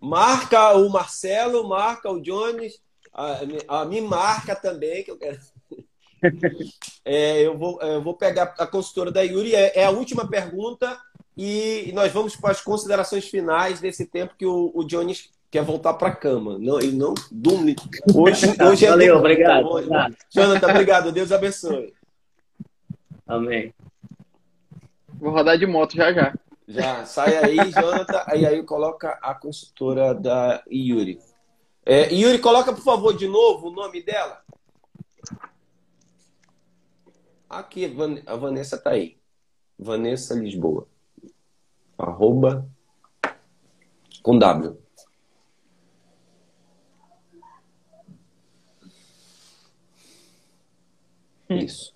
Marca 0.00 0.72
o 0.76 0.88
Marcelo, 0.90 1.66
marca 1.66 2.10
o 2.10 2.20
Jones, 2.20 2.78
a, 3.12 3.40
a, 3.68 3.84
me 3.86 4.00
marca 4.00 4.54
também, 4.54 5.04
que 5.04 5.10
eu 5.10 5.18
quero. 5.18 5.38
É, 7.04 7.42
eu, 7.42 7.58
vou, 7.58 7.78
eu 7.82 8.02
vou 8.02 8.14
pegar 8.14 8.54
a 8.58 8.66
consultora 8.66 9.12
da 9.12 9.20
Yuri, 9.20 9.54
é, 9.54 9.80
é, 9.80 9.84
a 9.84 9.90
última 9.90 10.26
pergunta 10.26 10.98
e 11.36 11.92
nós 11.94 12.10
vamos 12.12 12.34
para 12.34 12.50
as 12.50 12.62
considerações 12.62 13.28
finais 13.28 13.78
desse 13.78 14.06
tempo 14.06 14.34
que 14.34 14.46
o, 14.46 14.72
o 14.74 14.84
Jones 14.84 15.28
quer 15.54 15.62
voltar 15.62 15.94
para 15.94 16.08
a 16.08 16.16
cama. 16.16 16.58
Não, 16.58 16.80
ele 16.80 16.96
não 16.96 17.14
dorme. 17.30 17.76
Hoje, 18.12 18.46
hoje 18.60 18.86
é 18.86 18.90
Valeu, 18.90 19.18
obrigado. 19.18 19.64
Hoje. 19.68 19.88
Jonathan, 20.28 20.68
obrigado. 20.68 21.12
Deus 21.12 21.30
abençoe. 21.30 21.94
Amém. 23.24 23.72
Vou 25.12 25.30
rodar 25.30 25.56
de 25.56 25.64
moto 25.64 25.94
já 25.94 26.12
já. 26.12 26.34
Já, 26.66 27.04
sai 27.04 27.36
aí, 27.36 27.70
Jonathan. 27.70 28.24
Aí 28.26 28.44
aí 28.44 28.64
coloca 28.64 29.10
a 29.22 29.32
consultora 29.32 30.12
da 30.12 30.60
Yuri. 30.68 31.20
É, 31.86 32.12
Yuri, 32.12 32.40
coloca, 32.40 32.72
por 32.72 32.82
favor, 32.82 33.16
de 33.16 33.28
novo 33.28 33.68
o 33.68 33.72
nome 33.72 34.02
dela. 34.02 34.42
Aqui, 37.48 37.96
a 38.26 38.34
Vanessa 38.34 38.76
tá 38.76 38.90
aí. 38.90 39.16
Vanessa 39.78 40.34
Lisboa. 40.34 40.88
Arroba 41.96 42.66
com 44.20 44.36
W. 44.36 44.83
Isso. 51.48 51.94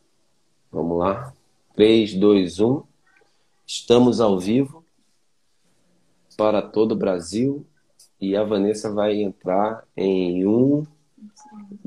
Vamos 0.71 0.99
lá. 0.99 1.33
3, 1.75 2.15
2, 2.15 2.61
1. 2.61 2.83
Estamos 3.67 4.21
ao 4.21 4.39
vivo 4.39 4.85
para 6.37 6.63
todo 6.63 6.93
o 6.93 6.97
Brasil 6.97 7.67
e 8.21 8.37
a 8.37 8.45
Vanessa 8.45 8.93
vai 8.93 9.21
entrar 9.21 9.87
em 9.97 10.47
um, 10.47 10.87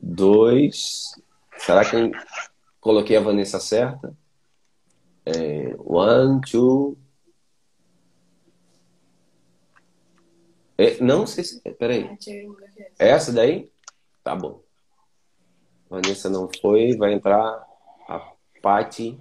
dois. 0.02 1.12
Será 1.58 1.84
que 1.90 2.12
coloquei 2.80 3.18
a 3.18 3.22
Vanessa 3.22 3.60
certa? 3.60 4.16
É, 5.26 5.76
one, 5.78 6.42
two. 6.42 6.98
É, 10.78 11.02
não 11.02 11.28
sei 11.28 11.44
se. 11.44 11.62
Peraí. 11.74 12.18
É 12.98 13.10
essa 13.10 13.32
daí? 13.32 13.70
Tá 14.24 14.36
bom. 14.36 14.64
Vanessa 15.92 16.30
não 16.30 16.50
foi. 16.62 16.96
Vai 16.96 17.14
entrar 17.14 17.68
a 18.08 18.32
Pati. 18.62 19.20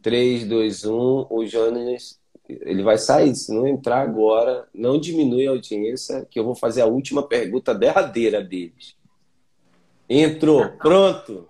3, 0.00 0.44
2, 0.46 0.84
1. 0.84 1.26
O 1.28 1.44
Jonas. 1.44 2.20
Ele 2.48 2.84
vai 2.84 2.96
sair. 2.96 3.34
Se 3.34 3.52
não 3.52 3.66
entrar 3.66 4.00
agora, 4.00 4.68
não 4.72 5.00
diminui 5.00 5.48
a 5.48 5.50
audiência, 5.50 6.24
que 6.30 6.38
eu 6.38 6.44
vou 6.44 6.54
fazer 6.54 6.82
a 6.82 6.86
última 6.86 7.26
pergunta 7.26 7.74
derradeira 7.74 8.40
deles. 8.40 8.96
Entrou. 10.08 10.70
Pronto. 10.78 11.48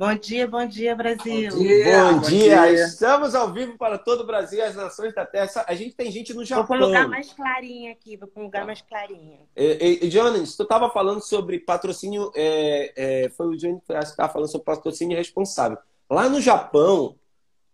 Bom 0.00 0.14
dia, 0.14 0.48
bom 0.48 0.64
dia, 0.64 0.96
Brasil. 0.96 1.50
Bom 1.50 1.58
dia, 1.58 2.12
bom 2.12 2.20
dia. 2.20 2.68
dia. 2.68 2.84
Estamos 2.86 3.34
ao 3.34 3.52
vivo 3.52 3.76
para 3.76 3.98
todo 3.98 4.22
o 4.22 4.26
Brasil 4.26 4.64
as 4.64 4.74
nações 4.74 5.14
da 5.14 5.26
Terra. 5.26 5.50
A 5.66 5.74
gente 5.74 5.94
tem 5.94 6.10
gente 6.10 6.32
no 6.32 6.42
Japão. 6.42 6.66
Vou 6.66 6.78
para 6.78 6.86
um 6.86 6.88
lugar 6.88 7.06
mais 7.06 7.30
clarinho 7.34 7.92
aqui, 7.92 8.16
vou 8.16 8.26
para 8.26 8.40
um 8.40 8.46
lugar 8.46 8.64
mais 8.64 8.80
clarinho. 8.80 9.40
E, 9.54 9.98
e, 10.00 10.10
Jonas, 10.10 10.56
tu 10.56 10.62
estava 10.62 10.88
falando 10.88 11.20
sobre 11.20 11.58
patrocínio, 11.58 12.32
é, 12.34 13.24
é, 13.26 13.28
foi 13.28 13.48
o 13.48 13.58
Jonas 13.58 13.82
que 13.84 13.92
estava 13.92 14.32
falando 14.32 14.50
sobre 14.50 14.64
patrocínio 14.64 15.18
responsável. 15.18 15.76
Lá 16.08 16.30
no 16.30 16.40
Japão, 16.40 17.16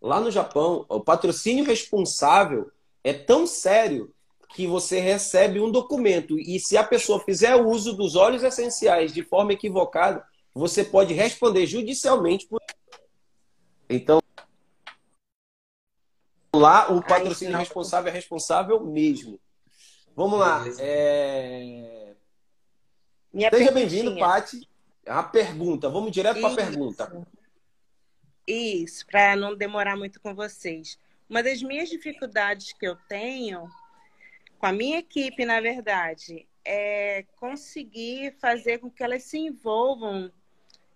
lá 0.03 0.19
no 0.19 0.33
Japão, 0.33 0.85
o 0.89 0.99
patrocínio 0.99 1.65
responsável 1.65 2.73
é 3.05 3.13
tão 3.13 3.47
sério 3.47 4.13
que 4.53 4.67
você 4.67 4.99
recebe 4.99 5.61
um 5.61 5.71
documento 5.71 6.37
e 6.41 6.59
se 6.59 6.77
a 6.77 6.83
pessoa 6.83 7.21
fizer 7.21 7.55
uso 7.55 7.93
dos 7.93 8.17
óleos 8.17 8.43
essenciais 8.43 9.15
de 9.15 9.23
forma 9.23 9.53
equivocada, 9.53 10.25
você 10.57 10.83
pode 10.83 11.13
responder 11.13 11.67
judicialmente 11.67 12.47
por. 12.47 12.63
Então, 13.91 14.23
lá 16.55 16.91
o 16.91 17.03
patrocínio 17.03 17.59
responsável 17.59 18.11
é 18.11 18.15
responsável 18.15 18.81
mesmo. 18.83 19.39
Vamos 20.15 20.39
lá. 20.41 20.65
É... 20.79 22.15
Seja 23.51 23.71
bem-vindo, 23.71 24.19
Pati. 24.19 24.67
A 25.05 25.23
pergunta. 25.23 25.91
Vamos 25.91 26.11
direto 26.11 26.41
para 26.41 26.53
a 26.53 26.57
pergunta. 26.57 27.27
Isso, 28.47 29.07
para 29.07 29.37
não 29.37 29.55
demorar 29.55 29.95
muito 29.95 30.19
com 30.23 30.35
vocês. 30.35 30.99
Uma 31.29 31.43
das 31.43 31.61
minhas 31.61 31.91
dificuldades 31.91 32.73
que 32.73 32.89
eu 32.89 32.97
tenho 33.09 33.69
com 34.59 34.65
a 34.65 34.73
minha 34.73 35.01
equipe, 35.01 35.45
na 35.45 35.61
verdade, 35.61 36.49
é 36.65 37.27
conseguir 37.37 38.35
fazer 38.41 38.79
com 38.79 38.91
que 38.91 39.03
elas 39.03 39.25
se 39.25 39.37
envolvam 39.37 40.33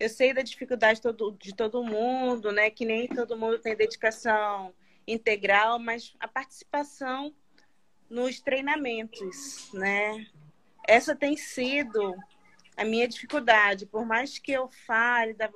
eu 0.00 0.08
sei 0.08 0.32
da 0.32 0.40
dificuldade 0.40 1.02
todo, 1.02 1.36
de 1.38 1.54
todo 1.54 1.84
mundo, 1.84 2.50
né? 2.50 2.70
Que 2.70 2.86
nem 2.86 3.06
todo 3.06 3.36
mundo 3.36 3.58
tem 3.58 3.76
dedicação 3.76 4.74
integral, 5.06 5.78
mas 5.78 6.16
a 6.18 6.26
participação 6.26 7.34
nos 8.08 8.40
treinamentos, 8.40 9.70
né? 9.74 10.26
Essa 10.88 11.14
tem 11.14 11.36
sido 11.36 12.16
a 12.78 12.82
minha 12.82 13.06
dificuldade. 13.06 13.84
Por 13.84 14.06
mais 14.06 14.38
que 14.38 14.50
eu 14.50 14.70
fale 14.70 15.34
da, 15.34 15.50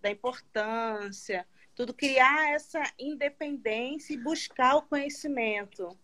da 0.00 0.10
importância, 0.10 1.44
tudo 1.74 1.92
criar 1.92 2.52
essa 2.52 2.80
independência 2.96 4.14
e 4.14 4.16
buscar 4.16 4.76
o 4.76 4.82
conhecimento. 4.82 5.98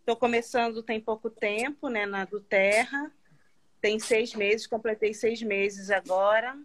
Estou 0.00 0.16
começando 0.16 0.82
tem 0.82 1.00
pouco 1.00 1.30
tempo, 1.30 1.88
né, 1.88 2.04
na 2.04 2.26
do 2.26 2.40
Terra. 2.40 3.10
Tem 3.80 3.98
seis 3.98 4.34
meses, 4.34 4.66
completei 4.66 5.14
seis 5.14 5.40
meses 5.40 5.90
agora 5.90 6.58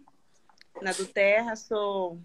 na 0.82 0.92
do 0.92 1.06
Terra, 1.06 1.56
sou 1.56 2.18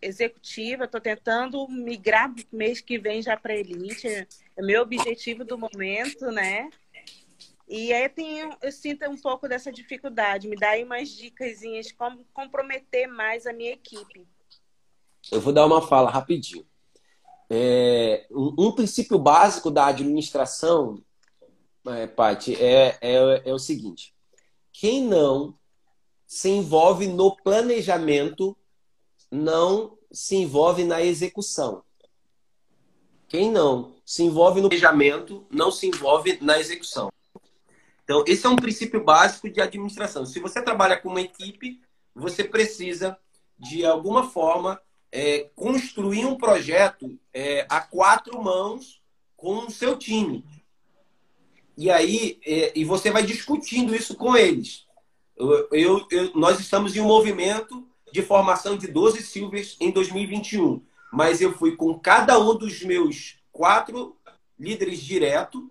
executiva, 0.00 0.84
estou 0.84 1.00
tentando 1.00 1.66
migrar 1.68 2.32
mês 2.52 2.80
que 2.80 2.98
vem 2.98 3.22
já 3.22 3.36
para 3.36 3.56
Elite, 3.56 4.06
é 4.06 4.26
meu 4.62 4.82
objetivo 4.82 5.44
do 5.44 5.58
momento, 5.58 6.30
né? 6.30 6.70
E 7.68 7.92
aí 7.92 8.04
eu, 8.04 8.10
tenho, 8.10 8.56
eu 8.62 8.70
sinto 8.70 9.08
um 9.10 9.16
pouco 9.16 9.48
dessa 9.48 9.72
dificuldade, 9.72 10.48
me 10.48 10.56
dá 10.56 10.70
aí 10.70 10.84
umas 10.84 11.08
dicas 11.10 11.60
como 11.98 12.24
comprometer 12.32 13.08
mais 13.08 13.46
a 13.46 13.52
minha 13.52 13.72
equipe. 13.72 14.26
Eu 15.32 15.40
vou 15.40 15.52
dar 15.52 15.66
uma 15.66 15.82
fala 15.82 16.10
rapidinho. 16.10 16.64
É, 17.50 18.26
um, 18.30 18.54
um, 18.66 18.72
princípio 18.72 19.18
básico 19.18 19.70
da 19.70 19.86
administração, 19.86 21.02
é, 21.88 22.06
Paty, 22.06 22.54
é, 22.54 22.98
é, 23.00 23.42
é 23.44 23.52
o 23.52 23.58
seguinte: 23.58 24.14
quem 24.72 25.02
não 25.02 25.56
se 26.26 26.48
envolve 26.48 27.06
no 27.06 27.36
planejamento, 27.36 28.56
não 29.30 29.96
se 30.10 30.36
envolve 30.36 30.84
na 30.84 31.02
execução. 31.02 31.82
Quem 33.28 33.50
não 33.50 33.94
se 34.04 34.22
envolve 34.22 34.60
no 34.60 34.68
planejamento, 34.68 35.46
não 35.50 35.70
se 35.70 35.86
envolve 35.86 36.38
na 36.40 36.58
execução. 36.58 37.12
Então, 38.04 38.22
esse 38.26 38.46
é 38.46 38.48
um 38.48 38.56
princípio 38.56 39.02
básico 39.02 39.50
de 39.50 39.60
administração. 39.60 40.24
Se 40.24 40.38
você 40.38 40.62
trabalha 40.62 40.96
com 40.96 41.08
uma 41.08 41.20
equipe, 41.20 41.80
você 42.14 42.44
precisa, 42.44 43.18
de 43.58 43.84
alguma 43.84 44.30
forma, 44.30 44.80
é, 45.10 45.50
construir 45.56 46.24
um 46.24 46.36
projeto 46.36 47.18
é, 47.34 47.66
a 47.68 47.80
quatro 47.80 48.40
mãos 48.40 49.02
com 49.36 49.66
o 49.66 49.70
seu 49.70 49.98
time. 49.98 50.44
E 51.76 51.90
aí, 51.90 52.38
é, 52.46 52.72
e 52.78 52.84
você 52.84 53.10
vai 53.10 53.24
discutindo 53.24 53.94
isso 53.94 54.14
com 54.14 54.36
eles. 54.36 54.85
Eu, 55.36 55.68
eu, 55.70 56.06
nós 56.34 56.58
estamos 56.58 56.96
em 56.96 57.00
um 57.00 57.06
movimento 57.06 57.86
de 58.12 58.22
formação 58.22 58.76
de 58.76 58.86
12 58.86 59.22
Silvers 59.22 59.76
em 59.80 59.90
2021. 59.90 60.82
Mas 61.12 61.40
eu 61.40 61.52
fui 61.52 61.76
com 61.76 61.98
cada 61.98 62.38
um 62.38 62.54
dos 62.54 62.82
meus 62.82 63.38
quatro 63.52 64.16
líderes 64.58 65.00
direto. 65.00 65.70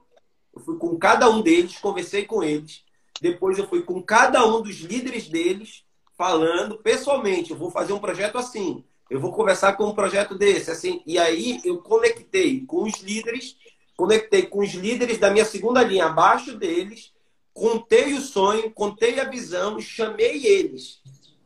Eu 0.53 0.61
fui 0.61 0.77
com 0.77 0.97
cada 0.97 1.29
um 1.29 1.41
deles, 1.41 1.77
conversei 1.77 2.25
com 2.25 2.43
eles. 2.43 2.83
Depois 3.21 3.57
eu 3.57 3.67
fui 3.67 3.81
com 3.81 4.01
cada 4.01 4.45
um 4.45 4.61
dos 4.61 4.77
líderes 4.81 5.27
deles, 5.27 5.83
falando 6.17 6.77
pessoalmente. 6.77 7.51
Eu 7.51 7.57
vou 7.57 7.71
fazer 7.71 7.93
um 7.93 7.99
projeto 7.99 8.37
assim. 8.37 8.83
Eu 9.09 9.19
vou 9.19 9.31
conversar 9.31 9.73
com 9.73 9.85
um 9.85 9.95
projeto 9.95 10.35
desse, 10.35 10.71
assim. 10.71 11.01
E 11.05 11.17
aí 11.17 11.61
eu 11.63 11.77
conectei 11.79 12.65
com 12.65 12.83
os 12.83 13.01
líderes 13.01 13.55
conectei 13.95 14.43
com 14.43 14.59
os 14.59 14.73
líderes 14.73 15.17
da 15.17 15.31
minha 15.31 15.45
segunda 15.45 15.83
linha 15.83 16.05
abaixo 16.05 16.57
deles, 16.57 17.13
contei 17.55 18.13
o 18.13 18.21
sonho, 18.21 18.69
contei 18.69 19.17
a 19.17 19.23
visão, 19.23 19.79
chamei 19.79 20.45
eles 20.45 21.01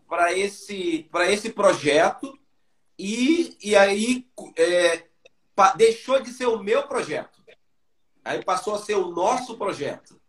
para 0.08 0.36
esse, 0.36 1.08
esse 1.30 1.52
projeto 1.52 2.38
e, 2.98 3.56
e 3.62 3.76
aí 3.76 4.28
é, 4.58 5.04
deixou 5.78 6.20
de 6.20 6.32
ser 6.32 6.48
o 6.48 6.62
meu 6.62 6.88
projeto. 6.88 7.40
Aí 8.26 8.44
passou 8.44 8.74
a 8.74 8.80
ser 8.80 8.96
o 8.96 9.12
nosso 9.12 9.56
projeto. 9.56 10.20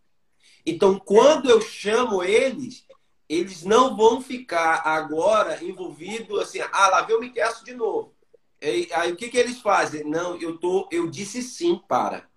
Então, 0.66 0.98
quando 0.98 1.48
eu 1.48 1.62
chamo 1.62 2.22
eles, 2.22 2.86
eles 3.26 3.64
não 3.64 3.96
vão 3.96 4.20
ficar 4.20 4.82
agora 4.86 5.64
envolvidos 5.64 6.38
assim, 6.40 6.60
ah, 6.60 6.88
lá 6.88 7.02
vem 7.02 7.16
o 7.16 7.20
Miquel 7.20 7.64
de 7.64 7.72
novo. 7.72 8.14
Aí, 8.62 8.86
aí, 8.92 9.12
o 9.12 9.16
que, 9.16 9.30
que 9.30 9.38
eles 9.38 9.62
fazem? 9.62 10.04
Não, 10.04 10.36
eu 10.36 10.58
tô, 10.58 10.86
eu 10.92 11.08
disse 11.08 11.42
sim 11.42 11.80
para. 11.88 12.29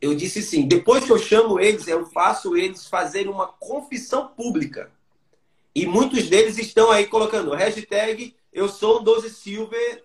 Eu 0.00 0.14
disse 0.14 0.42
sim. 0.42 0.66
Depois 0.66 1.04
que 1.04 1.12
eu 1.12 1.18
chamo 1.18 1.60
eles, 1.60 1.86
eu 1.86 2.06
faço 2.06 2.56
eles 2.56 2.86
fazerem 2.86 3.30
uma 3.30 3.46
confissão 3.46 4.28
pública. 4.28 4.90
E 5.74 5.86
muitos 5.86 6.28
deles 6.28 6.56
estão 6.56 6.90
aí 6.90 7.06
colocando 7.06 7.54
hashtag 7.54 8.34
eu 8.54 8.68
sou 8.68 9.00
um 9.00 9.02
12 9.02 9.30
Silver 9.30 10.04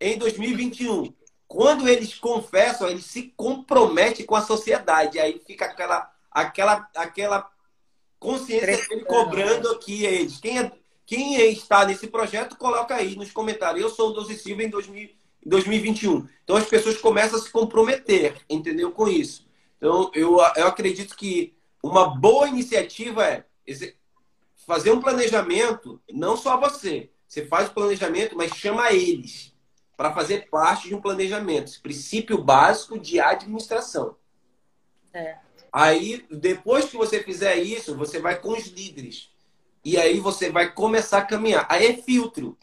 em 0.00 0.16
2021. 0.16 1.12
Quando 1.46 1.86
eles 1.86 2.14
confessam, 2.14 2.88
eles 2.88 3.04
se 3.04 3.34
comprometem 3.36 4.24
com 4.24 4.34
a 4.34 4.40
sociedade. 4.40 5.18
Aí 5.18 5.38
fica 5.46 5.66
aquela, 5.66 6.10
aquela, 6.30 6.88
aquela 6.96 7.50
consciência 8.18 8.88
dele 8.88 9.04
cobrando 9.04 9.68
aqui 9.68 10.06
eles. 10.06 10.40
Quem, 10.40 10.58
é, 10.58 10.72
quem 11.04 11.34
está 11.50 11.84
nesse 11.84 12.06
projeto, 12.06 12.56
coloca 12.56 12.94
aí 12.94 13.14
nos 13.16 13.30
comentários. 13.30 13.82
Eu 13.82 13.90
sou 13.90 14.10
o 14.10 14.12
12 14.14 14.38
Silva 14.38 14.62
em 14.62 14.70
2000, 15.44 15.80
2021. 15.80 16.28
Então 16.44 16.56
as 16.56 16.66
pessoas 16.66 16.96
começam 16.96 17.38
a 17.38 17.42
se 17.42 17.50
comprometer, 17.50 18.36
entendeu? 18.48 18.90
Com 18.92 19.08
isso. 19.08 19.48
Então 19.76 20.10
eu, 20.14 20.38
eu 20.56 20.66
acredito 20.66 21.16
que 21.16 21.54
uma 21.82 22.08
boa 22.08 22.48
iniciativa 22.48 23.24
é 23.24 23.44
fazer 24.66 24.90
um 24.90 25.00
planejamento, 25.00 26.00
não 26.12 26.36
só 26.36 26.58
você. 26.58 27.10
Você 27.26 27.46
faz 27.46 27.68
o 27.68 27.72
planejamento, 27.72 28.36
mas 28.36 28.52
chama 28.52 28.92
eles 28.92 29.54
para 29.96 30.12
fazer 30.12 30.48
parte 30.48 30.88
de 30.88 30.94
um 30.94 31.00
planejamento. 31.00 31.66
Esse 31.68 31.80
princípio 31.80 32.42
básico 32.42 32.98
de 32.98 33.20
administração. 33.20 34.16
É. 35.12 35.36
Aí, 35.72 36.26
depois 36.30 36.86
que 36.86 36.96
você 36.96 37.22
fizer 37.22 37.56
isso, 37.56 37.96
você 37.96 38.18
vai 38.18 38.40
com 38.40 38.50
os 38.52 38.66
líderes. 38.66 39.30
E 39.84 39.96
aí 39.96 40.18
você 40.18 40.50
vai 40.50 40.72
começar 40.72 41.18
a 41.18 41.24
caminhar. 41.24 41.66
Aí 41.68 41.86
é 41.86 41.96
filtro. 41.96 42.56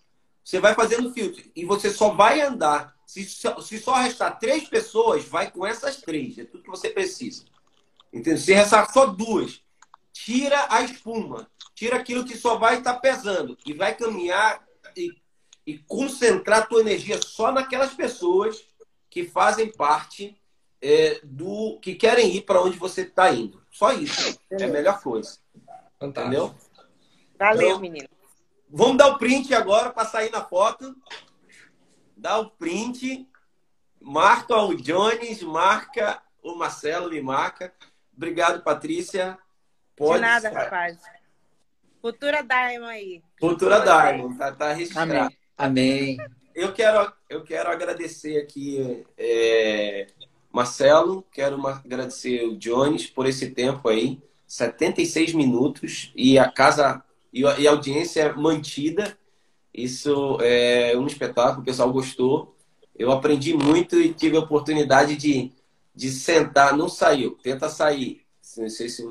Você 0.48 0.62
vai 0.62 0.74
fazendo 0.74 1.12
filtro. 1.12 1.44
E 1.54 1.66
você 1.66 1.92
só 1.92 2.12
vai 2.14 2.40
andar. 2.40 2.96
Se 3.06 3.26
só, 3.26 3.60
se 3.60 3.78
só 3.78 3.96
restar 3.96 4.40
três 4.40 4.66
pessoas, 4.66 5.26
vai 5.26 5.52
com 5.52 5.68
essas 5.68 5.98
três. 5.98 6.38
É 6.38 6.46
tudo 6.46 6.64
que 6.64 6.70
você 6.70 6.90
precisa. 6.90 7.44
Entendeu? 8.14 8.40
Se 8.40 8.54
restar 8.54 8.90
só 8.90 9.08
duas, 9.08 9.62
tira 10.14 10.68
a 10.70 10.84
espuma. 10.84 11.52
Tira 11.76 11.98
aquilo 11.98 12.24
que 12.24 12.38
só 12.38 12.58
vai 12.58 12.78
estar 12.78 12.94
pesando. 13.02 13.58
E 13.66 13.74
vai 13.74 13.94
caminhar 13.94 14.66
e, 14.96 15.10
e 15.66 15.80
concentrar 15.80 16.60
a 16.60 16.66
tua 16.66 16.80
energia 16.80 17.20
só 17.22 17.52
naquelas 17.52 17.94
pessoas 17.94 18.66
que 19.10 19.26
fazem 19.26 19.70
parte 19.70 20.40
é, 20.82 21.20
do 21.26 21.78
que 21.82 21.94
querem 21.94 22.34
ir 22.34 22.44
para 22.44 22.62
onde 22.62 22.80
você 22.80 23.02
está 23.02 23.34
indo. 23.34 23.62
Só 23.70 23.92
isso. 23.92 24.40
É 24.50 24.64
a 24.64 24.68
melhor 24.70 25.02
coisa. 25.02 25.40
Fantástico. 26.00 26.22
Entendeu? 26.22 26.56
Valeu, 27.38 27.68
então, 27.68 27.80
menino. 27.82 28.17
Vamos 28.70 28.98
dar 28.98 29.08
o 29.08 29.18
print 29.18 29.54
agora 29.54 29.92
para 29.92 30.08
sair 30.08 30.32
na 30.32 30.44
foto. 30.44 30.96
Dá 32.16 32.38
o 32.40 32.50
print. 32.50 33.28
Marca 34.00 34.56
o 34.56 34.76
Jones, 34.76 35.42
marca 35.42 36.22
o 36.44 36.56
Marcelo, 36.56 37.10
me 37.10 37.22
marca. 37.22 37.74
Obrigado, 38.16 38.64
Patrícia. 38.64 39.38
Pode 39.96 40.16
De 40.16 40.22
nada, 40.22 40.50
rapaz. 40.50 40.98
Futura 42.02 42.44
Diamond 42.44 42.92
aí. 42.92 43.24
Futura, 43.40 43.82
Diamond, 43.82 44.38
tá, 44.38 44.52
tá 44.52 44.74
registrado. 44.74 45.12
Amém. 45.12 45.38
Amém. 45.58 46.18
Eu 46.56 46.74
quero, 46.74 47.12
eu 47.30 47.44
quero 47.44 47.70
agradecer 47.70 48.42
aqui 48.42 49.06
é, 49.18 50.08
Marcelo, 50.52 51.24
quero 51.32 51.66
agradecer 51.68 52.46
o 52.48 52.58
Jones 52.58 53.08
por 53.08 53.28
esse 53.28 53.52
tempo 53.52 53.90
aí, 53.90 54.22
76 54.48 55.34
minutos 55.34 56.12
e 56.16 56.40
a 56.40 56.50
casa 56.50 57.04
e 57.32 57.46
a 57.46 57.72
audiência 57.72 58.34
mantida. 58.34 59.18
Isso 59.74 60.38
é 60.42 60.98
um 60.98 61.06
espetáculo, 61.06 61.62
o 61.62 61.66
pessoal 61.66 61.92
gostou. 61.92 62.56
Eu 62.98 63.12
aprendi 63.12 63.54
muito 63.54 64.00
e 64.00 64.14
tive 64.14 64.38
a 64.38 64.40
oportunidade 64.40 65.16
de, 65.16 65.52
de 65.94 66.10
sentar. 66.10 66.76
Não 66.76 66.90
saiu, 66.90 67.38
tenta 67.44 67.70
sair. 67.70 68.22
Não 68.58 68.70
sei 68.70 68.90
se. 68.90 69.08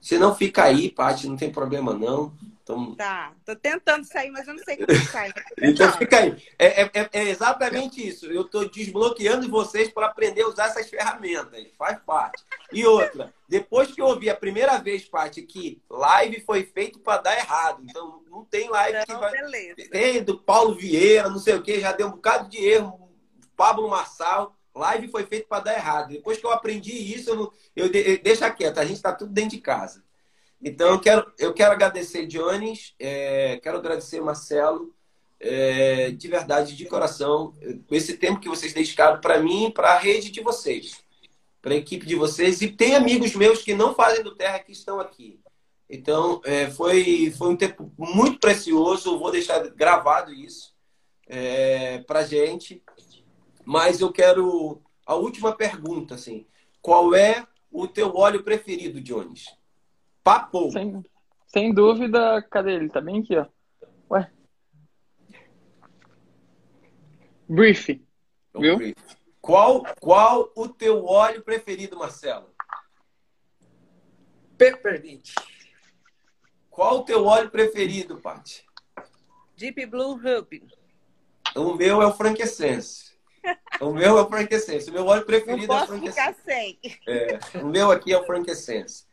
Se 0.00 0.18
não 0.18 0.34
fica 0.34 0.62
aí, 0.62 0.88
Paty, 0.88 1.26
não 1.26 1.36
tem 1.36 1.50
problema 1.50 1.92
não. 1.92 2.32
Então... 2.66 2.96
Tá, 2.96 3.32
tô 3.44 3.54
tentando 3.54 4.04
sair, 4.04 4.28
mas 4.32 4.48
eu 4.48 4.54
não 4.54 4.64
sei 4.64 4.76
como 4.76 4.98
sai. 5.06 5.32
então 5.62 5.92
fica 5.92 6.18
aí. 6.18 6.36
É, 6.58 6.82
é, 6.82 6.90
é, 7.12 7.22
exatamente 7.28 8.04
isso. 8.04 8.26
Eu 8.26 8.42
tô 8.42 8.64
desbloqueando 8.64 9.48
vocês 9.48 9.88
para 9.88 10.06
aprender 10.06 10.42
a 10.42 10.48
usar 10.48 10.66
essas 10.66 10.90
ferramentas. 10.90 11.64
Faz 11.78 12.00
parte. 12.00 12.42
E 12.72 12.84
outra, 12.84 13.32
depois 13.48 13.92
que 13.92 14.02
eu 14.02 14.06
ouvi 14.06 14.28
a 14.28 14.34
primeira 14.34 14.78
vez, 14.78 15.04
parte 15.04 15.42
que 15.42 15.80
live 15.88 16.40
foi 16.40 16.64
feito 16.64 16.98
para 16.98 17.22
dar 17.22 17.38
errado. 17.38 17.84
Então 17.88 18.24
não 18.28 18.44
tem 18.44 18.68
live 18.68 19.06
que 19.06 19.14
vai. 19.14 19.30
Beleza. 19.30 19.88
Tem 19.88 20.24
do 20.24 20.36
Paulo 20.36 20.74
Vieira, 20.74 21.30
não 21.30 21.38
sei 21.38 21.54
o 21.54 21.62
que, 21.62 21.78
já 21.78 21.92
deu 21.92 22.08
um 22.08 22.12
bocado 22.12 22.48
de 22.50 22.58
erro. 22.58 23.08
Pablo 23.56 23.88
Marçal. 23.88 24.56
Live 24.74 25.08
foi 25.08 25.24
feito 25.24 25.46
para 25.46 25.62
dar 25.62 25.74
errado. 25.74 26.08
Depois 26.08 26.36
que 26.36 26.44
eu 26.44 26.50
aprendi 26.50 26.92
isso, 26.92 27.30
eu, 27.30 27.52
eu, 27.76 27.86
eu 27.86 28.22
deixa 28.22 28.50
quieto. 28.50 28.78
A 28.78 28.84
gente 28.84 28.96
está 28.96 29.12
tudo 29.12 29.32
dentro 29.32 29.50
de 29.50 29.58
casa. 29.58 30.04
Então, 30.62 30.90
eu 30.90 31.00
quero, 31.00 31.32
eu 31.38 31.52
quero 31.52 31.72
agradecer 31.72 32.26
Jones, 32.26 32.94
é, 32.98 33.58
quero 33.62 33.78
agradecer 33.78 34.20
Marcelo, 34.20 34.94
é, 35.38 36.10
de 36.10 36.28
verdade, 36.28 36.74
de 36.74 36.86
coração, 36.86 37.54
esse 37.90 38.16
tempo 38.16 38.40
que 38.40 38.48
vocês 38.48 38.72
dedicaram 38.72 39.20
para 39.20 39.38
mim, 39.38 39.70
para 39.70 39.92
a 39.92 39.98
rede 39.98 40.30
de 40.30 40.40
vocês, 40.40 41.02
para 41.60 41.74
a 41.74 41.76
equipe 41.76 42.06
de 42.06 42.14
vocês. 42.14 42.62
E 42.62 42.68
tem 42.68 42.94
amigos 42.94 43.34
meus 43.34 43.62
que 43.62 43.74
não 43.74 43.94
fazem 43.94 44.24
do 44.24 44.34
Terra 44.34 44.58
que 44.58 44.72
estão 44.72 44.98
aqui. 44.98 45.38
Então, 45.88 46.40
é, 46.44 46.68
foi, 46.70 47.32
foi 47.36 47.48
um 47.50 47.56
tempo 47.56 47.92
muito 47.96 48.40
precioso, 48.40 49.18
vou 49.18 49.30
deixar 49.30 49.60
gravado 49.68 50.32
isso 50.32 50.74
é, 51.26 51.98
para 51.98 52.24
gente. 52.24 52.82
Mas 53.64 54.00
eu 54.00 54.12
quero 54.12 54.82
a 55.04 55.14
última 55.14 55.52
pergunta, 55.52 56.14
assim, 56.14 56.46
qual 56.80 57.14
é 57.14 57.46
o 57.70 57.86
teu 57.86 58.14
óleo 58.16 58.42
preferido, 58.42 59.00
Jones? 59.00 59.46
Papo. 60.26 60.72
Sem, 60.72 61.04
sem 61.46 61.72
dúvida, 61.72 62.42
cadê 62.50 62.74
ele? 62.74 62.88
Tá 62.88 63.00
bem 63.00 63.20
aqui, 63.20 63.36
ó. 63.36 63.46
Ué. 64.10 64.28
Brief. 67.48 68.04
Viu? 68.58 68.76
Brief. 68.76 68.96
Qual, 69.40 69.84
qual 70.00 70.50
o 70.56 70.68
teu 70.68 71.06
óleo 71.06 71.44
preferido, 71.44 71.96
Marcelo? 71.96 72.52
Peppermint. 74.58 75.32
Qual 76.70 76.98
o 76.98 77.04
teu 77.04 77.24
óleo 77.24 77.48
preferido, 77.48 78.20
Paty? 78.20 78.66
Deep 79.56 79.86
Blue 79.86 80.16
Ruby. 80.16 80.66
O 81.54 81.74
meu 81.74 82.02
é 82.02 82.06
o 82.06 82.12
Frankincense. 82.12 83.14
O 83.80 83.92
meu 83.92 84.18
é 84.18 84.22
o 84.22 84.28
Frankincense. 84.28 84.90
O 84.90 84.92
meu 84.92 85.06
óleo 85.06 85.24
preferido 85.24 85.68
Não 85.68 85.78
é 85.78 85.84
o 85.84 85.86
Frankincense. 85.86 86.34
Ficar 86.34 86.34
sem. 86.44 86.80
É, 87.06 87.58
o 87.62 87.66
meu 87.68 87.92
aqui 87.92 88.12
é 88.12 88.18
o 88.18 88.26
Frankincense. 88.26 89.05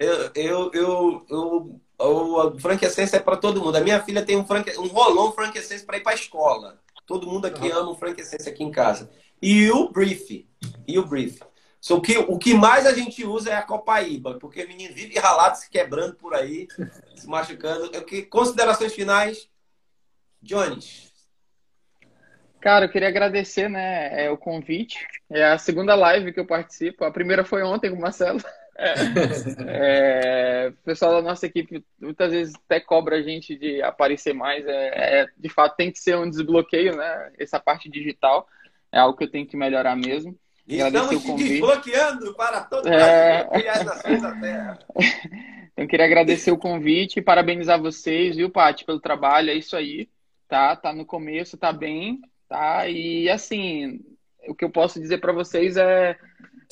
Eu, 0.00 0.30
eu, 0.34 0.70
eu, 0.72 1.26
eu, 1.28 1.80
o 1.98 2.58
franquescense 2.58 3.14
é 3.14 3.20
para 3.20 3.36
todo 3.36 3.62
mundo. 3.62 3.76
A 3.76 3.82
minha 3.82 4.02
filha 4.02 4.24
tem 4.24 4.34
um, 4.34 4.46
franque, 4.46 4.74
um 4.78 4.86
rolão 4.86 5.30
franquescense 5.30 5.84
para 5.84 5.98
ir 5.98 6.00
para 6.00 6.12
a 6.12 6.14
escola. 6.14 6.80
Todo 7.06 7.26
mundo 7.26 7.44
aqui 7.44 7.70
ama 7.70 7.90
o 7.90 7.94
franquescense 7.94 8.48
aqui 8.48 8.64
em 8.64 8.70
casa. 8.70 9.10
E 9.42 9.70
o 9.70 9.90
brief. 9.90 10.48
E 10.88 10.98
o 10.98 11.04
brief. 11.04 11.40
So, 11.78 11.96
o, 11.96 12.00
que, 12.00 12.16
o 12.16 12.38
que 12.38 12.54
mais 12.54 12.86
a 12.86 12.94
gente 12.94 13.26
usa 13.26 13.50
é 13.50 13.54
a 13.56 13.62
copaíba, 13.62 14.38
porque 14.38 14.64
o 14.64 14.68
menino 14.68 14.94
vive 14.94 15.18
ralado, 15.18 15.58
se 15.58 15.68
quebrando 15.68 16.14
por 16.14 16.34
aí, 16.34 16.66
se 17.14 17.26
machucando. 17.26 17.90
Que, 18.04 18.22
considerações 18.22 18.94
finais, 18.94 19.50
Jones. 20.40 21.10
Cara, 22.58 22.86
eu 22.86 22.90
queria 22.90 23.08
agradecer 23.08 23.68
né, 23.68 24.24
é, 24.24 24.30
o 24.30 24.38
convite. 24.38 25.06
É 25.28 25.44
a 25.44 25.58
segunda 25.58 25.94
live 25.94 26.32
que 26.32 26.40
eu 26.40 26.46
participo. 26.46 27.04
A 27.04 27.10
primeira 27.10 27.44
foi 27.44 27.62
ontem 27.62 27.90
com 27.90 27.96
o 27.96 28.00
Marcelo. 28.00 28.40
É, 29.66 30.68
o 30.70 30.84
pessoal 30.84 31.12
da 31.12 31.22
nossa 31.22 31.46
equipe 31.46 31.84
muitas 32.00 32.32
vezes 32.32 32.54
até 32.54 32.80
cobra 32.80 33.16
a 33.16 33.22
gente 33.22 33.56
de 33.56 33.82
aparecer 33.82 34.32
mais. 34.32 34.66
É, 34.66 35.20
é, 35.20 35.26
de 35.36 35.48
fato, 35.48 35.76
tem 35.76 35.90
que 35.90 35.98
ser 35.98 36.16
um 36.16 36.28
desbloqueio, 36.28 36.96
né? 36.96 37.32
Essa 37.38 37.60
parte 37.60 37.90
digital 37.90 38.48
é 38.90 38.98
algo 38.98 39.16
que 39.16 39.24
eu 39.24 39.30
tenho 39.30 39.46
que 39.46 39.56
melhorar 39.56 39.94
mesmo. 39.96 40.36
Estamos 40.66 41.22
te 41.22 41.34
desbloqueando 41.34 42.34
para 42.34 42.60
todo 42.62 42.88
é... 42.88 43.44
Terra. 44.40 44.78
então, 45.72 45.86
queria 45.86 46.06
agradecer 46.06 46.52
o 46.52 46.58
convite 46.58 47.18
e 47.18 47.22
parabenizar 47.22 47.80
vocês, 47.80 48.36
viu, 48.36 48.48
Paty, 48.50 48.84
pelo 48.84 49.00
trabalho. 49.00 49.50
É 49.50 49.54
isso 49.54 49.76
aí, 49.76 50.08
tá? 50.48 50.76
Tá 50.76 50.92
no 50.92 51.04
começo, 51.04 51.58
tá 51.58 51.72
bem, 51.72 52.20
tá? 52.48 52.88
E 52.88 53.28
assim, 53.28 54.00
o 54.46 54.54
que 54.54 54.64
eu 54.64 54.70
posso 54.70 55.00
dizer 55.00 55.18
para 55.18 55.32
vocês 55.32 55.76
é, 55.76 56.16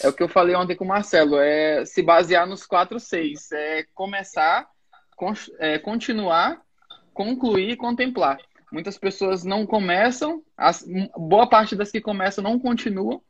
é 0.00 0.08
o 0.08 0.12
que 0.12 0.22
eu 0.22 0.28
falei 0.28 0.54
ontem 0.54 0.76
com 0.76 0.84
o 0.84 0.88
Marcelo, 0.88 1.38
é 1.38 1.84
se 1.84 2.02
basear 2.02 2.46
nos 2.46 2.64
quatro 2.64 3.00
seis, 3.00 3.50
é 3.52 3.84
começar, 3.94 4.68
con 5.16 5.32
é, 5.58 5.78
continuar, 5.78 6.60
concluir 7.12 7.70
e 7.70 7.76
contemplar. 7.76 8.38
Muitas 8.70 8.98
pessoas 8.98 9.44
não 9.44 9.66
começam, 9.66 10.42
as, 10.56 10.86
boa 11.16 11.48
parte 11.48 11.74
das 11.74 11.90
que 11.90 12.00
começam 12.00 12.44
não 12.44 12.58
continuam, 12.58 13.20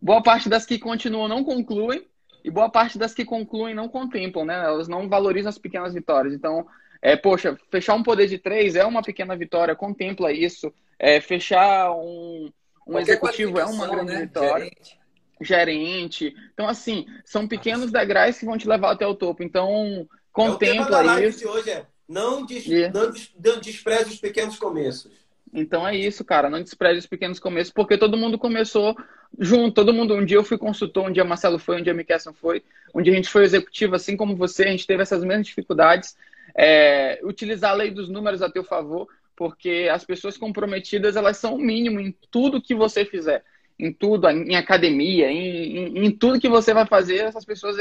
boa 0.00 0.22
parte 0.22 0.48
das 0.48 0.64
que 0.64 0.78
continuam 0.78 1.28
não 1.28 1.44
concluem, 1.44 2.06
e 2.44 2.50
boa 2.50 2.70
parte 2.70 2.98
das 2.98 3.14
que 3.14 3.24
concluem 3.24 3.74
não 3.74 3.88
contemplam, 3.88 4.44
né? 4.44 4.54
Elas 4.54 4.86
não 4.86 5.08
valorizam 5.08 5.48
as 5.48 5.58
pequenas 5.58 5.94
vitórias. 5.94 6.34
Então, 6.34 6.66
é, 7.00 7.16
poxa, 7.16 7.58
fechar 7.70 7.94
um 7.94 8.02
poder 8.02 8.26
de 8.26 8.38
três 8.38 8.76
é 8.76 8.84
uma 8.84 9.02
pequena 9.02 9.34
vitória, 9.34 9.74
contempla 9.74 10.30
isso. 10.30 10.72
É, 10.98 11.20
fechar 11.20 11.90
um, 11.92 12.50
um 12.86 12.98
executivo 12.98 13.58
é 13.58 13.64
uma 13.64 13.88
grande 13.88 14.12
né? 14.12 14.20
vitória. 14.20 14.64
Gerente. 14.64 15.03
Gerente. 15.40 16.34
Então, 16.52 16.68
assim, 16.68 17.06
são 17.24 17.46
pequenos 17.46 17.90
degraus 17.90 18.38
que 18.38 18.46
vão 18.46 18.58
te 18.58 18.68
levar 18.68 18.92
até 18.92 19.06
o 19.06 19.14
topo. 19.14 19.42
Então, 19.42 20.08
contempla 20.32 20.98
é 20.98 21.02
o 21.02 21.04
tema 21.04 21.24
isso. 21.24 21.38
De 21.38 21.46
hoje 21.46 21.70
é 21.70 21.86
não, 22.08 22.44
des... 22.44 22.66
Yeah. 22.66 22.92
não 22.98 23.60
despreze 23.60 24.12
os 24.12 24.20
pequenos 24.20 24.58
começos. 24.58 25.10
Então 25.52 25.86
é 25.86 25.96
isso, 25.96 26.24
cara. 26.24 26.50
Não 26.50 26.60
despreze 26.60 26.98
os 26.98 27.06
pequenos 27.06 27.38
começos, 27.38 27.72
porque 27.72 27.96
todo 27.96 28.16
mundo 28.16 28.38
começou 28.38 28.96
junto. 29.38 29.72
Todo 29.72 29.94
mundo. 29.94 30.14
Um 30.14 30.24
dia 30.24 30.36
eu 30.36 30.44
fui 30.44 30.58
consultor, 30.58 31.08
um 31.08 31.12
dia 31.12 31.24
Marcelo 31.24 31.58
foi, 31.58 31.80
um 31.80 31.82
dia 31.82 31.94
Mikesson 31.94 32.32
foi, 32.32 32.62
um 32.94 33.00
dia 33.00 33.12
a 33.12 33.16
gente 33.16 33.28
foi 33.28 33.44
executivo, 33.44 33.94
assim 33.94 34.16
como 34.16 34.36
você. 34.36 34.64
A 34.64 34.70
gente 34.70 34.86
teve 34.86 35.02
essas 35.02 35.22
mesmas 35.22 35.46
dificuldades. 35.46 36.16
É, 36.56 37.20
utilizar 37.22 37.70
a 37.70 37.74
lei 37.74 37.90
dos 37.90 38.08
números 38.08 38.42
a 38.42 38.50
teu 38.50 38.64
favor, 38.64 39.08
porque 39.34 39.88
as 39.90 40.04
pessoas 40.04 40.36
comprometidas 40.36 41.16
elas 41.16 41.36
são 41.36 41.54
o 41.54 41.58
mínimo 41.58 42.00
em 42.00 42.14
tudo 42.30 42.62
que 42.62 42.74
você 42.74 43.04
fizer, 43.04 43.44
em 43.78 43.92
tudo, 43.92 44.28
em 44.28 44.56
academia, 44.56 45.30
em, 45.30 45.76
em, 45.78 46.06
em 46.06 46.10
tudo 46.10 46.40
que 46.40 46.48
você 46.48 46.72
vai 46.72 46.86
fazer. 46.86 47.24
Essas 47.24 47.44
pessoas 47.44 47.76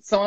são 0.00 0.22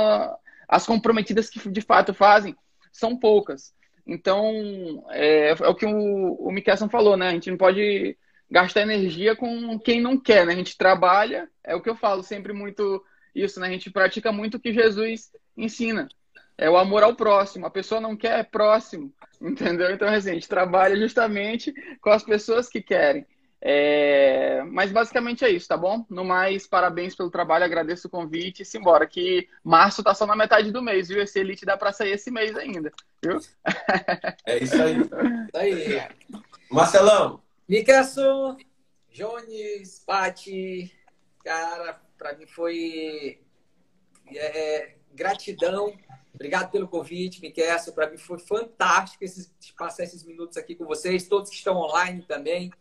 as 0.68 0.86
comprometidas 0.86 1.50
que 1.50 1.70
de 1.70 1.82
fato 1.82 2.14
fazem 2.14 2.56
são 2.92 3.18
poucas. 3.18 3.74
Então, 4.06 5.06
é, 5.10 5.52
é 5.52 5.68
o 5.68 5.76
que 5.76 5.86
o, 5.86 6.34
o 6.34 6.52
Mikkelson 6.52 6.90
falou, 6.90 7.16
né? 7.16 7.30
A 7.30 7.32
gente 7.32 7.50
não 7.50 7.58
pode 7.58 8.18
gastar 8.50 8.82
energia 8.82 9.36
com 9.36 9.80
quem 9.80 10.02
não 10.02 10.18
quer, 10.18 10.46
né? 10.46 10.54
A 10.54 10.58
gente 10.58 10.78
trabalha, 10.78 11.50
é 11.64 11.76
o 11.76 11.82
que 11.82 11.90
eu 11.90 11.96
falo 11.96 12.22
sempre 12.22 12.52
muito 12.52 13.04
isso, 13.34 13.60
né? 13.60 13.68
A 13.68 13.72
gente 13.72 13.90
pratica 13.90 14.32
muito 14.32 14.56
o 14.56 14.60
que 14.60 14.74
Jesus 14.74 15.32
ensina. 15.56 16.10
É 16.58 16.70
o 16.70 16.78
amor 16.78 17.02
ao 17.04 17.16
próximo. 17.16 17.66
A 17.66 17.72
pessoa 17.72 18.02
não 18.02 18.16
quer, 18.16 18.40
é 18.40 18.44
próximo. 18.44 19.14
Entendeu? 19.42 19.92
Então, 19.92 20.08
assim, 20.08 20.32
a 20.32 20.34
gente 20.34 20.50
trabalha 20.50 20.98
justamente 20.98 21.74
com 22.02 22.10
as 22.10 22.24
pessoas 22.24 22.68
que 22.68 22.82
querem. 22.82 23.26
É... 23.62 24.64
Mas 24.64 24.92
basicamente 24.92 25.46
é 25.46 25.50
isso, 25.50 25.68
tá 25.68 25.78
bom? 25.78 26.04
No 26.10 26.26
mais, 26.26 26.66
parabéns 26.66 27.14
pelo 27.14 27.30
trabalho, 27.30 27.64
agradeço 27.64 28.08
o 28.08 28.12
convite 28.12 28.64
e 28.64 28.66
simbora, 28.66 29.06
que 29.06 29.48
março 29.64 30.04
tá 30.04 30.16
só 30.16 30.26
na 30.26 30.36
metade 30.36 30.72
do 30.72 30.82
mês, 30.82 31.10
viu? 31.10 31.22
Esse 31.22 31.40
Elite 31.40 31.66
dá 31.66 31.78
pra 31.78 31.94
sair 31.94 32.14
esse 32.14 32.32
mês 32.32 32.58
ainda, 32.58 32.92
viu? 33.24 33.40
É 34.48 34.64
isso 34.64 34.82
aí. 34.82 34.98
isso 35.00 35.12
aí. 35.54 36.08
Marcelão. 36.72 37.42
Michelson, 37.70 38.58
Jones, 39.12 40.00
Pati, 40.06 40.92
cara, 41.44 42.02
pra 42.18 42.36
mim 42.36 42.48
foi 42.48 43.40
é, 44.36 44.96
gratidão. 45.14 45.94
Obrigado 46.34 46.72
pelo 46.72 46.88
convite, 46.88 47.42
Michelson. 47.42 47.92
Para 47.92 48.10
mim 48.10 48.18
foi 48.18 48.40
fantástico 48.40 49.24
esses, 49.24 49.54
passar 49.78 50.04
esses 50.04 50.24
minutos 50.24 50.58
aqui 50.58 50.76
com 50.76 50.86
vocês, 50.86 51.28
todos 51.28 51.50
que 51.50 51.58
estão 51.58 51.76
online 51.78 52.24
também 52.24 52.72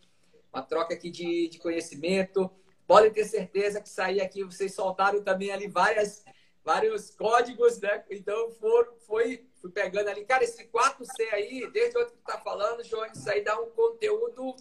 uma 0.52 0.62
troca 0.62 0.94
aqui 0.94 1.10
de, 1.10 1.48
de 1.48 1.58
conhecimento. 1.58 2.50
Podem 2.86 3.10
ter 3.10 3.24
certeza 3.24 3.80
que 3.80 3.88
sair 3.88 4.20
aqui, 4.20 4.42
vocês 4.42 4.74
soltaram 4.74 5.22
também 5.22 5.52
ali 5.52 5.68
várias, 5.68 6.24
vários 6.64 7.10
códigos, 7.10 7.78
né? 7.80 8.04
Então 8.10 8.50
foram, 8.52 8.94
foi, 9.06 9.46
fui 9.60 9.70
pegando 9.70 10.08
ali. 10.08 10.24
Cara, 10.24 10.42
esse 10.42 10.64
4C 10.64 11.32
aí, 11.32 11.70
desde 11.72 11.96
o 11.98 12.06
que 12.06 12.12
tu 12.12 12.22
tá 12.26 12.38
falando, 12.38 12.82
João, 12.82 13.06
isso 13.06 13.30
aí 13.30 13.42
dá 13.42 13.60
um 13.60 13.70
conteúdo 13.70 14.56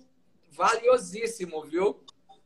valiosíssimo, 0.52 1.64
viu? 1.64 2.04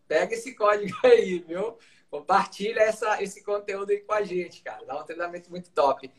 Pega 0.07 0.33
esse 0.33 0.55
código 0.55 0.95
aí, 1.03 1.39
viu? 1.39 1.77
Compartilha 2.09 2.81
essa, 2.81 3.21
esse 3.21 3.43
conteúdo 3.43 3.89
aí 3.89 3.99
com 3.99 4.13
a 4.13 4.23
gente, 4.23 4.61
cara. 4.61 4.85
Dá 4.85 5.01
um 5.01 5.03
treinamento 5.05 5.49
muito 5.49 5.71
top. 5.71 6.09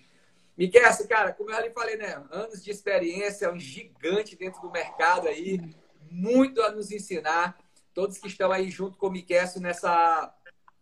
Miquel, 0.58 1.08
cara, 1.08 1.32
como 1.32 1.50
eu 1.50 1.54
já 1.54 1.70
falei, 1.72 1.96
né? 1.96 2.22
Anos 2.30 2.62
de 2.62 2.70
experiência, 2.70 3.50
um 3.50 3.58
gigante 3.58 4.36
dentro 4.36 4.60
do 4.60 4.70
mercado 4.70 5.26
aí 5.26 5.58
muito 6.14 6.62
a 6.62 6.70
nos 6.70 6.92
ensinar. 6.92 7.58
Todos 7.92 8.18
que 8.18 8.28
estão 8.28 8.52
aí 8.52 8.70
junto 8.70 8.96
com 8.96 9.08
o 9.08 9.10
Miquel 9.10 9.44
nessa, 9.60 10.34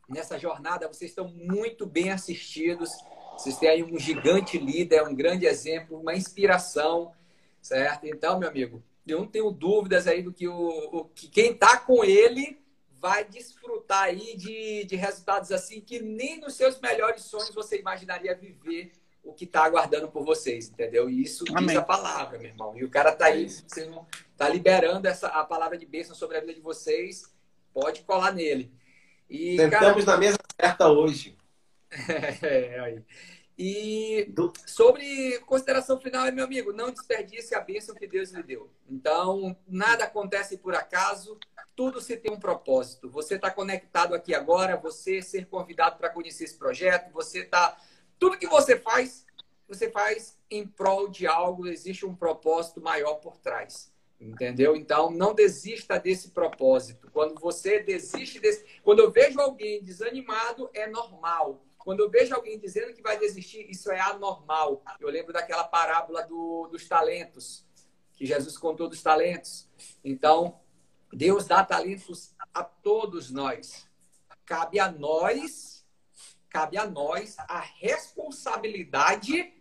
nessa 0.08 0.38
jornada, 0.38 0.88
vocês 0.88 1.10
estão 1.10 1.28
muito 1.28 1.86
bem 1.86 2.10
assistidos. 2.10 2.90
Vocês 3.36 3.56
têm 3.56 3.68
aí 3.68 3.82
um 3.82 3.98
gigante 3.98 4.58
líder, 4.58 5.02
um 5.08 5.14
grande 5.14 5.46
exemplo, 5.46 5.98
uma 5.98 6.14
inspiração, 6.14 7.12
certo? 7.60 8.06
Então, 8.06 8.38
meu 8.38 8.48
amigo, 8.48 8.82
eu 9.06 9.20
não 9.20 9.26
tenho 9.26 9.50
dúvidas 9.50 10.06
aí 10.06 10.22
do 10.22 10.32
que, 10.32 10.46
o, 10.46 10.54
o 10.92 11.04
que 11.06 11.28
quem 11.28 11.52
está 11.52 11.78
com 11.78 12.04
ele 12.04 12.60
vai 13.00 13.24
desfrutar 13.24 14.04
aí 14.04 14.36
de, 14.36 14.84
de 14.84 14.94
resultados 14.94 15.50
assim 15.50 15.80
que 15.80 16.00
nem 16.00 16.38
nos 16.40 16.54
seus 16.54 16.78
melhores 16.78 17.22
sonhos 17.22 17.52
você 17.52 17.80
imaginaria 17.80 18.32
viver 18.32 18.92
o 19.22 19.32
que 19.32 19.44
está 19.44 19.64
aguardando 19.64 20.08
por 20.08 20.24
vocês, 20.24 20.68
entendeu? 20.68 21.08
E 21.08 21.22
isso 21.22 21.44
Amém. 21.50 21.68
diz 21.68 21.76
a 21.76 21.82
palavra, 21.82 22.38
meu 22.38 22.48
irmão. 22.48 22.76
E 22.76 22.84
o 22.84 22.90
cara 22.90 23.10
está 23.10 23.26
aí, 23.26 23.48
você 23.48 23.86
não 23.86 24.06
tá 24.36 24.48
liberando 24.48 25.06
essa 25.06 25.28
a 25.28 25.44
palavra 25.44 25.78
de 25.78 25.86
bênção 25.86 26.14
sobre 26.14 26.36
a 26.36 26.40
vida 26.40 26.54
de 26.54 26.60
vocês, 26.60 27.32
pode 27.72 28.02
colar 28.02 28.32
nele. 28.32 28.72
E, 29.30 29.56
Sentamos 29.56 30.04
cara, 30.04 30.16
na 30.16 30.16
mesa 30.18 30.38
certa 30.60 30.88
hoje. 30.88 31.36
é, 32.42 32.80
aí. 32.80 33.04
E 33.56 34.26
Do... 34.30 34.52
sobre 34.66 35.38
consideração 35.40 36.00
final, 36.00 36.30
meu 36.32 36.44
amigo, 36.44 36.72
não 36.72 36.90
desperdice 36.90 37.54
a 37.54 37.60
bênção 37.60 37.94
que 37.94 38.06
Deus 38.06 38.30
lhe 38.30 38.42
deu. 38.42 38.70
Então, 38.88 39.56
nada 39.68 40.04
acontece 40.04 40.56
por 40.56 40.74
acaso, 40.74 41.38
tudo 41.76 42.00
se 42.00 42.16
tem 42.16 42.32
um 42.32 42.40
propósito. 42.40 43.08
Você 43.10 43.36
está 43.36 43.50
conectado 43.50 44.14
aqui 44.14 44.34
agora, 44.34 44.76
você 44.76 45.22
ser 45.22 45.46
convidado 45.46 45.96
para 45.96 46.10
conhecer 46.10 46.44
esse 46.44 46.58
projeto, 46.58 47.12
você 47.12 47.40
está 47.40 47.76
tudo 48.22 48.38
que 48.38 48.46
você 48.46 48.78
faz, 48.78 49.26
você 49.66 49.90
faz 49.90 50.38
em 50.48 50.64
prol 50.64 51.08
de 51.08 51.26
algo, 51.26 51.66
existe 51.66 52.06
um 52.06 52.14
propósito 52.14 52.80
maior 52.80 53.14
por 53.14 53.36
trás. 53.36 53.92
Entendeu? 54.20 54.76
Então, 54.76 55.10
não 55.10 55.34
desista 55.34 55.98
desse 55.98 56.30
propósito. 56.30 57.10
Quando 57.12 57.34
você 57.40 57.80
desiste 57.80 58.38
desse. 58.38 58.64
Quando 58.84 59.00
eu 59.00 59.10
vejo 59.10 59.40
alguém 59.40 59.82
desanimado, 59.82 60.70
é 60.72 60.86
normal. 60.86 61.64
Quando 61.76 61.98
eu 61.98 62.08
vejo 62.08 62.32
alguém 62.32 62.60
dizendo 62.60 62.94
que 62.94 63.02
vai 63.02 63.18
desistir, 63.18 63.68
isso 63.68 63.90
é 63.90 63.98
anormal. 63.98 64.84
Eu 65.00 65.08
lembro 65.08 65.32
daquela 65.32 65.64
parábola 65.64 66.22
do, 66.22 66.68
dos 66.68 66.86
talentos, 66.86 67.66
que 68.12 68.24
Jesus 68.24 68.56
contou 68.56 68.88
dos 68.88 69.02
talentos. 69.02 69.68
Então, 70.04 70.60
Deus 71.12 71.48
dá 71.48 71.64
talentos 71.64 72.36
a 72.54 72.62
todos 72.62 73.32
nós. 73.32 73.84
Cabe 74.44 74.78
a 74.78 74.88
nós 74.92 75.71
cabe 76.52 76.76
a 76.76 76.86
nós 76.86 77.36
a 77.38 77.60
responsabilidade 77.60 79.54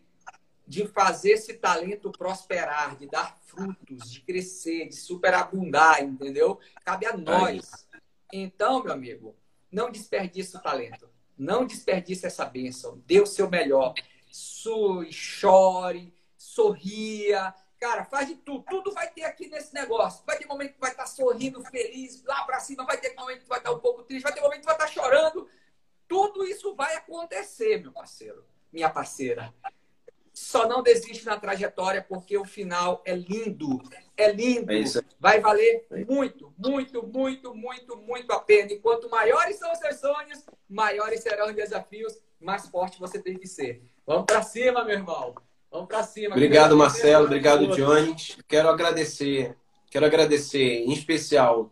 de 0.67 0.87
fazer 0.87 1.31
esse 1.31 1.53
talento 1.53 2.11
prosperar, 2.11 2.97
de 2.97 3.07
dar 3.07 3.37
frutos, 3.45 4.11
de 4.11 4.21
crescer, 4.21 4.89
de 4.89 4.95
superabundar, 4.95 6.03
entendeu? 6.03 6.59
Cabe 6.83 7.05
a 7.05 7.15
nós. 7.15 7.87
Então, 8.31 8.83
meu 8.83 8.93
amigo, 8.93 9.35
não 9.71 9.89
desperdice 9.89 10.55
o 10.57 10.61
talento. 10.61 11.09
Não 11.37 11.65
desperdice 11.65 12.25
essa 12.25 12.45
bênção. 12.45 13.01
Dê 13.05 13.19
o 13.19 13.25
seu 13.25 13.49
melhor. 13.49 13.93
Sue, 14.29 15.11
chore, 15.11 16.13
sorria. 16.37 17.53
Cara, 17.79 18.05
faz 18.05 18.27
de 18.27 18.35
tudo. 18.35 18.63
Tudo 18.69 18.93
vai 18.93 19.09
ter 19.09 19.23
aqui 19.23 19.47
nesse 19.47 19.73
negócio. 19.73 20.23
Vai 20.25 20.37
ter 20.37 20.45
momento 20.45 20.73
que 20.73 20.79
vai 20.79 20.91
estar 20.91 21.07
sorrindo, 21.07 21.63
feliz, 21.65 22.23
lá 22.23 22.43
para 22.43 22.59
cima. 22.59 22.85
Vai 22.85 22.97
ter 22.97 23.15
momento 23.15 23.41
que 23.41 23.49
vai 23.49 23.57
estar 23.57 23.71
um 23.71 23.79
pouco 23.79 24.03
triste. 24.03 24.23
Vai 24.23 24.33
ter 24.33 24.41
momento 24.41 24.59
que 24.59 24.65
vai 24.67 24.75
estar 24.75 24.87
chorando. 24.87 25.49
Tudo 26.11 26.43
isso 26.43 26.75
vai 26.75 26.97
acontecer, 26.97 27.81
meu 27.81 27.93
parceiro, 27.93 28.43
minha 28.69 28.89
parceira. 28.89 29.53
Só 30.33 30.67
não 30.67 30.83
desiste 30.83 31.25
na 31.25 31.39
trajetória 31.39 32.05
porque 32.05 32.37
o 32.37 32.43
final 32.43 33.01
é 33.05 33.15
lindo. 33.15 33.81
É 34.17 34.29
lindo. 34.29 34.69
É 34.73 34.83
vai 35.17 35.39
valer 35.39 35.87
muito, 36.05 36.53
muito, 36.57 37.01
muito, 37.01 37.55
muito, 37.55 37.95
muito 37.95 38.33
a 38.33 38.41
pena. 38.41 38.73
E 38.73 38.79
quanto 38.79 39.09
maiores 39.09 39.55
são 39.55 39.71
os 39.71 39.79
seus 39.79 40.01
sonhos, 40.01 40.43
maiores 40.67 41.21
serão 41.21 41.47
os 41.47 41.55
desafios, 41.55 42.19
mais 42.41 42.67
forte 42.67 42.99
você 42.99 43.17
tem 43.17 43.37
que 43.37 43.47
ser. 43.47 43.81
Vamos 44.05 44.25
para 44.25 44.41
cima, 44.41 44.83
meu 44.83 44.95
irmão. 44.95 45.33
Vamos 45.71 45.87
para 45.87 46.03
cima. 46.03 46.35
Obrigado, 46.35 46.75
Marcelo. 46.75 47.23
Obrigado, 47.23 47.67
Johnny. 47.67 48.17
Quero 48.49 48.67
agradecer. 48.67 49.55
Quero 49.89 50.05
agradecer, 50.05 50.83
em 50.83 50.91
especial, 50.91 51.71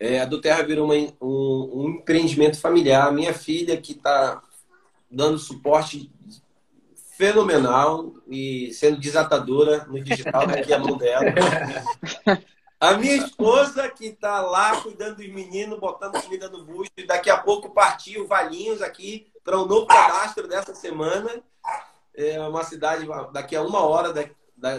é, 0.00 0.20
a 0.20 0.24
do 0.24 0.40
Terra 0.40 0.62
virou 0.62 0.84
uma, 0.84 0.94
um, 1.20 1.70
um, 1.74 1.88
empreendimento 1.90 2.60
familiar. 2.60 3.12
Minha 3.12 3.34
filha 3.34 3.76
que 3.76 3.92
está 3.92 4.42
dando 5.10 5.38
suporte 5.38 6.10
fenomenal 7.16 8.12
e 8.28 8.72
sendo 8.72 9.00
desatadora 9.00 9.84
no 9.86 10.00
digital, 10.02 10.42
aqui 10.42 10.72
a 10.72 10.78
mão 10.78 10.96
dela. 10.96 11.24
A 12.80 12.94
minha 12.94 13.16
esposa, 13.16 13.88
que 13.88 14.06
está 14.06 14.40
lá 14.40 14.80
cuidando 14.80 15.16
dos 15.16 15.28
meninos, 15.28 15.80
botando 15.80 16.22
comida 16.22 16.48
no 16.48 16.64
busto, 16.64 16.92
e 16.96 17.04
daqui 17.04 17.28
a 17.28 17.36
pouco 17.36 17.70
partiu 17.70 18.28
Valinhos 18.28 18.80
aqui 18.80 19.26
para 19.42 19.60
um 19.60 19.66
novo 19.66 19.84
cadastro 19.86 20.46
dessa 20.46 20.72
semana. 20.76 21.42
É 22.14 22.38
uma 22.40 22.62
cidade 22.62 23.04
daqui 23.32 23.56
a 23.56 23.62
uma 23.62 23.80
hora 23.80 24.12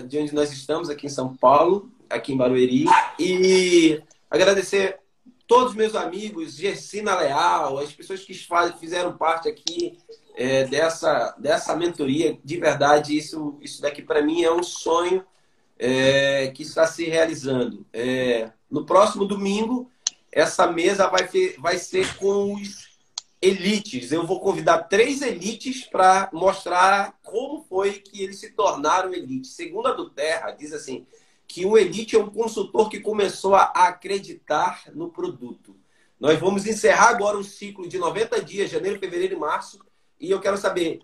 de 0.08 0.18
onde 0.18 0.34
nós 0.34 0.50
estamos, 0.50 0.90
aqui 0.90 1.08
em 1.08 1.10
São 1.10 1.36
Paulo, 1.36 1.92
aqui 2.10 2.32
em 2.32 2.38
Barueri. 2.38 2.86
E 3.20 4.02
agradecer 4.32 4.98
todos 5.50 5.72
os 5.72 5.76
meus 5.76 5.96
amigos, 5.96 6.54
Gersina 6.54 7.16
Leal, 7.16 7.80
as 7.80 7.92
pessoas 7.92 8.24
que 8.24 8.36
fizeram 8.80 9.18
parte 9.18 9.50
aqui 9.50 9.98
é, 10.36 10.66
dessa, 10.66 11.36
dessa 11.40 11.76
mentoria. 11.76 12.38
De 12.46 12.58
verdade, 12.58 13.18
isso, 13.18 13.58
isso 13.60 13.82
daqui 13.82 14.04
para 14.04 14.22
mim 14.22 14.44
é 14.44 14.54
um 14.54 14.62
sonho 14.62 15.26
é, 15.80 16.50
que 16.50 16.62
está 16.62 16.86
se 16.86 17.06
realizando. 17.06 17.84
É, 17.92 18.52
no 18.70 18.86
próximo 18.86 19.26
domingo, 19.26 19.90
essa 20.32 20.72
mesa 20.72 21.08
vai, 21.08 21.28
vai 21.58 21.80
ser 21.80 22.16
com 22.18 22.54
os 22.54 22.88
elites. 23.42 24.12
Eu 24.12 24.28
vou 24.28 24.40
convidar 24.40 24.84
três 24.84 25.24
elites 25.24 25.84
para 25.84 26.30
mostrar 26.32 27.18
como 27.24 27.66
foi 27.68 27.94
que 27.94 28.22
eles 28.22 28.40
se 28.40 28.52
tornaram 28.52 29.16
elites. 29.16 29.54
Segundo 29.54 29.88
a 29.88 29.94
do 29.94 30.12
Terra, 30.12 30.52
diz 30.52 30.72
assim 30.74 31.08
que 31.50 31.66
o 31.66 31.76
elite 31.76 32.16
é 32.16 32.20
um 32.20 32.30
consultor 32.30 32.90
que 32.90 33.00
começou 33.00 33.56
a 33.56 33.64
acreditar 33.64 34.84
no 34.94 35.10
produto. 35.10 35.76
Nós 36.20 36.40
vamos 36.40 36.68
encerrar 36.68 37.10
agora 37.10 37.40
um 37.40 37.44
ciclo 37.44 37.90
de 37.90 37.98
90 37.98 38.44
dias, 38.44 38.70
janeiro, 38.70 39.00
fevereiro 39.00 39.34
e 39.34 39.40
março, 39.40 39.80
e 40.20 40.30
eu 40.30 40.40
quero 40.40 40.58
saber 40.58 41.02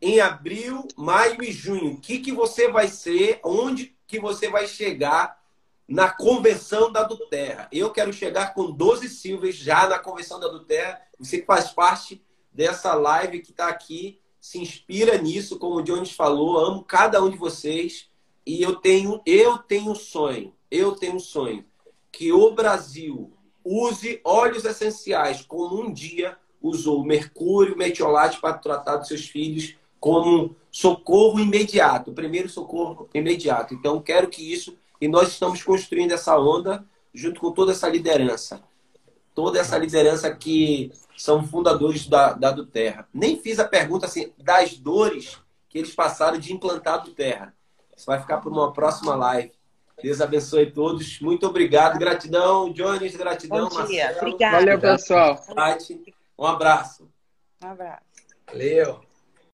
em 0.00 0.20
abril, 0.20 0.86
maio 0.96 1.42
e 1.42 1.50
junho, 1.50 1.94
o 1.94 2.00
que, 2.00 2.20
que 2.20 2.30
você 2.30 2.68
vai 2.68 2.86
ser, 2.86 3.40
onde 3.42 3.96
que 4.06 4.20
você 4.20 4.48
vai 4.48 4.68
chegar 4.68 5.42
na 5.88 6.08
convenção 6.08 6.92
da 6.92 7.02
Duterra. 7.02 7.66
Eu 7.72 7.90
quero 7.90 8.12
chegar 8.12 8.54
com 8.54 8.70
12 8.70 9.08
Silvers 9.08 9.56
já 9.56 9.88
na 9.88 9.98
convenção 9.98 10.38
da 10.38 10.46
Duterra. 10.46 11.00
Você 11.18 11.38
que 11.38 11.46
faz 11.46 11.70
parte 11.70 12.24
dessa 12.52 12.94
live 12.94 13.40
que 13.40 13.50
está 13.50 13.66
aqui, 13.66 14.20
se 14.40 14.60
inspira 14.60 15.18
nisso, 15.18 15.58
como 15.58 15.76
o 15.76 15.82
Jones 15.82 16.12
falou, 16.12 16.58
amo 16.58 16.84
cada 16.84 17.20
um 17.20 17.28
de 17.28 17.36
vocês. 17.36 18.07
E 18.48 18.62
eu 18.62 18.76
tenho, 18.76 19.20
eu 19.26 19.58
tenho 19.58 19.94
sonho, 19.94 20.54
eu 20.70 20.92
tenho 20.92 21.20
sonho 21.20 21.66
que 22.10 22.32
o 22.32 22.50
Brasil 22.52 23.30
use 23.62 24.22
óleos 24.24 24.64
essenciais 24.64 25.42
como 25.42 25.82
um 25.82 25.92
dia 25.92 26.34
usou 26.62 27.04
mercúrio, 27.04 27.76
metiolate 27.76 28.40
para 28.40 28.54
tratar 28.54 28.96
dos 28.96 29.08
seus 29.08 29.26
filhos 29.28 29.76
como 30.00 30.56
socorro 30.70 31.38
imediato, 31.38 32.10
primeiro 32.14 32.48
socorro 32.48 33.10
imediato. 33.12 33.74
Então, 33.74 34.00
quero 34.00 34.28
que 34.28 34.50
isso, 34.50 34.78
e 34.98 35.06
nós 35.06 35.28
estamos 35.28 35.62
construindo 35.62 36.12
essa 36.12 36.38
onda 36.38 36.82
junto 37.12 37.42
com 37.42 37.52
toda 37.52 37.72
essa 37.72 37.86
liderança. 37.86 38.62
Toda 39.34 39.60
essa 39.60 39.76
liderança 39.76 40.34
que 40.34 40.90
são 41.18 41.46
fundadores 41.46 42.06
da, 42.06 42.32
da 42.32 42.50
do 42.50 42.64
Terra. 42.64 43.06
Nem 43.12 43.38
fiz 43.38 43.58
a 43.58 43.68
pergunta 43.68 44.06
assim, 44.06 44.32
das 44.38 44.78
dores 44.78 45.38
que 45.68 45.76
eles 45.76 45.94
passaram 45.94 46.38
de 46.38 46.54
implantar 46.54 47.04
do 47.04 47.10
Terra. 47.10 47.54
Isso 47.98 48.06
vai 48.06 48.20
ficar 48.20 48.38
para 48.38 48.48
uma 48.48 48.72
próxima 48.72 49.16
live. 49.16 49.50
Deus 50.00 50.20
abençoe 50.20 50.70
todos. 50.70 51.18
Muito 51.20 51.44
obrigado. 51.48 51.98
Gratidão, 51.98 52.72
Jones. 52.72 53.16
Gratidão, 53.16 53.68
Bom 53.68 53.84
dia. 53.86 54.04
Marcelo. 54.04 54.18
Obrigada. 54.18 54.56
Valeu, 54.56 54.80
pessoal. 54.80 55.44
Um 56.38 56.46
abraço. 56.46 57.10
Um 57.60 57.66
abraço. 57.66 58.00
Valeu. 58.46 59.07